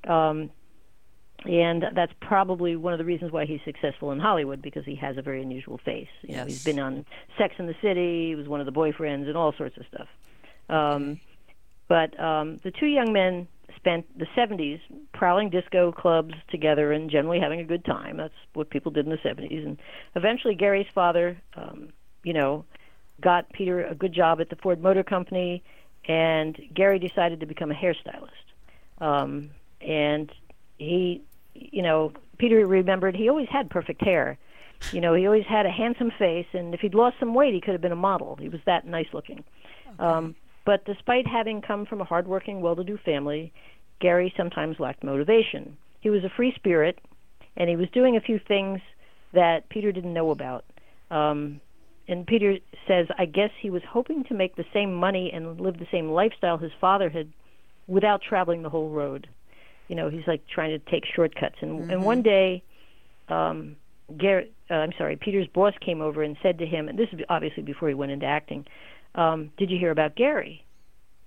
Um, 0.06 0.50
and 1.44 1.84
that's 1.94 2.12
probably 2.20 2.76
one 2.76 2.92
of 2.92 2.98
the 2.98 3.04
reasons 3.04 3.30
why 3.30 3.46
he's 3.46 3.60
successful 3.64 4.10
in 4.10 4.18
Hollywood 4.18 4.60
because 4.60 4.84
he 4.84 4.96
has 4.96 5.16
a 5.16 5.22
very 5.22 5.42
unusual 5.42 5.78
face. 5.84 6.08
You 6.22 6.30
yes. 6.30 6.36
know, 6.36 6.44
he's 6.46 6.64
been 6.64 6.78
on 6.80 7.04
Sex 7.36 7.54
in 7.58 7.66
the 7.66 7.76
City, 7.80 8.28
he 8.28 8.34
was 8.34 8.48
one 8.48 8.60
of 8.60 8.66
the 8.66 8.72
boyfriends, 8.72 9.26
and 9.26 9.36
all 9.36 9.52
sorts 9.56 9.76
of 9.76 9.84
stuff. 9.86 10.08
Um, 10.68 11.20
but 11.88 12.18
um, 12.20 12.58
the 12.62 12.70
two 12.70 12.86
young 12.86 13.12
men 13.12 13.48
spent 13.76 14.06
the 14.18 14.26
70s 14.36 14.80
prowling 15.14 15.50
disco 15.50 15.92
clubs 15.92 16.34
together 16.50 16.92
and 16.92 17.10
generally 17.10 17.40
having 17.40 17.60
a 17.60 17.64
good 17.64 17.84
time. 17.84 18.16
That's 18.16 18.34
what 18.54 18.70
people 18.70 18.92
did 18.92 19.06
in 19.06 19.10
the 19.10 19.18
70s. 19.18 19.64
And 19.64 19.78
eventually, 20.14 20.54
Gary's 20.54 20.86
father, 20.94 21.40
um, 21.54 21.90
you 22.22 22.32
know, 22.32 22.64
got 23.20 23.50
Peter 23.52 23.84
a 23.84 23.94
good 23.94 24.12
job 24.12 24.40
at 24.40 24.50
the 24.50 24.56
Ford 24.56 24.82
Motor 24.82 25.02
Company, 25.02 25.62
and 26.06 26.58
Gary 26.74 26.98
decided 26.98 27.40
to 27.40 27.46
become 27.46 27.70
a 27.70 27.74
hairstylist. 27.74 28.28
Um, 29.00 29.50
and 29.80 30.30
he, 30.78 31.22
you 31.54 31.82
know, 31.82 32.12
Peter 32.38 32.66
remembered 32.66 33.16
he 33.16 33.28
always 33.28 33.48
had 33.48 33.70
perfect 33.70 34.02
hair. 34.02 34.38
You 34.92 35.00
know, 35.00 35.14
he 35.14 35.26
always 35.26 35.44
had 35.44 35.66
a 35.66 35.70
handsome 35.70 36.12
face, 36.18 36.46
and 36.52 36.72
if 36.72 36.80
he'd 36.80 36.94
lost 36.94 37.16
some 37.18 37.34
weight, 37.34 37.52
he 37.52 37.60
could 37.60 37.72
have 37.72 37.80
been 37.80 37.92
a 37.92 37.96
model. 37.96 38.36
He 38.40 38.48
was 38.48 38.60
that 38.66 38.86
nice 38.86 39.08
looking. 39.12 39.42
Okay. 39.94 40.04
Um, 40.04 40.36
but 40.68 40.84
despite 40.84 41.26
having 41.26 41.62
come 41.62 41.86
from 41.86 42.02
a 42.02 42.04
hardworking, 42.04 42.60
well 42.60 42.76
to 42.76 42.84
do 42.84 42.98
family, 42.98 43.54
Gary 44.00 44.34
sometimes 44.36 44.78
lacked 44.78 45.02
motivation. 45.02 45.78
He 46.00 46.10
was 46.10 46.24
a 46.24 46.28
free 46.28 46.52
spirit, 46.56 46.98
and 47.56 47.70
he 47.70 47.76
was 47.76 47.88
doing 47.88 48.18
a 48.18 48.20
few 48.20 48.38
things 48.38 48.78
that 49.32 49.66
Peter 49.70 49.92
didn't 49.92 50.12
know 50.12 50.30
about. 50.30 50.66
Um, 51.10 51.62
and 52.06 52.26
Peter 52.26 52.58
says, 52.86 53.06
I 53.16 53.24
guess 53.24 53.48
he 53.58 53.70
was 53.70 53.80
hoping 53.88 54.24
to 54.24 54.34
make 54.34 54.56
the 54.56 54.64
same 54.74 54.92
money 54.92 55.30
and 55.32 55.58
live 55.58 55.78
the 55.78 55.86
same 55.90 56.10
lifestyle 56.10 56.58
his 56.58 56.72
father 56.78 57.08
had 57.08 57.32
without 57.86 58.20
traveling 58.20 58.60
the 58.60 58.68
whole 58.68 58.90
road. 58.90 59.26
You 59.88 59.96
know, 59.96 60.10
he's 60.10 60.26
like 60.26 60.42
trying 60.54 60.78
to 60.78 60.90
take 60.90 61.04
shortcuts. 61.06 61.56
And 61.62 61.80
mm-hmm. 61.80 61.90
and 61.92 62.04
one 62.04 62.20
day, 62.20 62.62
um, 63.30 63.76
Gary, 64.18 64.52
uh, 64.70 64.74
I'm 64.74 64.92
sorry, 64.98 65.16
Peter's 65.16 65.48
boss 65.48 65.72
came 65.80 66.02
over 66.02 66.22
and 66.22 66.36
said 66.42 66.58
to 66.58 66.66
him, 66.66 66.90
and 66.90 66.98
this 66.98 67.08
is 67.12 67.20
obviously 67.30 67.62
before 67.62 67.88
he 67.88 67.94
went 67.94 68.12
into 68.12 68.26
acting, 68.26 68.66
um, 69.14 69.50
"Did 69.56 69.70
you 69.70 69.78
hear 69.78 69.90
about 69.90 70.14
Gary?" 70.14 70.64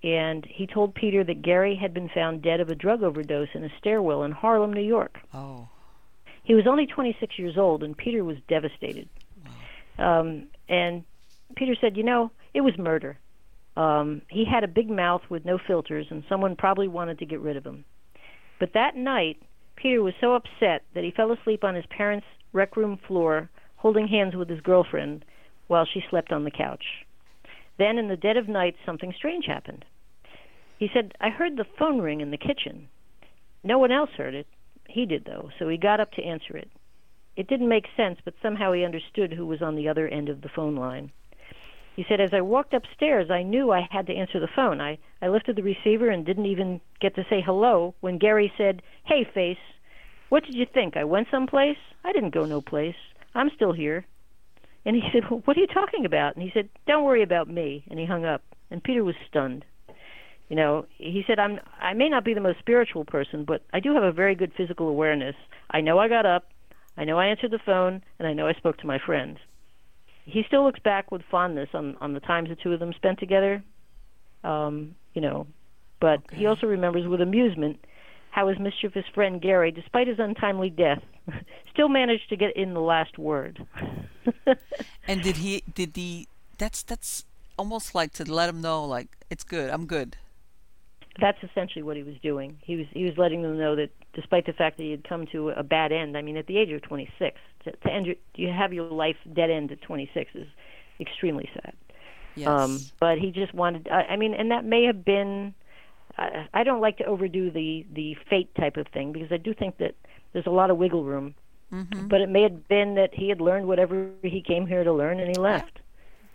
And 0.02 0.44
he 0.44 0.66
told 0.66 0.94
Peter 0.94 1.22
that 1.24 1.42
Gary 1.42 1.76
had 1.76 1.94
been 1.94 2.08
found 2.08 2.42
dead 2.42 2.60
of 2.60 2.68
a 2.68 2.74
drug 2.74 3.02
overdose 3.02 3.48
in 3.54 3.64
a 3.64 3.70
stairwell 3.78 4.24
in 4.24 4.32
Harlem, 4.32 4.72
New 4.72 4.82
York. 4.82 5.18
Oh. 5.32 5.68
He 6.42 6.54
was 6.54 6.66
only 6.66 6.86
26 6.86 7.38
years 7.38 7.56
old, 7.56 7.84
and 7.84 7.96
Peter 7.96 8.24
was 8.24 8.36
devastated. 8.48 9.08
Wow. 9.96 10.20
Um, 10.20 10.48
and 10.68 11.04
Peter 11.54 11.76
said, 11.80 11.96
"You 11.96 12.02
know, 12.02 12.30
it 12.52 12.62
was 12.62 12.76
murder. 12.76 13.18
Um, 13.76 14.22
he 14.28 14.44
had 14.44 14.64
a 14.64 14.68
big 14.68 14.90
mouth 14.90 15.22
with 15.30 15.44
no 15.44 15.56
filters, 15.56 16.06
and 16.10 16.24
someone 16.28 16.56
probably 16.56 16.88
wanted 16.88 17.18
to 17.20 17.26
get 17.26 17.40
rid 17.40 17.56
of 17.56 17.64
him." 17.64 17.84
But 18.58 18.72
that 18.74 18.96
night, 18.96 19.40
Peter 19.76 20.02
was 20.02 20.14
so 20.20 20.34
upset 20.34 20.82
that 20.94 21.04
he 21.04 21.10
fell 21.10 21.32
asleep 21.32 21.64
on 21.64 21.74
his 21.74 21.86
parents' 21.86 22.26
rec 22.52 22.76
room 22.76 22.96
floor, 22.96 23.50
holding 23.76 24.08
hands 24.08 24.34
with 24.34 24.48
his 24.48 24.60
girlfriend, 24.60 25.24
while 25.68 25.84
she 25.84 26.04
slept 26.10 26.32
on 26.32 26.44
the 26.44 26.50
couch. 26.50 27.04
Then, 27.78 27.98
in 27.98 28.08
the 28.08 28.16
dead 28.16 28.36
of 28.36 28.48
night, 28.48 28.76
something 28.84 29.12
strange 29.16 29.46
happened. 29.46 29.84
He 30.78 30.88
said, 30.92 31.14
I 31.20 31.30
heard 31.30 31.56
the 31.56 31.66
phone 31.78 32.00
ring 32.00 32.20
in 32.20 32.30
the 32.30 32.36
kitchen. 32.36 32.88
No 33.62 33.78
one 33.78 33.92
else 33.92 34.10
heard 34.16 34.34
it. 34.34 34.46
He 34.88 35.06
did, 35.06 35.24
though, 35.24 35.50
so 35.58 35.68
he 35.68 35.76
got 35.76 36.00
up 36.00 36.12
to 36.12 36.24
answer 36.24 36.56
it. 36.56 36.68
It 37.36 37.48
didn't 37.48 37.68
make 37.68 37.86
sense, 37.96 38.18
but 38.24 38.34
somehow 38.42 38.72
he 38.72 38.84
understood 38.84 39.32
who 39.32 39.46
was 39.46 39.62
on 39.62 39.76
the 39.76 39.88
other 39.88 40.06
end 40.08 40.28
of 40.28 40.42
the 40.42 40.50
phone 40.54 40.76
line. 40.76 41.12
He 41.96 42.04
said, 42.08 42.20
As 42.20 42.32
I 42.32 42.40
walked 42.40 42.74
upstairs, 42.74 43.30
I 43.30 43.42
knew 43.42 43.70
I 43.70 43.86
had 43.90 44.06
to 44.06 44.14
answer 44.14 44.40
the 44.40 44.48
phone. 44.54 44.80
I, 44.80 44.98
I 45.20 45.28
lifted 45.28 45.56
the 45.56 45.62
receiver 45.62 46.08
and 46.08 46.24
didn't 46.26 46.46
even 46.46 46.80
get 47.00 47.14
to 47.14 47.26
say 47.28 47.40
hello 47.40 47.94
when 48.00 48.18
Gary 48.18 48.52
said, 48.56 48.82
Hey, 49.04 49.24
face, 49.24 49.58
what 50.28 50.44
did 50.44 50.54
you 50.54 50.66
think? 50.66 50.96
I 50.96 51.04
went 51.04 51.28
someplace? 51.30 51.76
I 52.04 52.12
didn't 52.12 52.34
go 52.34 52.44
no 52.44 52.60
place. 52.60 52.96
I'm 53.34 53.50
still 53.54 53.72
here. 53.72 54.06
And 54.84 54.96
he 54.96 55.02
said, 55.12 55.22
well, 55.30 55.42
What 55.44 55.56
are 55.56 55.60
you 55.60 55.66
talking 55.66 56.04
about? 56.04 56.34
And 56.34 56.42
he 56.42 56.50
said, 56.52 56.68
Don't 56.86 57.04
worry 57.04 57.22
about 57.22 57.48
me. 57.48 57.84
And 57.90 57.98
he 57.98 58.06
hung 58.06 58.24
up. 58.24 58.42
And 58.70 58.82
Peter 58.82 59.04
was 59.04 59.14
stunned. 59.28 59.64
You 60.48 60.56
know, 60.56 60.86
he 60.98 61.22
said, 61.26 61.38
I'm, 61.38 61.60
I 61.80 61.94
may 61.94 62.08
not 62.08 62.24
be 62.24 62.34
the 62.34 62.40
most 62.40 62.58
spiritual 62.58 63.04
person, 63.04 63.44
but 63.46 63.62
I 63.72 63.80
do 63.80 63.94
have 63.94 64.02
a 64.02 64.12
very 64.12 64.34
good 64.34 64.52
physical 64.56 64.88
awareness. 64.88 65.34
I 65.70 65.80
know 65.80 65.98
I 65.98 66.08
got 66.08 66.26
up, 66.26 66.44
I 66.96 67.04
know 67.04 67.18
I 67.18 67.28
answered 67.28 67.52
the 67.52 67.58
phone, 67.64 68.02
and 68.18 68.28
I 68.28 68.34
know 68.34 68.46
I 68.46 68.52
spoke 68.52 68.76
to 68.78 68.86
my 68.86 68.98
friends. 68.98 69.38
He 70.26 70.42
still 70.46 70.64
looks 70.64 70.80
back 70.80 71.10
with 71.10 71.22
fondness 71.30 71.70
on, 71.72 71.96
on 72.00 72.12
the 72.12 72.20
times 72.20 72.50
the 72.50 72.56
two 72.56 72.72
of 72.72 72.80
them 72.80 72.92
spent 72.92 73.18
together. 73.18 73.64
Um, 74.44 74.94
you 75.14 75.22
know, 75.22 75.46
but 76.00 76.18
okay. 76.24 76.36
he 76.36 76.46
also 76.46 76.66
remembers 76.66 77.06
with 77.06 77.20
amusement 77.20 77.78
how 78.32 78.48
his 78.48 78.58
mischievous 78.58 79.04
friend 79.14 79.40
Gary, 79.40 79.70
despite 79.70 80.08
his 80.08 80.18
untimely 80.18 80.70
death, 80.70 81.02
still 81.72 81.88
managed 81.88 82.28
to 82.30 82.36
get 82.36 82.56
in 82.56 82.74
the 82.74 82.80
last 82.80 83.18
word. 83.18 83.64
and 85.06 85.22
did 85.22 85.36
he? 85.36 85.62
Did 85.72 85.92
the? 85.92 86.26
That's 86.58 86.82
that's 86.82 87.24
almost 87.58 87.94
like 87.94 88.12
to 88.14 88.30
let 88.30 88.48
him 88.48 88.60
know, 88.60 88.84
like 88.84 89.08
it's 89.30 89.44
good. 89.44 89.70
I'm 89.70 89.86
good. 89.86 90.16
That's 91.20 91.38
essentially 91.42 91.82
what 91.82 91.98
he 91.98 92.02
was 92.02 92.14
doing. 92.22 92.56
He 92.62 92.76
was 92.76 92.86
he 92.92 93.04
was 93.04 93.18
letting 93.18 93.42
them 93.42 93.58
know 93.58 93.76
that 93.76 93.90
despite 94.14 94.46
the 94.46 94.54
fact 94.54 94.78
that 94.78 94.82
he 94.82 94.90
had 94.90 95.06
come 95.06 95.26
to 95.32 95.50
a 95.50 95.62
bad 95.62 95.92
end. 95.92 96.16
I 96.16 96.22
mean, 96.22 96.38
at 96.38 96.46
the 96.46 96.56
age 96.56 96.70
of 96.70 96.80
26, 96.82 97.38
to, 97.64 97.72
to 97.72 97.92
end 97.92 98.06
your, 98.06 98.16
you 98.34 98.48
have 98.48 98.72
your 98.72 98.86
life 98.86 99.16
dead 99.32 99.50
end 99.50 99.72
at 99.72 99.82
26 99.82 100.30
is 100.34 100.46
extremely 100.98 101.50
sad. 101.52 101.74
Yes. 102.34 102.48
Um, 102.48 102.78
but 102.98 103.18
he 103.18 103.30
just 103.30 103.52
wanted. 103.52 103.88
I, 103.88 104.12
I 104.12 104.16
mean, 104.16 104.32
and 104.32 104.50
that 104.50 104.64
may 104.64 104.84
have 104.84 105.04
been. 105.04 105.54
I, 106.18 106.48
I 106.52 106.64
don't 106.64 106.80
like 106.80 106.98
to 106.98 107.04
overdo 107.04 107.50
the 107.50 107.86
the 107.92 108.16
fate 108.28 108.54
type 108.54 108.76
of 108.76 108.86
thing 108.88 109.12
because 109.12 109.32
I 109.32 109.36
do 109.36 109.54
think 109.54 109.78
that 109.78 109.94
there's 110.32 110.46
a 110.46 110.50
lot 110.50 110.70
of 110.70 110.76
wiggle 110.76 111.04
room. 111.04 111.34
Mm-hmm. 111.72 112.08
But 112.08 112.20
it 112.20 112.28
may 112.28 112.42
have 112.42 112.68
been 112.68 112.96
that 112.96 113.14
he 113.14 113.30
had 113.30 113.40
learned 113.40 113.66
whatever 113.66 114.10
he 114.22 114.42
came 114.42 114.66
here 114.66 114.84
to 114.84 114.92
learn 114.92 115.20
and 115.20 115.28
he 115.28 115.40
left. 115.40 115.80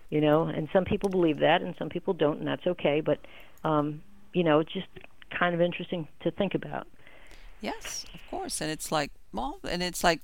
You 0.09 0.21
know, 0.21 0.43
and 0.43 0.69
some 0.71 0.85
people 0.85 1.09
believe 1.09 1.39
that 1.39 1.61
and 1.61 1.75
some 1.77 1.89
people 1.89 2.13
don't, 2.13 2.39
and 2.39 2.47
that's 2.47 2.65
okay. 2.65 3.01
But 3.01 3.19
um, 3.63 4.01
you 4.33 4.43
know, 4.43 4.59
it's 4.59 4.71
just 4.71 4.87
kind 5.37 5.53
of 5.53 5.61
interesting 5.61 6.07
to 6.21 6.31
think 6.31 6.55
about. 6.55 6.87
Yes, 7.61 8.05
of 8.13 8.21
course. 8.29 8.61
And 8.61 8.71
it's 8.71 8.91
like, 8.91 9.11
well, 9.33 9.59
and 9.69 9.81
it's 9.83 10.03
like 10.03 10.21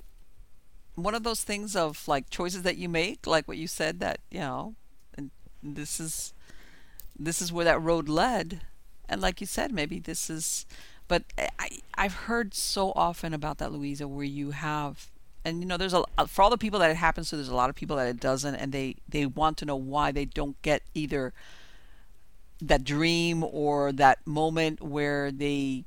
one 0.94 1.14
of 1.14 1.22
those 1.22 1.42
things 1.42 1.74
of 1.74 2.06
like 2.06 2.30
choices 2.30 2.62
that 2.62 2.76
you 2.76 2.88
make, 2.88 3.26
like 3.26 3.48
what 3.48 3.56
you 3.56 3.66
said 3.66 4.00
that, 4.00 4.20
you 4.30 4.40
know, 4.40 4.74
and 5.16 5.30
this 5.62 5.98
is 5.98 6.32
this 7.18 7.42
is 7.42 7.52
where 7.52 7.64
that 7.64 7.80
road 7.80 8.08
led. 8.08 8.62
And 9.08 9.20
like 9.20 9.40
you 9.40 9.46
said, 9.46 9.72
maybe 9.72 9.98
this 9.98 10.30
is 10.30 10.66
but 11.06 11.24
I 11.58 11.68
I've 11.94 12.14
heard 12.14 12.54
so 12.54 12.92
often 12.96 13.34
about 13.34 13.58
that 13.58 13.72
Louisa 13.72 14.08
where 14.08 14.24
you 14.24 14.52
have 14.52 15.10
and 15.44 15.60
you 15.60 15.66
know 15.66 15.76
there's 15.76 15.94
a 15.94 16.04
for 16.26 16.42
all 16.42 16.50
the 16.50 16.58
people 16.58 16.80
that 16.80 16.90
it 16.90 16.96
happens 16.96 17.30
to 17.30 17.36
there's 17.36 17.48
a 17.48 17.54
lot 17.54 17.68
of 17.68 17.76
people 17.76 17.96
that 17.96 18.08
it 18.08 18.20
doesn't 18.20 18.54
and 18.54 18.72
they 18.72 18.96
they 19.08 19.26
want 19.26 19.58
to 19.58 19.66
know 19.66 19.76
why 19.76 20.10
they 20.10 20.24
don't 20.24 20.60
get 20.62 20.82
either 20.94 21.32
that 22.60 22.84
dream 22.84 23.44
or 23.44 23.92
that 23.92 24.26
moment 24.26 24.80
where 24.80 25.30
they 25.30 25.84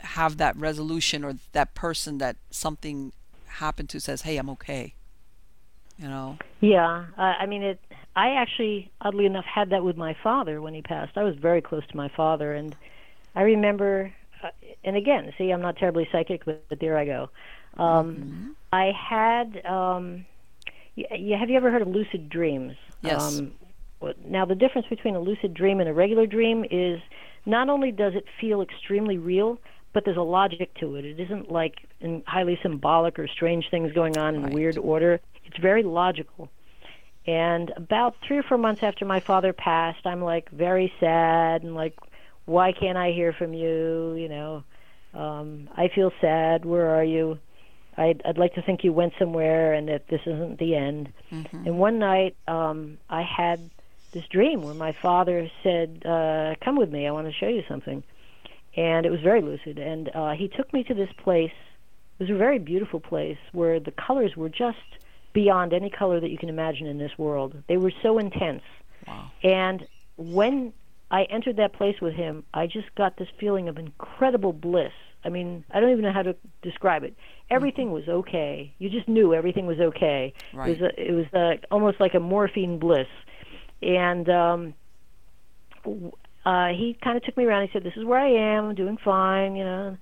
have 0.00 0.36
that 0.36 0.56
resolution 0.56 1.24
or 1.24 1.34
that 1.52 1.74
person 1.74 2.18
that 2.18 2.36
something 2.50 3.12
happened 3.46 3.88
to 3.90 4.00
says, 4.00 4.22
"Hey, 4.22 4.36
I'm 4.36 4.50
okay." 4.50 4.94
You 5.98 6.08
know. 6.08 6.38
Yeah, 6.60 7.06
uh, 7.16 7.20
I 7.20 7.46
mean 7.46 7.62
it. 7.62 7.80
I 8.16 8.30
actually, 8.30 8.90
oddly 9.02 9.26
enough, 9.26 9.44
had 9.44 9.70
that 9.70 9.84
with 9.84 9.96
my 9.96 10.16
father 10.22 10.62
when 10.62 10.72
he 10.72 10.80
passed. 10.80 11.16
I 11.16 11.22
was 11.22 11.36
very 11.36 11.60
close 11.60 11.86
to 11.88 11.96
my 11.96 12.08
father, 12.16 12.54
and 12.54 12.74
I 13.34 13.42
remember. 13.42 14.12
Uh, 14.42 14.48
and 14.84 14.96
again, 14.96 15.32
see, 15.36 15.50
I'm 15.50 15.60
not 15.60 15.76
terribly 15.76 16.08
psychic, 16.10 16.44
but, 16.46 16.66
but 16.68 16.80
there 16.80 16.96
I 16.96 17.04
go. 17.04 17.28
Um, 17.76 18.16
mm-hmm. 18.16 18.50
I 18.72 18.92
had. 18.92 19.64
Um, 19.66 20.24
y- 20.96 21.36
have 21.38 21.50
you 21.50 21.56
ever 21.56 21.70
heard 21.70 21.82
of 21.82 21.88
lucid 21.88 22.30
dreams? 22.30 22.72
Yes. 23.02 23.38
Um, 23.38 23.52
now, 24.26 24.46
the 24.46 24.54
difference 24.54 24.86
between 24.88 25.14
a 25.14 25.20
lucid 25.20 25.52
dream 25.52 25.80
and 25.80 25.88
a 25.88 25.92
regular 25.92 26.26
dream 26.26 26.64
is 26.70 27.00
not 27.44 27.68
only 27.68 27.92
does 27.92 28.14
it 28.14 28.24
feel 28.40 28.62
extremely 28.62 29.18
real, 29.18 29.58
but 29.92 30.04
there's 30.04 30.16
a 30.16 30.22
logic 30.22 30.72
to 30.80 30.96
it. 30.96 31.04
It 31.04 31.20
isn't 31.20 31.50
like 31.50 31.74
highly 32.26 32.58
symbolic 32.62 33.18
or 33.18 33.28
strange 33.28 33.66
things 33.70 33.92
going 33.92 34.16
on 34.16 34.34
in 34.34 34.42
right. 34.42 34.52
weird 34.52 34.78
order. 34.78 35.20
It's 35.44 35.58
very 35.58 35.82
logical. 35.82 36.50
And 37.26 37.72
about 37.76 38.16
three 38.26 38.38
or 38.38 38.42
four 38.42 38.58
months 38.58 38.82
after 38.82 39.04
my 39.04 39.20
father 39.20 39.52
passed, 39.52 40.06
I'm 40.06 40.22
like 40.22 40.50
very 40.50 40.92
sad 41.00 41.62
and 41.62 41.74
like, 41.74 41.94
why 42.44 42.72
can't 42.72 42.96
I 42.96 43.10
hear 43.10 43.32
from 43.32 43.52
you? 43.52 44.14
You 44.14 44.28
know, 44.28 44.64
um, 45.14 45.68
I 45.76 45.88
feel 45.88 46.12
sad. 46.20 46.64
Where 46.64 46.94
are 46.96 47.04
you? 47.04 47.38
I'd, 47.96 48.22
I'd 48.24 48.38
like 48.38 48.54
to 48.54 48.62
think 48.62 48.84
you 48.84 48.92
went 48.92 49.14
somewhere 49.18 49.72
and 49.72 49.88
that 49.88 50.06
this 50.08 50.20
isn't 50.26 50.58
the 50.58 50.76
end. 50.76 51.12
Mm-hmm. 51.32 51.66
And 51.66 51.78
one 51.78 51.98
night, 51.98 52.36
um, 52.46 52.98
I 53.10 53.22
had 53.22 53.58
this 54.12 54.24
dream 54.28 54.62
where 54.62 54.74
my 54.74 54.92
father 54.92 55.50
said, 55.62 56.02
uh, 56.04 56.54
"Come 56.62 56.76
with 56.76 56.90
me. 56.90 57.08
I 57.08 57.10
want 57.10 57.26
to 57.26 57.32
show 57.32 57.48
you 57.48 57.62
something." 57.68 58.04
and 58.76 59.06
it 59.06 59.10
was 59.10 59.20
very 59.20 59.40
lucid. 59.40 59.78
And 59.78 60.10
uh, 60.14 60.32
he 60.32 60.48
took 60.48 60.72
me 60.72 60.84
to 60.84 60.94
this 60.94 61.08
place. 61.24 61.52
It 62.18 62.24
was 62.24 62.30
a 62.30 62.38
very 62.38 62.58
beautiful 62.58 63.00
place 63.00 63.38
where 63.52 63.80
the 63.80 63.90
colors 63.90 64.36
were 64.36 64.48
just 64.48 64.78
beyond 65.36 65.74
any 65.74 65.90
color 65.90 66.18
that 66.18 66.30
you 66.30 66.38
can 66.38 66.48
imagine 66.48 66.86
in 66.86 66.96
this 66.96 67.12
world. 67.18 67.54
They 67.68 67.76
were 67.76 67.92
so 68.02 68.18
intense. 68.18 68.62
Wow. 69.06 69.30
And 69.44 69.86
when 70.16 70.72
I 71.10 71.24
entered 71.24 71.58
that 71.58 71.74
place 71.74 71.96
with 72.00 72.14
him, 72.14 72.42
I 72.54 72.66
just 72.66 72.92
got 72.94 73.18
this 73.18 73.28
feeling 73.38 73.68
of 73.68 73.76
incredible 73.76 74.54
bliss. 74.54 74.92
I 75.26 75.28
mean, 75.28 75.62
I 75.70 75.80
don't 75.80 75.90
even 75.90 76.04
know 76.04 76.12
how 76.12 76.22
to 76.22 76.34
describe 76.62 77.04
it. 77.04 77.14
Everything 77.50 77.92
was 77.92 78.08
okay. 78.08 78.72
You 78.78 78.88
just 78.88 79.08
knew 79.08 79.34
everything 79.34 79.66
was 79.66 79.78
okay. 79.78 80.32
Right. 80.54 80.70
It 80.70 80.80
was 80.80 80.90
a, 80.90 81.08
it 81.08 81.12
was 81.12 81.26
a, 81.34 81.58
almost 81.70 82.00
like 82.00 82.14
a 82.14 82.20
morphine 82.20 82.78
bliss, 82.78 83.08
and 83.82 84.28
um, 84.30 84.74
uh, 86.46 86.68
he 86.68 86.96
kind 87.04 87.18
of 87.18 87.24
took 87.24 87.36
me 87.36 87.44
around. 87.44 87.66
He 87.66 87.72
said, 87.74 87.82
"This 87.84 87.96
is 87.96 88.04
where 88.04 88.20
I 88.20 88.56
am. 88.56 88.70
I'm 88.70 88.74
doing 88.74 88.96
fine," 89.04 89.54
you 89.54 89.64
know, 89.64 89.96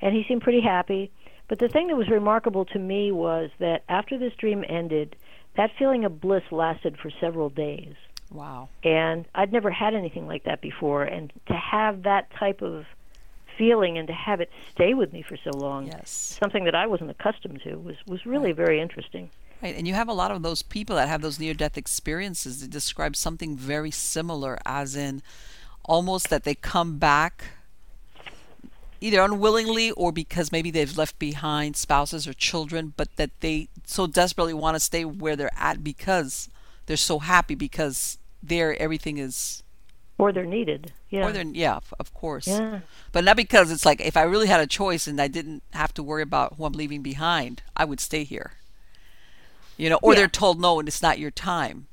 and 0.00 0.14
he 0.14 0.24
seemed 0.28 0.42
pretty 0.42 0.60
happy. 0.60 1.10
But 1.48 1.58
the 1.58 1.68
thing 1.68 1.88
that 1.88 1.96
was 1.96 2.08
remarkable 2.08 2.64
to 2.66 2.78
me 2.78 3.12
was 3.12 3.50
that 3.58 3.84
after 3.88 4.18
this 4.18 4.34
dream 4.34 4.64
ended, 4.68 5.16
that 5.56 5.70
feeling 5.78 6.04
of 6.04 6.20
bliss 6.20 6.42
lasted 6.50 6.98
for 6.98 7.10
several 7.10 7.48
days. 7.50 7.94
Wow. 8.30 8.68
And 8.82 9.26
I'd 9.34 9.52
never 9.52 9.70
had 9.70 9.94
anything 9.94 10.26
like 10.26 10.44
that 10.44 10.60
before. 10.60 11.04
And 11.04 11.32
to 11.46 11.54
have 11.54 12.02
that 12.02 12.30
type 12.32 12.62
of 12.62 12.86
feeling 13.56 13.96
and 13.96 14.06
to 14.08 14.12
have 14.12 14.40
it 14.40 14.50
stay 14.70 14.92
with 14.94 15.12
me 15.12 15.22
for 15.22 15.36
so 15.36 15.50
long, 15.56 15.86
Yes. 15.86 16.38
something 16.42 16.64
that 16.64 16.74
I 16.74 16.86
wasn't 16.86 17.10
accustomed 17.10 17.62
to, 17.62 17.76
was, 17.76 17.96
was 18.06 18.26
really 18.26 18.52
very 18.52 18.80
interesting. 18.80 19.30
Right, 19.62 19.74
and 19.74 19.88
you 19.88 19.94
have 19.94 20.08
a 20.08 20.12
lot 20.12 20.30
of 20.30 20.42
those 20.42 20.62
people 20.62 20.96
that 20.96 21.08
have 21.08 21.22
those 21.22 21.40
near-death 21.40 21.78
experiences 21.78 22.60
that 22.60 22.70
describe 22.70 23.16
something 23.16 23.56
very 23.56 23.90
similar, 23.90 24.58
as 24.66 24.94
in 24.94 25.22
almost 25.84 26.28
that 26.28 26.44
they 26.44 26.54
come 26.54 26.98
back 26.98 27.55
either 29.06 29.20
unwillingly 29.22 29.90
or 29.92 30.12
because 30.12 30.50
maybe 30.52 30.70
they've 30.70 30.96
left 30.98 31.18
behind 31.18 31.76
spouses 31.76 32.26
or 32.26 32.32
children, 32.34 32.92
but 32.96 33.14
that 33.16 33.30
they 33.40 33.68
so 33.84 34.06
desperately 34.06 34.54
want 34.54 34.74
to 34.74 34.80
stay 34.80 35.04
where 35.04 35.36
they're 35.36 35.50
at 35.56 35.82
because 35.84 36.48
they're 36.86 36.96
so 36.96 37.18
happy 37.20 37.54
because 37.54 38.18
there 38.42 38.80
everything 38.80 39.18
is 39.18 39.62
Or 40.18 40.32
they're 40.32 40.44
needed. 40.44 40.92
Yeah. 41.10 41.26
or 41.28 41.32
they're 41.32 41.44
yeah, 41.44 41.78
of- 42.00 42.12
course. 42.14 42.46
yeah. 42.48 42.80
But 43.12 43.24
not 43.24 43.36
because 43.36 43.70
it's 43.70 43.86
like 43.86 44.00
if 44.00 44.16
I 44.16 44.22
really 44.22 44.48
had 44.48 44.60
a 44.60 44.66
choice 44.66 45.06
and 45.06 45.20
I 45.20 45.28
didn't 45.28 45.62
have 45.72 45.92
to 45.94 46.02
worry 46.02 46.22
about 46.22 46.54
who 46.54 46.64
I'm 46.64 46.72
leaving 46.72 47.02
behind, 47.02 47.62
I 47.76 47.84
would 47.84 48.00
stay 48.00 48.24
here. 48.24 48.52
You 49.76 49.90
know, 49.90 49.98
or 50.02 50.12
Yeah. 50.12 50.20
they're 50.20 50.28
told 50.28 50.60
no 50.60 50.78
and 50.78 50.88
it's 50.88 51.02
not 51.02 51.18
your 51.18 51.30
time. 51.30 51.86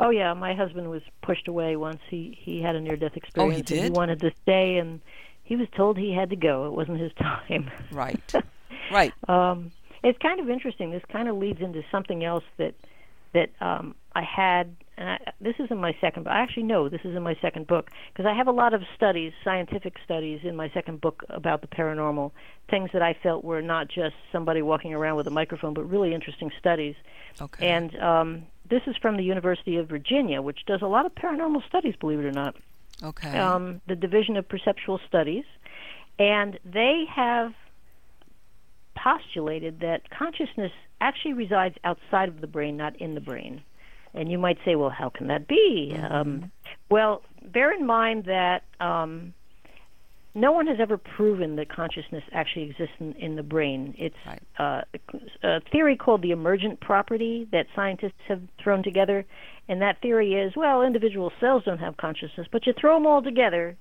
Oh 0.00 0.10
yeah, 0.10 0.32
my 0.34 0.54
husband 0.54 0.88
was 0.88 1.02
pushed 1.22 1.48
away 1.48 1.74
once. 1.76 2.00
He 2.08 2.38
he 2.40 2.62
had 2.62 2.76
a 2.76 2.80
near 2.80 2.96
death 2.96 3.12
oh, 3.14 3.16
experience. 3.16 3.56
and 3.58 3.66
did? 3.66 3.82
he 3.84 3.90
wanted 3.90 4.20
to 4.20 4.30
stay 4.42 4.76
and 4.78 5.00
he 5.48 5.56
was 5.56 5.66
told 5.74 5.96
he 5.96 6.12
had 6.12 6.28
to 6.28 6.36
go. 6.36 6.66
It 6.66 6.74
wasn't 6.74 7.00
his 7.00 7.12
time. 7.18 7.70
Right. 7.90 8.34
Right. 8.90 9.12
um, 9.28 9.70
it's 10.02 10.18
kind 10.18 10.40
of 10.40 10.48
interesting. 10.48 10.90
This 10.90 11.02
kind 11.12 11.28
of 11.28 11.36
leads 11.36 11.60
into 11.60 11.82
something 11.90 12.24
else 12.24 12.44
that 12.56 12.74
that 13.34 13.50
um, 13.60 13.94
I 14.14 14.22
had. 14.22 14.76
And 14.96 15.10
I, 15.10 15.18
this 15.42 15.56
is 15.58 15.70
in 15.70 15.76
my 15.76 15.94
second. 16.00 16.22
But 16.22 16.32
I 16.32 16.40
actually 16.40 16.62
know 16.62 16.88
this 16.88 17.02
is 17.04 17.14
in 17.14 17.22
my 17.22 17.36
second 17.42 17.66
book 17.66 17.90
because 18.10 18.24
I 18.24 18.34
have 18.34 18.46
a 18.46 18.50
lot 18.52 18.72
of 18.72 18.80
studies, 18.96 19.34
scientific 19.44 19.96
studies, 20.02 20.40
in 20.42 20.56
my 20.56 20.70
second 20.70 21.02
book 21.02 21.22
about 21.28 21.60
the 21.60 21.66
paranormal. 21.66 22.30
Things 22.70 22.88
that 22.94 23.02
I 23.02 23.14
felt 23.22 23.44
were 23.44 23.60
not 23.60 23.88
just 23.88 24.14
somebody 24.32 24.62
walking 24.62 24.94
around 24.94 25.16
with 25.16 25.26
a 25.26 25.30
microphone, 25.30 25.74
but 25.74 25.84
really 25.84 26.14
interesting 26.14 26.50
studies. 26.58 26.94
Okay. 27.42 27.68
And 27.68 27.94
um, 27.98 28.46
this 28.70 28.82
is 28.86 28.96
from 28.96 29.18
the 29.18 29.24
University 29.24 29.76
of 29.76 29.86
Virginia, 29.86 30.40
which 30.40 30.60
does 30.66 30.80
a 30.80 30.86
lot 30.86 31.04
of 31.04 31.14
paranormal 31.14 31.66
studies, 31.68 31.94
believe 32.00 32.20
it 32.20 32.24
or 32.24 32.32
not 32.32 32.54
okay. 33.02 33.36
um, 33.38 33.80
the 33.86 33.96
Division 33.96 34.36
of 34.36 34.48
Perceptual 34.48 35.00
Studies, 35.06 35.44
and 36.18 36.58
they 36.64 37.04
have 37.14 37.52
postulated 38.96 39.80
that 39.80 40.10
consciousness 40.10 40.72
actually 41.00 41.34
resides 41.34 41.76
outside 41.84 42.28
of 42.28 42.40
the 42.40 42.46
brain, 42.46 42.76
not 42.76 42.96
in 42.96 43.14
the 43.14 43.20
brain. 43.20 43.62
And 44.14 44.30
you 44.30 44.38
might 44.38 44.58
say, 44.64 44.74
well, 44.74 44.90
how 44.90 45.10
can 45.10 45.28
that 45.28 45.46
be? 45.46 45.94
Um, 46.10 46.50
well, 46.90 47.22
bear 47.44 47.72
in 47.72 47.86
mind 47.86 48.24
that 48.24 48.64
um, 48.80 49.34
no 50.38 50.52
one 50.52 50.66
has 50.66 50.78
ever 50.80 50.96
proven 50.96 51.56
that 51.56 51.68
consciousness 51.68 52.22
actually 52.32 52.70
exists 52.70 52.94
in, 53.00 53.12
in 53.14 53.36
the 53.36 53.42
brain. 53.42 53.94
It's 53.98 54.16
Right. 54.26 54.42
uh, 54.58 54.82
a 55.42 55.60
theory 55.72 55.96
called 55.96 56.22
the 56.22 56.30
emergent 56.30 56.80
property 56.80 57.48
that 57.50 57.66
scientists 57.74 58.20
have 58.28 58.42
thrown 58.62 58.82
together. 58.82 59.26
And 59.68 59.82
that 59.82 60.00
theory 60.00 60.34
is, 60.34 60.56
well, 60.56 60.82
individual 60.82 61.32
cells 61.40 61.64
don't 61.64 61.78
have 61.78 61.96
consciousness, 61.96 62.46
but 62.50 62.66
you 62.66 62.72
throw 62.72 62.94
them 62.94 63.06
all 63.06 63.20
together, 63.20 63.76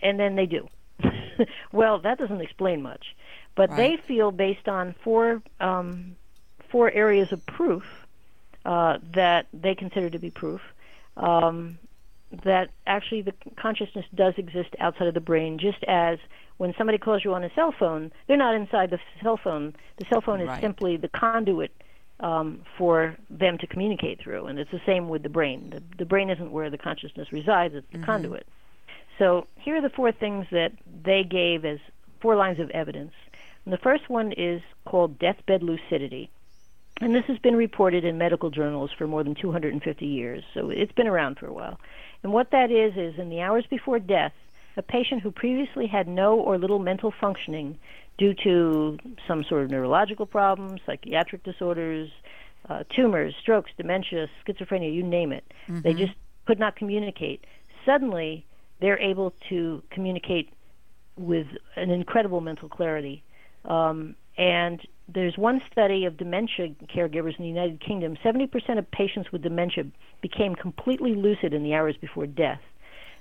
and 0.00 0.18
then 0.18 0.36
they 0.36 0.46
do. 0.46 0.68
well, 1.72 1.98
that 2.00 2.18
doesn't 2.18 2.40
explain 2.40 2.82
much. 2.82 3.14
But 3.54 3.76
they 3.76 3.96
feel, 4.06 4.30
based 4.30 4.68
on 4.68 4.94
four 5.02 5.42
um, 5.58 6.16
four 6.70 6.90
areas 6.92 7.32
of 7.32 7.44
proof 7.46 7.82
uh, 8.64 8.98
that 9.14 9.46
they 9.52 9.74
consider 9.74 10.10
to 10.10 10.18
be 10.18 10.30
proof, 10.30 10.60
um, 11.16 11.78
that 12.44 12.70
actually 12.86 13.22
the 13.22 13.32
consciousness 13.56 14.04
does 14.14 14.34
exist 14.36 14.70
outside 14.80 15.08
of 15.08 15.14
the 15.14 15.20
brain, 15.20 15.58
just 15.58 15.82
as 15.84 16.18
when 16.58 16.74
somebody 16.76 16.98
calls 16.98 17.24
you 17.24 17.32
on 17.34 17.44
a 17.44 17.50
cell 17.54 17.72
phone, 17.78 18.12
they're 18.26 18.36
not 18.36 18.54
inside 18.54 18.90
the 18.90 18.98
cell 19.22 19.36
phone. 19.42 19.74
The 19.96 20.04
cell 20.10 20.20
phone 20.20 20.40
is 20.40 20.48
Right. 20.48 20.60
simply 20.60 20.96
the 20.96 21.08
conduit 21.08 21.72
um, 22.20 22.62
for 22.76 23.16
them 23.30 23.58
to 23.58 23.66
communicate 23.66 24.20
through, 24.20 24.46
and 24.46 24.58
it's 24.58 24.70
the 24.70 24.80
same 24.84 25.08
with 25.08 25.22
the 25.22 25.28
brain. 25.28 25.70
The, 25.70 25.82
the 25.98 26.04
brain 26.04 26.30
isn't 26.30 26.50
where 26.50 26.68
the 26.68 26.78
consciousness 26.78 27.32
resides; 27.32 27.74
it's 27.74 27.86
the 27.92 27.98
conduit. 27.98 28.46
So 29.18 29.46
here 29.56 29.76
are 29.76 29.80
the 29.80 29.88
four 29.90 30.12
things 30.12 30.46
that 30.50 30.72
they 31.04 31.24
gave 31.24 31.64
as 31.64 31.78
four 32.20 32.36
lines 32.36 32.58
of 32.60 32.70
evidence. 32.70 33.12
And 33.64 33.72
the 33.72 33.78
first 33.78 34.08
one 34.08 34.32
is 34.32 34.62
called 34.84 35.18
deathbed 35.18 35.62
lucidity. 35.62 36.30
And 37.00 37.14
this 37.14 37.24
has 37.26 37.38
been 37.38 37.54
reported 37.54 38.04
in 38.04 38.18
medical 38.18 38.50
journals 38.50 38.90
for 38.96 39.06
more 39.06 39.22
than 39.22 39.34
250 39.36 40.04
years, 40.06 40.42
so 40.52 40.70
it's 40.70 40.90
been 40.92 41.06
around 41.06 41.38
for 41.38 41.46
a 41.46 41.52
while. 41.52 41.78
And 42.22 42.32
what 42.32 42.50
that 42.50 42.70
is, 42.70 42.96
is 42.96 43.18
in 43.18 43.28
the 43.30 43.40
hours 43.40 43.64
before 43.68 43.98
death, 43.98 44.32
a 44.76 44.82
patient 44.82 45.22
who 45.22 45.30
previously 45.30 45.86
had 45.86 46.08
no 46.08 46.38
or 46.38 46.58
little 46.58 46.78
mental 46.78 47.12
functioning 47.20 47.78
due 48.16 48.34
to 48.44 48.98
some 49.26 49.44
sort 49.44 49.62
of 49.64 49.70
neurological 49.70 50.26
problems, 50.26 50.80
psychiatric 50.84 51.44
disorders, 51.44 52.10
uh, 52.68 52.82
tumors, 52.94 53.34
strokes, 53.40 53.70
dementia, 53.76 54.28
schizophrenia, 54.44 54.92
you 54.92 55.02
name 55.02 55.32
it, 55.32 55.44
they 55.82 55.94
just 55.94 56.12
could 56.46 56.58
not 56.58 56.76
communicate. 56.76 57.44
Suddenly, 57.86 58.44
they're 58.80 58.98
able 58.98 59.32
to 59.48 59.82
communicate 59.90 60.52
with 61.16 61.46
an 61.76 61.90
incredible 61.90 62.40
mental 62.40 62.68
clarity. 62.68 63.22
Um, 63.64 64.14
and 64.38 64.80
there's 65.12 65.36
one 65.36 65.60
study 65.70 66.04
of 66.04 66.16
dementia 66.16 66.68
caregivers 66.94 67.36
in 67.38 67.42
the 67.42 67.48
United 67.48 67.80
Kingdom. 67.80 68.16
70% 68.24 68.78
of 68.78 68.90
patients 68.90 69.32
with 69.32 69.42
dementia 69.42 69.84
became 70.20 70.54
completely 70.54 71.14
lucid 71.14 71.52
in 71.52 71.64
the 71.64 71.74
hours 71.74 71.96
before 72.00 72.26
death. 72.26 72.60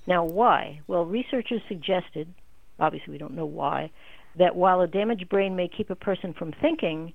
Now, 0.06 0.24
why? 0.24 0.82
Well, 0.88 1.06
researchers 1.06 1.62
suggested, 1.68 2.34
obviously 2.80 3.12
we 3.12 3.18
don't 3.18 3.34
know 3.34 3.46
why, 3.46 3.90
that 4.36 4.56
while 4.56 4.82
a 4.82 4.88
damaged 4.88 5.28
brain 5.28 5.56
may 5.56 5.68
keep 5.68 5.90
a 5.90 5.96
person 5.96 6.34
from 6.34 6.52
thinking, 6.52 7.14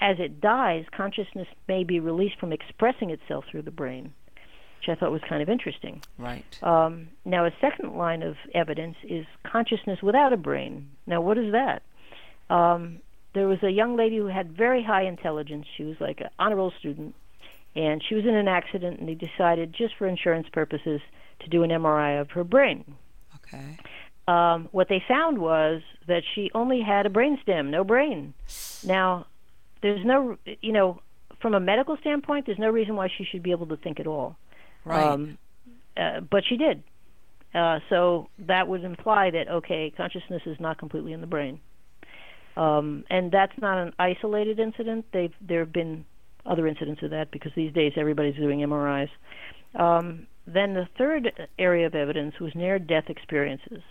as 0.00 0.18
it 0.18 0.40
dies, 0.40 0.84
consciousness 0.96 1.48
may 1.68 1.84
be 1.84 2.00
released 2.00 2.38
from 2.38 2.52
expressing 2.52 3.10
itself 3.10 3.44
through 3.50 3.62
the 3.62 3.70
brain, 3.70 4.12
which 4.78 4.88
I 4.88 4.94
thought 4.94 5.12
was 5.12 5.20
kind 5.28 5.42
of 5.42 5.48
interesting. 5.48 6.02
right. 6.16 6.44
Um, 6.62 7.08
now, 7.24 7.44
a 7.44 7.52
second 7.60 7.96
line 7.96 8.22
of 8.22 8.36
evidence 8.54 8.96
is 9.04 9.26
consciousness 9.44 10.00
without 10.02 10.32
a 10.32 10.36
brain. 10.36 10.88
Now, 11.06 11.20
what 11.20 11.38
is 11.38 11.52
that? 11.52 11.82
Um, 12.50 12.98
there 13.34 13.48
was 13.48 13.62
a 13.62 13.70
young 13.70 13.96
lady 13.96 14.18
who 14.18 14.26
had 14.26 14.56
very 14.56 14.82
high 14.82 15.04
intelligence. 15.04 15.66
She 15.76 15.84
was 15.84 15.96
like 16.00 16.20
an 16.20 16.28
honor 16.38 16.56
roll 16.56 16.72
student, 16.78 17.14
and 17.74 18.02
she 18.06 18.14
was 18.14 18.24
in 18.24 18.34
an 18.34 18.48
accident, 18.48 19.00
and 19.00 19.08
they 19.08 19.14
decided, 19.14 19.74
just 19.76 19.94
for 19.96 20.06
insurance 20.06 20.46
purposes, 20.52 21.00
to 21.40 21.48
do 21.48 21.62
an 21.62 21.70
MRI 21.70 22.20
of 22.20 22.30
her 22.30 22.44
brain. 22.44 22.84
okay. 23.36 23.78
Um, 24.28 24.68
what 24.70 24.88
they 24.88 25.02
found 25.08 25.38
was 25.38 25.82
that 26.06 26.22
she 26.34 26.50
only 26.54 26.80
had 26.80 27.06
a 27.06 27.10
brain 27.10 27.38
stem, 27.42 27.70
no 27.70 27.82
brain. 27.82 28.34
Now, 28.84 29.26
there's 29.82 30.04
no, 30.04 30.38
you 30.60 30.72
know, 30.72 31.00
from 31.40 31.54
a 31.54 31.60
medical 31.60 31.96
standpoint, 31.96 32.46
there's 32.46 32.58
no 32.58 32.70
reason 32.70 32.94
why 32.94 33.08
she 33.08 33.24
should 33.24 33.42
be 33.42 33.50
able 33.50 33.66
to 33.66 33.76
think 33.76 33.98
at 33.98 34.06
all. 34.06 34.36
Right. 34.84 35.02
Um, 35.02 35.38
uh, 35.96 36.20
but 36.20 36.44
she 36.48 36.56
did. 36.56 36.84
Uh, 37.54 37.80
so 37.90 38.28
that 38.38 38.68
would 38.68 38.84
imply 38.84 39.30
that 39.30 39.48
okay, 39.48 39.92
consciousness 39.94 40.42
is 40.46 40.58
not 40.58 40.78
completely 40.78 41.12
in 41.12 41.20
the 41.20 41.26
brain, 41.26 41.60
um, 42.56 43.04
and 43.10 43.30
that's 43.30 43.56
not 43.58 43.78
an 43.78 43.92
isolated 43.98 44.58
incident. 44.58 45.06
They've 45.12 45.34
there 45.40 45.60
have 45.60 45.72
been 45.72 46.04
other 46.44 46.66
incidents 46.66 47.02
of 47.02 47.10
that 47.10 47.30
because 47.30 47.52
these 47.54 47.72
days 47.72 47.92
everybody's 47.96 48.36
doing 48.36 48.60
MRIs. 48.60 49.10
Um, 49.74 50.26
then 50.46 50.74
the 50.74 50.88
third 50.98 51.32
area 51.58 51.86
of 51.86 51.94
evidence 51.94 52.38
was 52.40 52.54
near-death 52.54 53.08
experiences. 53.08 53.82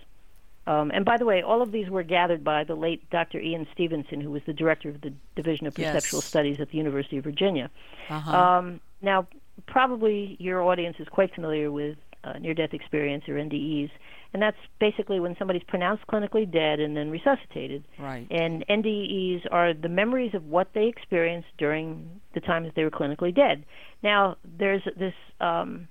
Um, 0.68 0.92
and 0.94 1.04
by 1.04 1.18
the 1.18 1.26
way, 1.26 1.42
all 1.42 1.62
of 1.62 1.72
these 1.72 1.90
were 1.90 2.04
gathered 2.04 2.44
by 2.44 2.64
the 2.64 2.76
late 2.76 3.10
Dr. 3.10 3.40
Ian 3.40 3.66
Stevenson, 3.74 4.22
who 4.22 4.30
was 4.30 4.44
the 4.46 4.54
director 4.54 4.90
of 4.90 5.02
the 5.02 5.14
Division 5.36 5.66
of 5.66 5.78
Yes. 5.78 5.94
Perceptual 5.94 6.22
Studies 6.22 6.60
at 6.60 6.70
the 6.70 6.78
University 6.78 7.18
of 7.18 7.24
Virginia. 7.24 7.72
Uh-huh. 8.10 8.38
Um, 8.38 8.82
now, 9.02 9.28
probably 9.66 10.36
your 10.40 10.62
audience 10.62 10.98
is 11.00 11.08
quite 11.08 11.34
familiar 11.34 11.72
with 11.72 11.98
uh, 12.24 12.34
near-death 12.38 12.74
experience 12.74 13.28
or 13.28 13.34
NDEs, 13.34 13.90
and 14.34 14.42
that's 14.42 14.58
basically 14.80 15.20
when 15.20 15.36
somebody's 15.38 15.64
pronounced 15.68 16.06
clinically 16.08 16.50
dead 16.50 16.80
and 16.80 16.96
then 16.96 17.10
resuscitated. 17.10 17.84
right. 18.00 18.28
And 18.32 18.66
NDEs 18.68 19.42
are 19.52 19.74
the 19.74 19.90
memories 19.90 20.34
of 20.34 20.46
what 20.46 20.70
they 20.74 20.88
experienced 20.88 21.50
during 21.58 22.22
the 22.34 22.40
time 22.40 22.64
that 22.64 22.76
they 22.76 22.84
were 22.84 22.92
clinically 22.92 23.36
dead. 23.36 23.66
Now, 24.02 24.38
there's 24.58 24.84
this 24.98 25.14
um, 25.42 25.88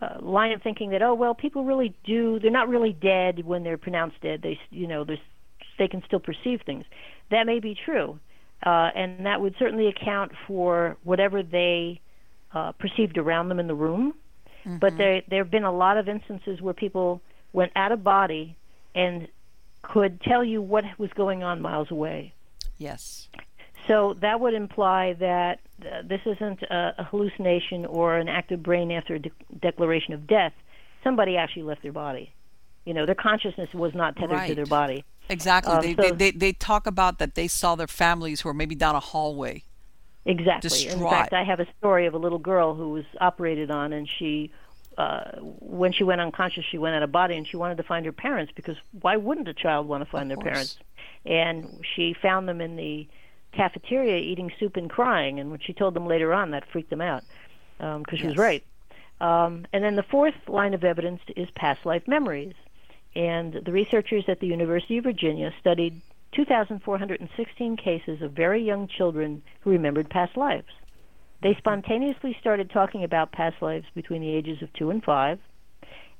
uh, 0.00 0.20
line 0.20 0.52
of 0.52 0.62
thinking 0.62 0.90
that 0.90 1.02
oh 1.02 1.14
well, 1.14 1.34
people 1.34 1.64
really 1.64 1.94
do 2.04 2.38
they're 2.38 2.50
not 2.50 2.68
really 2.68 2.92
dead 2.92 3.44
when 3.44 3.64
they're 3.64 3.78
pronounced 3.78 4.20
dead. 4.20 4.40
They 4.42 4.58
you 4.70 4.86
know 4.86 5.04
they 5.78 5.88
can 5.88 6.02
still 6.06 6.20
perceive 6.20 6.60
things. 6.64 6.84
That 7.30 7.46
may 7.46 7.60
be 7.60 7.76
true, 7.84 8.18
uh, 8.64 8.90
and 8.94 9.26
that 9.26 9.40
would 9.40 9.54
certainly 9.58 9.88
account 9.88 10.32
for 10.46 10.96
whatever 11.02 11.42
they 11.42 12.00
uh, 12.52 12.72
perceived 12.72 13.18
around 13.18 13.48
them 13.48 13.58
in 13.58 13.66
the 13.66 13.74
room. 13.74 14.14
Mm-hmm. 14.66 14.78
But 14.78 14.96
there 14.96 15.22
there 15.28 15.42
have 15.42 15.50
been 15.50 15.64
a 15.64 15.72
lot 15.72 15.96
of 15.96 16.08
instances 16.08 16.60
where 16.60 16.74
people 16.74 17.20
went 17.52 17.72
out 17.76 17.92
of 17.92 18.02
body 18.02 18.56
and 18.94 19.28
could 19.82 20.20
tell 20.22 20.42
you 20.42 20.60
what 20.60 20.84
was 20.98 21.10
going 21.14 21.42
on 21.42 21.62
miles 21.62 21.90
away. 21.90 22.32
Yes. 22.78 23.28
So 23.86 24.14
that 24.20 24.40
would 24.40 24.54
imply 24.54 25.14
that 25.20 25.60
uh, 25.80 26.02
this 26.04 26.20
isn't 26.26 26.62
a, 26.62 26.94
a, 26.98 27.04
hallucination 27.04 27.86
or 27.86 28.16
an 28.16 28.28
active 28.28 28.62
brain 28.62 28.90
after 28.90 29.14
a 29.14 29.18
de- 29.20 29.30
declaration 29.60 30.12
of 30.12 30.26
death. 30.26 30.52
Somebody 31.04 31.36
actually 31.36 31.62
left 31.62 31.82
their 31.82 31.92
body. 31.92 32.32
You 32.84 32.94
know, 32.94 33.06
their 33.06 33.14
consciousness 33.14 33.68
was 33.72 33.94
not 33.94 34.16
tethered 34.16 34.32
right. 34.32 34.48
to 34.48 34.54
their 34.54 34.66
body. 34.66 35.04
Exactly. 35.28 35.72
Uh, 35.72 35.80
they, 35.80 35.94
so, 35.94 36.02
they, 36.02 36.10
they, 36.10 36.30
they 36.32 36.52
talk 36.52 36.86
about 36.86 37.18
that 37.18 37.34
they 37.34 37.46
saw 37.48 37.74
their 37.74 37.86
families 37.86 38.40
who 38.40 38.48
were 38.48 38.54
maybe 38.54 38.74
down 38.74 38.94
a 38.94 39.00
hallway. 39.00 39.62
Exactly. 40.26 40.68
Distraught. 40.68 41.02
In 41.02 41.08
fact, 41.08 41.32
I 41.32 41.44
have 41.44 41.60
a 41.60 41.66
story 41.78 42.06
of 42.06 42.14
a 42.14 42.18
little 42.18 42.38
girl 42.38 42.74
who 42.74 42.90
was 42.90 43.04
operated 43.20 43.70
on, 43.70 43.92
and 43.92 44.08
she 44.18 44.50
uh, 44.98 45.32
when 45.40 45.92
she 45.92 46.04
went 46.04 46.20
unconscious, 46.20 46.64
she 46.64 46.78
went 46.78 46.94
out 46.94 47.02
of 47.02 47.12
body 47.12 47.36
and 47.36 47.46
she 47.46 47.56
wanted 47.56 47.76
to 47.76 47.82
find 47.82 48.06
her 48.06 48.12
parents 48.12 48.52
because 48.56 48.76
why 49.00 49.16
wouldn't 49.16 49.46
a 49.46 49.54
child 49.54 49.86
want 49.86 50.02
to 50.02 50.10
find 50.10 50.32
of 50.32 50.38
their 50.38 50.44
course. 50.44 50.52
parents? 50.52 50.78
And 51.26 51.84
she 51.94 52.14
found 52.14 52.48
them 52.48 52.60
in 52.60 52.76
the 52.76 53.06
cafeteria 53.52 54.16
eating 54.16 54.50
soup 54.58 54.76
and 54.76 54.88
crying. 54.88 55.38
And 55.38 55.50
when 55.50 55.60
she 55.60 55.72
told 55.72 55.94
them 55.94 56.06
later 56.06 56.32
on, 56.32 56.52
that 56.52 56.64
freaked 56.70 56.90
them 56.90 57.00
out 57.00 57.24
because 57.78 57.96
um, 57.96 58.04
she 58.10 58.16
yes. 58.16 58.26
was 58.26 58.36
right. 58.38 58.64
Um, 59.20 59.66
and 59.72 59.84
then 59.84 59.96
the 59.96 60.02
fourth 60.02 60.34
line 60.46 60.72
of 60.72 60.84
evidence 60.84 61.20
is 61.36 61.48
past 61.50 61.84
life 61.84 62.06
memories. 62.06 62.54
And 63.14 63.52
the 63.52 63.72
researchers 63.72 64.24
at 64.28 64.40
the 64.40 64.46
University 64.46 64.98
of 64.98 65.04
Virginia 65.04 65.52
studied 65.60 66.00
2,416 66.32 67.76
cases 67.76 68.22
of 68.22 68.32
very 68.32 68.62
young 68.62 68.88
children 68.88 69.42
who 69.60 69.70
remembered 69.70 70.10
past 70.10 70.36
lives. 70.36 70.68
They 71.42 71.50
mm-hmm. 71.50 71.58
spontaneously 71.58 72.36
started 72.40 72.70
talking 72.70 73.04
about 73.04 73.32
past 73.32 73.60
lives 73.60 73.86
between 73.94 74.22
the 74.22 74.34
ages 74.34 74.62
of 74.62 74.72
two 74.72 74.90
and 74.90 75.02
five, 75.02 75.38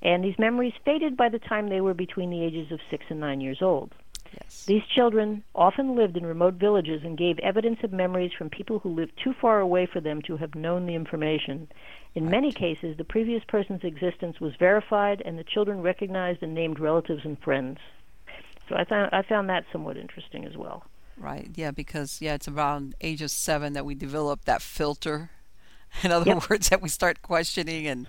and 0.02 0.22
these 0.22 0.38
memories 0.38 0.74
faded 0.84 1.16
by 1.16 1.28
the 1.28 1.38
time 1.38 1.68
they 1.68 1.80
were 1.80 1.94
between 1.94 2.30
the 2.30 2.42
ages 2.42 2.70
of 2.70 2.80
six 2.90 3.04
and 3.08 3.20
nine 3.20 3.40
years 3.40 3.62
old. 3.62 3.94
Yes. 4.34 4.64
These 4.66 4.82
children 4.94 5.44
often 5.54 5.96
lived 5.96 6.16
in 6.16 6.26
remote 6.26 6.54
villages 6.54 7.02
and 7.04 7.16
gave 7.16 7.38
evidence 7.38 7.78
of 7.82 7.92
memories 7.92 8.32
from 8.36 8.50
people 8.50 8.80
who 8.80 8.94
lived 8.94 9.12
too 9.22 9.32
far 9.32 9.60
away 9.60 9.86
for 9.86 10.00
them 10.00 10.20
to 10.22 10.36
have 10.36 10.54
known 10.54 10.86
the 10.86 10.94
information. 10.94 11.68
In 12.14 12.24
right. 12.24 12.32
many 12.32 12.52
cases, 12.52 12.96
the 12.96 13.04
previous 13.04 13.44
person's 13.44 13.84
existence 13.84 14.40
was 14.40 14.54
verified, 14.56 15.22
and 15.24 15.38
the 15.38 15.44
children 15.44 15.80
recognized 15.80 16.42
and 16.42 16.54
named 16.54 16.80
relatives 16.80 17.24
and 17.24 17.38
friends. 17.38 17.78
So 18.68 18.76
I 18.76 18.84
found 18.84 19.10
I 19.12 19.22
found 19.22 19.48
that 19.48 19.64
somewhat 19.72 19.97
interesting 19.97 20.44
as 20.44 20.56
well. 20.56 20.84
Right. 21.18 21.51
Yeah, 21.55 21.70
because 21.70 22.20
yeah, 22.20 22.34
it's 22.34 22.48
around 22.48 22.94
age 23.01 23.22
of 23.22 23.30
seven 23.30 23.72
that 23.72 23.84
we 23.84 23.94
develop 23.94 24.44
that 24.44 24.62
filter. 24.62 25.30
In 26.02 26.12
other 26.12 26.30
Yep. 26.32 26.51
words, 26.51 26.68
that 26.68 26.82
we 26.82 26.88
start 26.88 27.22
questioning 27.22 27.86
and 27.86 28.09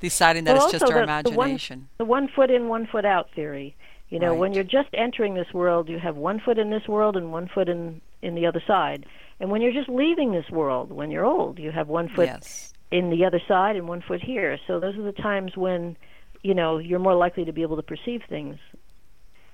deciding 0.00 0.44
that 0.44 0.56
well, 0.56 0.64
it's 0.64 0.72
just 0.72 0.84
our 0.84 0.88
the, 0.88 0.94
the 0.94 1.30
one, 1.30 1.48
imagination. 1.48 1.88
the 1.98 2.04
one 2.04 2.28
foot 2.28 2.50
in, 2.50 2.68
one 2.68 2.86
foot 2.86 3.04
out 3.04 3.30
theory. 3.34 3.74
You 4.08 4.18
know, 4.20 4.34
when 4.34 4.52
you're 4.52 4.64
just 4.64 4.88
entering 4.92 5.34
this 5.34 5.52
world, 5.52 5.88
you 5.88 5.98
have 5.98 6.16
one 6.16 6.40
foot 6.40 6.58
in 6.58 6.70
this 6.70 6.86
world 6.86 7.16
and 7.16 7.32
one 7.32 7.48
foot 7.48 7.68
in 7.68 8.00
in 8.22 8.34
the 8.34 8.46
other 8.46 8.62
side. 8.66 9.06
And 9.40 9.50
when 9.50 9.60
you're 9.60 9.72
just 9.72 9.88
leaving 9.88 10.32
this 10.32 10.48
world, 10.50 10.90
when 10.90 11.10
you're 11.10 11.24
old, 11.24 11.58
you 11.58 11.70
have 11.70 11.88
one 11.88 12.08
foot 12.08 12.26
yes. 12.26 12.72
in 12.90 13.10
the 13.10 13.24
other 13.24 13.40
side 13.46 13.76
and 13.76 13.86
one 13.88 14.02
foot 14.02 14.22
here. 14.22 14.58
So 14.66 14.80
those 14.80 14.96
are 14.96 15.02
the 15.02 15.12
times 15.12 15.56
when, 15.56 15.96
you 16.42 16.54
know, 16.54 16.78
you're 16.78 16.98
more 16.98 17.14
likely 17.14 17.44
to 17.44 17.52
be 17.52 17.62
able 17.62 17.76
to 17.76 17.82
perceive 17.82 18.22
things. 18.28 18.56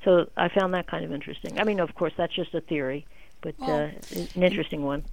So 0.04 0.28
I 0.36 0.48
found 0.48 0.74
that 0.74 0.86
kind 0.86 1.04
of 1.04 1.12
interesting. 1.12 1.60
I 1.60 1.64
mean, 1.64 1.80
of 1.80 1.94
course, 1.94 2.12
that's 2.16 2.34
just 2.34 2.54
a 2.54 2.60
theory, 2.60 3.06
but 3.40 3.54
Well, 3.58 3.70
uh, 3.70 4.18
an 4.34 4.42
interesting 4.42 4.82
one. 4.84 5.04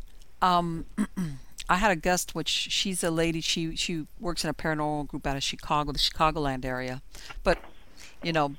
Um, 0.41 0.85
I 1.69 1.75
had 1.75 1.91
a 1.91 1.95
guest, 1.95 2.33
which 2.33 2.49
she's 2.49 3.03
a 3.03 3.11
lady. 3.11 3.41
She 3.41 3.75
she 3.75 4.07
works 4.19 4.43
in 4.43 4.49
a 4.49 4.53
paranormal 4.53 5.07
group 5.07 5.27
out 5.27 5.37
of 5.37 5.43
Chicago, 5.43 5.91
the 5.91 5.99
Chicagoland 5.99 6.65
area. 6.65 7.01
But 7.43 7.59
you 8.23 8.33
know, 8.33 8.55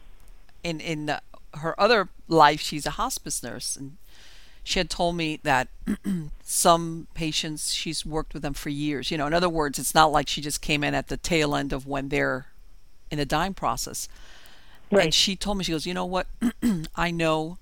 in 0.62 0.80
in 0.80 1.16
her 1.54 1.78
other 1.80 2.08
life, 2.28 2.60
she's 2.60 2.86
a 2.86 2.90
hospice 2.90 3.42
nurse, 3.42 3.76
and 3.76 3.96
she 4.62 4.78
had 4.78 4.88
told 4.88 5.16
me 5.16 5.40
that 5.42 5.68
some 6.44 7.08
patients 7.14 7.72
she's 7.72 8.06
worked 8.06 8.32
with 8.32 8.42
them 8.42 8.54
for 8.54 8.68
years. 8.68 9.10
You 9.10 9.18
know, 9.18 9.26
in 9.26 9.34
other 9.34 9.48
words, 9.48 9.80
it's 9.80 9.94
not 9.94 10.12
like 10.12 10.28
she 10.28 10.40
just 10.40 10.60
came 10.62 10.84
in 10.84 10.94
at 10.94 11.08
the 11.08 11.16
tail 11.16 11.56
end 11.56 11.72
of 11.72 11.86
when 11.86 12.10
they're 12.10 12.46
in 13.10 13.18
the 13.18 13.26
dying 13.26 13.54
process. 13.54 14.08
And 14.90 15.14
she 15.14 15.36
told 15.36 15.58
me, 15.58 15.64
she 15.64 15.72
goes, 15.72 15.86
you 15.86 15.94
know 15.94 16.06
what? 16.06 16.26
I 16.96 17.10
know 17.10 17.58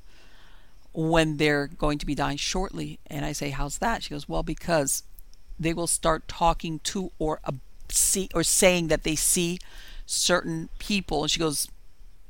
when 0.92 1.36
they're 1.36 1.66
going 1.66 1.98
to 1.98 2.06
be 2.06 2.14
dying 2.14 2.38
shortly. 2.38 2.98
And 3.06 3.24
I 3.24 3.32
say, 3.32 3.50
how's 3.50 3.78
that? 3.78 4.02
She 4.02 4.10
goes, 4.10 4.28
well, 4.28 4.42
because 4.42 5.02
they 5.58 5.74
will 5.74 5.86
start 5.86 6.26
talking 6.28 6.80
to 6.80 7.12
or 7.18 7.40
uh, 7.44 7.52
see 7.90 8.28
or 8.34 8.42
saying 8.42 8.88
that 8.88 9.02
they 9.02 9.14
see 9.14 9.58
certain 10.06 10.68
people. 10.78 11.22
And 11.22 11.30
she 11.30 11.38
goes, 11.38 11.68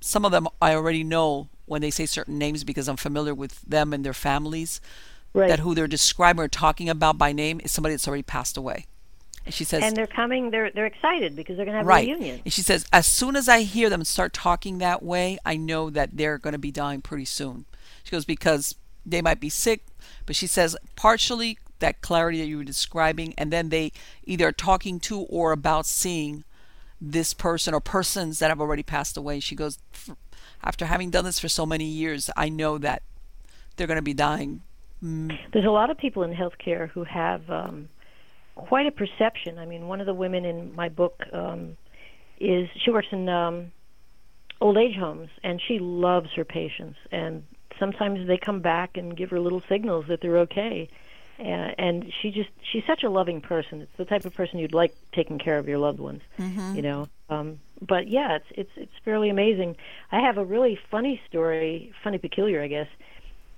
some 0.00 0.24
of 0.24 0.32
them 0.32 0.48
I 0.60 0.74
already 0.74 1.04
know 1.04 1.48
when 1.66 1.82
they 1.82 1.90
say 1.90 2.06
certain 2.06 2.38
names 2.38 2.64
because 2.64 2.88
I'm 2.88 2.96
familiar 2.96 3.34
with 3.34 3.60
them 3.62 3.92
and 3.92 4.04
their 4.04 4.14
families. 4.14 4.80
Right. 5.34 5.48
That 5.48 5.60
who 5.60 5.74
they're 5.74 5.86
describing 5.86 6.42
or 6.42 6.48
talking 6.48 6.88
about 6.88 7.18
by 7.18 7.32
name 7.32 7.60
is 7.62 7.70
somebody 7.70 7.94
that's 7.94 8.08
already 8.08 8.22
passed 8.22 8.56
away. 8.56 8.86
And 9.48 9.54
she 9.54 9.64
says, 9.64 9.82
and 9.82 9.96
they're 9.96 10.06
coming. 10.06 10.50
They're 10.50 10.70
they're 10.70 10.84
excited 10.84 11.34
because 11.34 11.56
they're 11.56 11.64
going 11.64 11.72
to 11.72 11.78
have 11.78 11.86
right. 11.86 12.06
a 12.06 12.12
reunion. 12.12 12.42
And 12.44 12.52
she 12.52 12.60
says, 12.60 12.84
as 12.92 13.06
soon 13.06 13.34
as 13.34 13.48
I 13.48 13.62
hear 13.62 13.88
them 13.88 14.04
start 14.04 14.34
talking 14.34 14.76
that 14.76 15.02
way, 15.02 15.38
I 15.42 15.56
know 15.56 15.88
that 15.88 16.10
they're 16.12 16.36
going 16.36 16.52
to 16.52 16.58
be 16.58 16.70
dying 16.70 17.00
pretty 17.00 17.24
soon. 17.24 17.64
She 18.04 18.10
goes, 18.10 18.26
because 18.26 18.74
they 19.06 19.22
might 19.22 19.40
be 19.40 19.48
sick, 19.48 19.86
but 20.26 20.36
she 20.36 20.46
says, 20.46 20.76
partially 20.96 21.56
that 21.78 22.02
clarity 22.02 22.40
that 22.40 22.46
you 22.46 22.58
were 22.58 22.64
describing, 22.64 23.32
and 23.38 23.50
then 23.50 23.70
they 23.70 23.92
either 24.24 24.48
are 24.48 24.52
talking 24.52 25.00
to 25.00 25.20
or 25.20 25.52
about 25.52 25.86
seeing 25.86 26.44
this 27.00 27.32
person 27.32 27.72
or 27.72 27.80
persons 27.80 28.38
that 28.40 28.50
have 28.50 28.60
already 28.60 28.82
passed 28.82 29.16
away. 29.16 29.40
She 29.40 29.54
goes, 29.54 29.78
after 30.62 30.84
having 30.84 31.08
done 31.08 31.24
this 31.24 31.38
for 31.38 31.48
so 31.48 31.64
many 31.64 31.86
years, 31.86 32.28
I 32.36 32.50
know 32.50 32.76
that 32.76 33.02
they're 33.76 33.86
going 33.86 33.96
to 33.96 34.02
be 34.02 34.12
dying. 34.12 34.60
Mm, 35.02 35.38
There's 35.52 35.64
a 35.64 35.70
lot 35.70 35.90
of 35.90 35.96
people 35.96 36.22
in 36.22 36.34
healthcare 36.34 36.90
who 36.90 37.04
have 37.04 37.48
um, 37.48 37.88
quite 38.58 38.86
a 38.86 38.90
perception. 38.90 39.58
I 39.58 39.64
mean, 39.64 39.88
one 39.88 40.00
of 40.00 40.06
the 40.06 40.14
women 40.14 40.44
in 40.44 40.74
my 40.74 40.88
book 40.88 41.22
um, 41.32 41.76
is 42.40 42.68
she 42.84 42.90
works 42.90 43.08
in 43.12 43.28
um, 43.28 43.72
old 44.60 44.76
age 44.76 44.96
homes, 44.96 45.30
and 45.42 45.60
she 45.66 45.78
loves 45.78 46.30
her 46.36 46.44
patients. 46.44 46.98
And 47.10 47.44
sometimes 47.78 48.26
they 48.26 48.36
come 48.36 48.60
back 48.60 48.96
and 48.96 49.16
give 49.16 49.30
her 49.30 49.40
little 49.40 49.62
signals 49.68 50.06
that 50.08 50.20
they're 50.20 50.38
okay. 50.38 50.88
And 51.38 52.12
she 52.20 52.32
just 52.32 52.50
she's 52.72 52.82
such 52.84 53.04
a 53.04 53.08
loving 53.08 53.40
person. 53.40 53.80
It's 53.80 53.96
the 53.96 54.04
type 54.04 54.24
of 54.24 54.34
person 54.34 54.58
you'd 54.58 54.74
like 54.74 54.92
taking 55.12 55.38
care 55.38 55.56
of 55.56 55.68
your 55.68 55.78
loved 55.78 56.00
ones. 56.00 56.20
mhm. 56.36 56.74
You 56.74 56.82
know. 56.82 57.08
Um, 57.30 57.60
but 57.80 58.08
yeah, 58.08 58.36
it's 58.36 58.46
it's 58.50 58.70
it's 58.76 58.92
fairly 59.04 59.30
amazing. 59.30 59.76
I 60.10 60.18
have 60.20 60.36
a 60.36 60.44
really 60.44 60.76
funny 60.90 61.20
story, 61.28 61.92
funny 62.02 62.18
peculiar, 62.18 62.60
I 62.60 62.66
guess. 62.66 62.88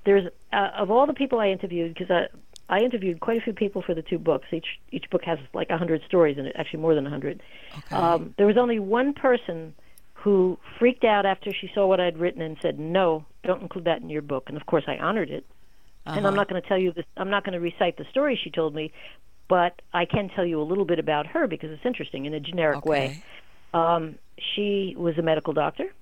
There's 0.05 0.27
uh, 0.53 0.71
of 0.77 0.91
all 0.91 1.07
the 1.07 1.15
people 1.15 1.41
I 1.41 1.49
interviewed 1.49 1.95
because 1.95 2.11
I 2.11 2.27
I 2.71 2.79
interviewed 2.81 3.21
quite 3.21 3.37
a 3.37 3.41
few 3.43 3.53
people 3.53 3.83
for 3.83 3.95
the 3.95 4.03
two 4.03 4.19
books. 4.19 4.47
Each 4.53 4.67
each 4.93 5.11
book 5.11 5.23
has 5.25 5.39
like 5.53 5.69
a 5.71 5.77
hundred 5.77 6.01
stories 6.07 6.39
in 6.39 6.47
it, 6.47 6.55
actually 6.57 6.81
more 6.81 6.95
than 6.95 7.07
a 7.07 7.11
hundred. 7.11 7.43
Okay. 7.79 7.97
Um, 7.97 8.35
there 8.39 8.47
was 8.47 8.57
only 8.57 8.79
one 8.79 9.13
person 9.13 9.75
who 10.15 10.57
freaked 10.79 11.05
out 11.05 11.27
after 11.27 11.53
she 11.53 11.69
saw 11.75 11.87
what 11.87 11.99
I'd 11.99 12.17
written 12.17 12.41
and 12.43 12.57
said, 12.63 12.79
"No, 12.79 13.25
don't 13.45 13.61
include 13.61 13.85
that 13.87 14.01
in 14.03 14.09
your 14.09 14.23
book." 14.23 14.45
And 14.49 14.57
of 14.57 14.67
course, 14.67 14.85
I 14.87 14.97
honored 14.99 15.31
it. 15.31 15.45
And 16.07 16.19
I'm 16.19 16.27
Uh-huh. 16.27 16.37
not 16.37 16.49
going 16.49 16.63
to 16.63 16.69
tell 16.69 16.79
you 16.79 16.93
this. 16.93 17.05
I'm 17.17 17.31
not 17.31 17.45
going 17.45 17.53
to 17.55 17.61
recite 17.61 17.97
the 17.97 18.05
story 18.11 18.37
she 18.43 18.51
told 18.51 18.75
me, 18.75 18.93
but 19.49 19.83
I 19.93 20.05
can 20.05 20.29
tell 20.31 20.47
you 20.47 20.61
a 20.61 20.67
little 20.71 20.85
bit 20.85 20.99
about 20.99 21.27
her 21.27 21.47
because 21.47 21.71
it's 21.71 21.85
interesting 21.85 22.25
in 22.25 22.35
a 22.35 22.41
generic 22.41 22.87
way. 22.87 23.23
Um, 23.75 24.19
she 24.55 24.95
was 24.97 25.19
a 25.19 25.23
medical 25.23 25.53
doctor, 25.53 25.93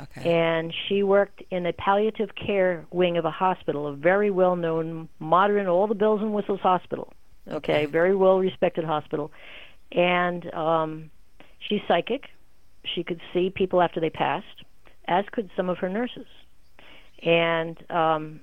Okay. 0.00 0.30
and 0.30 0.72
she 0.86 1.02
worked 1.02 1.42
in 1.50 1.66
a 1.66 1.72
palliative 1.72 2.30
care 2.34 2.86
wing 2.92 3.16
of 3.16 3.24
a 3.24 3.30
hospital, 3.30 3.88
a 3.88 3.94
very 3.94 4.30
well-known, 4.30 5.08
modern, 5.18 5.66
all 5.66 5.86
the 5.86 5.94
bells 5.94 6.20
and 6.20 6.32
whistles 6.32 6.60
hospital. 6.60 7.12
Okay, 7.48 7.56
Okay. 7.56 7.86
very 7.86 8.14
well-respected 8.14 8.84
hospital, 8.84 9.32
and 9.92 10.52
um, 10.54 11.10
she's 11.66 11.80
psychic. 11.88 12.24
She 12.84 13.02
could 13.02 13.20
see 13.32 13.50
people 13.50 13.82
after 13.82 14.00
they 14.00 14.10
passed, 14.10 14.64
as 15.06 15.24
could 15.32 15.50
some 15.56 15.68
of 15.68 15.78
her 15.78 15.88
nurses. 15.88 16.26
And 17.24 17.78
um, 17.90 18.40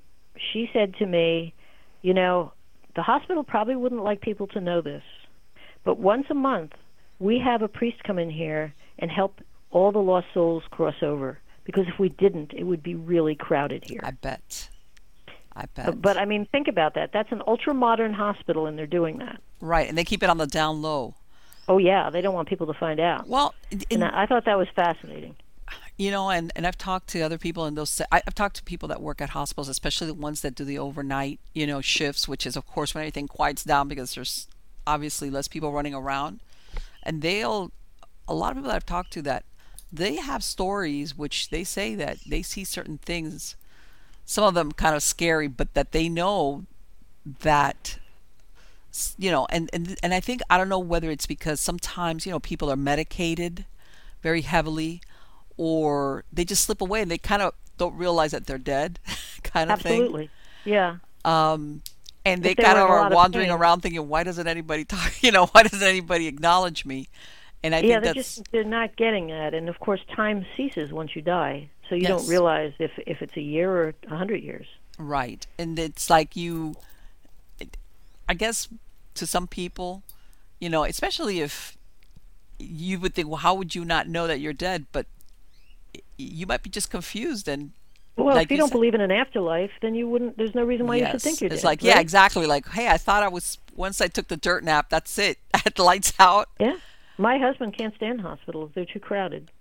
she 0.52 0.70
said 0.74 0.96
to 0.96 1.06
me, 1.06 1.54
"You 2.02 2.14
know, 2.14 2.52
the 2.96 3.04
hospital 3.04 3.44
probably 3.44 3.76
wouldn't 3.76 4.04
like 4.04 4.22
people 4.22 4.48
to 4.48 4.60
know 4.60 4.82
this, 4.82 5.04
but 5.84 6.00
once 6.00 6.26
a 6.30 6.36
month 6.36 6.74
we 7.20 7.40
have 7.40 7.62
a 7.62 7.68
priest 7.68 8.04
come 8.04 8.20
in 8.20 8.30
here 8.30 8.74
and 9.00 9.10
help 9.10 9.40
all 9.72 9.92
the 9.92 10.00
lost 10.00 10.28
souls 10.34 10.64
cross 10.72 10.96
over 11.02 11.40
because 11.66 11.88
if 11.88 12.00
we 12.00 12.10
didn't 12.10 12.54
it 12.54 12.64
would 12.64 12.82
be 12.82 12.96
really 12.96 13.36
crowded 13.36 13.84
here 13.86 14.00
I 14.04 14.12
bet. 14.12 14.70
I 15.56 15.64
Uh, 15.64 15.66
bet. 15.76 16.02
but 16.02 16.18
i 16.18 16.26
mean 16.26 16.46
think 16.52 16.68
about 16.68 16.94
that 16.96 17.12
that's 17.12 17.32
an 17.32 17.42
ultra 17.48 17.74
modern 17.74 18.14
hospital 18.14 18.66
and 18.68 18.78
they're 18.78 18.88
doing 19.00 19.18
that 19.20 19.42
right, 19.62 19.88
and 19.90 19.98
they 19.98 20.04
keep 20.06 20.22
it 20.24 20.30
on 20.30 20.38
the 20.38 20.48
down 20.48 20.82
low. 20.82 21.16
oh 21.68 21.78
yeah 21.78 22.10
they 22.10 22.22
don't 22.22 22.34
want 22.36 22.48
people 22.48 22.68
to 22.68 22.74
find 22.74 23.00
out 23.00 23.28
Well, 23.28 23.54
in, 23.72 23.82
and 23.92 24.04
I, 24.06 24.24
I 24.24 24.26
thought 24.26 24.46
that 24.46 24.58
was 24.58 24.68
fascinating 24.76 25.36
You 25.98 26.12
know, 26.12 26.30
and, 26.30 26.52
and 26.58 26.68
I've 26.68 26.78
talked 26.78 27.08
to 27.14 27.22
other 27.22 27.38
people 27.38 27.64
and 27.66 27.76
those 27.78 28.02
I- 28.12 28.22
I've 28.28 28.36
talked 28.36 28.58
to 28.58 28.64
people 28.64 28.88
that 28.90 29.02
work 29.02 29.22
at 29.22 29.30
hospitals, 29.30 29.70
especially 29.70 30.08
the 30.08 30.14
ones 30.28 30.42
that 30.42 30.54
do 30.54 30.66
the 30.66 30.78
overnight, 30.78 31.40
you 31.54 31.66
know, 31.66 31.80
shifts, 31.82 32.28
which 32.28 32.46
is 32.46 32.56
of 32.58 32.64
course 32.68 32.94
when 32.94 33.02
everything 33.04 33.28
quiets 33.30 33.64
down 33.64 33.88
because 33.88 34.14
there's 34.14 34.48
obviously 34.86 35.30
less 35.32 35.48
people 35.48 35.72
running 35.72 35.96
around. 35.96 36.42
And 37.02 37.22
they'll 37.22 37.72
a 38.28 38.34
lot 38.34 38.50
of 38.52 38.58
people 38.58 38.68
that 38.72 38.76
I've 38.76 38.86
talked 38.86 39.12
to 39.14 39.22
that 39.24 39.44
they 39.92 40.16
have 40.18 40.44
stories 40.44 41.18
which 41.18 41.50
they 41.50 41.64
say 41.64 41.96
that 41.96 42.18
they 42.28 42.42
see 42.42 42.64
certain 42.64 42.98
things, 42.98 43.56
some 44.26 44.44
of 44.44 44.54
them 44.54 44.72
kind 44.72 44.96
of 44.96 45.04
scary, 45.04 45.48
but 45.48 45.74
that 45.74 45.92
they 45.92 46.10
know 46.10 46.66
that 47.26 48.00
you 49.18 49.30
know, 49.32 49.46
and 49.50 49.70
and 49.74 49.98
and 50.02 50.14
I 50.14 50.20
think 50.20 50.42
I 50.50 50.58
don't 50.58 50.70
know 50.70 50.80
whether 50.80 51.10
it's 51.10 51.26
because 51.26 51.60
sometimes, 51.60 52.26
you 52.26 52.32
know, 52.32 52.40
people 52.40 52.72
are 52.72 52.78
medicated 52.78 53.66
very 54.22 54.42
heavily 54.42 55.02
or 55.58 56.24
they 56.32 56.46
just 56.46 56.64
slip 56.64 56.82
away 56.82 57.02
and 57.02 57.12
they 57.12 57.18
kind 57.18 57.42
of 57.42 57.54
don't 57.78 57.96
realize 57.96 58.32
that 58.32 58.46
they're 58.48 58.58
dead 58.58 59.00
kind 59.44 59.72
of 59.72 59.82
thing. 59.82 60.02
Absolutely. 60.02 60.30
Yeah. 60.64 60.98
Um, 61.24 61.82
and 62.26 62.42
they 62.42 62.54
they 62.54 62.64
kind 62.64 62.78
of 62.78 62.90
are 62.90 63.08
of 63.08 63.14
wandering 63.14 63.52
around 63.52 63.82
thinking, 63.82 64.08
why 64.08 64.24
doesn't 64.24 64.48
anybody 64.48 64.86
talk? 64.86 65.22
You 65.22 65.32
know, 65.32 65.48
why 65.48 65.64
doesn't 65.64 65.88
anybody 65.88 66.28
acknowledge 66.28 66.86
me? 66.86 67.10
And 67.66 67.74
I 67.74 67.80
yeah, 67.80 67.82
think 67.82 68.04
they're 68.04 68.14
that's 68.14 68.36
just 68.36 68.52
they're 68.52 68.64
not 68.64 68.96
getting 68.96 69.28
that, 69.28 69.54
and 69.54 69.68
of 69.70 69.80
course, 69.80 70.02
time 70.16 70.46
ceases 70.56 70.92
once 70.94 71.16
you 71.16 71.22
die, 71.22 71.70
so 71.90 71.96
you 71.96 72.06
don't 72.14 72.28
realize 72.30 72.74
if 72.80 72.92
if 73.08 73.22
it's 73.24 73.36
a 73.36 73.42
year 73.42 73.70
or 73.72 73.94
a 74.12 74.16
hundred 74.16 74.44
years. 74.44 74.68
right. 75.00 75.46
And 75.58 75.78
it's 75.80 76.10
like 76.10 76.36
you, 76.36 76.76
I 78.30 78.34
guess 78.34 78.68
to 79.16 79.26
some 79.26 79.48
people, 79.48 80.04
you 80.60 80.70
know, 80.70 80.84
especially 80.84 81.40
if 81.42 81.78
you 82.60 83.00
would 83.00 83.14
think, 83.16 83.28
well, 83.28 83.38
how 83.38 83.54
would 83.56 83.76
you 83.76 83.84
not 83.86 84.08
know 84.08 84.28
that 84.28 84.40
you're 84.40 84.54
dead? 84.54 84.86
But 84.92 85.06
you 86.18 86.46
might 86.46 86.64
be 86.64 86.70
just 86.70 86.90
confused 86.90 87.48
and 87.48 87.72
Well, 88.16 88.36
Like 88.36 88.46
if 88.46 88.52
you 88.52 88.56
you 88.56 88.60
don't 88.62 88.70
said- 88.70 88.74
believe 88.76 88.94
in 88.94 89.02
an 89.02 89.12
afterlife, 89.12 89.72
then 89.82 89.96
you 89.96 90.08
wouldn't. 90.08 90.38
There's 90.38 90.56
no 90.56 90.64
reason 90.64 90.88
why 90.88 90.98
you 90.98 91.08
should 91.12 91.22
think 91.22 91.42
you're 91.42 91.52
it's 91.52 91.62
dead. 91.62 91.68
like, 91.68 91.84
yeah, 91.84 92.00
exactly. 92.00 92.46
Like, 92.46 92.68
hey, 92.70 92.88
I 92.90 92.98
thought 92.98 93.24
I 93.24 93.28
was, 93.28 93.58
once 93.76 94.00
I 94.02 94.08
took 94.08 94.28
the 94.30 94.38
dirt 94.38 94.64
nap, 94.64 94.90
that's 94.90 95.18
it. 95.20 95.38
I 95.54 95.58
had 95.64 95.76
the 95.76 95.84
lights 95.84 96.14
out. 96.20 96.50
Yeah. 96.60 96.78
My 97.18 97.38
husband 97.38 97.78
can't 97.78 97.96
stand 97.96 98.22
hospitals; 98.22 98.72
they're 98.76 98.86
too 98.86 99.00
crowded. 99.00 99.52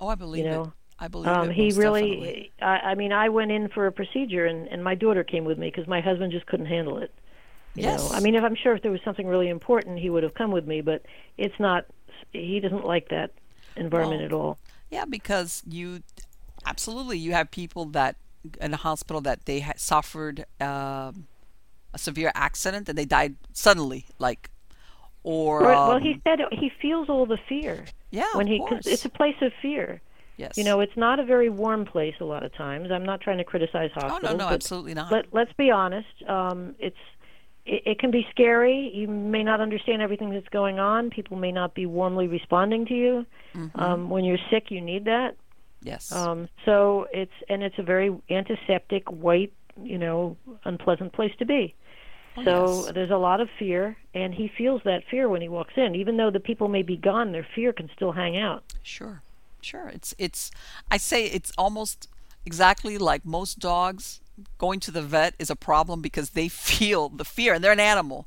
Oh, 0.00 0.08
I 0.08 0.14
believe 0.14 0.44
You 0.44 0.50
it. 0.50 0.54
know, 0.54 0.72
I 0.98 1.08
believe 1.08 1.30
Um, 1.32 1.50
it. 1.50 1.54
he 1.54 1.72
really. 1.72 2.02
definitely. 2.02 2.52
I, 2.60 2.64
I 2.90 2.94
mean, 2.94 3.12
I 3.12 3.28
went 3.28 3.50
in 3.52 3.68
for 3.68 3.86
a 3.86 3.92
procedure, 3.92 4.46
and 4.46 4.66
and 4.68 4.82
my 4.84 4.94
daughter 4.94 5.24
came 5.24 5.44
with 5.44 5.58
me 5.58 5.68
because 5.70 5.86
my 5.86 6.00
husband 6.00 6.32
just 6.32 6.46
couldn't 6.46 6.66
handle 6.66 6.98
it. 6.98 7.12
You 7.74 7.84
Yes. 7.84 8.00
know, 8.00 8.10
I 8.16 8.20
mean, 8.20 8.34
if 8.34 8.42
I'm 8.42 8.56
sure 8.56 8.74
if 8.74 8.82
there 8.82 8.90
was 8.90 9.00
something 9.04 9.26
really 9.26 9.48
important, 9.48 9.98
he 9.98 10.10
would 10.10 10.22
have 10.24 10.34
come 10.34 10.50
with 10.50 10.66
me, 10.66 10.80
but 10.80 11.02
it's 11.38 11.58
not. 11.58 11.86
He 12.32 12.60
doesn't 12.60 12.84
like 12.84 13.08
that 13.08 13.30
environment 13.76 14.20
Well, 14.20 14.26
at 14.26 14.32
all. 14.32 14.58
Yeah, 14.90 15.04
because 15.04 15.62
you 15.68 16.02
absolutely 16.66 17.16
you 17.18 17.32
have 17.32 17.50
people 17.50 17.86
that 17.86 18.16
in 18.60 18.74
a 18.74 18.76
hospital 18.76 19.20
that 19.22 19.44
they 19.46 19.60
had 19.60 19.78
suffered 19.78 20.44
um, 20.60 21.26
a 21.94 21.98
severe 21.98 22.32
accident 22.34 22.88
and 22.88 22.96
they 22.98 23.04
died 23.04 23.36
suddenly, 23.52 24.06
like 24.18 24.50
or 25.22 25.60
Right, 25.60 25.74
well, 25.76 25.92
um, 25.92 26.02
he 26.02 26.20
said 26.24 26.40
he 26.52 26.70
feels 26.80 27.08
all 27.08 27.26
the 27.26 27.38
fear 27.48 27.84
yeah, 28.10 28.24
when 28.34 28.46
of 28.46 28.52
he. 28.52 28.58
'cause 28.58 28.86
it's 28.86 29.04
a 29.04 29.08
place 29.10 29.36
of 29.42 29.52
fear. 29.60 30.00
yes. 30.36 30.56
You 30.56 30.64
know, 30.64 30.80
it's 30.80 30.96
not 30.96 31.18
a 31.20 31.24
very 31.24 31.48
warm 31.50 31.84
place 31.84 32.14
a 32.20 32.24
lot 32.24 32.42
of 32.44 32.52
times. 32.54 32.90
I'm 32.90 33.04
not 33.04 33.20
trying 33.20 33.38
to 33.38 33.44
criticize 33.44 33.90
hospitals. 33.92 34.20
oh 34.24 34.26
no, 34.28 34.36
no, 34.36 34.44
but 34.46 34.54
absolutely 34.54 34.94
not. 34.94 35.12
let, 35.12 35.26
let's 35.32 35.52
be 35.54 35.70
honest. 35.70 36.08
Um, 36.28 36.74
it's 36.78 36.96
it, 37.66 37.82
it 37.84 37.98
can 37.98 38.10
be 38.10 38.26
scary. 38.30 38.90
You 38.94 39.06
may 39.08 39.42
not 39.42 39.60
understand 39.60 40.00
everything 40.00 40.30
that's 40.30 40.48
going 40.48 40.78
on. 40.78 41.10
People 41.10 41.36
may 41.36 41.52
not 41.52 41.74
be 41.74 41.84
warmly 41.84 42.26
responding 42.26 42.86
to 42.86 42.94
you. 42.94 43.26
Mm-hmm. 43.54 43.78
Um, 43.78 44.08
when 44.10 44.24
you're 44.24 44.38
sick, 44.50 44.70
you 44.70 44.80
need 44.80 45.04
that. 45.04 45.36
yes. 45.82 46.10
Um, 46.12 46.48
so 46.64 47.06
it's 47.12 47.32
and 47.50 47.62
it's 47.62 47.78
a 47.78 47.82
very 47.82 48.10
antiseptic, 48.30 49.10
white, 49.10 49.52
you 49.82 49.98
know, 49.98 50.36
unpleasant 50.64 51.12
place 51.12 51.32
to 51.38 51.44
be. 51.44 51.74
Oh, 52.40 52.44
So 52.44 52.84
yes. 52.86 52.94
there's 52.94 53.10
a 53.10 53.16
lot 53.16 53.40
of 53.40 53.48
fear, 53.58 53.96
and 54.14 54.34
he 54.34 54.48
feels 54.48 54.82
that 54.84 55.04
fear 55.10 55.28
when 55.28 55.42
he 55.42 55.48
walks 55.48 55.74
in. 55.76 55.94
Even 55.94 56.16
though 56.16 56.30
the 56.30 56.40
people 56.40 56.68
may 56.68 56.82
be 56.82 56.96
gone, 56.96 57.32
their 57.32 57.46
fear 57.54 57.72
can 57.72 57.90
still 57.94 58.12
hang 58.12 58.36
out. 58.38 58.64
Sure, 58.82 59.22
sure. 59.60 59.88
It's 59.88 60.14
it's. 60.18 60.50
I 60.90 60.96
say 60.96 61.26
it's 61.26 61.52
almost 61.58 62.08
exactly 62.46 62.98
like 62.98 63.24
most 63.24 63.58
dogs. 63.58 64.20
Going 64.56 64.80
to 64.80 64.90
the 64.90 65.02
vet 65.02 65.34
is 65.38 65.50
a 65.50 65.56
problem 65.56 66.00
because 66.00 66.30
they 66.30 66.48
feel 66.70 67.08
the 67.08 67.24
fear, 67.24 67.54
and 67.54 67.62
they're 67.62 67.72
an 67.72 67.80
animal, 67.80 68.26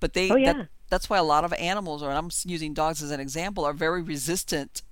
but 0.00 0.14
they. 0.14 0.30
Oh, 0.30 0.36
yeah. 0.36 0.52
That, 0.54 0.68
that's 0.88 1.08
why 1.08 1.16
a 1.16 1.22
lot 1.24 1.44
of 1.44 1.54
animals, 1.54 2.02
or 2.02 2.10
I'm 2.10 2.30
using 2.44 2.74
dogs 2.74 3.02
as 3.02 3.10
an 3.10 3.20
example, 3.20 3.64
are 3.64 3.72
very 3.72 4.02
resistant 4.02 4.82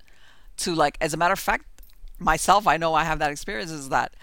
to 0.57 0.73
like. 0.75 0.97
As 1.01 1.13
a 1.13 1.17
matter 1.17 1.33
of 1.33 1.39
fact, 1.39 1.65
myself, 2.19 2.67
I 2.67 2.77
know 2.77 2.93
I 2.93 3.03
have 3.03 3.19
that 3.19 3.31
experience. 3.31 3.71
Is 3.71 3.89
that 3.89 4.13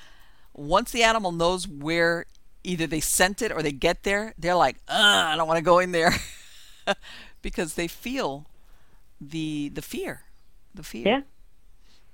once 0.54 0.90
the 0.90 1.02
animal 1.04 1.32
knows 1.32 1.68
where 1.68 2.26
either 2.64 2.86
they 2.86 3.00
scent 3.00 3.42
it 3.42 3.52
or 3.52 3.62
they 3.62 3.72
get 3.72 4.02
there, 4.04 4.34
they're 4.38 4.54
like, 4.54 4.76
I 4.88 5.34
don't 5.36 5.48
want 5.48 5.58
to 5.58 5.64
go 5.64 5.78
in 5.78 5.92
there, 5.92 6.12
because 7.42 7.74
they 7.74 7.88
feel 7.88 8.46
the 9.20 9.70
the 9.70 9.82
fear, 9.82 10.24
the 10.74 10.82
fear. 10.84 11.10
Yeah. 11.10 11.22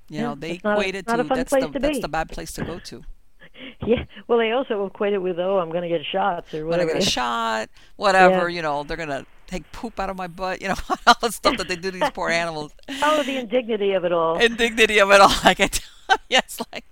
You 0.09 0.21
Yeah, 0.21 0.23
know, 0.23 0.35
they 0.35 0.53
equate 0.55 0.95
it 0.95 1.07
to 1.09 1.19
that's 1.31 1.57
the 1.57 1.69
to 1.73 1.81
that's 1.81 1.99
the 1.99 2.09
bad 2.09 2.31
place 2.31 2.53
to 2.53 2.63
go 2.63 2.79
to. 2.81 3.05
Yeah. 3.87 4.05
Well, 4.27 4.39
they 4.39 4.53
also 4.53 4.87
equate 4.87 5.13
it 5.13 5.19
with, 5.19 5.39
oh, 5.39 5.59
I'm 5.59 5.71
going 5.71 5.83
to 5.83 5.89
get 5.89 6.05
shots 6.11 6.55
or 6.55 6.67
When 6.67 6.81
I 6.81 6.85
whatever. 6.85 6.87
get 6.87 6.97
a 6.97 7.01
shot, 7.01 7.69
whatever, 7.97 8.49
Yeah. 8.49 8.49
you 8.49 8.63
know, 8.63 8.85
they're 8.85 8.97
gonna 8.97 9.27
take 9.47 9.71
poop 9.73 9.99
out 10.01 10.11
of 10.11 10.17
my 10.17 10.27
butt, 10.27 10.61
you 10.63 10.69
know, 10.69 10.75
all 11.07 11.15
the 11.21 11.31
stuff 11.31 11.57
that 11.59 11.69
they 11.69 11.77
do 11.77 11.91
to 11.91 11.99
these 11.99 12.11
poor 12.11 12.31
animals. 12.31 12.73
Oh, 13.03 13.23
the 13.23 13.37
indignity 13.37 13.93
of 13.93 14.05
it 14.05 14.13
all. 14.13 14.39
Indignity 14.39 14.99
of 14.99 15.11
it 15.11 15.21
all, 15.21 15.33
like 15.45 15.61
I 15.61 15.67
tell 15.67 16.19
yes, 16.29 16.61
like 16.73 16.85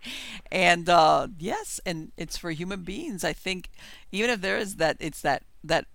and 0.51 0.89
uh 0.89 1.29
yes, 1.39 1.81
and 1.87 2.13
it's 2.17 2.37
for 2.37 2.51
human 2.51 2.83
beings. 2.83 3.25
I 3.25 3.33
think 3.33 3.71
even 4.11 4.31
if 4.31 4.41
there 4.41 4.59
is 4.59 4.77
that 4.77 4.97
it's 5.01 5.21
that 5.23 5.43
that 5.65 5.87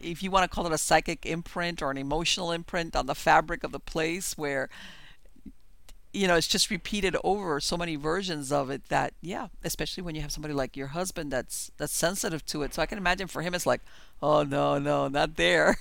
if 0.00 0.22
you 0.22 0.30
want 0.30 0.48
to 0.48 0.54
call 0.54 0.66
it 0.66 0.72
a 0.72 0.78
psychic 0.78 1.26
imprint 1.26 1.82
or 1.82 1.90
an 1.90 1.98
emotional 1.98 2.52
imprint 2.52 2.96
on 2.96 3.06
the 3.06 3.14
fabric 3.14 3.64
of 3.64 3.72
the 3.72 3.80
place 3.80 4.36
where 4.38 4.68
you 6.12 6.26
know 6.26 6.36
it's 6.36 6.46
just 6.46 6.70
repeated 6.70 7.16
over 7.24 7.60
so 7.60 7.76
many 7.76 7.96
versions 7.96 8.52
of 8.52 8.70
it 8.70 8.88
that 8.88 9.14
yeah 9.20 9.48
especially 9.64 10.02
when 10.02 10.14
you 10.14 10.20
have 10.20 10.32
somebody 10.32 10.54
like 10.54 10.76
your 10.76 10.88
husband 10.88 11.32
that's 11.32 11.70
that's 11.78 11.94
sensitive 11.94 12.44
to 12.44 12.62
it 12.62 12.74
so 12.74 12.82
i 12.82 12.86
can 12.86 12.98
imagine 12.98 13.26
for 13.26 13.42
him 13.42 13.54
it's 13.54 13.66
like 13.66 13.80
oh 14.22 14.42
no 14.42 14.78
no 14.78 15.08
not 15.08 15.36
there 15.36 15.76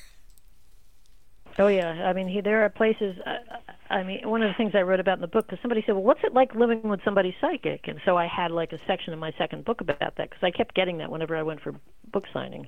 Oh 1.57 1.67
yeah, 1.67 1.89
I 1.89 2.13
mean, 2.13 2.27
he, 2.27 2.41
there 2.41 2.63
are 2.63 2.69
places. 2.69 3.15
Uh, 3.25 3.93
I 3.93 4.03
mean, 4.03 4.27
one 4.27 4.41
of 4.41 4.49
the 4.49 4.53
things 4.53 4.71
I 4.73 4.81
wrote 4.81 4.99
about 4.99 5.17
in 5.17 5.21
the 5.21 5.27
book, 5.27 5.47
because 5.47 5.61
somebody 5.61 5.83
said, 5.85 5.93
"Well, 5.93 6.03
what's 6.03 6.21
it 6.23 6.33
like 6.33 6.55
living 6.55 6.81
with 6.83 7.01
somebody 7.03 7.35
psychic?" 7.41 7.87
And 7.87 7.99
so 8.05 8.17
I 8.17 8.25
had 8.25 8.51
like 8.51 8.71
a 8.71 8.79
section 8.87 9.11
in 9.11 9.19
my 9.19 9.33
second 9.37 9.65
book 9.65 9.81
about 9.81 9.99
that 9.99 10.29
because 10.29 10.41
I 10.41 10.51
kept 10.51 10.75
getting 10.75 10.99
that 10.99 11.11
whenever 11.11 11.35
I 11.35 11.43
went 11.43 11.61
for 11.61 11.75
book 12.11 12.25
signings. 12.33 12.67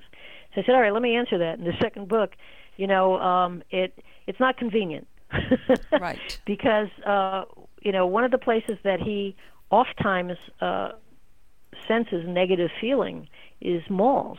So 0.54 0.60
I 0.60 0.64
said, 0.64 0.74
"All 0.74 0.80
right, 0.80 0.92
let 0.92 1.02
me 1.02 1.16
answer 1.16 1.38
that." 1.38 1.58
In 1.58 1.64
the 1.64 1.72
second 1.80 2.08
book, 2.08 2.32
you 2.76 2.86
know, 2.86 3.18
um, 3.18 3.62
it 3.70 3.98
it's 4.26 4.40
not 4.40 4.58
convenient, 4.58 5.06
Right. 5.92 6.40
because 6.44 6.88
uh, 7.06 7.44
you 7.82 7.92
know 7.92 8.06
one 8.06 8.24
of 8.24 8.30
the 8.30 8.38
places 8.38 8.78
that 8.82 9.00
he 9.00 9.36
oftentimes 9.70 10.36
uh, 10.60 10.92
senses 11.88 12.26
negative 12.26 12.70
feeling 12.80 13.28
is 13.60 13.82
malls. 13.88 14.38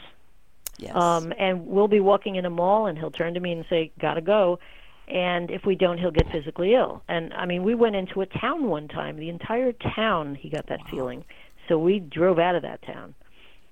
yes 0.78 0.96
Um, 0.96 1.34
and 1.38 1.68
we'll 1.68 1.88
be 1.88 2.00
walking 2.00 2.36
in 2.36 2.46
a 2.46 2.50
mall, 2.50 2.86
and 2.88 2.98
he'll 2.98 3.12
turn 3.12 3.34
to 3.34 3.40
me 3.40 3.52
and 3.52 3.66
say, 3.70 3.92
"Gotta 4.00 4.22
go." 4.22 4.60
And 5.08 5.52
if 5.52 5.66
we 5.66 5.76
don't, 5.76 6.00
he'll 6.00 6.12
get 6.12 6.32
physically 6.32 6.74
ill. 6.74 7.04
And 7.08 7.32
I 7.34 7.46
mean, 7.46 7.64
we 7.64 7.76
went 7.76 7.96
into 7.96 8.22
a 8.22 8.26
town 8.26 8.68
one 8.70 8.88
time. 8.88 9.18
The 9.18 9.30
entire 9.30 9.72
town, 9.72 10.34
he 10.34 10.50
got 10.50 10.66
that 10.68 10.80
feeling. 10.90 11.24
So 11.68 11.78
we 11.78 12.00
drove 12.00 12.40
out 12.40 12.56
of 12.56 12.64
that 12.64 12.82
town. 12.82 13.14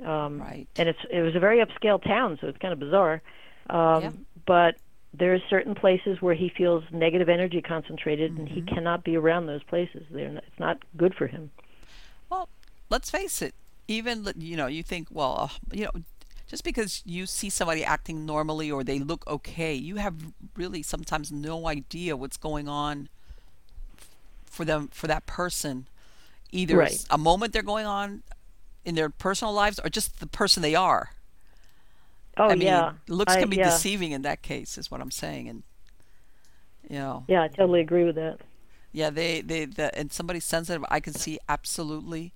Um, 0.05 0.39
Right. 0.39 0.67
And 0.77 0.89
it's 0.89 0.99
it 1.09 1.21
was 1.21 1.35
a 1.35 1.39
very 1.39 1.63
upscale 1.63 2.01
town, 2.03 2.37
so 2.39 2.47
it's 2.47 2.57
kind 2.59 2.73
of 2.73 2.79
bizarre. 2.79 3.21
Um, 3.69 4.03
Yeah. 4.03 4.11
But 4.45 4.75
there's 5.13 5.41
certain 5.49 5.75
places 5.75 6.21
where 6.21 6.35
he 6.35 6.51
feels 6.57 6.83
negative 6.91 7.29
energy 7.29 7.61
concentrated, 7.61 8.37
and 8.37 8.47
he 8.47 8.61
Mm-hmm. 8.61 8.67
cannot 8.67 9.03
be 9.03 9.15
around 9.15 9.45
those 9.47 9.63
places. 9.63 10.03
They're 10.11 10.29
not, 10.29 10.43
it's 10.47 10.59
not 10.59 10.77
good 10.97 11.13
for 11.15 11.27
him. 11.27 11.51
Well, 12.29 12.49
let's 12.89 13.09
face 13.09 13.41
it. 13.41 13.55
Even 13.87 14.27
you 14.37 14.55
know, 14.55 14.67
you 14.67 14.83
think, 14.83 15.07
well, 15.11 15.37
uh, 15.39 15.47
you 15.73 15.85
know, 15.85 15.91
just 16.47 16.63
because 16.63 17.01
you 17.05 17.25
see 17.25 17.49
somebody 17.49 17.83
acting 17.83 18.25
normally 18.25 18.71
or 18.71 18.83
they 18.83 18.99
look 18.99 19.25
okay, 19.27 19.73
you 19.73 19.97
have 19.97 20.15
really 20.55 20.83
sometimes 20.83 21.31
no 21.31 21.67
idea 21.67 22.15
what's 22.15 22.37
going 22.37 22.67
on 22.67 23.09
for 24.45 24.65
them 24.65 24.89
for 24.91 25.07
that 25.07 25.25
person. 25.25 25.87
Either 26.51 26.81
Right. 26.81 27.01
a 27.09 27.17
moment 27.17 27.53
they're 27.53 27.63
going 27.63 27.85
on 27.87 28.23
in 28.85 28.95
their 28.95 29.09
personal 29.09 29.53
lives 29.53 29.79
or 29.83 29.89
just 29.89 30.19
the 30.19 30.27
person 30.27 30.63
they 30.63 30.75
are. 30.75 31.11
Oh 32.37 32.45
I 32.45 32.55
mean, 32.55 32.61
yeah, 32.67 32.93
looks 33.07 33.33
I- 33.33 33.39
can 33.39 33.49
be 33.49 33.57
yeah. 33.57 33.65
deceiving 33.65 34.11
in 34.11 34.23
that 34.23 34.41
case, 34.41 34.77
is 34.77 34.89
what 34.89 35.01
I'm 35.01 35.11
saying. 35.11 35.49
And 35.49 35.63
you 36.89 36.97
know, 36.97 37.25
Yeah, 37.27 37.43
I 37.43 37.47
totally 37.47 37.81
agree 37.81 38.03
with 38.03 38.15
that. 38.15 38.39
Yeah, 38.91 39.09
they, 39.09 39.41
they, 39.41 39.65
the, 39.65 39.97
and 39.97 40.11
somebody 40.11 40.39
sensitive, 40.39 40.85
I 40.89 40.99
can 40.99 41.13
see 41.13 41.39
absolutely 41.49 42.31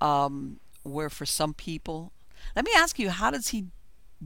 um, 0.00 0.60
where 0.84 1.10
for 1.10 1.26
some 1.26 1.52
people. 1.52 2.12
Let 2.54 2.64
me 2.64 2.70
ask 2.76 2.98
you, 2.98 3.10
how 3.10 3.30
does 3.32 3.48
he 3.48 3.66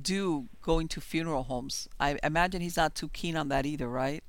do 0.00 0.48
going 0.60 0.88
to 0.88 1.00
funeral 1.00 1.44
homes? 1.44 1.88
I 1.98 2.18
imagine 2.22 2.60
he's 2.60 2.76
not 2.76 2.94
too 2.94 3.08
keen 3.08 3.34
on 3.36 3.48
that 3.48 3.64
either, 3.64 3.88
right? 3.88 4.22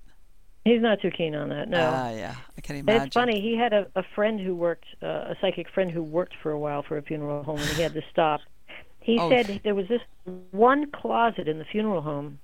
He's 0.63 0.81
not 0.81 1.01
too 1.01 1.11
keen 1.11 1.35
on 1.35 1.49
that. 1.49 1.67
No. 1.67 1.91
Ah, 1.93 2.11
yeah, 2.11 2.35
I 2.57 2.61
can 2.61 2.75
imagine. 2.77 3.07
It's 3.07 3.13
funny. 3.15 3.41
He 3.41 3.57
had 3.57 3.73
a, 3.73 3.87
a 3.95 4.03
friend 4.15 4.39
who 4.39 4.55
worked, 4.55 4.85
uh, 5.01 5.07
a 5.07 5.35
psychic 5.41 5.67
friend 5.73 5.89
who 5.91 6.03
worked 6.03 6.35
for 6.41 6.51
a 6.51 6.59
while 6.59 6.83
for 6.83 6.97
a 6.97 7.01
funeral 7.01 7.43
home, 7.43 7.57
and 7.57 7.69
he 7.69 7.81
had 7.81 7.93
to 7.95 8.03
stop. 8.11 8.41
He 9.01 9.19
Oh. 9.19 9.29
said 9.29 9.61
there 9.63 9.75
was 9.75 9.87
this 9.87 10.01
one 10.51 10.89
closet 10.91 11.47
in 11.47 11.57
the 11.59 11.65
funeral 11.65 12.01
home 12.01 12.39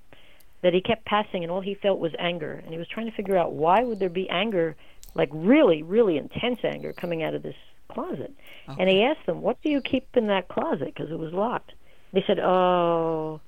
that 0.62 0.74
he 0.74 0.80
kept 0.80 1.04
passing, 1.04 1.42
and 1.44 1.52
all 1.52 1.60
he 1.60 1.74
felt 1.74 1.98
was 2.00 2.12
anger, 2.18 2.60
and 2.64 2.72
he 2.72 2.78
was 2.78 2.88
trying 2.88 3.06
to 3.06 3.12
figure 3.12 3.36
out 3.36 3.52
why 3.52 3.82
would 3.84 4.00
there 4.00 4.08
be 4.08 4.28
anger, 4.28 4.76
like 5.14 5.28
really, 5.32 5.82
really 5.82 6.16
intense 6.18 6.64
anger, 6.64 6.92
coming 6.92 7.22
out 7.22 7.34
of 7.34 7.42
this 7.42 7.54
closet. 7.88 8.32
And 8.78 8.88
he 8.90 9.02
asked 9.02 9.24
them, 9.26 9.40
"What 9.40 9.62
do 9.62 9.70
you 9.70 9.80
keep 9.80 10.16
in 10.16 10.26
that 10.26 10.48
closet?" 10.48 10.86
Because 10.86 11.10
it 11.10 11.18
was 11.18 11.32
locked. 11.32 11.72
They 12.12 12.22
said, 12.26 12.38
"Oh, 12.40 13.40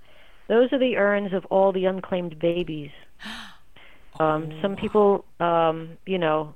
those 0.47 0.73
are 0.73 0.79
the 0.79 0.97
urns 0.97 1.33
of 1.33 1.45
all 1.47 1.73
the 1.73 1.85
unclaimed 1.87 2.39
babies." 2.39 2.91
Um, 4.19 4.53
some 4.61 4.77
people, 4.77 5.25
um, 5.39 5.97
you 6.05 6.19
know, 6.19 6.55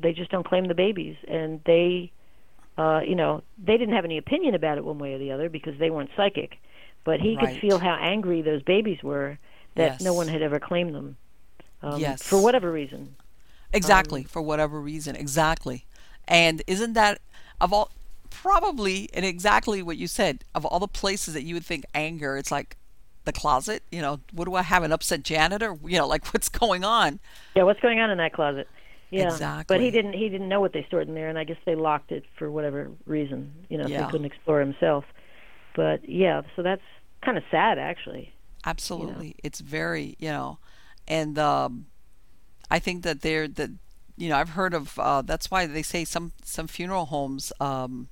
they 0.00 0.12
just 0.12 0.30
don't 0.30 0.44
claim 0.44 0.66
the 0.66 0.74
babies, 0.74 1.16
and 1.26 1.60
they, 1.64 2.12
uh, 2.78 3.00
you 3.06 3.14
know, 3.14 3.42
they 3.62 3.76
didn't 3.76 3.94
have 3.94 4.04
any 4.04 4.18
opinion 4.18 4.54
about 4.54 4.78
it 4.78 4.84
one 4.84 4.98
way 4.98 5.14
or 5.14 5.18
the 5.18 5.32
other 5.32 5.48
because 5.48 5.78
they 5.78 5.90
weren't 5.90 6.10
psychic. 6.16 6.58
But 7.04 7.20
he 7.20 7.36
Right. 7.36 7.54
could 7.54 7.60
feel 7.60 7.78
how 7.78 7.96
angry 8.00 8.42
those 8.42 8.62
babies 8.62 9.02
were 9.02 9.38
that 9.76 10.00
no 10.00 10.12
one 10.14 10.28
had 10.28 10.42
ever 10.42 10.60
claimed 10.60 10.94
them, 10.94 11.16
um, 11.82 12.00
Yes. 12.00 12.22
for 12.28 12.38
whatever 12.38 12.70
reason. 12.70 13.16
Exactly, 13.72 14.24
for 14.24 14.42
whatever 14.42 14.80
reason. 14.80 15.16
Exactly. 15.16 15.86
And 16.28 16.62
isn't 16.66 16.92
that 16.94 17.20
of 17.60 17.72
all 17.72 17.90
probably 18.30 19.08
and 19.14 19.24
exactly 19.24 19.82
what 19.82 19.96
you 19.96 20.06
said, 20.06 20.44
of 20.54 20.64
all 20.64 20.78
the 20.78 20.88
places 20.88 21.34
that 21.34 21.42
you 21.42 21.54
would 21.54 21.64
think 21.64 21.84
anger, 21.94 22.36
it's 22.36 22.50
like 22.50 22.76
the 23.24 23.32
closet, 23.32 23.82
you 23.90 24.02
know, 24.02 24.20
what 24.32 24.44
do 24.46 24.54
I 24.54 24.62
have 24.62 24.82
an 24.82 24.92
upset 24.92 25.22
janitor? 25.22 25.76
You 25.84 25.98
know, 25.98 26.06
like 26.06 26.26
what's 26.34 26.48
going 26.48 26.84
on? 26.84 27.20
Yeah, 27.54 27.64
what's 27.64 27.80
going 27.80 28.00
on 28.00 28.10
in 28.10 28.18
that 28.18 28.32
closet? 28.32 28.68
Yeah, 29.12 29.28
exactly. 29.28 29.76
but 29.76 29.80
he 29.82 29.90
didn't. 29.90 30.14
He 30.14 30.28
didn't 30.28 30.48
know 30.48 30.60
what 30.60 30.72
they 30.72 30.84
stored 30.88 31.06
in 31.06 31.14
there, 31.14 31.28
and 31.28 31.38
I 31.38 31.44
guess 31.44 31.58
they 31.66 31.74
locked 31.74 32.12
it 32.12 32.24
for 32.38 32.50
whatever 32.50 32.90
reason. 33.06 33.52
You 33.68 33.78
know, 33.78 33.86
Yeah. 33.86 34.06
he 34.06 34.10
couldn't 34.10 34.26
explore 34.26 34.58
himself. 34.60 35.04
But 35.76 36.08
yeah, 36.08 36.42
so 36.56 36.62
that's 36.62 36.82
kind 37.22 37.36
of 37.36 37.44
sad, 37.50 37.78
actually. 37.78 38.32
Absolutely. 38.64 39.36
It's 39.42 39.60
very, 39.60 40.16
you 40.18 40.28
know, 40.28 40.58
and 41.08 41.38
um 41.38 41.86
I 42.70 42.78
think 42.78 43.02
that 43.02 43.20
they're 43.22 43.48
that 43.48 43.70
you 44.16 44.28
know, 44.28 44.36
I've 44.36 44.50
heard 44.50 44.72
of 44.72 44.98
uh 44.98 45.22
that's 45.22 45.50
why 45.50 45.66
they 45.66 45.82
say 45.82 46.04
some 46.04 46.32
some 46.44 46.66
funeral 46.66 47.06
homes 47.06 47.52
um 47.60 48.08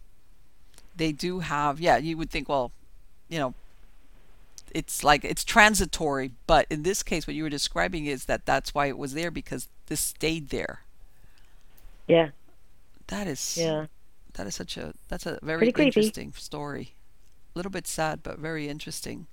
they 0.96 1.12
do 1.12 1.40
have 1.40 1.80
yeah, 1.80 1.96
you 1.98 2.16
would 2.18 2.30
think 2.30 2.48
well, 2.48 2.72
you 3.28 3.38
know, 3.38 3.54
it's 4.74 5.02
like 5.04 5.24
it's 5.24 5.44
transitory, 5.44 6.32
but 6.46 6.66
in 6.68 6.82
this 6.82 7.02
case 7.02 7.26
what 7.26 7.36
you 7.36 7.42
were 7.44 7.50
describing 7.50 8.06
is 8.06 8.24
that 8.26 8.44
that's 8.44 8.74
why 8.74 8.86
it 8.86 8.98
was 8.98 9.14
there 9.14 9.30
because 9.30 9.68
this 9.86 10.00
stayed 10.00 10.48
there. 10.50 10.80
Yeah, 12.10 12.30
That 13.06 13.26
is 13.26 13.56
yeah. 13.56 13.86
that 14.34 14.46
is 14.46 14.54
such 14.54 14.76
a 14.76 14.94
that's 15.08 15.26
a 15.26 15.38
very 15.42 15.68
interesting 15.68 16.32
story. 16.32 16.94
A 17.54 17.58
little 17.58 17.70
bit 17.70 17.86
sad 17.86 18.22
but 18.22 18.38
very 18.38 18.68
interesting. 18.68 19.26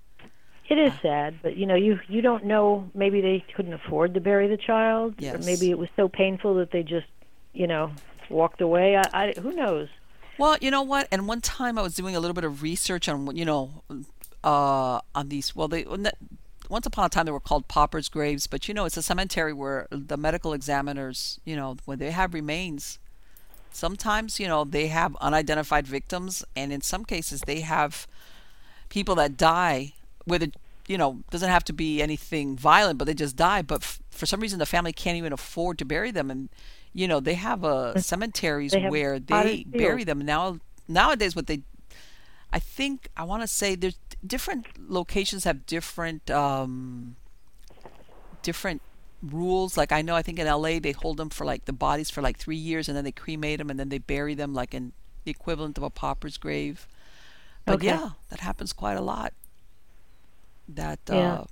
It 0.69 0.77
is 0.77 0.91
sad, 1.01 1.39
but 1.41 1.55
you 1.55 1.65
know, 1.65 1.75
you 1.75 1.99
you 2.09 2.21
don't 2.21 2.43
know. 2.45 2.89
Maybe 2.93 3.21
they 3.21 3.45
couldn't 3.55 3.73
afford 3.73 4.13
to 4.15 4.19
bury 4.19 4.47
the 4.47 4.57
child, 4.57 5.15
or 5.23 5.37
maybe 5.39 5.71
it 5.71 5.77
was 5.77 5.89
so 5.95 6.09
painful 6.09 6.55
that 6.55 6.71
they 6.71 6.83
just, 6.83 7.07
you 7.53 7.67
know, 7.67 7.91
walked 8.29 8.59
away. 8.61 8.97
I, 8.97 9.03
I 9.13 9.33
who 9.39 9.53
knows? 9.53 9.87
Well, 10.37 10.57
you 10.61 10.69
know 10.69 10.83
what? 10.83 11.07
And 11.11 11.27
one 11.27 11.41
time 11.41 11.79
I 11.79 11.81
was 11.81 11.95
doing 11.95 12.15
a 12.15 12.19
little 12.19 12.33
bit 12.35 12.43
of 12.43 12.61
research 12.61 13.07
on, 13.09 13.35
you 13.35 13.45
know, 13.45 13.81
uh, 14.43 14.99
on 15.15 15.29
these. 15.29 15.55
Well, 15.55 15.69
they 15.69 15.85
once 16.69 16.85
upon 16.85 17.05
a 17.05 17.09
time 17.09 17.25
they 17.25 17.31
were 17.31 17.39
called 17.39 17.67
paupers' 17.67 18.09
graves, 18.09 18.47
but 18.47 18.67
you 18.67 18.73
know, 18.73 18.85
it's 18.85 18.97
a 18.97 19.01
cemetery 19.01 19.53
where 19.53 19.87
the 19.89 20.17
medical 20.17 20.53
examiners, 20.53 21.39
you 21.45 21.55
know, 21.55 21.77
when 21.85 21.99
they 21.99 22.11
have 22.11 22.33
remains, 22.33 22.99
sometimes 23.71 24.39
you 24.39 24.47
know 24.47 24.63
they 24.63 24.87
have 24.87 25.15
unidentified 25.17 25.87
victims, 25.87 26.43
and 26.55 26.71
in 26.73 26.81
some 26.81 27.05
cases 27.05 27.41
they 27.41 27.61
have 27.61 28.07
people 28.89 29.15
that 29.15 29.37
die 29.37 29.93
with 30.25 30.43
a, 30.43 30.51
you 30.87 30.97
know, 30.97 31.19
doesn't 31.29 31.49
have 31.49 31.63
to 31.65 31.73
be 31.73 32.01
anything 32.01 32.57
violent, 32.57 32.97
but 32.97 33.05
they 33.05 33.13
just 33.13 33.35
die. 33.35 33.61
But 33.61 33.83
f- 33.83 33.99
for 34.09 34.25
some 34.25 34.39
reason, 34.39 34.59
the 34.59 34.65
family 34.65 34.93
can't 34.93 35.17
even 35.17 35.33
afford 35.33 35.77
to 35.79 35.85
bury 35.85 36.11
them, 36.11 36.31
and 36.31 36.49
you 36.93 37.07
know, 37.07 37.19
they 37.19 37.35
have 37.35 37.63
uh, 37.63 37.99
cemeteries 38.01 38.71
They 38.71 38.81
have 38.81 38.91
where 38.91 39.19
they 39.19 39.33
bury 39.65 40.03
them. 40.03 40.19
Now, 40.19 40.59
nowadays, 40.87 41.35
what 41.35 41.47
they, 41.47 41.61
I 42.51 42.59
think, 42.59 43.09
I 43.17 43.23
want 43.23 43.43
to 43.43 43.47
say 43.47 43.75
there's 43.75 43.99
different 44.25 44.65
locations 44.77 45.43
have 45.43 45.65
different, 45.65 46.29
um, 46.31 47.15
different 48.41 48.81
rules. 49.21 49.77
Like 49.77 49.91
I 49.91 50.01
know, 50.01 50.15
I 50.15 50.21
think 50.21 50.39
in 50.39 50.47
LA 50.47 50.79
they 50.79 50.91
hold 50.91 51.17
them 51.17 51.29
for 51.29 51.45
like 51.45 51.65
the 51.65 51.73
bodies 51.73 52.09
for 52.09 52.21
like 52.21 52.37
three 52.37 52.55
years, 52.57 52.87
and 52.87 52.95
then 52.97 53.03
they 53.03 53.11
cremate 53.11 53.59
them, 53.59 53.69
and 53.69 53.79
then 53.79 53.89
they 53.89 53.97
bury 53.97 54.33
them 54.35 54.53
like 54.53 54.73
in 54.73 54.93
the 55.25 55.31
equivalent 55.31 55.77
of 55.77 55.83
a 55.83 55.89
pauper's 55.89 56.37
grave. 56.37 56.87
But 57.65 57.81
Okay. 57.81 57.81
yeah, 57.81 58.11
that 58.29 58.39
happens 58.41 58.73
quite 58.73 58.97
a 58.97 59.01
lot. 59.01 59.33
That 60.67 60.99
uh, 61.09 61.39
Yeah. 61.39 61.45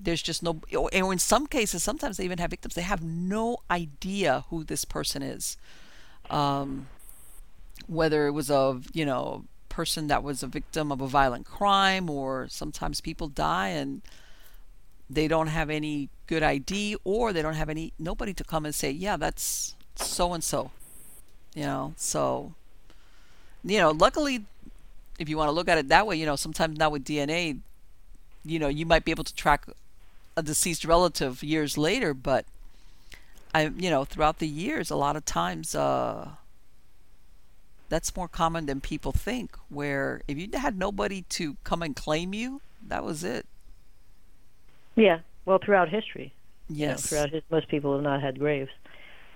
there's 0.00 0.22
just 0.22 0.42
no, 0.42 0.60
or 0.76 0.90
in 1.12 1.18
some 1.18 1.46
cases, 1.46 1.82
sometimes 1.82 2.16
they 2.16 2.24
even 2.24 2.38
have 2.38 2.50
victims. 2.50 2.74
They 2.74 2.82
have 2.82 3.02
no 3.02 3.58
idea 3.70 4.44
who 4.50 4.64
this 4.64 4.84
person 4.84 5.22
is. 5.22 5.56
Um, 6.30 6.88
whether 7.86 8.26
it 8.26 8.32
was 8.32 8.50
of 8.50 8.86
you 8.94 9.04
know 9.04 9.44
person 9.74 10.06
that 10.06 10.22
was 10.22 10.44
a 10.44 10.46
victim 10.46 10.92
of 10.92 11.00
a 11.00 11.08
violent 11.08 11.44
crime, 11.44 12.08
or 12.08 12.46
sometimes 12.48 13.00
people 13.00 13.26
die 13.26 13.68
and 13.68 14.02
they 15.10 15.26
don't 15.26 15.48
have 15.48 15.68
any 15.68 16.08
good 16.28 16.44
ID, 16.44 16.96
or 17.02 17.32
they 17.32 17.42
don't 17.42 17.54
have 17.62 17.68
any 17.68 17.92
nobody 17.98 18.32
to 18.32 18.44
come 18.44 18.64
and 18.64 18.74
say, 18.74 18.90
yeah, 18.90 19.16
that's 19.16 19.74
so 19.96 20.32
and 20.32 20.44
so. 20.44 20.70
You 21.54 21.64
know, 21.64 21.94
so 21.96 22.54
you 23.64 23.78
know, 23.78 23.90
luckily, 23.90 24.44
if 25.18 25.28
you 25.28 25.36
want 25.36 25.48
to 25.48 25.52
look 25.52 25.68
at 25.68 25.78
it 25.78 25.88
that 25.88 26.06
way, 26.06 26.16
you 26.16 26.26
know, 26.26 26.36
sometimes 26.36 26.78
now 26.78 26.90
with 26.90 27.04
DNA, 27.04 27.58
you 28.44 28.58
know, 28.58 28.68
you 28.68 28.86
might 28.86 29.04
be 29.04 29.10
able 29.10 29.24
to 29.24 29.34
track 29.34 29.66
a 30.36 30.42
deceased 30.42 30.84
relative 30.84 31.42
years 31.42 31.76
later, 31.76 32.14
but 32.14 32.44
I, 33.54 33.68
you 33.68 33.90
know, 33.90 34.04
throughout 34.04 34.38
the 34.38 34.48
years, 34.48 34.90
a 34.90 34.96
lot 34.96 35.16
of 35.16 35.24
times, 35.24 35.74
uh, 35.74 36.28
that's 37.88 38.14
more 38.16 38.28
common 38.28 38.66
than 38.66 38.80
people 38.80 39.12
think. 39.12 39.56
Where 39.68 40.22
if 40.28 40.38
you 40.38 40.48
had 40.54 40.78
nobody 40.78 41.22
to 41.30 41.56
come 41.64 41.82
and 41.82 41.94
claim 41.94 42.34
you, 42.34 42.60
that 42.86 43.04
was 43.04 43.24
it. 43.24 43.46
Yeah. 44.96 45.20
Well, 45.44 45.58
throughout 45.58 45.88
history, 45.88 46.32
you 46.68 46.86
know, 46.86 46.92
Yes. 46.92 47.06
throughout 47.08 47.30
his, 47.30 47.42
most 47.50 47.68
people 47.68 47.94
have 47.94 48.02
not 48.02 48.22
had 48.22 48.38
graves. 48.38 48.70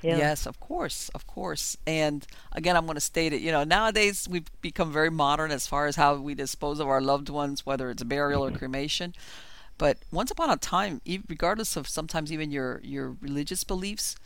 Yeah. 0.00 0.16
Yes, 0.16 0.46
of 0.46 0.60
course, 0.60 1.08
of 1.10 1.26
course. 1.26 1.76
And 1.86 2.24
again, 2.52 2.76
I'm 2.76 2.86
going 2.86 2.94
to 2.94 3.00
state 3.00 3.32
it. 3.32 3.40
You 3.40 3.50
know, 3.50 3.64
nowadays 3.64 4.28
we've 4.30 4.48
become 4.62 4.92
very 4.92 5.10
modern 5.10 5.50
as 5.50 5.66
far 5.66 5.86
as 5.86 5.96
how 5.96 6.14
we 6.16 6.34
dispose 6.34 6.78
of 6.78 6.86
our 6.86 7.00
loved 7.00 7.28
ones, 7.28 7.66
whether 7.66 7.90
it's 7.90 8.04
burial 8.04 8.44
or 8.44 8.50
mm-hmm. 8.50 8.58
cremation. 8.58 9.14
But 9.76 9.98
once 10.12 10.30
upon 10.30 10.50
a 10.50 10.56
time, 10.56 11.00
regardless 11.28 11.76
of 11.76 11.88
sometimes 11.88 12.32
even 12.32 12.50
your 12.50 12.80
your 12.82 13.16
religious 13.20 13.64
beliefs, 13.64 14.16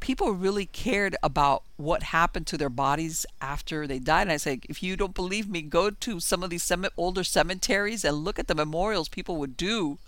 people 0.00 0.32
really 0.32 0.66
cared 0.66 1.16
about 1.22 1.62
what 1.76 2.02
happened 2.04 2.46
to 2.48 2.56
their 2.58 2.68
bodies 2.70 3.24
after 3.40 3.86
they 3.86 3.98
died. 3.98 4.22
And 4.22 4.32
I 4.32 4.36
say, 4.36 4.60
if 4.68 4.82
you 4.82 4.96
don't 4.96 5.14
believe 5.14 5.48
me, 5.48 5.62
go 5.62 5.90
to 5.90 6.20
some 6.20 6.42
of 6.42 6.50
these 6.50 6.62
cem- 6.62 6.86
older 6.96 7.24
cemeteries 7.24 8.04
and 8.04 8.18
look 8.18 8.38
at 8.38 8.46
the 8.48 8.54
memorials 8.54 9.08
people 9.08 9.36
would 9.36 9.56
do. 9.56 9.98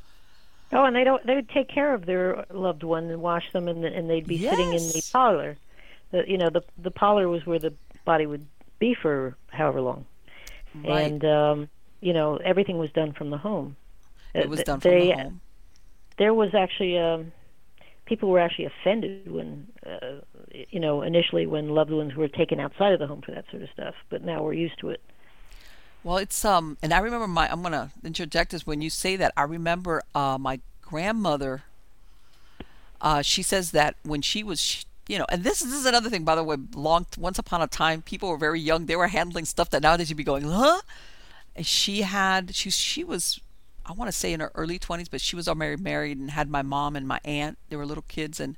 Oh, 0.73 0.85
and 0.85 0.97
they 0.97 1.05
don't. 1.05 1.25
They 1.25 1.37
would 1.37 1.49
take 1.49 1.69
care 1.69 1.95
of 1.95 2.07
their 2.07 2.45
loved 2.51 2.83
one 2.83 3.05
and 3.11 3.23
wash 3.23 3.53
them, 3.53 3.69
and 3.69 3.85
and 3.85 4.11
they'd 4.11 4.27
be 4.27 4.39
sitting 4.39 4.73
in 4.73 4.83
the 4.83 5.09
parlor. 5.13 5.57
The, 6.11 6.29
you 6.29 6.37
know, 6.39 6.51
the 6.51 6.63
the 6.77 6.91
parlor 6.91 7.29
was 7.29 7.47
where 7.47 7.61
the 7.61 7.73
body 8.05 8.27
would 8.27 8.45
be 8.81 8.93
for 8.95 9.37
however 9.49 9.81
long, 9.81 10.07
Right. 10.75 11.03
and 11.13 11.25
um, 11.25 11.69
you 12.01 12.13
know 12.13 12.37
everything 12.39 12.79
was 12.79 12.91
done 12.91 13.13
from 13.13 13.31
the 13.31 13.39
home. 13.39 13.77
it 14.35 14.47
Uh, 14.47 14.49
was 14.49 14.59
th- 14.59 14.67
done 14.67 14.81
from 14.81 14.91
they, 14.91 15.07
the 15.07 15.13
home. 15.13 15.41
There 16.19 16.35
was 16.35 16.53
actually 16.53 16.99
um, 16.99 17.31
people 18.07 18.31
were 18.31 18.41
actually 18.41 18.67
offended 18.67 19.31
when 19.31 19.67
uh, 19.85 20.21
you 20.71 20.81
know 20.81 21.03
initially 21.03 21.47
when 21.47 21.69
loved 21.69 21.91
ones 21.91 22.15
were 22.15 22.29
taken 22.29 22.59
outside 22.59 22.93
of 22.93 22.99
the 22.99 23.07
home 23.07 23.23
for 23.23 23.33
that 23.33 23.45
sort 23.51 23.63
of 23.63 23.69
stuff, 23.71 23.95
but 24.09 24.23
now 24.23 24.43
we're 24.43 24.55
used 24.55 24.79
to 24.81 24.91
it. 24.91 25.01
Well, 26.03 26.19
it's 26.19 26.45
um, 26.45 26.79
and 26.83 26.95
I 26.95 26.99
remember 26.99 27.27
my. 27.27 27.51
I'm 27.51 27.63
gonna 27.63 27.91
interject 28.05 28.53
this 28.53 28.67
when 28.67 28.81
you 28.81 28.91
say 28.91 29.17
that. 29.17 29.33
I 29.37 29.43
remember 29.43 30.03
uh, 30.15 30.39
my 30.39 30.61
grandmother. 30.81 31.65
Uh, 33.01 33.23
she 33.23 33.43
says 33.43 33.73
that 33.73 33.97
when 34.05 34.23
she 34.23 34.43
was, 34.43 34.87
you 35.07 35.19
know, 35.19 35.27
and 35.29 35.45
this, 35.45 35.61
this 35.61 35.73
is 35.73 35.85
another 35.85 36.09
thing, 36.09 36.25
by 36.25 36.35
the 36.35 36.45
way. 36.45 36.57
Long 36.75 37.07
once 37.19 37.39
upon 37.39 37.61
a 37.61 37.67
time, 37.67 38.03
people 38.03 38.29
were 38.29 38.39
very 38.39 38.61
young. 38.61 38.87
They 38.87 38.97
were 38.97 39.09
handling 39.09 39.45
stuff 39.45 39.71
that 39.71 39.83
nowadays 39.83 40.09
you'd 40.09 40.17
be 40.17 40.25
going, 40.25 40.45
huh? 40.45 40.81
And 41.55 41.67
she 41.67 42.03
had, 42.03 42.55
she 42.55 42.71
she 42.71 43.03
was, 43.03 43.41
I 43.87 43.93
want 43.93 44.09
to 44.09 44.13
say 44.13 44.33
in 44.33 44.41
her 44.41 44.51
early 44.55 44.79
20s, 44.79 45.09
but 45.11 45.21
she 45.21 45.37
was 45.37 45.49
already 45.49 45.81
married 45.81 46.19
and 46.19 46.33
had 46.33 46.51
my 46.51 46.63
mom 46.63 46.97
and 46.97 47.07
my 47.07 47.21
aunt. 47.25 47.57
They 47.71 47.77
were 47.77 47.87
little 47.87 48.05
kids, 48.09 48.41
and 48.41 48.57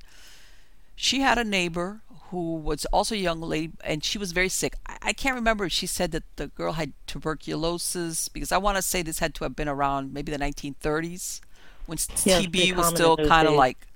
she 0.95 1.21
had 1.21 1.37
a 1.37 1.43
neighbor 1.43 2.01
who 2.29 2.55
was 2.55 2.85
also 2.85 3.15
a 3.15 3.17
young 3.17 3.41
lady 3.41 3.71
and 3.83 4.03
she 4.03 4.17
was 4.17 4.31
very 4.31 4.49
sick. 4.49 4.75
I, 4.85 4.97
I 5.01 5.13
can't 5.13 5.35
remember 5.35 5.65
if 5.65 5.71
she 5.71 5.87
said 5.87 6.11
that 6.11 6.23
the 6.35 6.47
girl 6.47 6.73
had 6.73 6.93
tuberculosis 7.07 8.27
because 8.27 8.51
I 8.51 8.57
want 8.57 8.75
to 8.77 8.81
say 8.81 9.01
this 9.01 9.19
had 9.19 9.33
to 9.35 9.45
have 9.45 9.55
been 9.55 9.69
around 9.69 10.13
maybe 10.13 10.31
the 10.31 10.37
1930s 10.37 11.41
when 11.85 11.97
Yeah, 12.25 12.41
TB 12.41 12.75
was 12.75 12.87
still 12.87 13.17
kind 13.17 13.47
of 13.47 13.55
like 13.55 13.87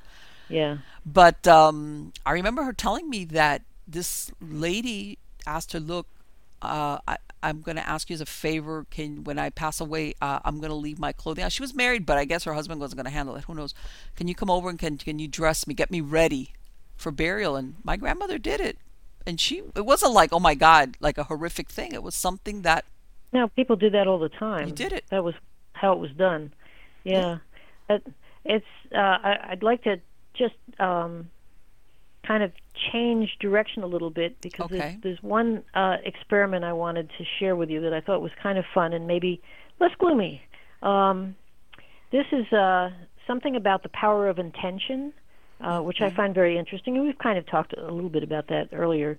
Yeah. 0.50 0.78
But 1.06 1.48
um, 1.48 2.14
I 2.26 2.32
remember 2.32 2.64
her 2.64 2.74
telling 2.74 3.10
me 3.10 3.26
that 3.26 3.62
this 3.88 4.32
lady 4.42 5.18
asked 5.46 5.74
her, 5.74 5.80
"Look, 5.80 6.08
uh, 6.64 6.99
I, 7.07 7.18
I'm 7.41 7.61
going 7.61 7.76
to 7.76 7.88
ask 7.88 8.10
you 8.10 8.14
as 8.14 8.22
a 8.22 8.26
favor. 8.26 8.85
Can 8.90 9.23
when 9.23 9.38
I 9.38 9.49
pass 9.49 9.81
away, 9.81 10.14
uh, 10.22 10.40
I'm 10.45 10.57
going 10.57 10.69
to 10.69 10.76
leave 10.76 10.98
my 10.98 11.11
clothing. 11.11 11.48
She 11.49 11.61
was 11.61 11.76
married, 11.76 12.06
but 12.06 12.18
I 12.18 12.26
guess 12.26 12.45
her 12.45 12.53
husband 12.53 12.80
wasn't 12.80 12.98
going 12.98 13.11
to 13.11 13.11
handle 13.11 13.35
it. 13.35 13.44
Who 13.45 13.53
knows? 13.53 13.73
Can 14.15 14.27
you 14.27 14.35
come 14.35 14.49
over 14.49 14.69
and 14.69 14.80
can 14.80 14.98
can 14.98 15.19
you 15.19 15.27
dress 15.27 15.68
me, 15.68 15.73
get 15.73 15.91
me 15.91 16.02
ready 16.02 16.53
for 16.95 17.11
burial?" 17.11 17.56
And 17.56 17.76
my 17.84 17.98
grandmother 17.98 18.38
did 18.38 18.61
it, 18.61 18.77
and 19.27 19.40
she 19.40 19.64
it 19.76 19.85
wasn't 19.85 20.14
like 20.14 20.31
oh 20.31 20.40
my 20.40 20.56
god, 20.56 20.98
like 20.99 21.18
a 21.18 21.26
horrific 21.26 21.69
thing. 21.69 21.91
It 21.91 22.03
was 22.03 22.15
something 22.15 22.61
that 22.61 22.85
no 23.34 23.49
people 23.49 23.76
do 23.76 23.90
that 23.90 24.07
all 24.07 24.19
the 24.19 24.30
time. 24.30 24.68
You 24.68 24.73
did 24.73 24.94
it. 24.94 25.06
That 25.10 25.23
was 25.23 25.35
how 25.73 25.94
it 25.94 25.99
was 25.99 26.11
done. 26.11 26.53
Yeah, 27.03 27.40
yeah. 27.90 27.98
it's. 28.45 28.65
Uh, 28.94 28.98
I, 28.99 29.48
I'd 29.49 29.64
like 29.64 29.84
to 29.84 29.99
just 30.34 30.56
um, 30.80 31.30
kind 32.26 32.44
of 32.44 32.52
change 32.91 33.38
direction 33.40 33.84
a 33.84 33.88
little 33.88 34.10
bit 34.10 34.40
because 34.41 34.66
okay. 34.66 34.78
there's, 34.78 35.02
there's 35.02 35.24
one 35.24 35.64
uh, 35.74 35.98
experiment 36.04 36.64
I 36.64 36.74
wanted 36.74 37.10
to 37.18 37.26
share 37.40 37.56
with 37.56 37.70
you 37.70 37.82
that 37.82 37.94
I 37.94 38.02
thought 38.02 38.22
was 38.22 38.32
kind 38.41 38.58
of 38.58 38.66
fun 38.74 38.94
and 38.94 39.08
maybe 39.08 39.41
less 39.80 39.91
gloomy. 39.98 40.41
Um, 40.82 41.36
this 42.12 42.26
is 42.32 42.52
uh, 42.54 42.91
something 43.28 43.56
about 43.56 43.84
the 43.84 43.90
power 43.90 44.30
of 44.30 44.40
intention, 44.40 45.14
uh, 45.62 45.80
which 45.80 46.02
I 46.02 46.10
find 46.10 46.34
very 46.34 46.58
interesting, 46.58 46.95
and 46.95 47.06
we've 47.06 47.18
kind 47.18 47.38
of 47.38 47.45
talked 47.45 47.74
a 47.78 47.91
little 47.91 48.10
bit 48.10 48.24
about 48.24 48.48
that 48.48 48.70
earlier. 48.72 49.18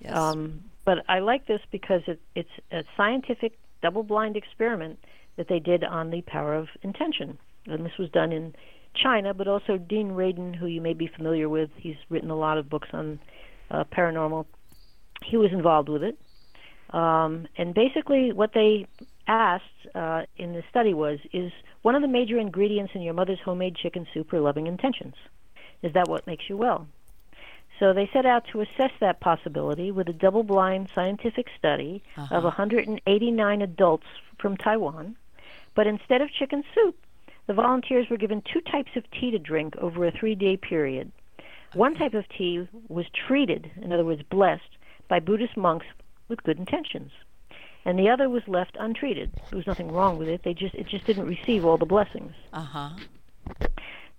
Yes. 0.00 0.16
Um, 0.16 0.62
but 0.84 1.04
I 1.08 1.18
like 1.18 1.46
this 1.46 1.60
because 1.70 2.02
it, 2.06 2.20
it's 2.34 2.50
a 2.70 2.84
scientific 2.96 3.58
double-blind 3.82 4.36
experiment 4.36 4.98
that 5.36 5.48
they 5.48 5.58
did 5.58 5.84
on 5.84 6.10
the 6.10 6.22
power 6.22 6.54
of 6.54 6.68
intention, 6.82 7.38
and 7.66 7.84
this 7.84 7.96
was 7.98 8.10
done 8.10 8.32
in 8.32 8.54
China, 8.96 9.34
but 9.34 9.48
also 9.48 9.76
Dean 9.76 10.10
Radin, 10.10 10.54
who 10.54 10.66
you 10.66 10.80
may 10.80 10.94
be 10.94 11.06
familiar 11.06 11.48
with. 11.48 11.70
He's 11.76 11.96
written 12.08 12.30
a 12.30 12.36
lot 12.36 12.58
of 12.58 12.68
books 12.68 12.88
on 12.92 13.18
uh, 13.70 13.84
paranormal. 13.84 14.46
He 15.24 15.36
was 15.36 15.52
involved 15.52 15.88
with 15.88 16.02
it. 16.02 16.18
Um, 16.90 17.48
and 17.56 17.74
basically, 17.74 18.32
what 18.32 18.52
they 18.54 18.86
asked 19.26 19.64
uh, 19.94 20.22
in 20.36 20.52
the 20.52 20.62
study 20.70 20.94
was 20.94 21.18
Is 21.32 21.52
one 21.82 21.94
of 21.94 22.02
the 22.02 22.08
major 22.08 22.38
ingredients 22.38 22.92
in 22.94 23.02
your 23.02 23.14
mother's 23.14 23.40
homemade 23.44 23.76
chicken 23.76 24.06
soup 24.12 24.30
her 24.30 24.40
loving 24.40 24.66
intentions? 24.66 25.14
Is 25.82 25.92
that 25.94 26.08
what 26.08 26.26
makes 26.26 26.44
you 26.48 26.56
well? 26.56 26.86
So 27.78 27.92
they 27.92 28.08
set 28.12 28.24
out 28.24 28.44
to 28.52 28.62
assess 28.62 28.92
that 29.00 29.20
possibility 29.20 29.90
with 29.90 30.08
a 30.08 30.12
double 30.12 30.42
blind 30.42 30.88
scientific 30.94 31.46
study 31.58 32.02
uh-huh. 32.16 32.34
of 32.34 32.44
189 32.44 33.62
adults 33.62 34.06
from 34.38 34.56
Taiwan. 34.56 35.16
But 35.74 35.86
instead 35.86 36.22
of 36.22 36.30
chicken 36.32 36.64
soup, 36.74 36.96
the 37.46 37.54
volunteers 37.54 38.08
were 38.10 38.16
given 38.16 38.42
two 38.42 38.60
types 38.60 38.90
of 38.96 39.04
tea 39.10 39.30
to 39.30 39.38
drink 39.38 39.76
over 39.76 40.06
a 40.06 40.10
three 40.10 40.34
day 40.34 40.56
period. 40.56 41.12
One 41.74 41.94
type 41.94 42.14
of 42.14 42.24
tea 42.28 42.68
was 42.88 43.06
treated, 43.26 43.70
in 43.82 43.92
other 43.92 44.04
words, 44.04 44.22
blessed, 44.30 44.78
by 45.08 45.20
Buddhist 45.20 45.56
monks 45.56 45.86
with 46.28 46.42
good 46.42 46.58
intentions. 46.58 47.12
And 47.84 47.98
the 47.98 48.08
other 48.08 48.28
was 48.28 48.42
left 48.48 48.76
untreated. 48.80 49.30
There 49.50 49.56
was 49.56 49.66
nothing 49.66 49.92
wrong 49.92 50.18
with 50.18 50.28
it. 50.28 50.42
They 50.42 50.54
just 50.54 50.74
it 50.74 50.88
just 50.88 51.06
didn't 51.06 51.26
receive 51.26 51.64
all 51.64 51.78
the 51.78 51.86
blessings. 51.86 52.32
Uh-huh. 52.52 52.90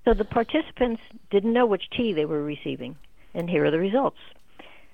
So 0.06 0.14
the 0.14 0.24
participants 0.24 1.02
didn't 1.32 1.52
know 1.52 1.66
which 1.66 1.90
tea 1.90 2.14
they 2.14 2.26
were 2.26 2.44
receiving, 2.44 2.96
and 3.34 3.50
here 3.50 3.66
are 3.66 3.72
the 3.72 3.80
results. 3.80 4.20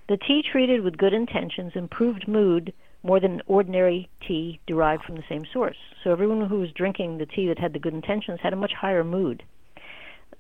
The 0.09 0.17
tea 0.17 0.41
treated 0.41 0.81
with 0.81 0.97
good 0.97 1.13
intentions 1.13 1.73
improved 1.75 2.27
mood 2.27 2.73
more 3.03 3.19
than 3.19 3.41
ordinary 3.47 4.09
tea 4.25 4.59
derived 4.65 5.03
from 5.03 5.15
the 5.15 5.23
same 5.27 5.45
source. 5.51 5.77
So 6.03 6.11
everyone 6.11 6.47
who 6.47 6.59
was 6.59 6.71
drinking 6.71 7.17
the 7.17 7.25
tea 7.25 7.47
that 7.47 7.59
had 7.59 7.73
the 7.73 7.79
good 7.79 7.93
intentions 7.93 8.39
had 8.41 8.53
a 8.53 8.57
much 8.57 8.71
higher 8.73 9.03
mood. 9.03 9.43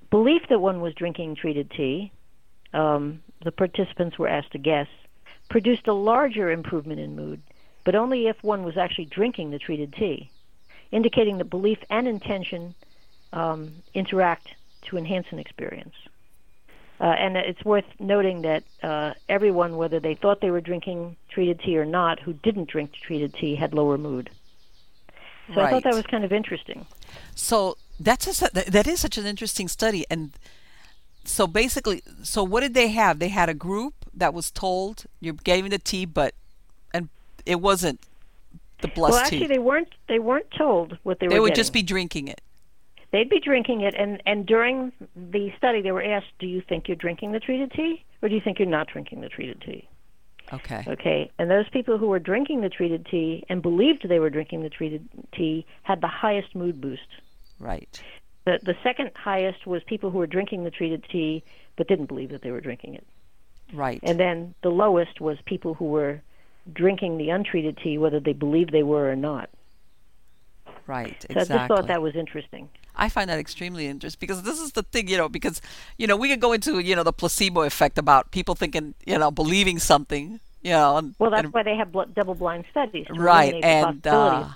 Belief 0.09 0.43
that 0.49 0.59
one 0.59 0.79
was 0.79 0.93
drinking 0.93 1.35
treated 1.35 1.69
tea, 1.71 2.11
um, 2.73 3.21
the 3.43 3.51
participants 3.51 4.17
were 4.17 4.27
asked 4.27 4.51
to 4.53 4.57
guess, 4.57 4.87
produced 5.49 5.87
a 5.87 5.93
larger 5.93 6.51
improvement 6.51 6.99
in 6.99 7.15
mood, 7.15 7.41
but 7.85 7.95
only 7.95 8.27
if 8.27 8.37
one 8.41 8.63
was 8.63 8.77
actually 8.77 9.05
drinking 9.05 9.51
the 9.51 9.59
treated 9.59 9.93
tea, 9.93 10.31
indicating 10.91 11.37
that 11.37 11.49
belief 11.49 11.79
and 11.89 12.07
intention 12.07 12.73
um, 13.33 13.73
interact 13.93 14.47
to 14.89 14.97
enhance 14.97 15.27
an 15.31 15.39
experience. 15.39 15.93
Uh, 16.99 17.05
and 17.05 17.35
it's 17.35 17.63
worth 17.65 17.85
noting 17.99 18.43
that 18.43 18.63
uh, 18.81 19.13
everyone, 19.27 19.77
whether 19.77 19.99
they 19.99 20.15
thought 20.15 20.41
they 20.41 20.51
were 20.51 20.61
drinking 20.61 21.15
treated 21.29 21.59
tea 21.59 21.77
or 21.77 21.85
not, 21.85 22.19
who 22.19 22.33
didn't 22.33 22.69
drink 22.69 22.93
treated 22.93 23.33
tea 23.33 23.55
had 23.55 23.73
lower 23.73 23.97
mood. 23.97 24.29
So 25.49 25.55
right. 25.55 25.65
I 25.65 25.71
thought 25.71 25.83
that 25.83 25.95
was 25.95 26.05
kind 26.05 26.23
of 26.23 26.31
interesting. 26.31 26.85
So 27.35 27.77
that's 27.99 28.41
a, 28.41 28.49
that 28.53 28.87
is 28.87 28.99
such 28.99 29.17
an 29.17 29.25
interesting 29.25 29.67
study, 29.67 30.05
and 30.09 30.31
so 31.25 31.47
basically, 31.47 32.01
so 32.21 32.43
what 32.43 32.61
did 32.61 32.73
they 32.73 32.89
have? 32.89 33.19
They 33.19 33.27
had 33.29 33.49
a 33.49 33.53
group 33.53 33.93
that 34.13 34.33
was 34.33 34.51
told 34.51 35.05
you 35.19 35.33
gave 35.33 35.63
me 35.63 35.69
the 35.69 35.79
tea, 35.79 36.05
but 36.05 36.33
and 36.93 37.09
it 37.45 37.59
wasn't 37.59 37.99
the 38.81 38.87
blessed 38.87 39.13
well, 39.13 39.21
actually, 39.21 39.39
tea. 39.39 39.47
they 39.47 39.59
weren't. 39.59 39.89
They 40.07 40.19
weren't 40.19 40.49
told 40.51 40.97
what 41.03 41.19
they, 41.19 41.25
they 41.25 41.27
were. 41.27 41.33
They 41.33 41.39
would 41.41 41.47
getting. 41.49 41.61
just 41.61 41.73
be 41.73 41.83
drinking 41.83 42.29
it 42.29 42.39
they'd 43.13 43.29
be 43.29 43.39
drinking 43.39 43.81
it 43.81 43.95
and 43.97 44.21
and 44.25 44.45
during 44.45 44.91
the 45.15 45.49
study 45.57 45.81
they 45.81 45.93
were 45.93 46.03
asked 46.03 46.33
do 46.39 46.47
you 46.47 46.61
think 46.67 46.89
you're 46.89 46.97
drinking 46.97 47.31
the 47.31 47.39
treated 47.39 47.71
tea 47.71 48.03
or 48.21 48.27
do 48.27 48.35
you 48.35 48.41
think 48.43 48.59
you're 48.59 48.67
not 48.67 48.87
drinking 48.87 49.21
the 49.21 49.29
treated 49.29 49.61
tea? 49.61 49.87
Okay. 50.51 50.83
Okay 50.85 51.31
and 51.39 51.49
those 51.49 51.69
people 51.69 51.97
who 51.97 52.07
were 52.07 52.19
drinking 52.19 52.59
the 52.59 52.69
treated 52.69 53.05
tea 53.09 53.45
and 53.47 53.61
believed 53.61 54.05
they 54.09 54.19
were 54.19 54.29
drinking 54.29 54.63
the 54.63 54.69
treated 54.69 55.07
tea 55.33 55.65
had 55.83 56.01
the 56.01 56.07
highest 56.07 56.53
mood 56.53 56.81
boost. 56.81 57.07
Right. 57.59 58.01
The 58.45 58.59
the 58.61 58.75
second 58.83 59.11
highest 59.15 59.65
was 59.65 59.81
people 59.83 60.09
who 60.09 60.17
were 60.17 60.27
drinking 60.27 60.65
the 60.65 60.71
treated 60.71 61.05
tea 61.09 61.43
but 61.77 61.87
didn't 61.87 62.07
believe 62.07 62.31
that 62.31 62.41
they 62.41 62.51
were 62.51 62.61
drinking 62.61 62.95
it. 62.95 63.07
Right. 63.73 63.99
And 64.03 64.19
then 64.19 64.53
the 64.61 64.69
lowest 64.69 65.21
was 65.21 65.37
people 65.45 65.75
who 65.75 65.85
were 65.85 66.21
drinking 66.71 67.17
the 67.17 67.29
untreated 67.29 67.77
tea 67.83 67.97
whether 67.97 68.19
they 68.19 68.33
believed 68.33 68.71
they 68.71 68.83
were 68.83 69.09
or 69.09 69.15
not. 69.15 69.49
Right 70.85 71.15
so 71.21 71.27
exactly. 71.29 71.55
i 71.55 71.57
just 71.59 71.67
thought 71.69 71.87
that 71.87 72.01
was 72.01 72.15
interesting 72.15 72.67
I 72.95 73.09
find 73.09 73.29
that 73.29 73.39
extremely 73.39 73.87
interesting 73.87 74.19
because 74.19 74.43
this 74.43 74.59
is 74.59 74.73
the 74.73 74.83
thing, 74.83 75.07
you 75.07 75.17
know, 75.17 75.29
because, 75.29 75.61
you 75.97 76.07
know, 76.07 76.15
we 76.15 76.29
could 76.29 76.39
go 76.39 76.53
into, 76.53 76.79
you 76.79 76.95
know, 76.95 77.03
the 77.03 77.13
placebo 77.13 77.61
effect 77.61 77.97
about 77.97 78.31
people 78.31 78.55
thinking, 78.55 78.93
you 79.05 79.17
know, 79.17 79.31
believing 79.31 79.79
something, 79.79 80.39
you 80.61 80.71
know. 80.71 80.97
And, 80.97 81.15
well, 81.19 81.31
that's 81.31 81.45
and, 81.45 81.53
why 81.53 81.63
they 81.63 81.75
have 81.75 81.91
bl- 81.91 82.03
double 82.13 82.35
blind 82.35 82.65
studies. 82.71 83.07
right. 83.09 83.55
And, 83.63 84.05
uh, 84.05 84.49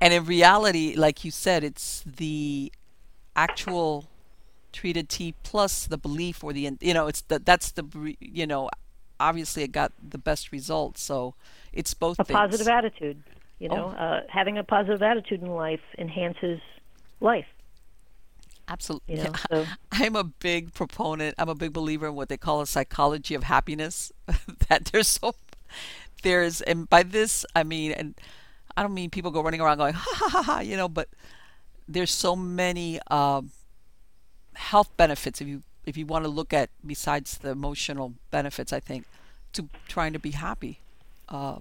and 0.00 0.14
in 0.14 0.24
reality, 0.24 0.94
like 0.96 1.24
you 1.24 1.30
said, 1.30 1.62
it's 1.62 2.02
the 2.06 2.72
actual 3.36 4.08
treated 4.72 5.08
tea 5.08 5.34
plus 5.42 5.86
the 5.86 5.98
belief 5.98 6.42
or 6.42 6.52
the, 6.52 6.70
you 6.80 6.94
know, 6.94 7.06
it's 7.06 7.20
the, 7.22 7.38
that's 7.38 7.72
the, 7.72 8.16
you 8.18 8.46
know, 8.46 8.70
obviously 9.20 9.62
it 9.62 9.72
got 9.72 9.92
the 10.02 10.18
best 10.18 10.52
results. 10.52 11.02
So 11.02 11.34
it's 11.72 11.94
both 11.94 12.18
a 12.18 12.24
things. 12.24 12.36
positive 12.36 12.68
attitude. 12.68 13.22
You 13.58 13.68
know, 13.68 13.94
oh. 13.96 14.02
uh, 14.02 14.20
having 14.28 14.58
a 14.58 14.64
positive 14.64 15.02
attitude 15.02 15.40
in 15.40 15.46
life 15.46 15.82
enhances 15.96 16.60
life. 17.22 17.46
Absolutely. 18.68 19.16
You 19.16 19.24
know, 19.24 19.32
so. 19.50 19.66
I'm 19.92 20.16
a 20.16 20.24
big 20.24 20.72
proponent. 20.74 21.34
I'm 21.38 21.48
a 21.48 21.54
big 21.54 21.72
believer 21.72 22.08
in 22.08 22.14
what 22.14 22.28
they 22.28 22.36
call 22.36 22.60
a 22.60 22.66
psychology 22.66 23.34
of 23.34 23.44
happiness. 23.44 24.12
that 24.68 24.86
there's 24.86 25.08
so 25.08 25.34
there's 26.22 26.60
and 26.62 26.88
by 26.88 27.02
this 27.02 27.44
I 27.56 27.64
mean 27.64 27.92
and 27.92 28.14
I 28.76 28.82
don't 28.82 28.94
mean 28.94 29.10
people 29.10 29.30
go 29.30 29.42
running 29.42 29.60
around 29.60 29.78
going 29.78 29.94
ha 29.94 30.14
ha 30.14 30.28
ha 30.28 30.42
ha 30.42 30.60
you 30.60 30.76
know, 30.76 30.88
but 30.88 31.08
there's 31.88 32.10
so 32.10 32.36
many 32.36 33.00
um, 33.10 33.50
health 34.54 34.90
benefits 34.96 35.40
if 35.40 35.48
you 35.48 35.62
if 35.84 35.96
you 35.96 36.06
want 36.06 36.24
to 36.24 36.28
look 36.28 36.52
at 36.52 36.70
besides 36.86 37.38
the 37.38 37.50
emotional 37.50 38.14
benefits. 38.30 38.72
I 38.72 38.80
think 38.80 39.04
to 39.54 39.68
trying 39.88 40.12
to 40.12 40.18
be 40.18 40.30
happy. 40.30 40.78
Uh, 41.28 41.58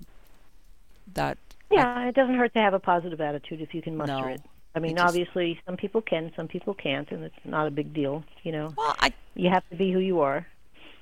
that 1.14 1.38
yeah, 1.70 1.94
I, 1.96 2.08
it 2.10 2.16
doesn't 2.16 2.36
hurt 2.36 2.54
to 2.54 2.60
have 2.60 2.74
a 2.74 2.80
positive 2.80 3.22
attitude 3.22 3.62
if 3.62 3.74
you 3.74 3.82
can 3.82 3.98
muster 3.98 4.14
no, 4.14 4.28
it. 4.28 4.42
I 4.73 4.80
mean, 4.80 4.95
just, 4.95 5.07
obviously, 5.07 5.60
some 5.65 5.76
people 5.76 6.02
can, 6.02 6.31
some 6.35 6.48
people 6.48 6.73
can't, 6.73 7.10
and 7.11 7.23
it's 7.23 7.35
not 7.43 7.68
a 7.68 7.72
big 7.72 7.93
deal. 7.93 8.23
You 8.43 8.53
know, 8.53 8.73
well, 8.77 8.95
I 8.99 9.14
you 9.35 9.49
have 9.49 9.68
to 9.69 9.76
be 9.76 9.91
who 9.91 9.99
you 9.99 10.22
are. 10.22 10.48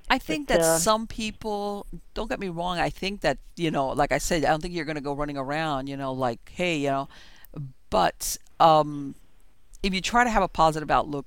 I 0.09 0.17
think 0.17 0.47
but, 0.47 0.55
that 0.55 0.63
uh, 0.63 0.77
some 0.79 1.05
people 1.05 1.85
don't 2.15 2.29
get 2.29 2.39
me 2.39 2.49
wrong. 2.49 2.79
I 2.79 2.89
think 2.89 3.21
that 3.21 3.37
you 3.55 3.69
know, 3.69 3.89
like 3.89 4.11
I 4.11 4.17
said, 4.17 4.43
I 4.43 4.49
don't 4.49 4.61
think 4.61 4.73
you're 4.73 4.85
going 4.85 4.95
to 4.95 5.01
go 5.01 5.13
running 5.13 5.37
around, 5.37 5.87
you 5.87 5.97
know, 5.97 6.13
like 6.13 6.51
hey, 6.53 6.77
you 6.77 6.89
know, 6.89 7.09
but 7.89 8.37
um, 8.59 9.15
if 9.83 9.93
you 9.93 10.01
try 10.01 10.23
to 10.23 10.29
have 10.29 10.43
a 10.43 10.47
positive 10.47 10.89
outlook, 10.89 11.25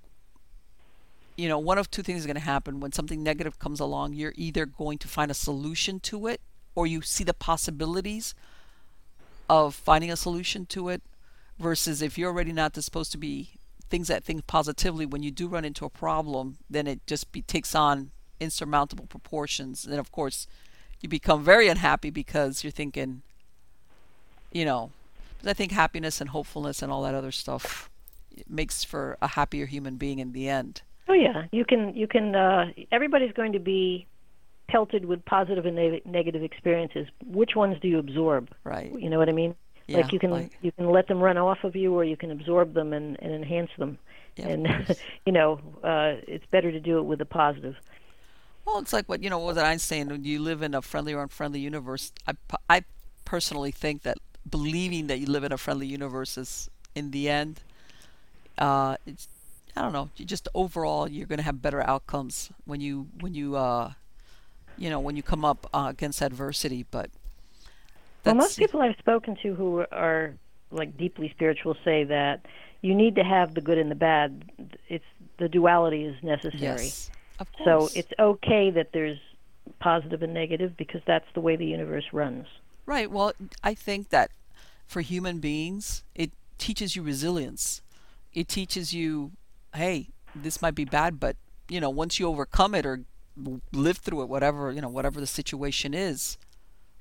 you 1.37 1.49
know, 1.49 1.59
one 1.59 1.79
of 1.79 1.91
two 1.91 2.03
things 2.03 2.21
is 2.21 2.27
going 2.27 2.35
to 2.35 2.41
happen 2.41 2.81
when 2.81 2.93
something 2.93 3.23
negative 3.23 3.59
comes 3.59 3.81
along. 3.81 4.15
You're 4.15 4.35
either 4.37 4.67
going 4.67 4.99
to 4.99 5.09
find 5.09 5.31
a 5.31 5.35
solution 5.35 6.01
to 6.01 6.27
it, 6.27 6.41
or 6.75 6.87
you 6.87 7.03
see 7.03 7.25
the 7.25 7.35
possibilities 7.35 8.35
of 9.49 9.75
finding 9.75 10.11
a 10.11 10.17
solution 10.17 10.67
to 10.67 10.89
it, 10.89 11.03
versus 11.63 12.03
if 12.03 12.19
you're 12.19 12.31
already 12.31 12.53
not 12.53 12.75
supposed 12.77 13.13
to 13.13 13.19
be 13.19 13.51
things 13.89 14.09
that 14.09 14.25
think 14.25 14.47
positively 14.47 15.07
when 15.07 15.23
you 15.23 15.31
do 15.31 15.47
run 15.47 15.65
into 15.65 15.85
a 15.85 15.91
problem 15.91 16.57
then 16.69 16.87
it 16.87 17.07
just 17.07 17.31
be, 17.33 17.43
takes 17.43 17.75
on 17.75 18.11
insurmountable 18.41 19.07
proportions 19.07 19.87
and 19.87 19.99
of 19.99 20.11
course 20.11 20.47
you 21.01 21.09
become 21.09 21.45
very 21.45 21.69
unhappy 21.69 22.11
because 22.11 22.65
you're 22.65 22.71
thinking 22.71 23.23
you 24.51 24.65
know 24.65 24.91
i 25.47 25.53
think 25.53 25.73
happiness 25.73 26.21
and 26.21 26.31
hopefulness 26.31 26.83
and 26.83 26.91
all 26.91 27.03
that 27.03 27.15
other 27.15 27.33
stuff 27.33 27.91
makes 28.49 28.83
for 28.83 29.17
a 29.21 29.29
happier 29.29 29.67
human 29.67 29.97
being 29.97 30.19
in 30.19 30.33
the 30.33 30.49
end 30.49 30.83
Oh 31.09 31.15
yeah, 31.15 31.45
you 31.53 31.65
can 31.65 31.95
you 31.95 32.07
can. 32.07 32.35
Uh, 32.35 32.73
everybody's 32.91 33.33
going 33.33 33.53
to 33.53 33.59
be 33.59 34.07
pelted 34.69 35.05
with 35.05 35.25
positive 35.25 35.67
and 35.67 35.77
ne- 35.77 36.03
negative 36.05 36.43
experiences. 36.43 37.07
Which 37.27 37.57
ones 37.57 37.77
do 37.83 37.89
you 37.89 37.99
absorb? 37.99 38.49
Right. 38.65 38.93
You 38.99 39.11
know 39.11 39.19
what 39.19 39.29
I 39.29 39.33
mean? 39.33 39.55
Yeah, 39.87 39.99
like 39.99 40.13
you 40.13 40.19
can 40.19 40.31
like- 40.31 40.59
you 40.63 40.73
can 40.73 40.91
let 40.91 41.09
them 41.09 41.21
run 41.21 41.37
off 41.37 41.65
of 41.65 41.75
you, 41.77 41.95
or 41.95 42.05
you 42.05 42.17
can 42.17 42.31
absorb 42.31 42.75
them 42.75 42.93
and, 42.93 43.17
and 43.21 43.33
enhance 43.33 43.71
them. 43.79 43.99
Yeah, 44.37 44.49
and 44.49 44.97
you 45.27 45.33
know, 45.33 45.61
uh, 45.83 46.15
it's 46.27 46.47
better 46.51 46.71
to 46.73 46.81
do 46.81 46.99
it 46.99 47.03
with 47.03 47.19
the 47.19 47.25
positive. 47.27 47.77
Well, 48.65 48.79
it's 48.79 48.93
like 48.93 49.09
what 49.09 49.23
you 49.23 49.31
know. 49.31 49.39
What 49.39 49.55
was 49.55 49.59
Einstein? 49.59 50.09
When 50.09 50.25
you 50.25 50.41
live 50.41 50.63
in 50.63 50.75
a 50.75 50.83
friendly 50.83 51.13
or 51.15 51.23
unfriendly 51.23 51.61
universe, 51.61 52.13
I 52.27 52.33
I 52.71 52.85
personally 53.25 53.73
think 53.73 54.03
that 54.03 54.19
believing 54.49 55.07
that 55.09 55.19
you 55.19 55.27
live 55.27 55.45
in 55.45 55.53
a 55.53 55.59
friendly 55.59 55.87
universe 55.87 56.39
is, 56.39 56.71
in 56.95 57.11
the 57.11 57.29
end, 57.29 57.61
uh, 58.59 58.97
it's 59.07 59.29
I 59.77 59.83
don't 59.83 59.93
know. 59.93 60.11
You 60.17 60.25
just 60.25 60.49
overall, 60.55 61.09
you're 61.09 61.27
going 61.27 61.39
to 61.39 61.45
have 61.45 61.61
better 61.63 61.83
outcomes 61.83 62.51
when 62.65 62.81
you 62.81 63.09
when 63.21 63.35
you 63.35 63.57
uh, 63.57 63.93
you 64.77 64.91
know, 64.91 65.01
when 65.01 65.17
you 65.17 65.23
come 65.23 65.45
up 65.45 65.69
uh, 65.75 65.87
against 65.91 66.23
adversity. 66.23 66.87
But 66.91 67.11
Well, 68.25 68.35
most 68.37 68.59
people 68.59 68.81
I've 68.81 68.97
spoken 68.99 69.37
to 69.43 69.55
who 69.55 69.85
are 69.91 70.35
like 70.71 70.97
deeply 70.97 71.31
spiritual 71.31 71.77
say 71.85 72.05
that 72.05 72.47
you 72.81 72.95
need 72.95 73.17
to 73.17 73.25
have 73.25 73.55
the 73.55 73.61
good 73.61 73.79
and 73.79 73.91
the 73.91 73.97
bad. 73.97 74.51
It's 74.89 75.05
the 75.39 75.49
duality 75.49 76.05
is 76.05 76.17
necessary. 76.23 76.61
yes, 76.61 77.11
of 77.39 77.53
course. 77.53 77.93
So 77.93 77.99
it's 77.99 78.13
okay 78.19 78.71
that 78.71 78.93
there's 78.93 79.19
positive 79.81 80.23
and 80.23 80.35
negative 80.35 80.77
because 80.77 81.01
that's 81.07 81.27
the 81.35 81.41
way 81.41 81.57
the 81.57 81.67
universe 81.67 82.05
runs. 82.13 82.47
Right. 82.87 83.11
Well, 83.11 83.33
I 83.63 83.75
think 83.75 84.11
that 84.11 84.31
for 84.87 85.01
human 85.01 85.39
beings, 85.39 86.05
it 86.15 86.33
teaches 86.59 86.97
you 86.97 87.03
resilience. 87.03 87.83
It 88.35 88.49
teaches 88.49 88.93
you, 88.93 89.33
hey, 89.75 90.09
this 90.35 90.63
might 90.63 90.75
be 90.75 90.85
bad, 90.85 91.21
but 91.21 91.37
you 91.69 91.81
know, 91.81 91.91
once 91.91 92.19
you 92.19 92.29
overcome 92.29 92.75
it 92.75 92.85
or 92.85 93.01
live 93.73 93.99
through 93.99 94.23
it, 94.23 94.29
whatever 94.29 94.73
you 94.73 94.81
know, 94.81 94.89
whatever 94.89 95.21
the 95.21 95.27
situation 95.27 95.95
is, 95.95 96.37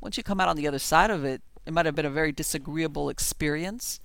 once 0.02 0.18
you 0.18 0.24
come 0.24 0.42
out 0.42 0.50
on 0.50 0.58
the 0.58 0.68
other 0.68 0.80
side 0.80 1.12
of 1.12 1.24
it, 1.24 1.42
it 1.66 1.74
might 1.74 1.86
have 1.86 1.96
been 1.96 2.06
a 2.06 2.12
very 2.12 2.32
disagreeable 2.32 3.10
experience, 3.10 4.00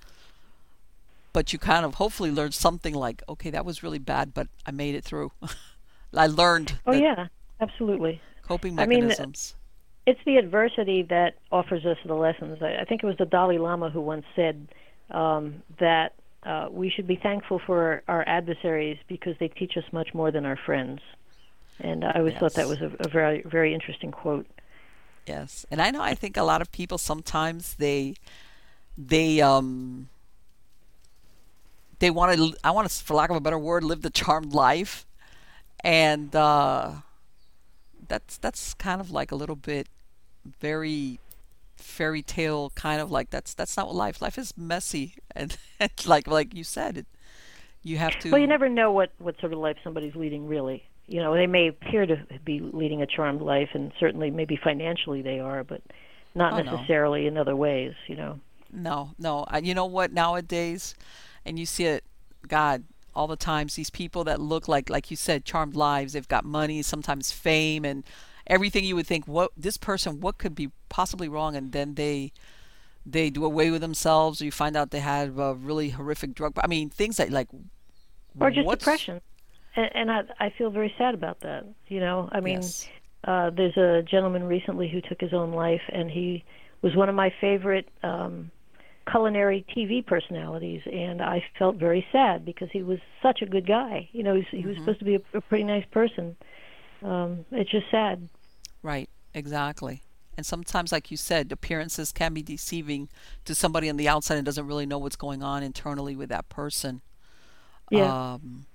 but 1.33 1.51
you 1.51 1.59
kind 1.59 1.85
of 1.85 1.95
hopefully 1.95 2.31
learned 2.31 2.53
something 2.53 2.93
like, 2.93 3.23
okay, 3.27 3.49
that 3.49 3.65
was 3.65 3.83
really 3.83 3.99
bad, 3.99 4.33
but 4.33 4.47
I 4.65 4.71
made 4.71 4.95
it 4.95 5.03
through. 5.03 5.31
I 6.13 6.27
learned 6.27 6.79
Oh 6.85 6.93
yeah, 6.93 7.27
absolutely. 7.59 8.21
coping 8.43 8.79
I 8.79 8.85
mean, 8.85 9.07
mechanisms. 9.07 9.55
It's 10.05 10.19
the 10.25 10.37
adversity 10.37 11.03
that 11.09 11.35
offers 11.51 11.85
us 11.85 11.97
the 12.05 12.13
lessons. 12.13 12.59
I, 12.61 12.77
I 12.77 12.85
think 12.85 13.03
it 13.03 13.05
was 13.05 13.17
the 13.17 13.25
Dalai 13.25 13.57
Lama 13.57 13.89
who 13.89 13.99
once 13.99 14.25
said 14.35 14.69
um, 15.11 15.61
that 15.79 16.13
uh, 16.43 16.69
we 16.71 16.89
should 16.89 17.07
be 17.07 17.17
thankful 17.17 17.59
for 17.65 18.03
our 18.07 18.23
adversaries 18.25 18.97
because 19.07 19.35
they 19.39 19.49
teach 19.49 19.75
us 19.75 19.83
much 19.91 20.13
more 20.13 20.31
than 20.31 20.45
our 20.45 20.57
friends. 20.65 21.01
And 21.79 22.05
I 22.05 22.13
always 22.15 22.35
thought 22.35 22.53
that 22.53 22.67
was 22.67 22.81
a, 22.81 22.91
a 22.99 23.09
very, 23.09 23.43
very 23.43 23.73
interesting 23.73 24.11
quote. 24.11 24.47
Yes, 25.27 25.65
and 25.69 25.81
I 25.81 25.91
know 25.91 26.01
I 26.01 26.15
think 26.15 26.37
a 26.37 26.43
lot 26.43 26.61
of 26.61 26.71
people 26.71 26.97
sometimes 26.97 27.75
they 27.75 28.15
they 28.97 29.41
um 29.41 30.09
they 31.99 32.09
want 32.09 32.37
to 32.37 32.55
I 32.63 32.71
want 32.71 32.89
to 32.89 33.03
for 33.03 33.13
lack 33.13 33.29
of 33.29 33.35
a 33.35 33.41
better 33.41 33.59
word 33.59 33.83
live 33.83 34.01
the 34.01 34.09
charmed 34.09 34.53
life. 34.53 35.05
And 35.83 36.35
uh 36.35 36.91
that's 38.07 38.37
that's 38.37 38.73
kind 38.73 39.01
of 39.01 39.11
like 39.11 39.31
a 39.31 39.35
little 39.35 39.55
bit 39.55 39.87
very 40.59 41.19
fairy 41.75 42.21
tale 42.21 42.71
kind 42.71 43.01
of 43.01 43.11
like 43.11 43.29
that's 43.29 43.53
that's 43.53 43.75
not 43.77 43.87
what 43.87 43.95
life 43.95 44.21
life 44.21 44.37
is 44.37 44.55
messy. 44.57 45.15
And, 45.35 45.55
and 45.79 45.91
like 46.07 46.25
like 46.25 46.55
you 46.55 46.63
said 46.63 46.97
it 46.97 47.05
you 47.83 47.97
have 47.97 48.17
to 48.19 48.31
Well, 48.31 48.41
you 48.41 48.47
never 48.47 48.69
know 48.69 48.91
what 48.91 49.11
what 49.19 49.39
sort 49.39 49.53
of 49.53 49.59
life 49.59 49.77
somebody's 49.83 50.15
leading, 50.15 50.47
really. 50.47 50.83
You 51.07 51.21
know, 51.21 51.33
they 51.33 51.47
may 51.47 51.67
appear 51.67 52.05
to 52.05 52.17
be 52.43 52.59
leading 52.59 53.01
a 53.01 53.05
charmed 53.07 53.41
life, 53.41 53.69
and 53.73 53.91
certainly 53.99 54.29
maybe 54.29 54.57
financially 54.61 55.21
they 55.21 55.39
are, 55.39 55.63
but 55.63 55.81
not 56.35 56.53
Oh, 56.53 56.61
no. 56.61 56.71
necessarily 56.73 57.27
in 57.27 57.37
other 57.37 57.55
ways. 57.55 57.93
You 58.07 58.15
know. 58.17 58.39
No, 58.73 59.11
no. 59.17 59.45
You 59.63 59.73
know 59.73 59.85
what? 59.85 60.11
Nowadays, 60.11 60.95
and 61.45 61.57
you 61.57 61.65
see 61.65 61.85
it, 61.85 62.03
God, 62.47 62.83
all 63.15 63.27
the 63.27 63.37
times. 63.37 63.75
These 63.75 63.89
people 63.89 64.25
that 64.25 64.41
look 64.41 64.67
like, 64.67 64.89
like 64.89 65.09
you 65.09 65.15
said, 65.17 65.45
charmed 65.45 65.75
lives. 65.75 66.13
They've 66.13 66.27
got 66.27 66.43
money, 66.43 66.81
sometimes 66.81 67.31
fame, 67.31 67.85
and 67.85 68.03
everything. 68.45 68.83
You 68.83 68.97
would 68.97 69.07
think, 69.07 69.25
what 69.27 69.51
this 69.55 69.77
person, 69.77 70.19
what 70.19 70.37
could 70.37 70.55
be 70.55 70.71
possibly 70.89 71.29
wrong? 71.29 71.55
And 71.55 71.71
then 71.71 71.95
they, 71.95 72.33
they 73.05 73.29
do 73.29 73.45
away 73.45 73.71
with 73.71 73.79
themselves. 73.79 74.41
Or 74.41 74.45
you 74.45 74.51
find 74.51 74.75
out 74.75 74.91
they 74.91 74.99
had 74.99 75.29
a 75.37 75.53
really 75.53 75.91
horrific 75.91 76.35
drug. 76.35 76.53
I 76.61 76.67
mean, 76.67 76.89
things 76.89 77.15
that 77.15 77.31
like, 77.31 77.47
or 78.39 78.51
just 78.51 78.65
what's- 78.67 78.79
depression. 78.83 79.21
And, 79.77 79.89
and 79.95 80.11
I 80.11 80.21
I 80.39 80.49
feel 80.57 80.69
very 80.69 80.93
sad 80.97 81.13
about 81.13 81.39
that. 81.41 81.65
You 81.87 82.01
know, 82.01 82.27
I 82.31 82.41
mean, 82.41 82.55
Yes. 82.55 82.89
uh, 83.23 83.51
there's 83.51 83.77
a 83.77 84.03
gentleman 84.03 84.43
recently 84.43 84.89
who 84.89 84.99
took 84.99 85.21
his 85.21 85.33
own 85.33 85.51
life, 85.51 85.81
and 85.93 86.11
he 86.11 86.43
was 86.81 86.95
one 86.95 87.07
of 87.07 87.15
my 87.15 87.33
favorite 87.39 87.87
um, 88.03 88.51
culinary 89.09 89.65
TV 89.75 90.05
personalities, 90.05 90.81
and 90.91 91.21
I 91.21 91.43
felt 91.57 91.77
very 91.77 92.05
sad 92.11 92.43
because 92.43 92.69
he 92.71 92.83
was 92.83 92.99
such 93.21 93.41
a 93.41 93.45
good 93.45 93.65
guy. 93.65 94.09
You 94.11 94.23
know, 94.23 94.33
he 94.33 94.39
was, 94.39 94.47
he 94.51 94.65
was 94.67 94.77
supposed 94.77 94.99
to 94.99 95.05
be 95.05 95.15
a, 95.15 95.21
a 95.33 95.41
pretty 95.41 95.63
nice 95.63 95.85
person. 95.91 96.35
Um, 97.01 97.45
it's 97.51 97.71
just 97.71 97.89
sad. 97.91 98.27
Right, 98.81 99.09
exactly. 99.33 100.01
And 100.35 100.45
sometimes, 100.45 100.91
like 100.91 101.09
you 101.09 101.17
said, 101.17 101.51
appearances 101.51 102.11
can 102.11 102.33
be 102.33 102.43
deceiving 102.43 103.09
to 103.45 103.55
somebody 103.55 103.89
on 103.89 103.97
the 103.97 104.07
outside 104.07 104.35
and 104.35 104.45
doesn't 104.45 104.67
really 104.67 104.85
know 104.85 104.99
what's 104.99 105.15
going 105.15 105.41
on 105.41 105.63
internally 105.63 106.15
with 106.15 106.29
that 106.29 106.47
person. 106.49 107.01
Yeah. 107.89 108.33
Um, 108.33 108.65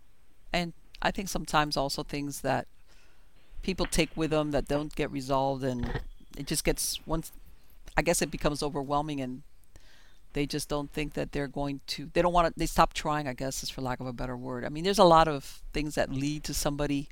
and 0.52 0.72
I 1.02 1.10
think 1.10 1.28
sometimes 1.28 1.76
also 1.76 2.02
things 2.02 2.40
that 2.42 2.66
people 3.62 3.86
take 3.86 4.10
with 4.16 4.30
them 4.30 4.52
that 4.52 4.68
don't 4.68 4.94
get 4.94 5.10
resolved, 5.10 5.64
and 5.64 6.00
it 6.36 6.46
just 6.46 6.64
gets 6.64 7.00
once. 7.06 7.32
I 7.96 8.02
guess 8.02 8.22
it 8.22 8.30
becomes 8.30 8.62
overwhelming, 8.62 9.20
and 9.20 9.42
they 10.32 10.46
just 10.46 10.68
don't 10.68 10.90
think 10.90 11.14
that 11.14 11.32
they're 11.32 11.48
going 11.48 11.80
to. 11.88 12.08
They 12.14 12.22
don't 12.22 12.32
want 12.32 12.54
to. 12.54 12.58
They 12.58 12.66
stop 12.66 12.94
trying. 12.94 13.26
I 13.26 13.34
guess 13.34 13.62
is 13.62 13.70
for 13.70 13.82
lack 13.82 14.00
of 14.00 14.06
a 14.06 14.12
better 14.12 14.36
word. 14.36 14.64
I 14.64 14.68
mean, 14.68 14.84
there's 14.84 14.98
a 14.98 15.04
lot 15.04 15.28
of 15.28 15.60
things 15.72 15.96
that 15.96 16.10
lead 16.12 16.44
to 16.44 16.54
somebody 16.54 17.08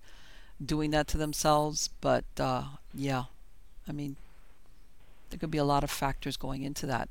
doing 0.64 0.90
that 0.90 1.08
to 1.08 1.18
themselves, 1.18 1.90
but 2.00 2.24
uh, 2.38 2.64
yeah, 2.94 3.24
I 3.88 3.92
mean, 3.92 4.16
there 5.30 5.38
could 5.38 5.50
be 5.50 5.58
a 5.58 5.64
lot 5.64 5.84
of 5.84 5.90
factors 5.90 6.36
going 6.36 6.62
into 6.62 6.86
that. 6.86 7.08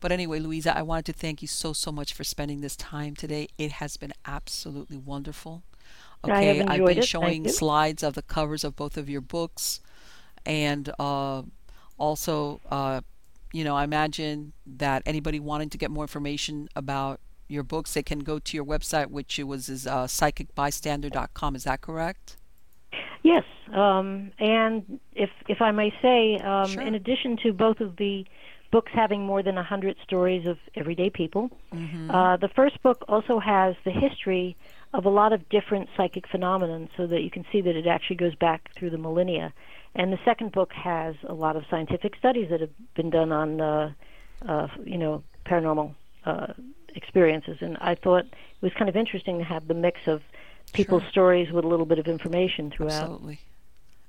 But 0.00 0.12
anyway, 0.12 0.38
Louisa, 0.38 0.76
I 0.76 0.82
wanted 0.82 1.06
to 1.06 1.12
thank 1.12 1.40
you 1.40 1.48
so, 1.48 1.72
so 1.72 1.90
much 1.90 2.12
for 2.12 2.24
spending 2.24 2.60
this 2.60 2.76
time 2.76 3.14
today. 3.16 3.48
It 3.56 3.72
has 3.72 3.96
been 3.96 4.12
absolutely 4.26 4.98
wonderful. 4.98 5.62
Okay, 6.24 6.60
I've 6.62 6.84
been 6.84 6.98
it. 6.98 7.04
Showing 7.04 7.48
slides 7.48 8.02
of 8.02 8.14
the 8.14 8.22
covers 8.22 8.64
of 8.64 8.76
both 8.76 8.96
of 8.96 9.08
your 9.08 9.20
books, 9.22 9.80
and 10.44 10.90
uh, 10.98 11.42
also, 11.98 12.60
uh, 12.70 13.00
you 13.52 13.64
know, 13.64 13.74
I 13.76 13.84
imagine 13.84 14.52
that 14.66 15.02
anybody 15.06 15.40
wanting 15.40 15.70
to 15.70 15.78
get 15.78 15.90
more 15.90 16.04
information 16.04 16.68
about 16.76 17.20
your 17.48 17.62
books, 17.62 17.94
they 17.94 18.02
can 18.02 18.20
go 18.20 18.38
to 18.38 18.56
your 18.56 18.64
website, 18.64 19.06
which 19.06 19.38
it 19.38 19.44
was 19.44 19.68
is 19.68 19.86
uh, 19.86 20.04
psychicbystander.com. 20.04 21.56
Is 21.56 21.64
that 21.64 21.80
correct? 21.80 22.36
Yes, 23.22 23.44
um, 23.72 24.30
and 24.38 25.00
if 25.14 25.30
if 25.48 25.60
I 25.60 25.70
may 25.72 25.92
say, 26.02 26.38
um, 26.38 26.66
Sure. 26.68 26.82
in 26.82 26.94
addition 26.94 27.36
to 27.42 27.52
both 27.52 27.80
of 27.80 27.96
the 27.96 28.24
books 28.70 28.92
having 28.94 29.26
more 29.26 29.42
than 29.42 29.58
a 29.58 29.62
hundred 29.64 29.96
stories 30.04 30.46
of 30.46 30.56
everyday 30.76 31.10
people, 31.10 31.50
Mm-hmm. 31.74 32.10
uh, 32.10 32.36
the 32.36 32.48
first 32.48 32.80
book 32.82 33.04
also 33.08 33.38
has 33.38 33.74
the 33.84 33.90
history 33.90 34.56
of 34.92 35.04
a 35.04 35.08
lot 35.08 35.32
of 35.32 35.48
different 35.48 35.88
psychic 35.96 36.26
phenomena, 36.26 36.88
so 36.96 37.06
that 37.06 37.22
you 37.22 37.30
can 37.30 37.44
see 37.52 37.60
that 37.60 37.76
it 37.76 37.86
actually 37.86 38.16
goes 38.16 38.34
back 38.34 38.70
through 38.74 38.90
the 38.90 38.98
millennia. 38.98 39.52
And 39.94 40.12
the 40.12 40.18
second 40.24 40.52
book 40.52 40.72
has 40.72 41.14
a 41.26 41.34
lot 41.34 41.56
of 41.56 41.64
scientific 41.70 42.16
studies 42.16 42.48
that 42.50 42.60
have 42.60 42.70
been 42.94 43.10
done 43.10 43.32
on, 43.32 43.60
uh, 43.60 43.92
uh, 44.46 44.68
you 44.84 44.98
know, 44.98 45.22
paranormal 45.44 45.94
uh, 46.24 46.52
experiences. 46.94 47.58
And 47.60 47.76
I 47.80 47.94
thought 47.94 48.24
it 48.24 48.62
was 48.62 48.72
kind 48.74 48.88
of 48.88 48.96
interesting 48.96 49.38
to 49.38 49.44
have 49.44 49.68
the 49.68 49.74
mix 49.74 50.00
of 50.06 50.22
people's 50.72 51.02
Sure. 51.02 51.10
stories 51.10 51.52
with 51.52 51.64
a 51.64 51.68
little 51.68 51.86
bit 51.86 51.98
of 51.98 52.06
information 52.06 52.70
throughout. 52.70 53.02
Absolutely. 53.02 53.40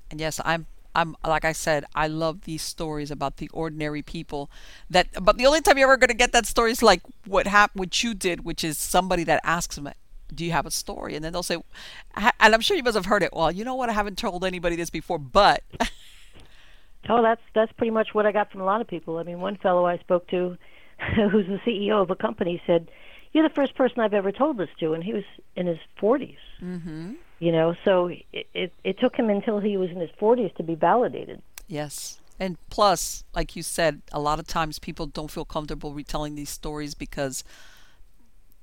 And 0.10 0.20
yes, 0.20 0.40
I'm 0.44 0.68
I'm 0.94 1.16
like 1.26 1.46
I 1.46 1.54
said, 1.54 1.86
I 1.96 2.08
love 2.08 2.42
these 2.42 2.62
stories 2.62 3.12
about 3.12 3.38
the 3.38 3.50
ordinary 3.54 4.02
people 4.02 4.52
that 4.90 5.08
but 5.22 5.38
the 5.38 5.46
only 5.46 5.62
time 5.62 5.78
you're 5.78 5.90
ever 5.90 5.98
going 5.98 6.10
to 6.10 6.14
get 6.14 6.34
that 6.34 6.46
story 6.46 6.72
is 6.72 6.84
like 6.84 7.02
what 7.26 7.48
happened 7.48 7.80
what 7.80 8.04
you 8.04 8.14
did, 8.14 8.44
which 8.44 8.64
is 8.64 8.78
somebody 8.78 9.24
that 9.24 9.40
asks 9.44 9.76
them 9.76 9.88
do 10.34 10.46
you 10.46 10.52
have 10.52 10.66
a 10.66 10.72
story? 10.72 11.16
And 11.16 11.24
then 11.24 11.34
they'll 11.34 11.44
say, 11.44 11.58
and 12.16 12.54
I'm 12.54 12.62
sure 12.62 12.78
you 12.78 12.84
must 12.84 12.96
have 12.96 13.06
heard 13.06 13.24
it. 13.24 13.32
Well, 13.34 13.52
you 13.52 13.64
know 13.64 13.76
what? 13.76 13.90
I 13.90 13.94
haven't 13.94 14.18
told 14.18 14.46
anybody 14.46 14.76
this 14.76 14.90
before, 14.90 15.20
but 15.20 15.64
Oh, 17.10 17.22
that's 17.22 17.42
that's 17.56 17.72
pretty 17.74 17.92
much 17.92 18.10
what 18.14 18.26
I 18.26 18.32
got 18.32 18.52
from 18.52 18.62
a 18.62 18.66
lot 18.66 18.82
of 18.82 18.88
people. 18.88 19.18
I 19.18 19.24
mean, 19.24 19.40
one 19.40 19.58
fellow 19.58 19.86
I 19.86 19.98
spoke 19.98 20.28
to, 20.30 20.58
who's 21.16 21.48
the 21.48 21.60
CEO 21.66 22.02
of 22.02 22.12
a 22.12 22.16
company, 22.16 22.62
said, 22.68 22.90
"You're 23.34 23.48
the 23.48 23.54
first 23.56 23.76
person 23.76 24.00
I've 24.00 24.14
ever 24.14 24.32
told 24.32 24.58
this 24.58 24.70
to," 24.80 24.94
and 24.94 25.04
he 25.04 25.14
was 25.14 25.24
in 25.56 25.66
his 25.68 25.80
40s. 26.00 26.38
mm-hmm. 26.62 27.14
You 27.40 27.52
know, 27.52 27.76
so 27.84 28.08
it, 28.32 28.48
it 28.54 28.74
it 28.84 29.00
took 29.00 29.16
him 29.16 29.30
until 29.30 29.60
he 29.60 29.78
was 29.78 29.90
in 29.90 30.00
his 30.00 30.12
40s 30.22 30.56
to 30.56 30.64
be 30.64 30.76
validated. 30.76 31.42
yes. 31.68 32.18
And 32.40 32.58
plus, 32.72 33.24
like 33.36 33.56
you 33.56 33.62
said, 33.62 34.02
a 34.12 34.20
lot 34.20 34.40
of 34.40 34.48
times 34.48 34.80
people 34.80 35.06
don't 35.06 35.30
feel 35.30 35.46
comfortable 35.46 35.94
retelling 35.94 36.34
these 36.34 36.50
stories 36.50 36.96
because 36.96 37.44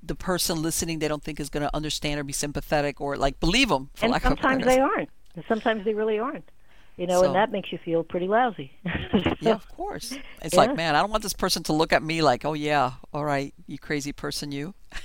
the 0.03 0.15
person 0.15 0.62
listening 0.62 0.99
they 0.99 1.09
don't 1.09 1.23
think 1.23 1.41
is 1.41 1.51
going 1.51 1.62
to 1.62 1.75
understand 1.75 2.20
or 2.20 2.25
be 2.25 2.33
sympathetic 2.33 3.01
or 3.01 3.16
like 3.16 3.41
believe 3.41 3.69
them. 3.69 3.91
and 4.01 4.15
sometimes 4.23 4.65
they 4.65 4.79
aren't. 4.79 5.11
Sometimes 5.47 5.85
they 5.85 5.95
really 5.95 6.19
aren't. 6.19 6.49
You 6.97 7.07
know, 7.07 7.20
so, 7.20 7.27
and 7.27 7.35
that 7.37 7.53
makes 7.53 7.70
you 7.70 7.79
feel 7.79 8.03
pretty 8.03 8.27
lousy. 8.27 8.73
so, 9.12 9.23
yeah, 9.41 9.53
of 9.53 9.69
course. 9.69 10.19
It's 10.43 10.55
yeah. 10.55 10.61
like, 10.61 10.75
man, 10.75 10.97
I 10.97 11.01
don't 11.01 11.11
want 11.11 11.23
this 11.23 11.33
person 11.33 11.62
to 11.65 11.73
look 11.73 11.93
at 11.93 12.03
me 12.03 12.23
like, 12.23 12.45
oh 12.45 12.55
yeah, 12.55 12.95
all 13.12 13.25
right, 13.25 13.55
you 13.69 13.79
crazy 13.79 14.12
person, 14.12 14.53
you. 14.53 14.75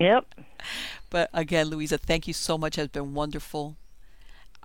Yep. 0.00 0.34
But 1.10 1.30
again, 1.32 1.68
Louisa, 1.68 1.96
thank 1.96 2.26
you 2.26 2.34
so 2.34 2.58
much. 2.58 2.76
It's 2.76 2.90
been 2.90 3.14
wonderful. 3.14 3.76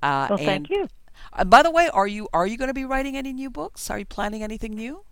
Uh, 0.02 0.28
well, 0.32 0.40
and, 0.40 0.48
thank 0.48 0.70
you. 0.72 0.88
Uh, 1.32 1.44
by 1.44 1.62
the 1.62 1.70
way, 1.70 1.90
are 1.94 2.08
you 2.08 2.28
are 2.34 2.48
you 2.48 2.58
going 2.58 2.70
to 2.70 2.74
be 2.74 2.86
writing 2.86 3.16
any 3.16 3.34
new 3.34 3.52
books? 3.52 3.92
Are 3.92 4.00
you 4.00 4.06
planning 4.06 4.42
anything 4.42 4.74
new? 4.74 5.04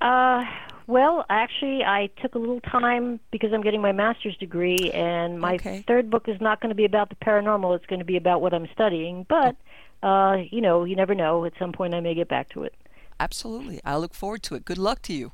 Uh, 0.00 0.44
well, 0.90 1.24
actually, 1.30 1.84
I 1.84 2.10
took 2.20 2.34
a 2.34 2.38
little 2.38 2.60
time 2.60 3.20
because 3.30 3.52
I'm 3.52 3.62
getting 3.62 3.80
my 3.80 3.92
master's 3.92 4.36
degree, 4.36 4.90
and 4.92 5.38
my 5.38 5.54
okay. 5.54 5.84
third 5.86 6.10
book 6.10 6.28
is 6.28 6.40
not 6.40 6.60
going 6.60 6.70
to 6.70 6.74
be 6.74 6.84
about 6.84 7.10
the 7.10 7.14
paranormal. 7.16 7.76
It's 7.76 7.86
going 7.86 8.00
to 8.00 8.04
be 8.04 8.16
about 8.16 8.42
what 8.42 8.52
I'm 8.52 8.66
studying. 8.72 9.24
But, 9.28 9.54
uh, 10.02 10.38
you 10.50 10.60
know, 10.60 10.84
you 10.84 10.96
never 10.96 11.14
know. 11.14 11.44
At 11.44 11.52
some 11.58 11.72
point, 11.72 11.94
I 11.94 12.00
may 12.00 12.14
get 12.14 12.28
back 12.28 12.48
to 12.50 12.64
it. 12.64 12.74
Absolutely. 13.20 13.80
I 13.84 13.96
look 13.96 14.14
forward 14.14 14.42
to 14.44 14.56
it. 14.56 14.64
Good 14.64 14.78
luck 14.78 15.00
to 15.02 15.12
you. 15.12 15.30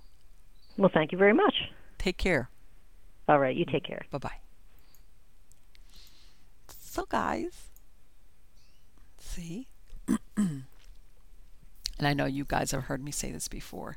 Well, 0.77 0.91
thank 0.93 1.11
you 1.11 1.19
very 1.19 1.33
much. 1.33 1.55
Take 1.97 2.19
care. 2.19 2.51
All 3.27 3.39
right. 3.39 3.57
You 3.57 3.65
take 3.65 3.85
care. 3.85 4.03
Bye 4.11 4.19
bye. 4.19 4.41
So, 6.69 7.07
guys, 7.09 7.69
see? 9.19 9.69
and 10.37 10.65
I 12.01 12.12
know 12.12 12.27
you 12.27 12.45
guys 12.45 12.73
have 12.73 12.85
heard 12.85 13.03
me 13.03 13.11
say 13.11 13.31
this 13.31 13.49
before. 13.49 13.97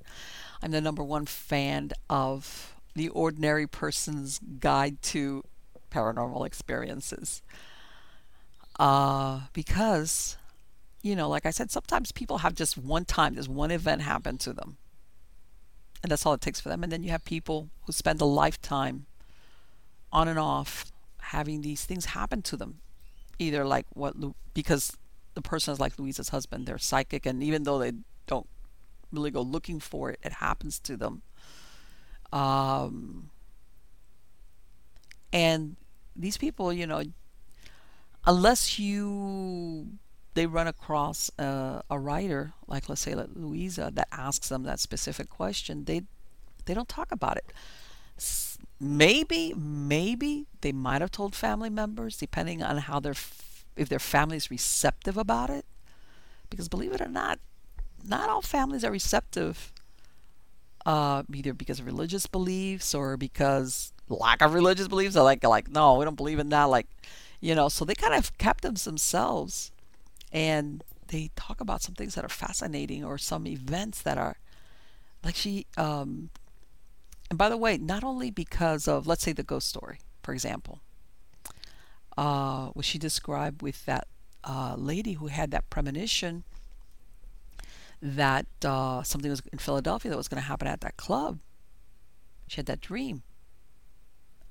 I'm 0.61 0.71
the 0.71 0.81
number 0.81 1.03
one 1.03 1.25
fan 1.25 1.91
of 2.09 2.75
The 2.95 3.09
Ordinary 3.09 3.67
Person's 3.67 4.39
Guide 4.59 5.01
to 5.03 5.43
Paranormal 5.91 6.45
Experiences. 6.45 7.41
Uh, 8.77 9.41
because, 9.53 10.37
you 11.01 11.15
know, 11.15 11.29
like 11.29 11.45
I 11.45 11.51
said, 11.51 11.71
sometimes 11.71 12.11
people 12.11 12.39
have 12.39 12.55
just 12.55 12.77
one 12.77 13.05
time, 13.05 13.35
there's 13.35 13.49
one 13.49 13.71
event 13.71 14.01
happen 14.01 14.37
to 14.39 14.53
them. 14.53 14.77
And 16.01 16.11
that's 16.11 16.25
all 16.25 16.33
it 16.33 16.41
takes 16.41 16.59
for 16.59 16.69
them. 16.69 16.83
And 16.83 16.91
then 16.91 17.03
you 17.03 17.11
have 17.11 17.25
people 17.25 17.69
who 17.85 17.91
spend 17.91 18.21
a 18.21 18.25
lifetime 18.25 19.05
on 20.11 20.27
and 20.27 20.39
off 20.39 20.85
having 21.19 21.61
these 21.61 21.85
things 21.85 22.05
happen 22.05 22.41
to 22.43 22.57
them. 22.57 22.79
Either 23.37 23.65
like 23.65 23.85
what, 23.93 24.15
because 24.53 24.97
the 25.33 25.41
person 25.41 25.71
is 25.71 25.79
like 25.79 25.97
Louisa's 25.97 26.29
husband, 26.29 26.65
they're 26.65 26.77
psychic, 26.77 27.25
and 27.25 27.41
even 27.43 27.63
though 27.63 27.79
they 27.79 27.93
don't 28.27 28.47
really 29.11 29.31
go 29.31 29.41
looking 29.41 29.79
for 29.79 30.09
it, 30.11 30.19
it 30.23 30.33
happens 30.33 30.79
to 30.79 30.97
them. 30.97 31.21
Um, 32.31 33.29
and 35.33 35.75
these 36.15 36.37
people, 36.37 36.71
you 36.73 36.85
know, 36.85 37.03
unless 38.25 38.77
you 38.79 39.87
they 40.35 40.45
run 40.45 40.67
across 40.67 41.31
a, 41.39 41.83
a 41.89 41.99
writer 41.99 42.53
like 42.67 42.87
let's 42.87 43.01
say 43.01 43.15
like 43.15 43.29
Louisa 43.33 43.91
that 43.93 44.07
asks 44.11 44.49
them 44.49 44.63
that 44.63 44.79
specific 44.79 45.29
question, 45.29 45.85
they 45.85 46.03
they 46.65 46.73
don't 46.73 46.89
talk 46.89 47.11
about 47.11 47.37
it. 47.37 47.51
Maybe 48.79 49.53
maybe 49.55 50.45
they 50.61 50.71
might 50.71 51.01
have 51.01 51.11
told 51.11 51.35
family 51.35 51.69
members, 51.69 52.17
depending 52.17 52.61
on 52.61 52.77
how 52.77 52.99
their 52.99 53.15
if 53.75 53.89
their 53.89 53.99
family 53.99 54.37
is 54.37 54.51
receptive 54.51 55.17
about 55.17 55.49
it. 55.49 55.65
Because 56.49 56.67
believe 56.67 56.93
it 56.93 57.01
or 57.01 57.07
not, 57.07 57.39
not 58.07 58.29
all 58.29 58.41
families 58.41 58.83
are 58.83 58.91
receptive, 58.91 59.71
uh, 60.85 61.23
either 61.33 61.53
because 61.53 61.79
of 61.79 61.85
religious 61.85 62.25
beliefs 62.27 62.93
or 62.93 63.17
because 63.17 63.93
lack 64.07 64.41
of 64.41 64.53
religious 64.53 64.87
beliefs. 64.87 65.15
Are 65.15 65.23
like, 65.23 65.43
like, 65.43 65.69
no, 65.69 65.95
we 65.95 66.05
don't 66.05 66.15
believe 66.15 66.39
in 66.39 66.49
that. 66.49 66.65
Like, 66.65 66.87
you 67.39 67.55
know, 67.55 67.69
so 67.69 67.85
they 67.85 67.95
kind 67.95 68.13
of 68.13 68.37
kept 68.37 68.61
them 68.63 68.75
themselves, 68.75 69.71
and 70.31 70.83
they 71.07 71.31
talk 71.35 71.61
about 71.61 71.81
some 71.81 71.95
things 71.95 72.15
that 72.15 72.25
are 72.25 72.29
fascinating 72.29 73.03
or 73.03 73.17
some 73.17 73.47
events 73.47 74.01
that 74.01 74.17
are, 74.17 74.37
like 75.23 75.35
she, 75.35 75.65
um, 75.77 76.29
and 77.29 77.37
by 77.37 77.49
the 77.49 77.57
way, 77.57 77.77
not 77.77 78.03
only 78.03 78.31
because 78.31 78.87
of, 78.87 79.07
let's 79.07 79.23
say, 79.23 79.33
the 79.33 79.43
ghost 79.43 79.67
story, 79.67 79.99
for 80.23 80.33
example, 80.33 80.81
uh, 82.17 82.67
what 82.67 82.85
she 82.85 82.97
described 82.97 83.61
with 83.61 83.85
that 83.85 84.07
uh, 84.43 84.75
lady 84.77 85.13
who 85.13 85.27
had 85.27 85.51
that 85.51 85.69
premonition 85.69 86.43
that 88.01 88.45
uh, 88.63 89.03
something 89.03 89.29
was 89.29 89.41
in 89.51 89.59
Philadelphia 89.59 90.09
that 90.09 90.17
was 90.17 90.27
going 90.27 90.41
to 90.41 90.47
happen 90.47 90.67
at 90.67 90.81
that 90.81 90.97
club. 90.97 91.39
She 92.47 92.57
had 92.57 92.65
that 92.67 92.81
dream, 92.81 93.23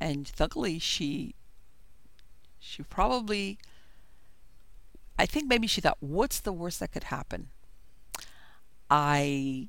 and 0.00 0.30
luckily 0.38 0.78
she 0.78 1.34
she 2.60 2.82
probably 2.82 3.58
I 5.18 5.26
think 5.26 5.48
maybe 5.48 5.66
she 5.66 5.80
thought, 5.80 5.96
what's 6.00 6.40
the 6.40 6.52
worst 6.52 6.78
that 6.80 6.92
could 6.92 7.04
happen? 7.04 7.48
I 8.88 9.68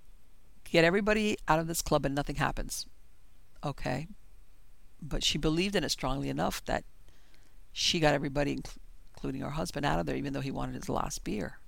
get 0.64 0.86
everybody 0.86 1.38
out 1.48 1.60
of 1.60 1.68
this 1.68 1.82
club 1.82 2.06
and 2.06 2.14
nothing 2.14 2.36
happens. 2.36 2.86
Okay. 3.64 4.08
But 5.02 5.24
she 5.24 5.38
believed 5.38 5.76
in 5.76 5.84
it 5.84 5.90
strongly 5.90 6.30
enough 6.30 6.64
that 6.66 6.84
she 7.72 8.00
got 8.00 8.14
everybody, 8.14 8.60
including 9.16 9.42
her 9.42 9.50
husband, 9.52 9.86
out 9.86 10.00
of 10.00 10.06
there, 10.06 10.16
even 10.16 10.34
though 10.34 10.42
he 10.42 10.52
wanted 10.52 10.76
his 10.76 10.88
last 10.88 11.24
beer 11.24 11.59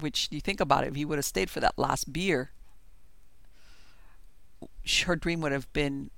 which 0.00 0.28
you 0.30 0.40
think 0.40 0.60
about 0.60 0.84
it, 0.84 0.88
if 0.88 0.94
he 0.94 1.04
would 1.04 1.18
have 1.18 1.24
stayed 1.24 1.50
for 1.50 1.60
that 1.60 1.78
last 1.78 2.12
beer, 2.12 2.50
her 5.04 5.16
dream 5.16 5.40
would 5.40 5.52
have 5.52 5.72
been 5.72 6.10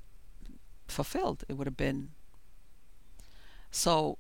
fulfilled. 0.89 1.45
It 1.49 1.55
would 1.55 1.67
have 1.67 1.77
been 1.77 2.11
so 3.71 4.19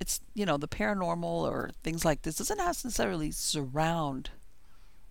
it's 0.00 0.20
you 0.34 0.44
know 0.44 0.56
the 0.56 0.68
paranormal 0.68 1.22
or 1.22 1.70
things 1.84 2.04
like 2.04 2.22
this 2.22 2.36
doesn't 2.36 2.58
have 2.58 2.66
necessarily 2.66 3.30
surround 3.30 4.30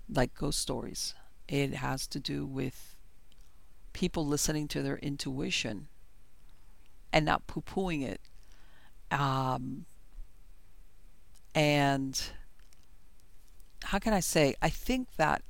like 0.10 0.34
ghost 0.36 0.60
stories. 0.60 1.14
It 1.48 1.76
has 1.76 2.08
to 2.08 2.20
do 2.20 2.46
with 2.46 2.96
people 3.94 4.26
listening 4.26 4.68
to 4.70 4.82
their 4.82 4.98
intuition 4.98 5.88
and 7.14 7.26
not 7.26 7.48
poo-pooing 7.48 8.04
it. 8.04 8.22
Um, 9.12 9.86
and 11.54 12.22
how 13.84 14.00
can 14.00 14.14
I 14.14 14.20
say? 14.20 14.56
I 14.62 14.70
think 14.70 15.16
that 15.18 15.42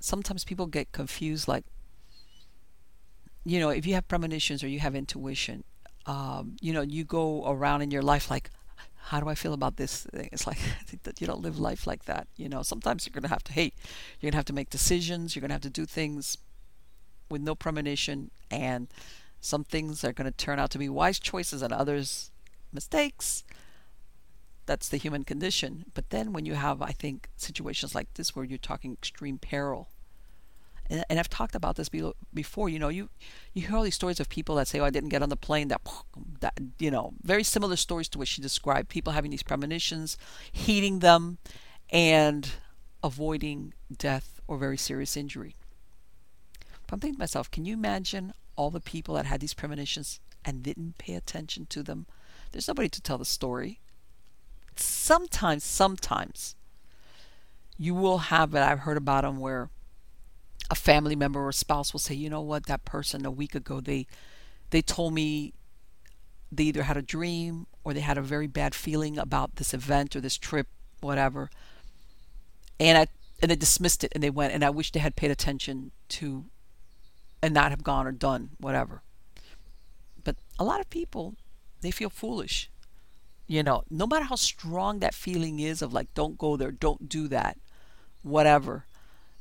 sometimes 0.00 0.44
people 0.44 0.66
get 0.66 0.92
confused. 0.92 1.48
Like, 1.48 1.64
you 3.44 3.60
know, 3.60 3.70
if 3.70 3.86
you 3.86 3.94
have 3.94 4.08
premonitions 4.08 4.62
or 4.62 4.68
you 4.68 4.80
have 4.80 4.94
intuition, 4.94 5.64
um, 6.06 6.56
you 6.60 6.72
know, 6.72 6.82
you 6.82 7.04
go 7.04 7.46
around 7.46 7.82
in 7.82 7.90
your 7.90 8.02
life 8.02 8.30
like, 8.30 8.50
how 9.04 9.20
do 9.20 9.28
I 9.28 9.34
feel 9.34 9.52
about 9.52 9.76
this 9.76 10.04
thing? 10.04 10.28
It's 10.32 10.46
like 10.46 10.58
that 11.02 11.20
you 11.20 11.26
don't 11.26 11.40
live 11.40 11.58
life 11.58 11.86
like 11.86 12.04
that. 12.04 12.28
You 12.36 12.48
know, 12.48 12.62
sometimes 12.62 13.06
you're 13.06 13.12
gonna 13.12 13.28
have 13.28 13.44
to 13.44 13.52
hate. 13.52 13.74
You're 14.20 14.30
gonna 14.30 14.38
have 14.38 14.46
to 14.46 14.52
make 14.52 14.70
decisions. 14.70 15.34
You're 15.34 15.40
gonna 15.40 15.54
have 15.54 15.62
to 15.62 15.70
do 15.70 15.86
things 15.86 16.38
with 17.28 17.42
no 17.42 17.54
premonition, 17.54 18.30
and 18.50 18.88
some 19.40 19.64
things 19.64 20.04
are 20.04 20.12
gonna 20.12 20.30
turn 20.30 20.58
out 20.58 20.70
to 20.70 20.78
be 20.78 20.88
wise 20.88 21.18
choices, 21.18 21.62
and 21.62 21.72
others 21.72 22.30
mistakes 22.72 23.44
that's 24.66 24.88
the 24.88 24.96
human 24.96 25.24
condition. 25.24 25.84
But 25.94 26.10
then 26.10 26.32
when 26.32 26.46
you 26.46 26.54
have, 26.54 26.82
I 26.82 26.92
think, 26.92 27.28
situations 27.36 27.94
like 27.94 28.14
this 28.14 28.34
where 28.34 28.44
you're 28.44 28.58
talking 28.58 28.92
extreme 28.92 29.38
peril, 29.38 29.88
and, 30.88 31.04
and 31.08 31.18
I've 31.18 31.28
talked 31.28 31.54
about 31.54 31.76
this 31.76 31.88
before. 32.34 32.68
You 32.68 32.78
know, 32.78 32.88
you 32.88 33.08
you 33.54 33.66
hear 33.66 33.76
all 33.76 33.82
these 33.82 33.94
stories 33.94 34.20
of 34.20 34.28
people 34.28 34.56
that 34.56 34.68
say, 34.68 34.78
"Oh, 34.80 34.84
I 34.84 34.90
didn't 34.90 35.10
get 35.10 35.22
on 35.22 35.28
the 35.28 35.36
plane." 35.36 35.68
That 35.68 35.80
that 36.40 36.54
you 36.78 36.90
know, 36.90 37.14
very 37.22 37.42
similar 37.42 37.76
stories 37.76 38.08
to 38.10 38.18
what 38.18 38.28
she 38.28 38.42
described. 38.42 38.88
People 38.88 39.12
having 39.12 39.30
these 39.30 39.42
premonitions, 39.42 40.16
heeding 40.50 40.98
them, 40.98 41.38
and 41.90 42.50
avoiding 43.02 43.74
death 43.96 44.40
or 44.46 44.58
very 44.58 44.76
serious 44.76 45.16
injury. 45.16 45.56
But 46.86 46.94
I'm 46.94 47.00
thinking 47.00 47.16
to 47.16 47.22
myself, 47.22 47.50
can 47.50 47.64
you 47.64 47.74
imagine 47.74 48.32
all 48.56 48.70
the 48.70 48.80
people 48.80 49.14
that 49.14 49.26
had 49.26 49.40
these 49.40 49.54
premonitions 49.54 50.20
and 50.44 50.62
didn't 50.62 50.98
pay 50.98 51.14
attention 51.14 51.66
to 51.66 51.82
them? 51.82 52.06
There's 52.50 52.68
nobody 52.68 52.88
to 52.90 53.00
tell 53.00 53.18
the 53.18 53.24
story 53.24 53.80
sometimes, 54.76 55.64
sometimes 55.64 56.54
you 57.78 57.94
will 57.94 58.18
have 58.18 58.54
it. 58.54 58.60
I've 58.60 58.80
heard 58.80 58.96
about 58.96 59.24
them 59.24 59.38
where 59.38 59.70
a 60.70 60.74
family 60.74 61.16
member 61.16 61.44
or 61.44 61.52
spouse 61.52 61.92
will 61.92 62.00
say, 62.00 62.14
you 62.14 62.30
know 62.30 62.40
what, 62.40 62.66
that 62.66 62.84
person 62.84 63.26
a 63.26 63.30
week 63.30 63.54
ago 63.54 63.80
they 63.80 64.06
they 64.70 64.80
told 64.80 65.12
me 65.12 65.52
they 66.50 66.64
either 66.64 66.84
had 66.84 66.96
a 66.96 67.02
dream 67.02 67.66
or 67.84 67.92
they 67.92 68.00
had 68.00 68.18
a 68.18 68.22
very 68.22 68.46
bad 68.46 68.74
feeling 68.74 69.18
about 69.18 69.56
this 69.56 69.74
event 69.74 70.16
or 70.16 70.20
this 70.20 70.38
trip, 70.38 70.66
whatever. 71.00 71.50
And 72.80 72.96
I 72.96 73.06
and 73.40 73.50
they 73.50 73.56
dismissed 73.56 74.04
it 74.04 74.12
and 74.14 74.22
they 74.22 74.30
went 74.30 74.54
and 74.54 74.64
I 74.64 74.70
wish 74.70 74.92
they 74.92 75.00
had 75.00 75.16
paid 75.16 75.30
attention 75.30 75.90
to 76.10 76.46
and 77.42 77.52
not 77.52 77.70
have 77.70 77.82
gone 77.82 78.06
or 78.06 78.12
done 78.12 78.50
whatever. 78.58 79.02
But 80.24 80.36
a 80.58 80.64
lot 80.64 80.80
of 80.80 80.88
people 80.88 81.34
they 81.80 81.90
feel 81.90 82.10
foolish 82.10 82.70
you 83.52 83.62
know, 83.62 83.82
no 83.90 84.06
matter 84.06 84.24
how 84.24 84.36
strong 84.36 85.00
that 85.00 85.14
feeling 85.14 85.58
is 85.60 85.82
of 85.82 85.92
like, 85.92 86.12
don't 86.14 86.38
go 86.38 86.56
there, 86.56 86.70
don't 86.70 87.08
do 87.08 87.28
that, 87.28 87.58
whatever, 88.22 88.86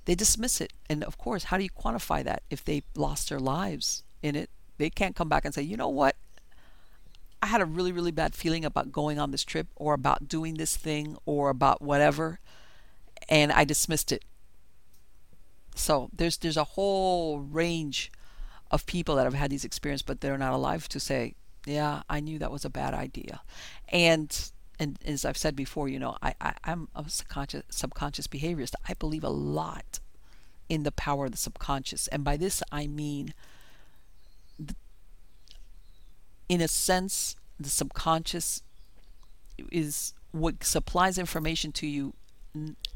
they 0.05 0.15
dismiss 0.15 0.59
it. 0.59 0.73
And 0.89 1.03
of 1.03 1.17
course, 1.17 1.45
how 1.45 1.57
do 1.57 1.63
you 1.63 1.69
quantify 1.69 2.23
that 2.23 2.43
if 2.49 2.63
they 2.63 2.83
lost 2.95 3.29
their 3.29 3.39
lives 3.39 4.03
in 4.21 4.35
it? 4.35 4.49
they 4.81 4.89
can't 4.89 5.15
come 5.15 5.29
back 5.29 5.45
and 5.45 5.53
say, 5.53 5.61
you 5.61 5.77
know 5.77 5.89
what? 5.89 6.15
I 7.41 7.47
had 7.47 7.61
a 7.61 7.65
really, 7.65 7.91
really 7.91 8.11
bad 8.11 8.35
feeling 8.35 8.65
about 8.65 8.91
going 8.91 9.19
on 9.19 9.31
this 9.31 9.43
trip 9.43 9.67
or 9.75 9.93
about 9.93 10.27
doing 10.27 10.55
this 10.55 10.75
thing 10.75 11.17
or 11.25 11.49
about 11.49 11.81
whatever, 11.81 12.39
and 13.29 13.51
I 13.51 13.63
dismissed 13.63 14.11
it. 14.11 14.25
So 15.75 16.09
there's 16.13 16.37
there's 16.37 16.57
a 16.57 16.63
whole 16.63 17.39
range 17.39 18.11
of 18.69 18.85
people 18.85 19.15
that 19.15 19.23
have 19.23 19.33
had 19.33 19.51
these 19.51 19.65
experiences, 19.65 20.03
but 20.03 20.21
they're 20.21 20.37
not 20.37 20.53
alive 20.53 20.87
to 20.89 20.99
say, 20.99 21.35
yeah, 21.65 22.03
I 22.09 22.19
knew 22.19 22.39
that 22.39 22.51
was 22.51 22.65
a 22.65 22.69
bad 22.69 22.93
idea. 22.93 23.41
And 23.89 24.51
and 24.79 24.97
as 25.05 25.25
I've 25.25 25.37
said 25.37 25.55
before, 25.55 25.87
you 25.87 25.99
know, 25.99 26.17
I, 26.21 26.33
I 26.41 26.53
I'm 26.63 26.87
a 26.95 27.07
subconscious 27.07 27.63
subconscious 27.69 28.27
behaviorist. 28.27 28.73
I 28.87 28.93
believe 28.95 29.23
a 29.23 29.29
lot 29.29 29.99
in 30.69 30.83
the 30.83 30.91
power 30.91 31.25
of 31.25 31.31
the 31.31 31.37
subconscious, 31.37 32.07
and 32.07 32.23
by 32.23 32.37
this 32.37 32.63
I 32.71 32.87
mean, 32.87 33.33
in 36.49 36.61
a 36.61 36.67
sense, 36.67 37.35
the 37.59 37.69
subconscious 37.69 38.63
is 39.71 40.13
what 40.31 40.63
supplies 40.63 41.17
information 41.17 41.71
to 41.73 41.87
you 41.87 42.13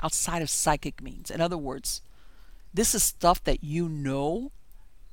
outside 0.02 0.42
of 0.42 0.50
psychic 0.50 1.02
means. 1.02 1.30
In 1.30 1.42
other 1.42 1.58
words, 1.58 2.02
this 2.74 2.96
is 2.96 3.04
stuff 3.04 3.44
that 3.44 3.64
you 3.64 3.88
know, 3.88 4.52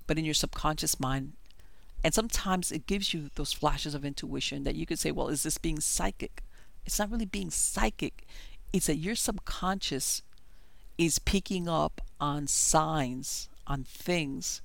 but 0.07 0.19
in 0.19 0.25
your 0.25 0.35
subconscious 0.35 0.99
mind. 0.99 1.35
And 2.05 2.13
sometimes 2.13 2.73
it 2.73 2.87
gives 2.87 3.15
you 3.15 3.31
those 3.35 3.53
flashes 3.53 3.95
of 3.95 4.05
intuition 4.05 4.65
that 4.65 4.75
you 4.75 4.87
could 4.87 4.99
say, 4.99 5.13
well, 5.13 5.29
is 5.29 5.45
this 5.45 5.59
being 5.59 5.81
psychic? 5.81 6.43
It's 6.85 6.99
not 6.99 7.11
really 7.11 7.27
being 7.27 7.51
psychic. 7.51 8.27
It's 8.73 8.87
that 8.87 8.97
your 8.97 9.15
subconscious 9.15 10.23
is 10.99 11.19
picking 11.19 11.69
up 11.69 12.01
on 12.21 12.47
signs, 12.47 13.49
on 13.67 13.85
things 13.85 14.63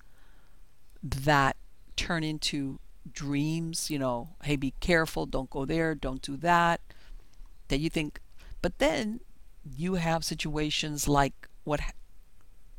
that 1.03 1.57
turn 1.95 2.23
into 2.23 2.79
dreams, 3.11 3.89
you 3.89 3.99
know, 3.99 4.29
hey, 4.43 4.55
be 4.55 4.73
careful, 4.79 5.25
don't 5.25 5.49
go 5.49 5.65
there, 5.65 5.95
don't 5.95 6.21
do 6.21 6.37
that, 6.37 6.81
that 7.67 7.79
you 7.79 7.89
think. 7.89 8.19
But 8.61 8.79
then 8.79 9.21
you 9.63 9.95
have 9.95 10.23
situations 10.25 11.07
like 11.07 11.47
what 11.63 11.79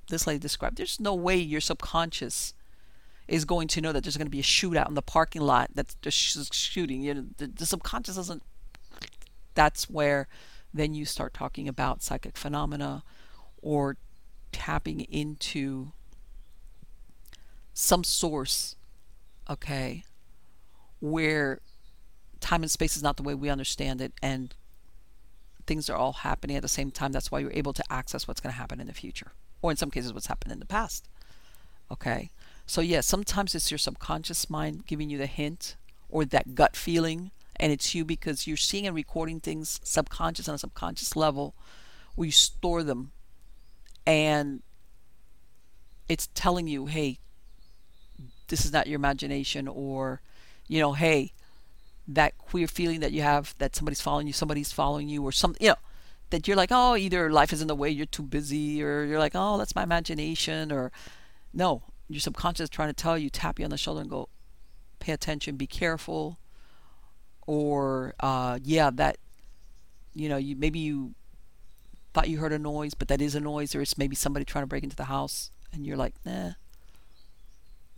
this 0.08 0.26
lady 0.26 0.38
described. 0.38 0.78
There's 0.78 1.00
no 1.00 1.14
way 1.14 1.36
your 1.36 1.60
subconscious 1.60 2.54
is 3.28 3.44
going 3.44 3.68
to 3.68 3.80
know 3.80 3.92
that 3.92 4.02
there's 4.02 4.16
going 4.16 4.26
to 4.26 4.30
be 4.30 4.40
a 4.40 4.42
shootout 4.42 4.88
in 4.88 4.94
the 4.94 5.02
parking 5.02 5.42
lot 5.42 5.70
that's 5.74 5.94
just 5.96 6.54
shooting. 6.54 7.02
You 7.02 7.14
know, 7.14 7.24
the, 7.36 7.46
the 7.46 7.66
subconscious 7.66 8.16
doesn't. 8.16 8.42
That's 9.54 9.90
where 9.90 10.28
then 10.72 10.94
you 10.94 11.04
start 11.04 11.34
talking 11.34 11.68
about 11.68 12.02
psychic 12.02 12.36
phenomena 12.36 13.02
or 13.60 13.96
tapping 14.52 15.00
into 15.00 15.92
some 17.74 18.02
source, 18.04 18.76
okay, 19.48 20.04
where 21.00 21.60
time 22.40 22.62
and 22.62 22.70
space 22.70 22.96
is 22.96 23.02
not 23.02 23.16
the 23.16 23.22
way 23.22 23.34
we 23.34 23.50
understand 23.50 24.00
it 24.00 24.12
and 24.22 24.54
things 25.66 25.90
are 25.90 25.96
all 25.96 26.12
happening 26.12 26.56
at 26.56 26.62
the 26.62 26.68
same 26.68 26.90
time. 26.90 27.12
That's 27.12 27.30
why 27.30 27.40
you're 27.40 27.52
able 27.52 27.72
to 27.74 27.84
access 27.90 28.26
what's 28.26 28.40
going 28.40 28.52
to 28.52 28.58
happen 28.58 28.80
in 28.80 28.86
the 28.86 28.94
future, 28.94 29.32
or 29.60 29.70
in 29.70 29.76
some 29.76 29.90
cases, 29.90 30.12
what's 30.12 30.26
happened 30.26 30.52
in 30.52 30.60
the 30.60 30.66
past. 30.66 31.08
Okay. 31.90 32.30
So, 32.68 32.82
yeah, 32.82 33.00
sometimes 33.00 33.54
it's 33.54 33.70
your 33.70 33.78
subconscious 33.78 34.50
mind 34.50 34.86
giving 34.86 35.08
you 35.08 35.16
the 35.16 35.24
hint 35.24 35.76
or 36.10 36.26
that 36.26 36.54
gut 36.54 36.76
feeling, 36.76 37.30
and 37.56 37.72
it's 37.72 37.94
you 37.94 38.04
because 38.04 38.46
you're 38.46 38.58
seeing 38.58 38.86
and 38.86 38.94
recording 38.94 39.40
things 39.40 39.80
subconscious 39.82 40.50
on 40.50 40.54
a 40.54 40.58
subconscious 40.58 41.16
level 41.16 41.54
where 42.14 42.26
you 42.26 42.30
store 42.32 42.82
them. 42.82 43.12
And 44.06 44.62
it's 46.10 46.28
telling 46.34 46.68
you, 46.68 46.84
hey, 46.84 47.20
this 48.48 48.66
is 48.66 48.72
not 48.72 48.86
your 48.86 48.96
imagination, 48.96 49.66
or 49.66 50.20
you 50.66 50.78
know, 50.78 50.92
hey, 50.92 51.32
that 52.06 52.36
queer 52.36 52.68
feeling 52.68 53.00
that 53.00 53.12
you 53.12 53.22
have 53.22 53.54
that 53.56 53.76
somebody's 53.76 54.02
following 54.02 54.26
you, 54.26 54.34
somebody's 54.34 54.72
following 54.72 55.08
you, 55.08 55.24
or 55.24 55.32
something, 55.32 55.64
you 55.64 55.70
know, 55.70 55.76
that 56.28 56.46
you're 56.46 56.56
like, 56.56 56.70
oh, 56.70 56.96
either 56.96 57.32
life 57.32 57.50
is 57.54 57.62
in 57.62 57.68
the 57.68 57.74
way, 57.74 57.88
you're 57.88 58.04
too 58.04 58.22
busy, 58.22 58.82
or 58.82 59.04
you're 59.04 59.18
like, 59.18 59.32
oh, 59.34 59.56
that's 59.56 59.74
my 59.74 59.82
imagination, 59.82 60.70
or 60.70 60.92
no, 61.54 61.82
your 62.08 62.20
subconscious 62.20 62.64
is 62.64 62.70
trying 62.70 62.88
to 62.88 62.94
tell 62.94 63.18
you, 63.18 63.30
tap 63.30 63.58
you 63.58 63.64
on 63.64 63.70
the 63.70 63.76
shoulder 63.76 64.00
and 64.00 64.10
go, 64.10 64.28
pay 64.98 65.12
attention, 65.12 65.56
be 65.56 65.66
careful, 65.66 66.38
or 67.46 68.14
uh, 68.20 68.58
yeah, 68.62 68.90
that, 68.94 69.18
you 70.14 70.28
know, 70.28 70.36
you 70.36 70.56
maybe 70.56 70.78
you 70.78 71.14
thought 72.14 72.28
you 72.28 72.38
heard 72.38 72.52
a 72.52 72.58
noise, 72.58 72.94
but 72.94 73.08
that 73.08 73.20
is 73.20 73.34
a 73.34 73.40
noise, 73.40 73.74
or 73.74 73.82
it's 73.82 73.98
maybe 73.98 74.16
somebody 74.16 74.44
trying 74.44 74.62
to 74.62 74.66
break 74.66 74.82
into 74.82 74.96
the 74.96 75.04
house, 75.04 75.50
and 75.72 75.86
you're 75.86 75.96
like, 75.96 76.14
nah, 76.24 76.52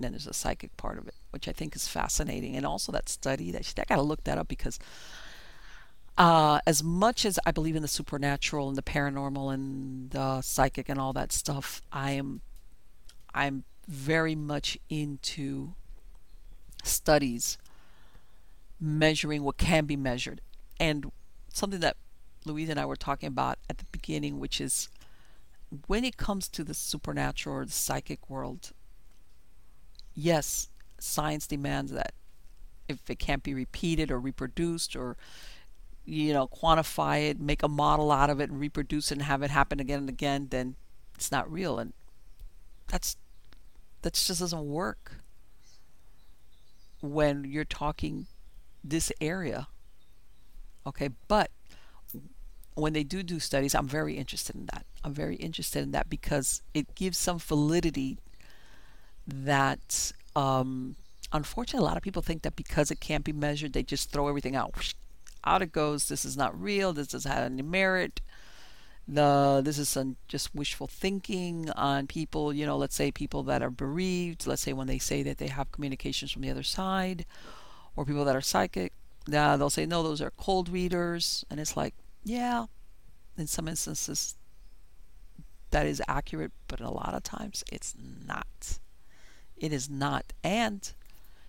and 0.00 0.04
then 0.06 0.12
there's 0.12 0.26
a 0.26 0.32
psychic 0.32 0.74
part 0.78 0.96
of 0.96 1.06
it, 1.06 1.14
which 1.28 1.46
I 1.46 1.52
think 1.52 1.76
is 1.76 1.86
fascinating. 1.86 2.56
And 2.56 2.64
also 2.64 2.90
that 2.90 3.06
study 3.10 3.50
that 3.52 3.70
I 3.76 3.84
got 3.84 3.96
to 3.96 4.02
look 4.02 4.24
that 4.24 4.38
up 4.38 4.48
because 4.48 4.78
uh, 6.16 6.60
as 6.66 6.82
much 6.82 7.26
as 7.26 7.38
I 7.44 7.50
believe 7.50 7.76
in 7.76 7.82
the 7.82 7.88
supernatural 7.88 8.68
and 8.68 8.78
the 8.78 8.82
paranormal 8.82 9.52
and 9.52 10.10
the 10.10 10.40
psychic 10.40 10.88
and 10.88 10.98
all 10.98 11.12
that 11.12 11.32
stuff, 11.32 11.82
I 11.92 12.12
am 12.12 12.40
I'm 13.34 13.64
very 13.88 14.34
much 14.34 14.78
into 14.88 15.74
studies 16.82 17.58
measuring 18.80 19.42
what 19.42 19.58
can 19.58 19.84
be 19.84 19.96
measured. 19.96 20.40
And 20.78 21.10
something 21.52 21.80
that 21.80 21.96
Louise 22.46 22.70
and 22.70 22.80
I 22.80 22.86
were 22.86 22.96
talking 22.96 23.26
about 23.26 23.58
at 23.68 23.78
the 23.78 23.84
beginning, 23.92 24.40
which 24.40 24.60
is 24.60 24.88
when 25.86 26.04
it 26.04 26.16
comes 26.16 26.48
to 26.48 26.64
the 26.64 26.74
supernatural 26.74 27.56
or 27.56 27.64
the 27.64 27.72
psychic 27.72 28.30
world, 28.30 28.72
yes, 30.14 30.68
science 30.98 31.46
demands 31.46 31.92
that 31.92 32.12
if 32.88 33.08
it 33.08 33.18
can't 33.18 33.42
be 33.42 33.54
repeated 33.54 34.10
or 34.10 34.18
reproduced 34.18 34.96
or 34.96 35.16
you 36.04 36.32
know 36.32 36.48
quantify 36.48 37.30
it 37.30 37.38
make 37.38 37.62
a 37.62 37.68
model 37.68 38.10
out 38.10 38.30
of 38.30 38.40
it 38.40 38.50
and 38.50 38.58
reproduce 38.58 39.12
it 39.12 39.18
and 39.18 39.22
have 39.22 39.42
it 39.42 39.50
happen 39.50 39.78
again 39.78 40.00
and 40.00 40.08
again 40.08 40.48
then 40.50 40.74
it's 41.14 41.30
not 41.30 41.50
real 41.50 41.78
and 41.78 41.92
that's 42.88 43.16
that 44.02 44.14
just 44.14 44.28
doesn't 44.28 44.66
work 44.66 45.16
when 47.00 47.44
you're 47.44 47.64
talking 47.64 48.26
this 48.82 49.12
area 49.20 49.68
okay 50.86 51.10
but 51.28 51.50
when 52.74 52.92
they 52.92 53.02
do 53.02 53.22
do 53.22 53.38
studies 53.38 53.74
i'm 53.74 53.88
very 53.88 54.14
interested 54.14 54.54
in 54.54 54.66
that 54.66 54.84
i'm 55.04 55.12
very 55.12 55.36
interested 55.36 55.82
in 55.82 55.90
that 55.92 56.08
because 56.08 56.62
it 56.74 56.94
gives 56.94 57.18
some 57.18 57.38
validity 57.38 58.18
that 59.26 60.12
um, 60.36 60.96
unfortunately 61.32 61.84
a 61.84 61.88
lot 61.88 61.96
of 61.96 62.02
people 62.02 62.22
think 62.22 62.42
that 62.42 62.56
because 62.56 62.90
it 62.90 63.00
can't 63.00 63.24
be 63.24 63.32
measured, 63.32 63.72
they 63.72 63.82
just 63.82 64.10
throw 64.10 64.28
everything 64.28 64.56
out. 64.56 64.94
Out 65.44 65.62
it 65.62 65.72
goes. 65.72 66.08
This 66.08 66.24
is 66.24 66.36
not 66.36 66.60
real. 66.60 66.92
This 66.92 67.08
doesn't 67.08 67.30
have 67.30 67.44
any 67.44 67.62
merit. 67.62 68.20
The 69.08 69.60
this 69.64 69.78
is 69.78 69.96
just 70.28 70.54
wishful 70.54 70.86
thinking 70.86 71.70
on 71.70 72.06
people. 72.06 72.52
You 72.52 72.66
know, 72.66 72.76
let's 72.76 72.94
say 72.94 73.10
people 73.10 73.42
that 73.44 73.62
are 73.62 73.70
bereaved. 73.70 74.46
Let's 74.46 74.62
say 74.62 74.72
when 74.72 74.86
they 74.86 74.98
say 74.98 75.22
that 75.24 75.38
they 75.38 75.48
have 75.48 75.72
communications 75.72 76.30
from 76.30 76.42
the 76.42 76.50
other 76.50 76.62
side, 76.62 77.26
or 77.96 78.04
people 78.04 78.24
that 78.24 78.36
are 78.36 78.40
psychic. 78.40 78.92
Now 79.26 79.56
they'll 79.56 79.70
say 79.70 79.86
no, 79.86 80.02
those 80.02 80.22
are 80.22 80.32
cold 80.32 80.68
readers, 80.68 81.44
and 81.50 81.60
it's 81.60 81.76
like, 81.76 81.94
yeah, 82.24 82.66
in 83.36 83.46
some 83.46 83.68
instances 83.68 84.36
that 85.70 85.86
is 85.86 86.02
accurate, 86.08 86.52
but 86.68 86.80
a 86.80 86.90
lot 86.90 87.14
of 87.14 87.22
times 87.22 87.64
it's 87.70 87.94
not. 88.26 88.78
It 89.56 89.72
is 89.72 89.88
not. 89.88 90.32
And 90.42 90.90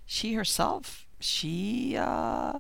she 0.06 0.34
herself, 0.34 1.08
she 1.20 1.96
uh, 1.98 2.60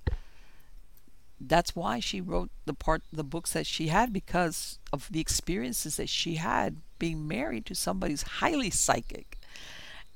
that's 1.47 1.75
why 1.75 1.99
she 1.99 2.21
wrote 2.21 2.51
the 2.65 2.73
part 2.73 3.01
the 3.11 3.23
books 3.23 3.53
that 3.53 3.65
she 3.65 3.87
had 3.87 4.13
because 4.13 4.79
of 4.93 5.07
the 5.11 5.19
experiences 5.19 5.95
that 5.97 6.09
she 6.09 6.35
had 6.35 6.77
being 6.99 7.27
married 7.27 7.65
to 7.65 7.75
somebody 7.75 8.13
who's 8.13 8.23
highly 8.23 8.69
psychic. 8.69 9.37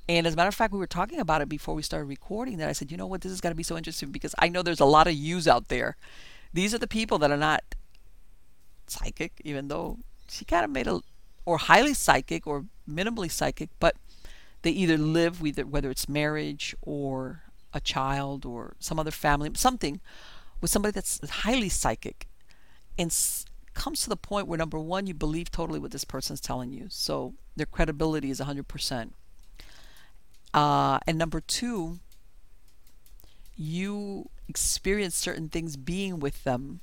And 0.08 0.26
as 0.26 0.34
a 0.34 0.36
matter 0.36 0.48
of 0.48 0.54
fact, 0.54 0.72
we 0.72 0.78
were 0.78 0.86
talking 0.86 1.18
about 1.18 1.42
it 1.42 1.48
before 1.48 1.74
we 1.74 1.82
started 1.82 2.06
recording 2.06 2.58
that 2.58 2.68
I 2.68 2.72
said, 2.72 2.92
you 2.92 2.96
know 2.96 3.08
what, 3.08 3.22
this 3.22 3.32
is 3.32 3.40
going 3.40 3.50
to 3.50 3.56
be 3.56 3.64
so 3.64 3.76
interesting 3.76 4.12
because 4.12 4.34
I 4.38 4.48
know 4.48 4.62
there's 4.62 4.80
a 4.80 4.84
lot 4.84 5.08
of 5.08 5.14
yous 5.14 5.48
out 5.48 5.66
there. 5.68 5.96
These 6.52 6.72
are 6.74 6.78
the 6.78 6.86
people 6.86 7.18
that 7.18 7.32
are 7.32 7.36
not 7.36 7.64
psychic, 8.86 9.32
even 9.44 9.66
though 9.66 9.98
she 10.28 10.44
kind 10.44 10.64
of 10.64 10.70
made 10.70 10.86
a, 10.86 11.00
or 11.44 11.58
highly 11.58 11.92
psychic 11.92 12.46
or 12.46 12.66
minimally 12.88 13.30
psychic, 13.30 13.68
but 13.80 13.96
they 14.62 14.70
either 14.70 14.96
live 14.96 15.42
with 15.42 15.58
it, 15.58 15.68
whether 15.68 15.90
it's 15.90 16.08
marriage 16.08 16.74
or 16.82 17.42
a 17.74 17.80
child 17.80 18.46
or 18.46 18.76
some 18.78 19.00
other 19.00 19.10
family, 19.10 19.50
something 19.54 20.00
with 20.60 20.70
somebody 20.70 20.92
that's 20.92 21.20
highly 21.28 21.68
psychic 21.68 22.26
and 22.98 23.10
s- 23.10 23.44
comes 23.74 24.02
to 24.02 24.08
the 24.08 24.16
point 24.16 24.46
where 24.48 24.58
number 24.58 24.78
one, 24.78 25.06
you 25.06 25.14
believe 25.14 25.50
totally 25.50 25.78
what 25.78 25.90
this 25.90 26.04
person's 26.04 26.40
telling 26.40 26.72
you. 26.72 26.86
So 26.90 27.34
their 27.56 27.66
credibility 27.66 28.30
is 28.30 28.40
100%. 28.40 29.10
Uh, 30.54 30.98
and 31.06 31.18
number 31.18 31.40
two, 31.40 31.98
you 33.56 34.30
experience 34.48 35.14
certain 35.16 35.48
things 35.48 35.76
being 35.76 36.20
with 36.20 36.44
them 36.44 36.80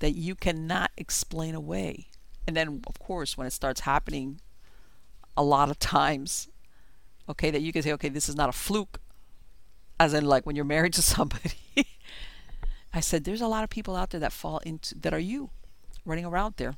that 0.00 0.12
you 0.12 0.34
cannot 0.34 0.90
explain 0.96 1.54
away. 1.54 2.08
And 2.46 2.56
then, 2.56 2.82
of 2.86 2.98
course, 2.98 3.36
when 3.36 3.46
it 3.46 3.52
starts 3.52 3.80
happening, 3.80 4.40
a 5.36 5.42
lot 5.42 5.70
of 5.70 5.78
times 5.78 6.48
okay, 7.28 7.50
that 7.50 7.60
you 7.62 7.72
can 7.72 7.82
say, 7.82 7.92
okay, 7.92 8.08
this 8.08 8.28
is 8.28 8.36
not 8.36 8.48
a 8.48 8.52
fluke. 8.52 9.00
as 10.00 10.14
in 10.14 10.24
like 10.24 10.46
when 10.46 10.56
you're 10.56 10.64
married 10.64 10.92
to 10.94 11.02
somebody. 11.14 11.52
I 12.92 13.00
said, 13.00 13.24
there's 13.24 13.40
a 13.40 13.48
lot 13.48 13.64
of 13.64 13.70
people 13.70 13.96
out 13.96 14.10
there 14.10 14.20
that 14.20 14.32
fall 14.32 14.58
into 14.58 14.98
that 14.98 15.12
are 15.12 15.18
you 15.18 15.50
running 16.04 16.24
around 16.24 16.54
there 16.56 16.74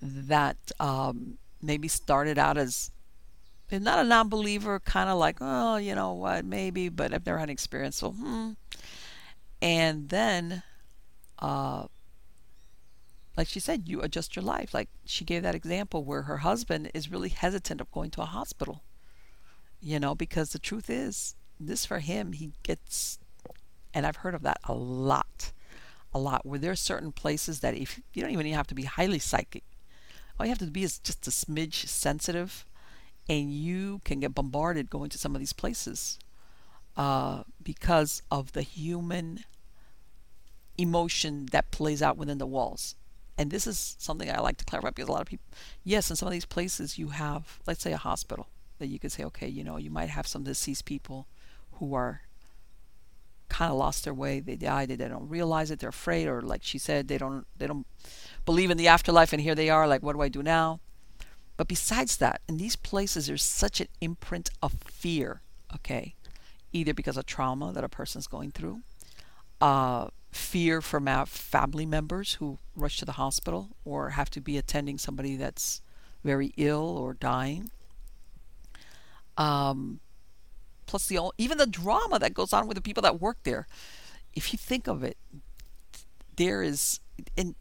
that 0.00 0.56
um, 0.78 1.38
maybe 1.60 1.88
started 1.88 2.38
out 2.38 2.56
as 2.56 2.92
not 3.70 3.98
a 3.98 4.04
non-believer, 4.04 4.80
kind 4.80 5.10
of 5.10 5.18
like, 5.18 5.38
oh, 5.40 5.76
you 5.76 5.94
know 5.94 6.12
what, 6.14 6.44
maybe, 6.44 6.88
but 6.88 7.12
I've 7.12 7.26
never 7.26 7.38
had 7.38 7.48
an 7.48 7.52
experience, 7.52 7.96
so 7.96 8.12
hmm. 8.12 8.52
And 9.60 10.08
then, 10.08 10.62
uh, 11.38 11.86
like 13.36 13.48
she 13.48 13.60
said, 13.60 13.88
you 13.88 14.00
adjust 14.00 14.36
your 14.36 14.44
life. 14.44 14.72
Like 14.72 14.88
she 15.04 15.24
gave 15.24 15.42
that 15.42 15.54
example 15.54 16.04
where 16.04 16.22
her 16.22 16.38
husband 16.38 16.90
is 16.94 17.10
really 17.10 17.28
hesitant 17.28 17.80
of 17.80 17.90
going 17.92 18.10
to 18.12 18.22
a 18.22 18.26
hospital, 18.26 18.82
you 19.80 20.00
know, 20.00 20.14
because 20.14 20.50
the 20.50 20.58
truth 20.58 20.88
is, 20.88 21.34
this 21.60 21.84
for 21.84 21.98
him, 21.98 22.32
he 22.32 22.52
gets, 22.62 23.18
and 23.98 24.06
I've 24.06 24.16
heard 24.16 24.36
of 24.36 24.42
that 24.42 24.60
a 24.62 24.74
lot, 24.74 25.50
a 26.14 26.20
lot, 26.20 26.46
where 26.46 26.60
there 26.60 26.70
are 26.70 26.76
certain 26.76 27.10
places 27.10 27.58
that 27.60 27.74
if 27.74 28.00
you 28.14 28.22
don't 28.22 28.30
even 28.30 28.46
have 28.52 28.68
to 28.68 28.74
be 28.74 28.84
highly 28.84 29.18
psychic, 29.18 29.64
all 30.38 30.46
you 30.46 30.50
have 30.50 30.58
to 30.60 30.66
be 30.66 30.84
is 30.84 31.00
just 31.00 31.26
a 31.26 31.30
smidge 31.30 31.88
sensitive, 31.88 32.64
and 33.28 33.52
you 33.52 34.00
can 34.04 34.20
get 34.20 34.36
bombarded 34.36 34.88
going 34.88 35.10
to 35.10 35.18
some 35.18 35.34
of 35.34 35.40
these 35.40 35.52
places 35.52 36.20
uh, 36.96 37.42
because 37.60 38.22
of 38.30 38.52
the 38.52 38.62
human 38.62 39.40
emotion 40.78 41.46
that 41.50 41.72
plays 41.72 42.00
out 42.00 42.16
within 42.16 42.38
the 42.38 42.46
walls. 42.46 42.94
And 43.36 43.50
this 43.50 43.66
is 43.66 43.96
something 43.98 44.30
I 44.30 44.38
like 44.38 44.58
to 44.58 44.64
clarify 44.64 44.90
because 44.90 45.08
a 45.08 45.12
lot 45.12 45.22
of 45.22 45.26
people, 45.26 45.46
yes, 45.82 46.08
in 46.08 46.14
some 46.14 46.28
of 46.28 46.32
these 46.32 46.44
places 46.44 46.98
you 46.98 47.08
have, 47.08 47.58
let's 47.66 47.82
say, 47.82 47.92
a 47.92 47.96
hospital 47.96 48.46
that 48.78 48.86
you 48.86 49.00
could 49.00 49.10
say, 49.10 49.24
okay, 49.24 49.48
you 49.48 49.64
know, 49.64 49.76
you 49.76 49.90
might 49.90 50.10
have 50.10 50.28
some 50.28 50.44
deceased 50.44 50.84
people 50.84 51.26
who 51.72 51.94
are 51.94 52.22
kind 53.48 53.70
of 53.70 53.78
lost 53.78 54.04
their 54.04 54.14
way. 54.14 54.40
They 54.40 54.56
died. 54.56 54.88
They 54.88 54.96
don't 54.96 55.28
realize 55.28 55.70
it. 55.70 55.78
They're 55.78 55.88
afraid, 55.88 56.28
or 56.28 56.40
like 56.40 56.62
she 56.62 56.78
said, 56.78 57.08
they 57.08 57.18
don't 57.18 57.46
they 57.56 57.66
don't 57.66 57.86
believe 58.44 58.70
in 58.70 58.76
the 58.76 58.88
afterlife, 58.88 59.32
and 59.32 59.42
here 59.42 59.54
they 59.54 59.70
are. 59.70 59.86
Like, 59.86 60.02
what 60.02 60.14
do 60.14 60.22
I 60.22 60.28
do 60.28 60.42
now? 60.42 60.80
But 61.56 61.68
besides 61.68 62.16
that, 62.18 62.40
in 62.48 62.56
these 62.56 62.76
places, 62.76 63.26
there's 63.26 63.42
such 63.42 63.80
an 63.80 63.88
imprint 64.00 64.50
of 64.62 64.74
fear. 64.84 65.42
Okay, 65.74 66.14
either 66.72 66.94
because 66.94 67.16
of 67.16 67.26
trauma 67.26 67.72
that 67.72 67.84
a 67.84 67.88
person's 67.88 68.26
going 68.26 68.52
through, 68.52 68.80
uh, 69.60 70.08
fear 70.30 70.80
from 70.80 71.06
family 71.26 71.86
members 71.86 72.34
who 72.34 72.58
rush 72.76 72.98
to 72.98 73.04
the 73.04 73.12
hospital 73.12 73.70
or 73.84 74.10
have 74.10 74.30
to 74.30 74.40
be 74.40 74.56
attending 74.56 74.98
somebody 74.98 75.36
that's 75.36 75.82
very 76.24 76.52
ill 76.56 76.96
or 76.98 77.14
dying. 77.14 77.70
Um, 79.36 80.00
plus 80.88 81.06
the 81.06 81.20
even 81.38 81.58
the 81.58 81.66
drama 81.66 82.18
that 82.18 82.34
goes 82.34 82.52
on 82.52 82.66
with 82.66 82.74
the 82.74 82.82
people 82.82 83.02
that 83.02 83.20
work 83.20 83.36
there. 83.44 83.68
If 84.34 84.52
you 84.52 84.58
think 84.58 84.88
of 84.88 85.04
it, 85.04 85.16
there 86.36 86.62
is 86.62 86.98
in 87.36 87.54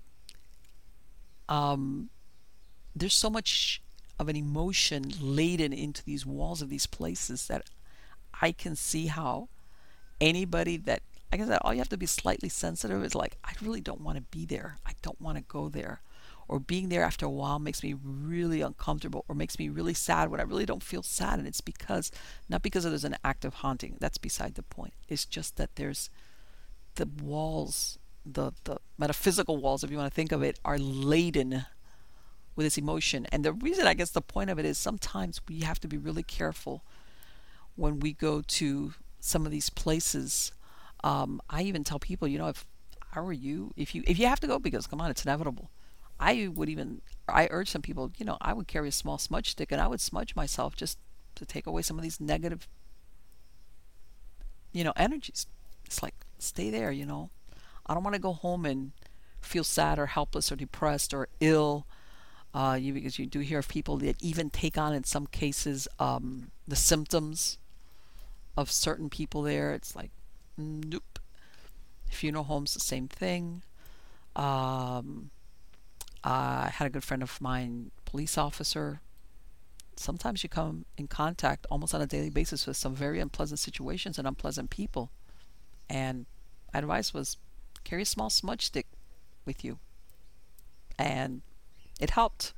um, 1.48 2.10
there's 2.96 3.14
so 3.14 3.30
much 3.30 3.82
of 4.20 4.28
an 4.28 4.36
emotion 4.36 5.14
laden 5.22 5.72
into 5.72 6.04
these 6.04 6.26
walls 6.26 6.64
of 6.64 6.70
these 6.70 6.88
places 6.88 7.48
that 7.48 7.64
I 8.42 8.52
can 8.52 8.76
see 8.76 9.08
how 9.08 9.50
anybody 10.20 10.78
that 10.78 11.02
I 11.32 11.38
said, 11.38 11.60
all 11.62 11.74
you 11.74 11.80
have 11.80 11.90
to 11.90 11.98
be 11.98 12.06
slightly 12.06 12.50
sensitive 12.50 13.04
is 13.04 13.14
like, 13.14 13.38
I 13.44 13.52
really 13.62 13.82
don't 13.82 14.02
want 14.02 14.18
to 14.18 14.24
be 14.24 14.46
there. 14.46 14.78
I 14.86 14.94
don't 15.02 15.20
want 15.22 15.38
to 15.38 15.44
go 15.44 15.68
there 15.70 16.02
or 16.48 16.60
being 16.60 16.90
there 16.90 17.04
after 17.04 17.26
a 17.26 17.30
while 17.30 17.60
makes 17.60 17.84
me 17.84 17.94
really 18.02 18.62
uncomfortable 18.62 19.26
or 19.28 19.36
makes 19.36 19.60
me 19.60 19.70
really 19.70 19.94
sad 19.94 20.30
when 20.30 20.40
I 20.40 20.44
really 20.44 20.66
don't 20.66 20.84
feel 20.84 21.04
sad. 21.04 21.40
And 21.40 21.48
it's 21.48 21.62
because, 21.62 22.12
not 22.48 22.64
because 22.64 22.84
there's 22.84 23.04
an 23.04 23.18
act 23.24 23.44
of 23.46 23.56
haunting, 23.56 23.98
that's 24.00 24.18
beside 24.18 24.56
the 24.56 24.64
point. 24.64 24.94
It's 25.10 25.26
just 25.26 25.58
that 25.58 25.76
there's 25.76 26.10
the 26.96 27.10
walls, 27.22 28.00
the, 28.26 28.52
the 28.64 28.78
metaphysical 28.98 29.58
walls, 29.58 29.84
if 29.84 29.92
you 29.92 29.98
want 29.98 30.12
to 30.12 30.16
think 30.16 30.32
of 30.32 30.42
it, 30.42 30.60
are 30.64 30.78
laden 30.78 31.66
with 32.56 32.66
this 32.66 32.78
emotion. 32.78 33.28
And 33.32 33.44
the 33.44 33.54
reason, 33.54 33.86
I 33.86 33.94
guess, 33.94 34.10
the 34.10 34.22
point 34.22 34.50
of 34.50 34.58
it 34.58 34.66
is 34.66 34.78
sometimes 34.78 35.42
we 35.48 35.62
have 35.62 35.80
to 35.82 35.88
be 35.88 35.98
really 35.98 36.24
careful 36.24 36.84
when 37.76 38.00
we 38.00 38.14
go 38.14 38.42
to 38.42 38.94
some 39.20 39.46
of 39.46 39.52
these 39.52 39.70
places. 39.70 40.52
Um, 41.04 41.42
I 41.50 41.62
even 41.64 41.84
tell 41.84 42.00
people, 42.00 42.28
you 42.28 42.38
know, 42.38 42.48
if 42.48 42.66
I 43.14 43.22
were 43.22 43.34
you, 43.34 43.74
if 43.78 43.96
you 43.96 44.04
if 44.06 44.20
you 44.20 44.28
have 44.28 44.40
to 44.42 44.48
go 44.48 44.60
because 44.60 44.88
come 44.88 45.00
on, 45.00 45.10
it's 45.10 45.24
inevitable. 45.24 45.70
I 46.20 46.50
would 46.54 46.70
even 46.70 47.02
I 47.28 47.48
urge 47.52 47.70
some 47.70 47.82
people, 47.82 48.12
you 48.18 48.26
know, 48.26 48.38
I 48.42 48.54
would 48.54 48.68
carry 48.68 48.90
a 48.90 48.92
small 48.92 49.18
smudge 49.18 49.52
stick 49.52 49.72
and 49.72 49.82
I 49.82 49.88
would 49.88 50.02
smudge 50.02 50.36
myself 50.36 50.76
just 50.76 50.98
to 51.36 51.46
take 51.46 51.68
away 51.68 51.82
some 51.82 51.98
of 51.98 52.04
these 52.04 52.20
negative 52.20 52.68
you 54.78 54.84
know, 54.84 54.94
energies. 54.96 55.48
It's 55.86 56.04
like 56.04 56.14
stay 56.38 56.70
there, 56.70 56.92
you 56.92 57.06
know. 57.06 57.30
I 57.86 57.94
don't 57.94 58.04
want 58.04 58.16
to 58.16 58.22
go 58.22 58.34
home 58.34 58.66
and 58.66 58.92
feel 59.42 59.64
sad 59.64 59.98
or 59.98 60.08
helpless 60.08 60.52
or 60.52 60.56
depressed 60.56 61.14
or 61.14 61.30
ill. 61.40 61.88
Uh, 62.54 62.78
you, 62.80 62.94
because 62.94 63.20
you 63.20 63.26
do 63.26 63.40
hear 63.40 63.60
of 63.60 63.68
people 63.68 63.98
that 63.98 64.16
even 64.22 64.50
take 64.50 64.78
on, 64.78 64.94
in 64.94 65.04
some 65.04 65.28
cases, 65.28 65.88
um, 66.00 66.52
the 66.68 66.76
symptoms 66.76 67.58
of 68.56 68.72
certain 68.72 69.10
people 69.10 69.42
there. 69.42 69.74
It's 69.74 69.96
like, 69.96 70.12
nope. 70.58 71.20
Funeral 72.10 72.46
homes, 72.46 72.74
the 72.74 72.80
same 72.80 73.08
thing. 73.08 73.64
Um, 74.36 75.30
I 76.30 76.72
had 76.74 76.88
a 76.88 76.90
good 76.90 77.06
friend 77.06 77.24
of 77.24 77.40
mine, 77.40 77.92
police 78.04 78.38
officer. 78.38 79.00
Sometimes 79.96 80.44
you 80.44 80.50
come 80.50 80.84
in 80.98 81.08
contact 81.08 81.66
almost 81.72 81.96
on 81.96 82.02
a 82.02 82.06
daily 82.06 82.30
basis 82.30 82.68
with 82.68 82.76
some 82.76 82.94
very 82.94 83.22
unpleasant 83.22 83.60
situations 83.60 84.18
and 84.18 84.28
unpleasant 84.28 84.70
people. 84.70 85.10
And 85.90 86.26
advice 86.74 87.14
was 87.14 87.38
carry 87.86 88.02
a 88.02 88.06
small 88.06 88.30
smudge 88.30 88.66
stick 88.66 88.88
with 89.46 89.64
you. 89.64 89.80
And 91.00 91.44
it 91.98 92.10
helped. 92.10 92.54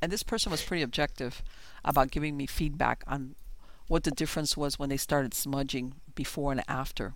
And 0.00 0.10
this 0.10 0.22
person 0.22 0.50
was 0.50 0.62
pretty 0.62 0.82
objective 0.82 1.42
about 1.84 2.10
giving 2.10 2.34
me 2.34 2.46
feedback 2.46 3.04
on 3.06 3.34
what 3.88 4.04
the 4.04 4.10
difference 4.10 4.56
was 4.56 4.78
when 4.78 4.88
they 4.88 4.96
started 4.96 5.34
smudging 5.34 5.96
before 6.14 6.50
and 6.50 6.64
after. 6.66 7.12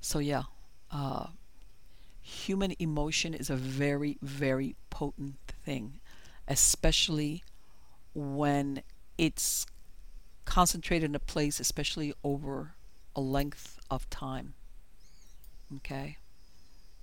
So, 0.00 0.18
yeah, 0.18 0.42
uh, 0.90 1.28
human 2.24 2.74
emotion 2.78 3.34
is 3.34 3.50
a 3.50 3.56
very, 3.56 4.16
very 4.22 4.74
potent 4.88 5.36
thing, 5.46 6.00
especially 6.48 7.44
when 8.14 8.82
it's 9.18 9.66
concentrated 10.46 11.10
in 11.10 11.14
a 11.14 11.20
place, 11.20 11.60
especially 11.60 12.14
over 12.24 12.74
a 13.14 13.20
length 13.20 13.78
of 13.90 14.08
time. 14.08 14.54
Okay? 15.76 16.16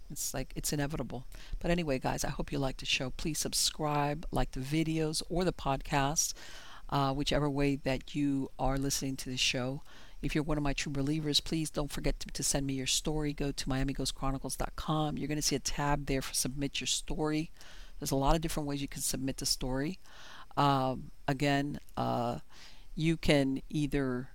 It's 0.10 0.34
like 0.34 0.52
it's 0.56 0.74
inevitable. 0.74 1.26
But 1.60 1.70
anyway, 1.70 2.00
guys, 2.00 2.26
I 2.26 2.30
hope 2.30 2.52
you 2.52 2.58
liked 2.58 2.80
the 2.80 2.88
show. 2.88 3.12
Please 3.12 3.38
subscribe, 3.38 4.26
like 4.32 4.52
the 4.52 4.60
videos 4.60 5.22
or 5.30 5.46
the 5.46 5.54
podcast, 5.54 6.34
uh, 6.90 7.14
whichever 7.14 7.50
way 7.50 7.76
that 7.76 8.16
you 8.16 8.50
are 8.58 8.78
listening 8.78 9.18
to 9.18 9.30
the 9.30 9.38
show. 9.38 9.84
If 10.22 10.36
you're 10.36 10.44
one 10.44 10.58
of 10.58 10.64
my 10.64 10.74
true 10.74 10.92
believers, 10.92 11.40
please 11.40 11.70
don't 11.70 11.92
forget 11.92 12.20
to, 12.20 12.28
to 12.28 12.44
send 12.44 12.68
me 12.68 12.74
your 12.74 12.88
story. 12.88 13.34
Go 13.34 13.52
to 13.52 13.66
miamighostchronicles.com. 13.66 15.18
You're 15.18 15.28
going 15.28 15.38
to 15.38 15.42
see 15.42 15.56
a 15.56 15.60
tab 15.60 16.06
there 16.06 16.22
for 16.22 16.34
submit 16.34 16.80
your 16.80 16.88
story. 16.88 17.52
There's 18.00 18.12
a 18.12 18.16
lot 18.16 18.36
of 18.36 18.42
different 18.42 18.68
ways 18.68 18.82
you 18.82 18.88
can 18.88 19.02
submit 19.02 19.38
the 19.38 19.46
story. 19.46 20.00
Um, 20.58 21.12
again, 21.28 21.80
uh, 21.98 22.40
you 22.96 23.18
can 23.18 23.62
either 23.70 24.30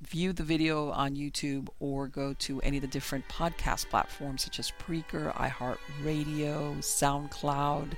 view 0.00 0.32
the 0.32 0.42
video 0.42 0.90
on 0.90 1.14
YouTube 1.14 1.68
or 1.78 2.08
go 2.08 2.34
to 2.34 2.60
any 2.62 2.78
of 2.78 2.82
the 2.82 2.88
different 2.88 3.28
podcast 3.28 3.88
platforms 3.88 4.42
such 4.42 4.58
as 4.58 4.72
Spreaker, 4.72 5.32
iHeartRadio, 5.34 6.78
SoundCloud 6.78 7.92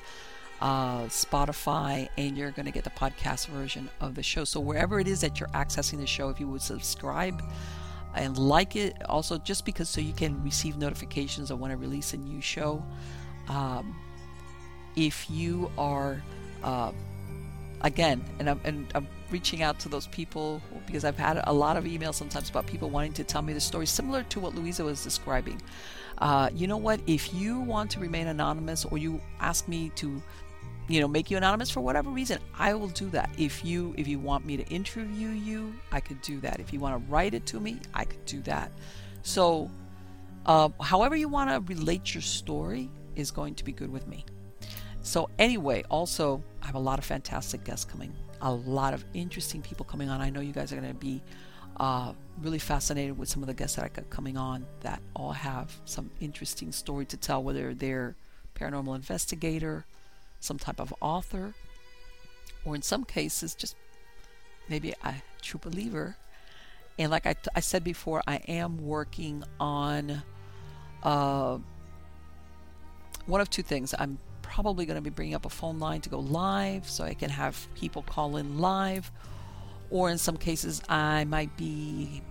uh, 0.65 1.03
Spotify, 1.09 2.09
and 2.17 2.39
you're 2.39 2.51
going 2.51 2.65
to 2.65 2.73
get 2.73 2.85
the 2.85 2.91
podcast 2.91 3.49
version 3.49 3.91
of 4.01 4.15
the 4.15 4.23
show. 4.23 4.45
So, 4.45 4.61
wherever 4.61 4.99
it 4.99 5.07
is 5.07 5.21
that 5.21 5.39
you're 5.39 5.51
accessing 5.51 5.99
the 5.99 6.07
show, 6.07 6.31
if 6.31 6.41
you 6.41 6.49
would 6.49 6.63
subscribe 6.63 7.43
and 8.15 8.39
like 8.39 8.75
it, 8.75 8.97
also 9.07 9.37
just 9.37 9.67
because 9.67 9.91
so 9.91 10.01
you 10.01 10.15
can 10.15 10.43
receive 10.43 10.79
notifications 10.79 11.51
of 11.51 11.61
when 11.61 11.71
I 11.71 11.75
release 11.75 12.15
a 12.15 12.17
new 12.17 12.41
show. 12.41 12.83
Um, 13.49 13.95
if 14.97 15.31
you 15.31 15.71
are, 15.77 16.23
uh, 16.63 16.93
again, 17.83 18.25
and 18.39 18.49
I'm, 18.49 18.61
and 18.65 18.91
I'm 18.95 19.07
reaching 19.31 19.63
out 19.63 19.79
to 19.81 19.91
those 19.91 20.07
people 20.07 20.63
because 20.87 21.05
I've 21.05 21.19
had 21.19 21.43
a 21.45 21.53
lot 21.53 21.77
of 21.77 21.85
emails 21.85 22.15
sometimes 22.15 22.49
about 22.49 22.67
people 22.67 22.89
wanting 22.89 23.13
to 23.15 23.25
tell 23.25 23.43
me 23.43 23.53
the 23.53 23.61
story 23.61 23.85
similar 23.85 24.23
to 24.23 24.41
what 24.41 24.55
Louisa 24.55 24.83
was 24.83 25.05
describing. 25.05 25.61
Uh, 26.19 26.49
you 26.55 26.67
know 26.67 26.77
what? 26.79 27.01
If 27.07 27.35
you 27.35 27.61
want 27.61 27.91
to 27.91 28.01
remain 28.01 28.29
anonymous 28.29 28.87
or 28.87 28.97
you 28.97 29.21
ask 29.41 29.69
me 29.69 29.91
to 29.97 30.23
you 30.89 31.01
know 31.01 31.09
make 31.09 31.31
you 31.31 31.37
anonymous 31.37 31.71
for 31.71 31.81
whatever 31.81 32.11
reason 32.11 32.39
i 32.59 32.75
will 32.75 32.89
do 32.89 33.09
that. 33.11 33.31
If 33.39 33.65
you 33.65 33.95
if 33.97 34.07
you 34.07 34.19
want 34.19 34.45
me 34.45 34.57
to 34.57 34.65
interview 34.67 35.29
you 35.29 35.75
i 35.93 36.01
could 36.01 36.21
do 36.23 36.41
that. 36.41 36.61
If 36.61 36.73
you 36.73 36.81
want 36.81 36.95
to 36.95 37.11
write 37.11 37.35
it 37.35 37.47
to 37.47 37.61
me 37.61 37.81
i 37.95 38.05
could 38.05 38.25
do 38.27 38.41
that. 38.43 38.71
So 39.23 39.71
uh, 40.47 40.69
however 40.81 41.17
you 41.17 41.29
want 41.29 41.51
to 41.51 41.75
relate 41.75 42.15
your 42.15 42.23
story 42.23 42.91
is 43.17 43.31
going 43.31 43.55
to 43.55 43.65
be 43.65 43.73
good 43.73 43.91
with 43.91 44.07
me. 44.07 44.25
So 45.03 45.31
anyway 45.39 45.85
also 45.91 46.43
i 46.63 46.67
have 46.67 46.75
a 46.75 46.87
lot 46.91 46.99
of 46.99 47.05
fantastic 47.05 47.65
guests 47.65 47.85
coming 47.85 48.13
a 48.41 48.53
lot 48.53 48.93
of 48.93 49.05
interesting 49.15 49.63
people 49.63 49.87
coming 49.87 50.11
on. 50.11 50.21
I 50.21 50.29
know 50.29 50.41
you 50.41 50.53
guys 50.53 50.73
are 50.73 50.77
going 50.77 50.89
to 50.89 50.95
be 50.95 51.23
Uh, 51.77 52.13
really 52.41 52.59
fascinated 52.61 53.19
with 53.19 53.29
some 53.29 53.43
of 53.43 53.49
the 53.49 53.55
guests 53.55 53.77
that 53.77 53.85
I 53.85 53.89
got 53.89 54.09
coming 54.09 54.37
on 54.37 54.65
that 54.81 55.01
all 55.15 55.33
have 55.33 55.75
some 55.85 56.09
interesting 56.21 56.71
story 56.71 57.05
to 57.07 57.17
tell, 57.17 57.43
whether 57.43 57.75
they're 57.75 58.15
paranormal 58.55 58.95
investigator, 58.95 59.85
some 60.45 60.59
type 60.59 60.81
of 60.81 60.95
author, 61.01 61.55
or 62.65 62.75
in 62.75 62.83
some 62.83 63.05
cases, 63.05 63.55
just 63.55 63.77
maybe 64.69 64.95
a 65.03 65.15
true 65.43 65.61
believer. 65.61 66.17
And 66.99 67.11
like 67.11 67.27
I, 67.27 67.61
said 67.61 67.83
before, 67.83 68.23
I 68.27 68.37
am 68.47 68.85
working 68.87 69.43
on 69.59 70.23
uh, 71.03 71.59
one 73.27 73.41
of 73.41 73.51
two 73.51 73.63
things. 73.63 73.95
I'm 73.99 74.19
probably 74.43 74.87
going 74.87 74.97
to 74.97 75.03
be 75.03 75.11
bringing 75.11 75.35
up 75.35 75.45
a 75.45 75.51
phone 75.51 75.81
line 75.81 76.01
to 76.03 76.09
go 76.09 76.21
live 76.21 76.89
so 76.89 77.03
I 77.03 77.15
can 77.15 77.31
have 77.31 77.67
people 77.75 78.03
call 78.03 78.37
in 78.37 78.59
live. 78.59 79.11
Or 79.91 80.09
in 80.11 80.19
some 80.19 80.37
cases, 80.37 80.83
I 80.89 81.25
might 81.25 81.57
be 81.57 82.23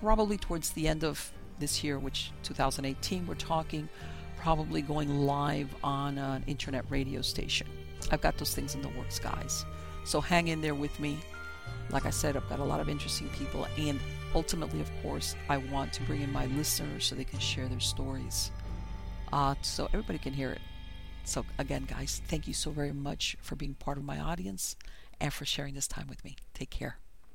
probably 0.00 0.36
towards 0.36 0.70
the 0.70 0.86
end 0.86 1.02
of 1.02 1.32
this 1.58 1.82
year, 1.82 1.98
which 1.98 2.30
2018, 2.44 3.26
we're 3.26 3.34
talking, 3.34 3.88
probably 4.46 4.80
going 4.80 5.08
live 5.26 5.74
on 5.82 6.16
an 6.18 6.44
internet 6.46 6.84
radio 6.88 7.20
station. 7.20 7.66
I've 8.12 8.20
got 8.20 8.38
those 8.38 8.54
things 8.54 8.76
in 8.76 8.80
the 8.80 8.88
works, 8.90 9.18
guys. 9.18 9.64
So 10.04 10.20
hang 10.20 10.46
in 10.46 10.60
there 10.60 10.76
with 10.76 11.00
me. 11.00 11.18
Like 11.90 12.06
I 12.06 12.10
said, 12.10 12.36
I've 12.36 12.48
got 12.48 12.60
a 12.60 12.64
lot 12.64 12.78
of 12.78 12.88
interesting 12.88 13.28
people, 13.30 13.66
and 13.76 13.98
ultimately, 14.36 14.80
of 14.80 14.88
course, 15.02 15.34
I 15.48 15.56
want 15.56 15.92
to 15.94 16.02
bring 16.04 16.22
in 16.22 16.30
my 16.30 16.46
listeners 16.46 17.06
so 17.06 17.16
they 17.16 17.24
can 17.24 17.40
share 17.40 17.66
their 17.66 17.80
stories, 17.80 18.52
uh, 19.32 19.56
so 19.62 19.86
everybody 19.86 20.20
can 20.20 20.32
hear 20.32 20.52
it. 20.52 20.60
So 21.24 21.44
again, 21.58 21.84
guys, 21.84 22.22
thank 22.28 22.46
you 22.46 22.54
so 22.54 22.70
very 22.70 22.92
much 22.92 23.36
for 23.42 23.56
being 23.56 23.74
part 23.74 23.98
of 23.98 24.04
my 24.04 24.20
audience 24.20 24.76
and 25.20 25.32
for 25.32 25.44
sharing 25.44 25.74
this 25.74 25.88
time 25.88 26.06
with 26.08 26.24
me. 26.24 26.36
Take 26.54 26.70
care. 26.70 26.98